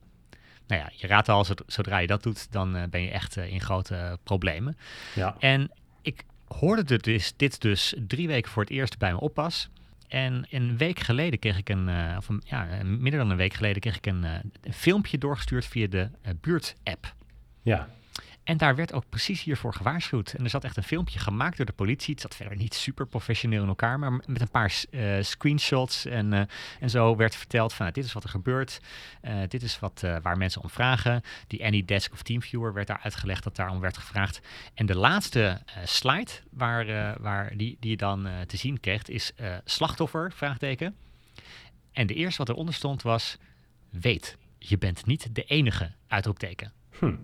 Nou 0.66 0.83
ja, 0.83 0.91
je 0.97 1.07
raadt 1.07 1.29
al, 1.29 1.47
zodra 1.66 1.99
je 1.99 2.07
dat 2.07 2.23
doet, 2.23 2.53
dan 2.53 2.77
uh, 2.77 2.83
ben 2.91 3.03
je 3.03 3.11
echt 3.11 3.37
uh, 3.37 3.53
in 3.53 3.61
grote 3.61 4.18
problemen. 4.23 4.77
Ja. 5.14 5.37
En 5.39 5.70
ik 6.03 6.25
hoorde 6.47 6.85
dit 6.85 7.05
dus, 7.05 7.33
dit 7.37 7.61
dus 7.61 7.95
drie 8.07 8.27
weken 8.27 8.51
voor 8.51 8.62
het 8.62 8.73
eerst 8.73 8.99
bij 8.99 9.09
mijn 9.09 9.23
oppas. 9.23 9.68
En 10.13 10.47
een 10.51 10.77
week 10.77 10.99
geleden 10.99 11.39
kreeg 11.39 11.59
ik 11.59 11.69
een, 11.69 11.89
uh, 11.89 12.15
of 12.17 12.29
een, 12.29 12.43
ja, 12.45 12.83
minder 12.85 13.19
dan 13.19 13.31
een 13.31 13.37
week 13.37 13.55
geleden 13.55 13.81
kreeg 13.81 13.97
ik 13.97 14.07
een, 14.07 14.25
een 14.25 14.73
filmpje 14.73 15.19
doorgestuurd 15.19 15.67
via 15.67 15.87
de 15.87 16.11
buurt-app. 16.41 17.15
Ja. 17.63 17.89
En 18.45 18.57
daar 18.57 18.74
werd 18.74 18.93
ook 18.93 19.09
precies 19.09 19.43
hiervoor 19.43 19.74
gewaarschuwd. 19.74 20.32
En 20.32 20.45
er 20.45 20.51
zat 20.51 20.64
echt 20.64 20.76
een 20.76 20.82
filmpje 20.82 21.18
gemaakt 21.18 21.57
door 21.57 21.66
de 21.66 21.72
politie. 21.72 22.12
Het 22.12 22.22
zat 22.22 22.34
verder 22.34 22.57
niet 22.57 22.74
super 22.74 23.07
professioneel 23.07 23.62
in 23.62 23.68
elkaar, 23.68 23.99
maar 23.99 24.12
met 24.12 24.40
een 24.40 24.51
paar 24.51 24.84
uh, 24.90 25.22
screenshots 25.22 26.07
en, 26.07 26.32
uh, 26.32 26.43
en 26.80 26.90
zo 26.90 27.16
werd 27.16 27.36
verteld 27.36 27.72
van 27.72 27.84
nou, 27.84 27.93
dit 27.99 28.05
is 28.05 28.12
wat 28.12 28.24
er 28.24 28.30
gebeurt. 28.30 28.80
Uh, 29.22 29.40
dit 29.49 29.62
is 29.62 29.78
wat, 29.78 30.05
waar 30.22 30.36
mensen 30.36 30.62
om 30.62 30.70
vragen. 30.70 31.22
Die 31.47 31.64
AnyDesk 31.64 32.12
of 32.12 32.22
TeamViewer 32.22 32.72
werd 32.72 32.86
daar 32.86 33.01
uitgelegd 33.03 33.45
dat 33.45 33.57
daarom 33.57 33.80
werd 33.80 33.97
gevraagd. 33.97 34.40
En 34.74 34.86
de 34.86 34.97
laatste 34.97 35.62
slide 35.84 36.30
waar, 36.51 37.16
waar 37.20 37.57
die, 37.57 37.76
die 37.80 37.90
je 37.90 37.97
dan 37.97 38.28
te 38.47 38.57
zien 38.57 38.80
kreeg 38.80 39.03
is 39.03 39.32
slachtoffer, 39.64 40.32
vraagteken. 40.32 40.97
En 41.93 42.07
de 42.07 42.14
eerste 42.14 42.38
wat 42.38 42.49
eronder 42.49 42.74
stond 42.74 43.03
was, 43.03 43.38
weet, 43.90 44.36
je 44.59 44.78
bent 44.78 45.07
niet 45.07 45.34
de 45.34 45.45
enige, 45.45 45.93
uitroepteken. 46.07 46.72
Hm. 46.99 47.14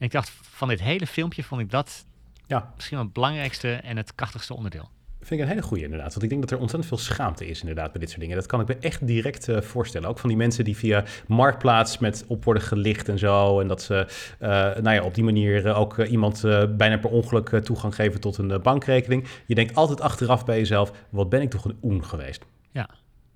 En 0.00 0.06
ik 0.06 0.12
dacht, 0.12 0.30
van 0.42 0.68
dit 0.68 0.80
hele 0.80 1.06
filmpje 1.06 1.42
vond 1.42 1.60
ik 1.60 1.70
dat 1.70 2.06
ja. 2.46 2.72
misschien 2.74 2.96
wel 2.96 3.04
het 3.04 3.14
belangrijkste 3.14 3.72
en 3.72 3.96
het 3.96 4.14
krachtigste 4.14 4.54
onderdeel. 4.54 4.88
Vind 5.18 5.40
ik 5.40 5.46
een 5.46 5.52
hele 5.52 5.62
goede 5.62 5.84
inderdaad. 5.84 6.10
Want 6.10 6.22
ik 6.22 6.28
denk 6.28 6.40
dat 6.40 6.50
er 6.50 6.58
ontzettend 6.58 6.88
veel 6.88 7.04
schaamte 7.04 7.46
is 7.46 7.60
inderdaad 7.60 7.92
bij 7.92 8.00
dit 8.00 8.08
soort 8.08 8.20
dingen. 8.20 8.36
Dat 8.36 8.46
kan 8.46 8.60
ik 8.60 8.68
me 8.68 8.76
echt 8.76 9.06
direct 9.06 9.48
uh, 9.48 9.60
voorstellen. 9.60 10.08
Ook 10.08 10.18
van 10.18 10.28
die 10.28 10.38
mensen 10.38 10.64
die 10.64 10.76
via 10.76 11.04
Marktplaats 11.26 11.98
met 11.98 12.24
op 12.26 12.44
worden 12.44 12.62
gelicht 12.62 13.08
en 13.08 13.18
zo. 13.18 13.60
En 13.60 13.68
dat 13.68 13.82
ze 13.82 14.06
uh, 14.40 14.48
nou 14.82 14.90
ja, 14.90 15.02
op 15.02 15.14
die 15.14 15.24
manier 15.24 15.66
uh, 15.66 15.78
ook 15.78 15.98
iemand 15.98 16.40
bijna 16.76 16.98
per 16.98 17.10
ongeluk 17.10 17.48
toegang 17.48 17.94
geven 17.94 18.20
tot 18.20 18.38
een 18.38 18.62
bankrekening. 18.62 19.26
Je 19.46 19.54
denkt 19.54 19.74
altijd 19.74 20.00
achteraf 20.00 20.44
bij 20.44 20.58
jezelf, 20.58 20.92
wat 21.10 21.28
ben 21.28 21.42
ik 21.42 21.50
toch 21.50 21.64
een 21.64 21.78
oen 21.82 22.04
geweest. 22.04 22.44
Ja. 22.70 22.88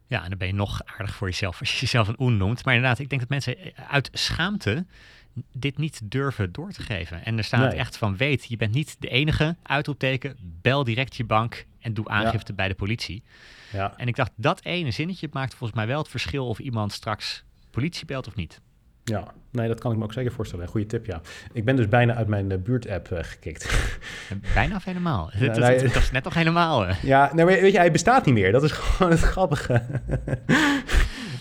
Ja, 0.07 0.23
en 0.23 0.29
dan 0.29 0.39
ben 0.39 0.49
je 0.49 0.55
nog 0.55 0.81
aardig 0.85 1.15
voor 1.15 1.29
jezelf 1.29 1.61
als 1.61 1.73
je 1.73 1.81
jezelf 1.81 2.09
een 2.09 2.21
oen 2.21 2.37
noemt. 2.37 2.65
Maar 2.65 2.75
inderdaad, 2.75 2.99
ik 2.99 3.09
denk 3.09 3.21
dat 3.21 3.31
mensen 3.31 3.57
uit 3.89 4.09
schaamte 4.13 4.87
dit 5.53 5.79
niet 5.79 6.01
durven 6.05 6.53
door 6.53 6.73
te 6.73 6.83
geven. 6.83 7.25
En 7.25 7.39
er 7.39 7.45
staat 7.45 7.71
Nee. 7.71 7.79
echt 7.79 7.97
van, 7.99 8.17
weet, 8.17 8.45
je 8.49 8.57
bent 8.57 8.75
niet 8.75 8.97
de 8.99 9.09
enige, 9.09 9.57
uitroepteken, 9.63 10.37
bel 10.61 10.85
direct 10.85 11.17
je 11.17 11.25
bank 11.25 11.67
en 11.81 11.95
doe 11.95 12.09
aangifte 12.09 12.53
bij 12.53 12.69
de 12.69 12.75
politie. 12.75 13.23
Ja. 13.73 13.95
En 13.97 14.09
ik 14.09 14.17
dacht, 14.17 14.31
dat 14.37 14.65
ene 14.65 14.91
zinnetje 14.91 15.29
maakt 15.33 15.55
volgens 15.55 15.79
mij 15.79 15.87
wel 15.89 15.99
het 15.99 16.09
verschil 16.09 16.49
of 16.49 16.59
iemand 16.59 16.93
straks 16.93 17.45
politie 17.71 18.07
belt 18.07 18.27
of 18.27 18.35
niet. 18.35 18.61
Ja, 19.05 19.25
nee, 19.51 19.69
dat 19.69 19.81
kan 19.81 19.93
ik 19.93 19.99
me 19.99 20.05
ook 20.05 20.13
zeker 20.13 20.33
voorstellen. 20.33 20.69
Goede 20.69 20.87
tip, 20.87 21.07
ja. 21.07 21.21
Ik 21.53 21.65
ben 21.65 21.77
dus 21.77 21.89
bijna 21.89 22.15
uit 22.15 22.27
mijn 22.29 22.51
uh, 22.51 22.59
buurt-app 22.59 23.11
uh, 23.13 23.19
gekikt. 23.23 23.89
Bijna 24.55 24.77
of 24.77 24.85
helemaal. 24.85 25.31
Dat, 25.39 25.57
nee. 25.59 25.79
dat, 25.83 25.93
dat 25.93 26.03
is 26.03 26.11
net 26.11 26.25
nog 26.25 26.35
helemaal. 26.35 26.87
eh. 26.87 27.03
ja, 27.03 27.31
nee, 27.35 27.45
maar 27.45 27.55
weet 27.61 27.73
je, 27.73 27.79
hij 27.79 27.91
bestaat 27.93 28.25
niet 28.25 28.35
meer. 28.35 28.53
Dat 28.53 28.63
is 28.63 28.73
gewoon 28.73 29.13
het 29.13 29.21
grappige. 29.21 29.83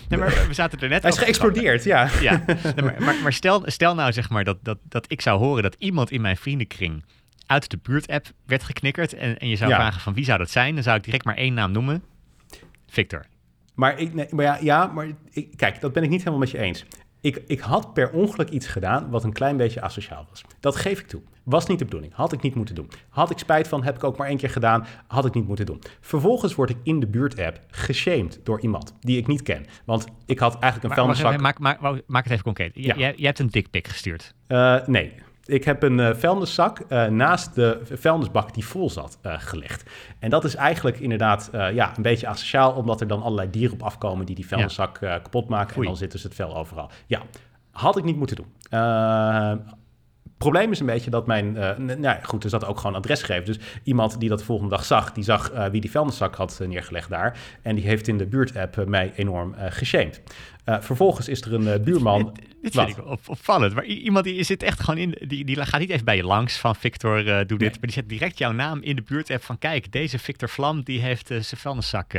Nee, 0.08 0.18
maar 0.18 0.44
we 0.48 0.54
zaten 0.54 0.78
er 0.80 0.88
net 0.88 1.02
hij 1.02 1.10
is 1.10 1.18
geëxplodeerd, 1.18 1.84
ja. 1.84 2.08
Ja, 2.20 2.42
nee, 2.46 2.84
maar, 2.84 2.94
maar, 2.98 3.14
maar 3.22 3.32
stel, 3.32 3.62
stel 3.64 3.94
nou 3.94 4.12
zeg 4.12 4.30
maar 4.30 4.44
dat, 4.44 4.58
dat, 4.62 4.78
dat 4.82 5.04
ik 5.08 5.20
zou 5.20 5.38
horen 5.38 5.62
dat 5.62 5.76
iemand 5.78 6.10
in 6.10 6.20
mijn 6.20 6.36
vriendenkring 6.36 7.04
uit 7.46 7.70
de 7.70 7.78
buurt-app 7.82 8.26
werd 8.46 8.62
geknikkerd 8.62 9.12
en, 9.12 9.38
en 9.38 9.48
je 9.48 9.56
zou 9.56 9.70
Ja. 9.70 9.76
vragen 9.76 10.00
van 10.00 10.14
wie 10.14 10.24
zou 10.24 10.38
dat 10.38 10.50
zijn, 10.50 10.74
dan 10.74 10.82
zou 10.82 10.96
ik 10.96 11.04
direct 11.04 11.24
maar 11.24 11.36
één 11.36 11.54
naam 11.54 11.72
noemen. 11.72 12.02
Victor. 12.88 13.24
Maar, 13.74 13.98
ik, 13.98 14.14
nee, 14.14 14.26
maar 14.30 14.44
ja, 14.44 14.58
ja, 14.60 14.86
maar 14.86 15.06
ik, 15.30 15.56
kijk, 15.56 15.80
dat 15.80 15.92
ben 15.92 16.02
ik 16.02 16.08
niet 16.08 16.18
helemaal 16.18 16.38
met 16.40 16.50
je 16.50 16.58
eens. 16.58 16.84
Ik, 17.24 17.42
ik 17.46 17.60
had 17.60 17.94
per 17.94 18.10
ongeluk 18.10 18.48
iets 18.48 18.66
gedaan 18.66 19.10
wat 19.10 19.24
een 19.24 19.32
klein 19.32 19.56
beetje 19.56 19.80
asociaal 19.80 20.26
was. 20.30 20.42
Dat 20.60 20.76
geef 20.76 21.00
ik 21.00 21.06
toe. 21.06 21.20
Was 21.42 21.66
niet 21.66 21.78
de 21.78 21.84
bedoeling. 21.84 22.12
Had 22.14 22.32
ik 22.32 22.40
niet 22.42 22.54
moeten 22.54 22.74
doen. 22.74 22.90
Had 23.08 23.30
ik 23.30 23.38
spijt 23.38 23.68
van, 23.68 23.84
heb 23.84 23.94
ik 23.96 24.04
ook 24.04 24.16
maar 24.16 24.26
één 24.28 24.36
keer 24.36 24.50
gedaan. 24.50 24.86
Had 25.06 25.24
ik 25.26 25.34
niet 25.34 25.46
moeten 25.46 25.66
doen. 25.66 25.82
Vervolgens 26.00 26.54
word 26.54 26.70
ik 26.70 26.76
in 26.82 27.00
de 27.00 27.06
buurt-app 27.06 27.60
geshamed 27.70 28.40
door 28.42 28.60
iemand 28.60 28.94
die 29.00 29.18
ik 29.18 29.26
niet 29.26 29.42
ken. 29.42 29.66
Want 29.84 30.04
ik 30.26 30.38
had 30.38 30.58
eigenlijk 30.58 30.84
een 30.94 30.98
vuilniszak... 30.98 31.40
maak, 31.40 31.58
maak, 31.58 31.80
maak, 31.80 32.02
maak 32.06 32.22
het 32.22 32.32
even 32.32 32.44
concreet. 32.44 32.70
J- 32.74 32.80
Ja. 32.86 32.94
Jij, 32.96 33.14
jij 33.16 33.26
hebt 33.26 33.38
een 33.38 33.48
dikpik 33.48 33.88
gestuurd. 33.88 34.34
Eh, 34.46 34.86
nee. 34.86 35.12
Ik 35.46 35.64
heb 35.64 35.82
een 35.82 36.00
eh, 36.00 36.14
vuilniszak 36.14 36.78
eh, 36.78 37.06
naast 37.06 37.54
de 37.54 37.80
vuilnisbak 37.92 38.54
die 38.54 38.66
vol 38.66 38.90
zat 38.90 39.18
eh, 39.22 39.34
gelegd. 39.38 39.90
En 40.18 40.30
dat 40.30 40.44
is 40.44 40.54
eigenlijk 40.54 41.00
inderdaad 41.00 41.50
ja, 41.52 41.96
een 41.96 42.02
beetje 42.02 42.26
asociaal, 42.26 42.72
omdat 42.72 43.00
er 43.00 43.06
dan 43.06 43.22
allerlei 43.22 43.50
dieren 43.50 43.74
op 43.74 43.82
afkomen 43.82 44.26
die 44.26 44.34
die 44.34 44.46
vuilniszak 44.46 44.98
kapot 44.98 45.48
maken. 45.48 45.76
En 45.76 45.82
dan 45.82 45.96
zit 45.96 46.12
dus 46.12 46.22
het 46.22 46.34
vel 46.34 46.56
overal. 46.56 46.90
Ja, 47.06 47.20
had 47.70 47.96
ik 47.96 48.04
niet 48.04 48.16
moeten 48.16 48.36
doen. 48.36 48.46
Probleem 50.44 50.70
is 50.70 50.80
een 50.80 50.86
beetje 50.86 51.10
dat 51.10 51.26
mijn... 51.26 51.56
eh, 51.56 51.76
nou 51.78 52.00
ja, 52.00 52.20
goed, 52.22 52.44
er 52.44 52.50
zat 52.50 52.64
ook 52.64 52.80
gewoon 52.80 52.96
adresgegevens. 52.96 53.56
Dus 53.56 53.66
iemand 53.82 54.20
die 54.20 54.28
dat 54.28 54.38
de 54.38 54.44
volgende 54.44 54.70
dag 54.70 54.84
zag, 54.84 55.12
die 55.12 55.24
zag 55.24 55.50
eh, 55.50 55.66
wie 55.66 55.80
die 55.80 55.90
vuilniszak 55.90 56.34
had 56.34 56.58
eh, 56.60 56.68
neergelegd 56.68 57.08
daar. 57.08 57.38
En 57.62 57.74
die 57.74 57.84
heeft 57.84 58.08
in 58.08 58.18
de 58.18 58.26
buurt-app 58.26 58.86
mij 58.86 59.12
enorm 59.16 59.54
geshamed. 59.58 60.22
Vervolgens 60.64 61.28
is 61.28 61.40
er 61.40 61.54
een 61.54 61.82
buurman... 61.82 62.24
Dit, 62.34 62.54
dit 62.62 62.74
vind 62.74 62.88
ik 62.88 63.06
op, 63.06 63.20
opvallend. 63.26 63.74
Maar 63.74 63.84
iemand 63.84 64.24
die 64.24 64.42
zit 64.42 64.62
echt 64.62 64.80
gewoon 64.80 65.00
in, 65.00 65.18
die, 65.28 65.44
die 65.44 65.64
gaat 65.64 65.80
niet 65.80 65.90
even 65.90 66.04
bij 66.04 66.16
je 66.16 66.24
langs 66.24 66.56
van 66.56 66.76
Victor, 66.76 67.28
eh, 67.28 67.46
doe 67.46 67.58
dit. 67.58 67.70
Maar 67.70 67.80
die 67.80 67.92
zet 67.92 68.08
direct 68.08 68.38
jouw 68.38 68.52
naam 68.52 68.82
in 68.82 68.96
de 68.96 69.02
buurt-app 69.02 69.42
van 69.42 69.58
kijk, 69.58 69.92
deze 69.92 70.18
Victor 70.18 70.48
Vlam, 70.48 70.82
die 70.82 71.00
heeft 71.00 71.26
zijn 71.26 71.60
vuilniszak. 71.60 72.12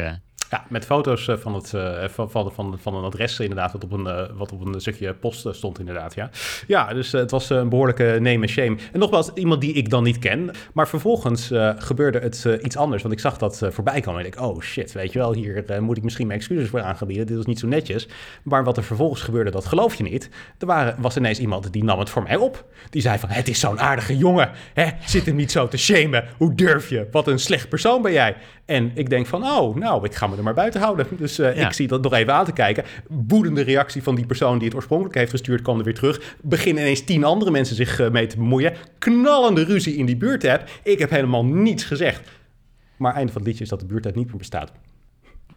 Eh, 0.56 0.62
Ja, 0.62 0.66
met 0.70 0.86
foto's 0.86 1.28
eh, 1.28 1.38
van, 1.38 1.53
het, 1.53 1.74
eh, 1.74 2.08
van, 2.08 2.32
van, 2.32 2.51
van, 2.53 2.78
van 2.82 2.95
een 2.95 3.03
adres 3.03 3.39
inderdaad, 3.39 3.72
wat 3.72 3.84
op 3.84 3.91
een, 3.91 4.08
eh, 4.08 4.24
wat 4.38 4.51
op 4.51 4.66
een 4.66 4.82
stukje 4.82 5.14
post 5.14 5.45
eh, 5.45 5.53
stond 5.53 5.80
inderdaad, 5.80 6.16
ja. 6.16 6.30
Ja, 6.68 6.93
dus 6.93 7.14
eh, 7.14 7.22
het 7.22 7.32
was 7.32 7.49
eh, 7.49 7.58
een 7.58 7.70
behoorlijke 7.70 8.03
name 8.03 8.41
en 8.41 8.49
shame. 8.49 8.78
En 8.93 8.99
nogmaals, 8.99 9.32
iemand 9.34 9.62
die 9.62 9.74
ik 9.74 9.89
dan 9.89 10.03
niet 10.03 10.20
ken. 10.20 10.51
Maar 10.74 10.88
vervolgens 10.88 11.51
eh, 11.51 11.72
gebeurde 11.78 12.20
het 12.20 12.45
eh, 12.45 12.53
iets 12.62 12.78
anders, 12.78 13.01
want 13.01 13.14
ik 13.14 13.20
zag 13.20 13.38
dat 13.38 13.62
eh, 13.62 13.70
voorbij 13.72 14.01
komen. 14.01 14.20
En 14.20 14.26
ik 14.26 14.41
oh 14.41 14.62
shit, 14.62 14.91
weet 14.91 15.14
je 15.14 15.20
wel, 15.20 15.34
hier 15.34 15.66
eh, 15.66 15.80
moet 15.80 15.97
ik 15.97 16.03
misschien 16.03 16.28
mijn 16.28 16.39
excuses 16.39 16.70
voor 16.70 16.82
aangebieden. 16.82 17.26
Dit 17.28 17.38
is 17.38 17.45
niet 17.45 17.60
zo 17.60 17.68
netjes. 17.68 18.08
Maar 18.43 18.64
wat 18.64 18.78
er 18.78 18.84
vervolgens 18.84 19.22
gebeurde, 19.22 19.51
dat 19.51 19.66
geloof 19.66 19.95
je 19.95 20.03
niet. 20.03 20.30
Er 20.60 20.68
waren, 20.68 20.95
was 20.97 21.18
ineens 21.18 21.39
iemand 21.39 21.74
die 21.74 21.84
nam 21.84 21.99
het 21.99 22.10
voor 22.10 22.24
mij 22.24 22.36
op. 22.36 22.66
Die 22.89 23.01
zei 23.01 23.20
van, 23.20 23.30
het 23.30 23.47
is 23.47 23.60
zo'n 23.60 23.80
aardige 23.80 24.18
jongen. 24.18 24.49
Hè? 24.74 24.89
Zit 25.06 25.26
hem 25.26 25.36
niet 25.36 25.51
zo 25.51 25.68
te 25.68 25.78
shamen. 25.78 26.24
Hoe 26.38 26.56
durf 26.56 26.89
je? 26.89 27.08
Wat 27.12 27.28
een 27.28 27.39
slecht 27.39 27.70
persoon 27.70 28.01
ben 28.01 28.12
jij. 28.12 28.36
En 28.66 28.91
ik 28.93 29.09
denk 29.09 29.26
van, 29.26 29.43
oh, 29.43 29.76
nou, 29.76 30.05
ik 30.05 30.16
ga 30.16 30.28
me 30.28 30.38
er 30.38 30.43
maar 30.43 30.53
buiten 30.53 30.82
houden. 30.82 31.07
Dus 31.18 31.39
eh, 31.39 31.55
Ja. 31.57 31.68
ik 31.68 31.74
zie 31.74 31.88
dat 31.88 32.01
nog 32.01 32.13
even 32.13 32.34
aan 32.34 32.45
te 32.45 32.51
kijken. 32.51 32.84
Boedende 33.09 33.61
reactie 33.61 34.03
van 34.03 34.16
die 34.16 34.26
persoon 34.26 34.57
die 34.57 34.68
het 34.68 34.76
oorspronkelijk 34.76 35.16
heeft 35.16 35.32
gestuurd, 35.32 35.61
kwam 35.61 35.78
er 35.78 35.84
weer 35.84 35.93
terug. 35.93 36.36
Beginnen 36.41 36.84
ineens 36.84 37.03
tien 37.03 37.24
andere 37.24 37.51
mensen 37.51 37.76
zich 37.76 37.99
eh, 37.99 38.09
mee 38.09 38.28
te 38.28 38.38
bemoeien. 38.38 38.74
Knallende 38.99 39.63
ruzie 39.63 39.95
in 39.95 40.05
die 40.05 40.18
buurtapp. 40.18 40.70
Ik 40.84 40.99
heb 40.99 41.09
helemaal 41.09 41.45
niets 41.45 41.84
gezegd. 41.84 42.30
Maar 42.97 43.13
einde 43.13 43.32
van 43.32 43.41
het 43.41 43.47
liedje 43.49 43.63
is 43.63 43.70
dat 43.70 43.80
de 43.80 43.86
buurtapp 43.86 44.16
niet 44.16 44.28
meer 44.28 44.38
bestaat. 44.38 44.72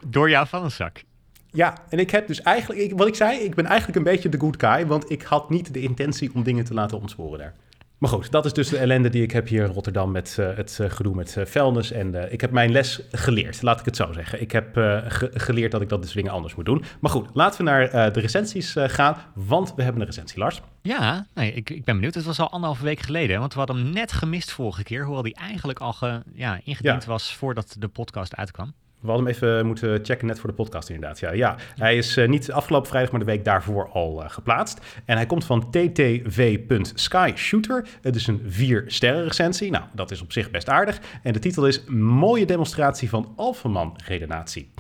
door 0.07 0.31
jouw 0.31 0.45
vuilniszak. 0.45 1.03
Ja, 1.51 1.75
en 1.89 1.99
ik 1.99 2.11
heb 2.11 2.27
dus 2.27 2.43
eigenlijk, 2.43 2.81
ik, 2.81 2.93
wat 2.97 3.07
ik 3.07 3.15
zei, 3.15 3.39
ik 3.39 3.55
ben 3.55 3.65
eigenlijk 3.67 3.99
een 3.99 4.05
beetje 4.05 4.29
de 4.29 4.39
good 4.39 4.55
guy, 4.59 4.87
want 4.87 5.11
ik 5.11 5.23
had 5.23 5.51
niet 5.51 5.75
de 5.75 5.81
intentie 5.81 6.31
om 6.35 6.43
dingen 6.43 6.65
te 6.65 6.75
laten 6.75 7.01
ontsporen 7.01 7.39
daar. 7.39 7.55
Maar 7.99 8.11
goed, 8.11 8.31
dat 8.31 8.45
is 8.45 8.53
dus 8.53 8.69
de 8.69 8.79
ellende 8.79 9.09
die 9.09 9.23
ik 9.23 9.31
heb 9.31 9.49
hier 9.49 9.65
in 9.65 9.71
Rotterdam 9.73 10.11
met 10.11 10.37
eh, 10.39 10.57
het 10.57 10.79
eh, 10.81 10.91
gedoe 10.91 11.15
met 11.15 11.37
eh, 11.37 11.45
vuilnis. 11.47 11.91
En 11.93 12.33
ik 12.33 12.41
heb 12.41 12.51
mijn 12.51 12.71
les 12.71 13.01
geleerd, 13.11 13.63
laat 13.63 13.79
ik 13.81 13.85
het 13.85 13.97
zo 13.97 14.13
zeggen. 14.13 14.41
Ik 14.41 14.53
heb 14.53 14.69
ge- 15.09 15.31
geleerd 15.35 15.73
dat 15.73 15.81
ik 15.81 15.89
dat 15.89 16.03
dus 16.03 16.13
dingen 16.13 16.33
anders 16.33 16.55
moet 16.55 16.65
doen. 16.65 16.85
Maar 17.01 17.11
goed, 17.11 17.29
laten 17.33 17.59
we 17.65 17.71
naar 17.71 18.13
de 18.13 18.21
recensies 18.21 18.75
gaan, 18.79 19.17
want 19.35 19.75
we 19.77 19.83
hebben 19.83 20.01
een 20.01 20.07
recensie, 20.07 20.39
Lars. 20.39 20.61
Ja, 20.83 21.27
nee, 21.35 21.53
ik, 21.53 21.71
ik 21.71 21.85
ben 21.85 21.95
benieuwd. 21.95 22.15
Het 22.15 22.25
was 22.25 22.41
al 22.41 22.51
anderhalve 22.51 22.85
week 22.85 23.01
geleden, 23.01 23.39
want 23.39 23.53
we 23.53 23.59
hadden 23.59 23.77
hem 23.77 23.91
net 23.91 24.13
gemist 24.13 24.51
vorige 24.51 24.83
keer, 24.83 25.05
hoewel 25.05 25.23
die 25.23 25.35
eigenlijk 25.35 25.79
al 25.79 25.93
ge, 25.93 26.23
ja, 26.35 26.61
ingediend 26.65 27.03
Ja. 27.05 27.09
was 27.11 27.35
voordat 27.35 27.77
de 27.79 27.89
podcast 27.89 28.37
uitkwam. 28.37 28.73
We 29.01 29.09
hadden 29.09 29.27
hem 29.27 29.35
even 29.35 29.67
moeten 29.67 30.05
checken 30.05 30.27
net 30.27 30.41
voor 30.41 30.51
de 30.51 30.55
podcast 30.55 30.89
inderdaad. 30.89 31.19
Ja, 31.19 31.33
ja. 31.33 31.57
hij 31.75 31.97
is 31.97 32.17
eh, 32.17 32.29
niet 32.29 32.53
afgelopen 32.53 32.89
vrijdag, 32.89 33.11
maar 33.11 33.21
de 33.21 33.27
week 33.27 33.45
daarvoor 33.45 33.89
al 33.89 34.23
eh, 34.23 34.31
geplaatst. 34.31 34.81
En 35.05 35.17
hij 35.17 35.27
komt 35.27 35.45
van 35.45 35.71
ttv.skyshooter. 35.71 37.87
Het 38.03 38.17
is 38.17 38.27
een 38.27 38.43
vier 38.47 38.85
sterren 38.87 39.25
recensie. 39.25 39.71
Nou, 39.71 39.85
dat 39.93 40.11
is 40.11 40.23
op 40.23 40.33
zich 40.33 40.51
best 40.51 40.69
aardig. 40.69 41.01
En 41.23 41.33
de 41.33 41.39
titel 41.39 41.67
is 41.67 41.85
Mooie 41.89 42.47
demonstratie 42.47 43.09
van 43.09 43.33
Alphaman 43.37 43.97
redenatie. 44.05 44.71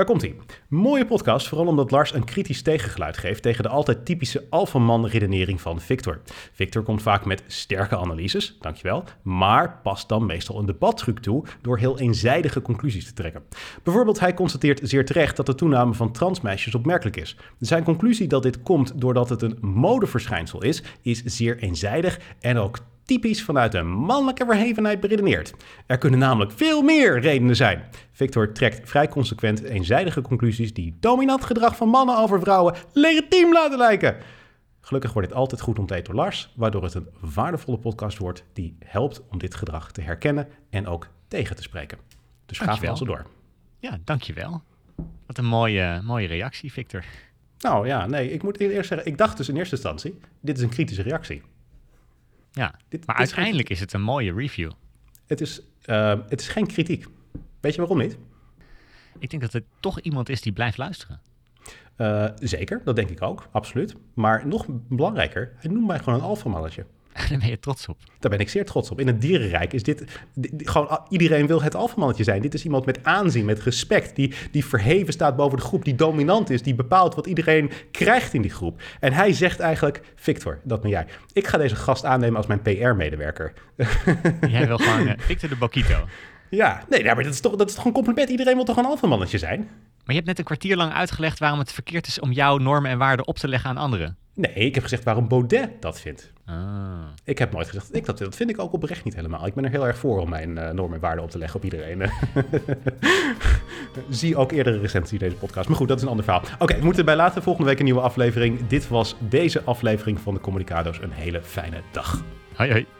Daar 0.00 0.08
komt 0.08 0.22
hij. 0.22 0.34
Mooie 0.68 1.06
podcast, 1.06 1.48
vooral 1.48 1.66
omdat 1.66 1.90
Lars 1.90 2.14
een 2.14 2.24
kritisch 2.24 2.62
tegengeluid 2.62 3.16
geeft 3.16 3.42
tegen 3.42 3.62
de 3.62 3.68
altijd 3.68 4.04
typische 4.04 4.46
alfaman 4.50 5.06
redenering 5.06 5.60
van 5.60 5.80
Victor. 5.80 6.20
Victor 6.52 6.82
komt 6.82 7.02
vaak 7.02 7.24
met 7.24 7.42
sterke 7.46 7.96
analyses, 7.96 8.56
dankjewel, 8.60 9.04
maar 9.22 9.80
past 9.82 10.08
dan 10.08 10.26
meestal 10.26 10.58
een 10.58 10.66
debattruc 10.66 11.18
toe 11.18 11.44
door 11.62 11.78
heel 11.78 11.98
eenzijdige 11.98 12.62
conclusies 12.62 13.04
te 13.04 13.12
trekken. 13.12 13.42
Bijvoorbeeld, 13.82 14.20
hij 14.20 14.34
constateert 14.34 14.80
zeer 14.82 15.04
terecht 15.04 15.36
dat 15.36 15.46
de 15.46 15.54
toename 15.54 15.94
van 15.94 16.12
transmeisjes 16.12 16.74
opmerkelijk 16.74 17.16
is. 17.16 17.36
Zijn 17.58 17.84
conclusie 17.84 18.28
dat 18.28 18.42
dit 18.42 18.62
komt 18.62 19.00
doordat 19.00 19.28
het 19.28 19.42
een 19.42 19.58
modeverschijnsel 19.60 20.62
is, 20.62 20.82
is 21.02 21.22
zeer 21.24 21.58
eenzijdig 21.58 22.20
en 22.40 22.58
ook 22.58 22.78
typisch 23.10 23.42
vanuit 23.42 23.74
een 23.74 23.88
mannelijke 23.88 24.44
verhevenheid 24.44 25.00
beredeneerd. 25.00 25.54
Er 25.86 25.98
kunnen 25.98 26.18
namelijk 26.18 26.52
veel 26.52 26.82
meer 26.82 27.20
redenen 27.20 27.56
zijn. 27.56 27.82
Victor 28.12 28.52
trekt 28.52 28.88
vrij 28.88 29.08
consequent 29.08 29.62
eenzijdige 29.62 30.20
conclusies 30.20 30.74
die 30.74 30.96
dominant 31.00 31.44
gedrag 31.44 31.76
van 31.76 31.88
mannen 31.88 32.18
over 32.18 32.40
vrouwen 32.40 32.74
legitiem 32.92 33.52
laten 33.52 33.78
lijken. 33.78 34.16
Gelukkig 34.80 35.12
wordt 35.12 35.28
dit 35.28 35.36
altijd 35.36 35.60
goed 35.60 35.78
ontdekt 35.78 36.06
door 36.06 36.14
Lars, 36.14 36.52
waardoor 36.56 36.82
het 36.82 36.94
een 36.94 37.08
waardevolle 37.34 37.78
podcast 37.78 38.18
wordt 38.18 38.44
die 38.52 38.76
helpt 38.84 39.22
om 39.28 39.38
dit 39.38 39.54
gedrag 39.54 39.92
te 39.92 40.00
herkennen 40.00 40.48
en 40.70 40.86
ook 40.86 41.08
tegen 41.28 41.56
te 41.56 41.62
spreken. 41.62 41.98
Dus 42.46 42.58
ga 42.58 42.76
vooral 42.76 42.96
zo 42.96 43.04
door. 43.04 43.26
Ja, 43.78 43.98
dankjewel. 44.04 44.62
Wat 45.26 45.38
een 45.38 45.46
mooie, 45.46 46.00
mooie 46.04 46.26
reactie, 46.26 46.72
Victor. 46.72 47.04
Nou 47.58 47.86
ja, 47.86 48.06
nee, 48.06 48.32
ik 48.32 48.42
moet 48.42 48.60
eerst 48.60 48.88
zeggen, 48.88 49.06
ik 49.08 49.18
dacht 49.18 49.36
dus 49.36 49.48
in 49.48 49.56
eerste 49.56 49.74
instantie, 49.74 50.18
dit 50.40 50.56
is 50.56 50.62
een 50.62 50.68
kritische 50.68 51.02
reactie. 51.02 51.42
Ja, 52.52 52.74
Dit- 52.88 53.06
maar 53.06 53.16
dit 53.16 53.26
is 53.26 53.32
uiteindelijk 53.32 53.68
is 53.70 53.80
het 53.80 53.92
een 53.92 54.02
mooie 54.02 54.32
review. 54.34 54.70
Het 55.26 55.40
is, 55.40 55.62
eh, 55.82 56.14
het 56.28 56.40
is 56.40 56.48
geen 56.48 56.66
kritiek. 56.66 57.06
Weet 57.60 57.74
je 57.74 57.80
waarom 57.80 57.98
niet? 57.98 58.18
Ik 59.18 59.30
denk 59.30 59.42
dat 59.42 59.52
er 59.54 59.62
toch 59.80 60.00
iemand 60.00 60.28
is 60.28 60.40
die 60.40 60.52
blijft 60.52 60.78
luisteren. 60.78 61.20
Eh, 61.96 62.26
zeker, 62.40 62.80
dat 62.84 62.96
denk 62.96 63.10
ik 63.10 63.22
ook, 63.22 63.48
absoluut. 63.50 63.94
Maar 64.14 64.46
nog 64.46 64.66
belangrijker, 64.68 65.52
hij 65.56 65.70
noemt 65.70 65.86
mij 65.86 65.98
gewoon 65.98 66.14
een 66.14 66.24
alfamannetje. 66.24 66.86
Daar 67.28 67.38
ben 67.38 67.48
je 67.48 67.58
trots 67.58 67.88
op. 67.88 67.98
Daar 68.18 68.30
ben 68.30 68.40
ik 68.40 68.48
zeer 68.48 68.64
trots 68.64 68.90
op. 68.90 69.00
In 69.00 69.06
het 69.06 69.20
dierenrijk 69.20 69.72
is 69.72 69.82
dit, 69.82 70.04
di- 70.34 70.50
di- 70.52 70.66
gewoon 70.68 71.00
iedereen 71.08 71.46
wil 71.46 71.62
het 71.62 71.74
alfamannetje 71.74 72.24
zijn. 72.24 72.42
Dit 72.42 72.54
is 72.54 72.64
iemand 72.64 72.86
met 72.86 73.04
aanzien, 73.04 73.44
met 73.44 73.60
respect, 73.62 74.16
die, 74.16 74.34
die 74.50 74.64
verheven 74.64 75.12
staat 75.12 75.36
boven 75.36 75.58
de 75.58 75.64
groep, 75.64 75.84
die 75.84 75.94
dominant 75.94 76.50
is, 76.50 76.62
die 76.62 76.74
bepaalt 76.74 77.14
wat 77.14 77.26
iedereen 77.26 77.70
krijgt 77.90 78.34
in 78.34 78.42
die 78.42 78.50
groep. 78.50 78.82
En 79.00 79.12
hij 79.12 79.32
zegt 79.32 79.60
eigenlijk, 79.60 80.00
Victor, 80.14 80.58
dat 80.64 80.80
ben 80.80 80.90
jij. 80.90 81.06
Ik 81.32 81.46
ga 81.46 81.58
deze 81.58 81.76
gast 81.76 82.04
aannemen 82.04 82.36
als 82.36 82.46
mijn 82.46 82.62
PR-medewerker. 82.62 83.52
Jij 84.50 84.66
wil 84.66 84.76
gewoon 84.78 85.06
eh, 85.08 85.14
Victor 85.18 85.48
de 85.48 85.56
Boquito. 85.56 86.06
Ja, 86.50 86.84
nee, 86.88 87.02
nee, 87.02 87.14
maar 87.14 87.24
dat 87.24 87.32
is, 87.32 87.40
toch, 87.40 87.56
dat 87.56 87.68
is 87.68 87.74
toch 87.74 87.84
een 87.84 87.92
compliment. 87.92 88.28
Iedereen 88.30 88.54
wil 88.54 88.64
toch 88.64 88.76
een 88.76 88.84
alfamannetje 88.84 89.38
zijn? 89.38 89.58
Maar 89.60 89.68
je 90.06 90.14
hebt 90.14 90.26
net 90.26 90.38
een 90.38 90.44
kwartier 90.44 90.76
lang 90.76 90.92
uitgelegd 90.92 91.38
waarom 91.38 91.58
het 91.58 91.72
verkeerd 91.72 92.06
is 92.06 92.20
om 92.20 92.32
jouw 92.32 92.56
normen 92.56 92.90
en 92.90 92.98
waarden 92.98 93.26
op 93.26 93.38
te 93.38 93.48
leggen 93.48 93.70
aan 93.70 93.76
anderen. 93.76 94.16
Nee, 94.34 94.52
ik 94.54 94.74
heb 94.74 94.82
gezegd 94.82 95.04
waarom 95.04 95.28
Baudet 95.28 95.70
dat 95.80 96.00
vindt. 96.00 96.32
Ah. 96.50 96.56
Ik 97.24 97.38
heb 97.38 97.52
nooit 97.52 97.66
gezegd 97.66 97.86
dat 97.86 97.96
ik 97.96 98.06
dat 98.06 98.18
Dat 98.18 98.36
vind 98.36 98.50
ik 98.50 98.58
ook 98.58 98.72
oprecht 98.72 99.04
niet 99.04 99.14
helemaal. 99.14 99.46
Ik 99.46 99.54
ben 99.54 99.64
er 99.64 99.70
heel 99.70 99.86
erg 99.86 99.98
voor 99.98 100.20
om 100.20 100.28
mijn 100.28 100.58
eh, 100.58 100.70
normen 100.70 100.94
en 100.94 101.00
waarden 101.00 101.24
op 101.24 101.30
te 101.30 101.38
leggen 101.38 101.56
op 101.56 101.64
iedereen. 101.64 102.02
Zie 104.08 104.36
ook 104.36 104.52
eerdere 104.52 104.78
recensie 104.78 105.18
deze 105.18 105.36
podcast. 105.36 105.68
Maar 105.68 105.76
goed, 105.76 105.88
dat 105.88 105.96
is 105.96 106.02
een 106.02 106.08
ander 106.08 106.24
verhaal. 106.24 106.42
Oké, 106.58 106.74
we 106.74 106.84
moeten 106.84 107.00
erbij 107.00 107.16
laten. 107.16 107.42
Volgende 107.42 107.68
week 107.68 107.78
een 107.78 107.84
nieuwe 107.84 108.00
aflevering. 108.00 108.66
Dit 108.66 108.88
was 108.88 109.16
deze 109.18 109.62
aflevering 109.62 110.20
van 110.20 110.34
de 110.34 110.40
Communicado's. 110.40 110.98
Een 111.00 111.12
hele 111.12 111.42
fijne 111.42 111.80
dag. 111.92 112.22
Hoi 112.54 112.70
hoi. 112.70 112.99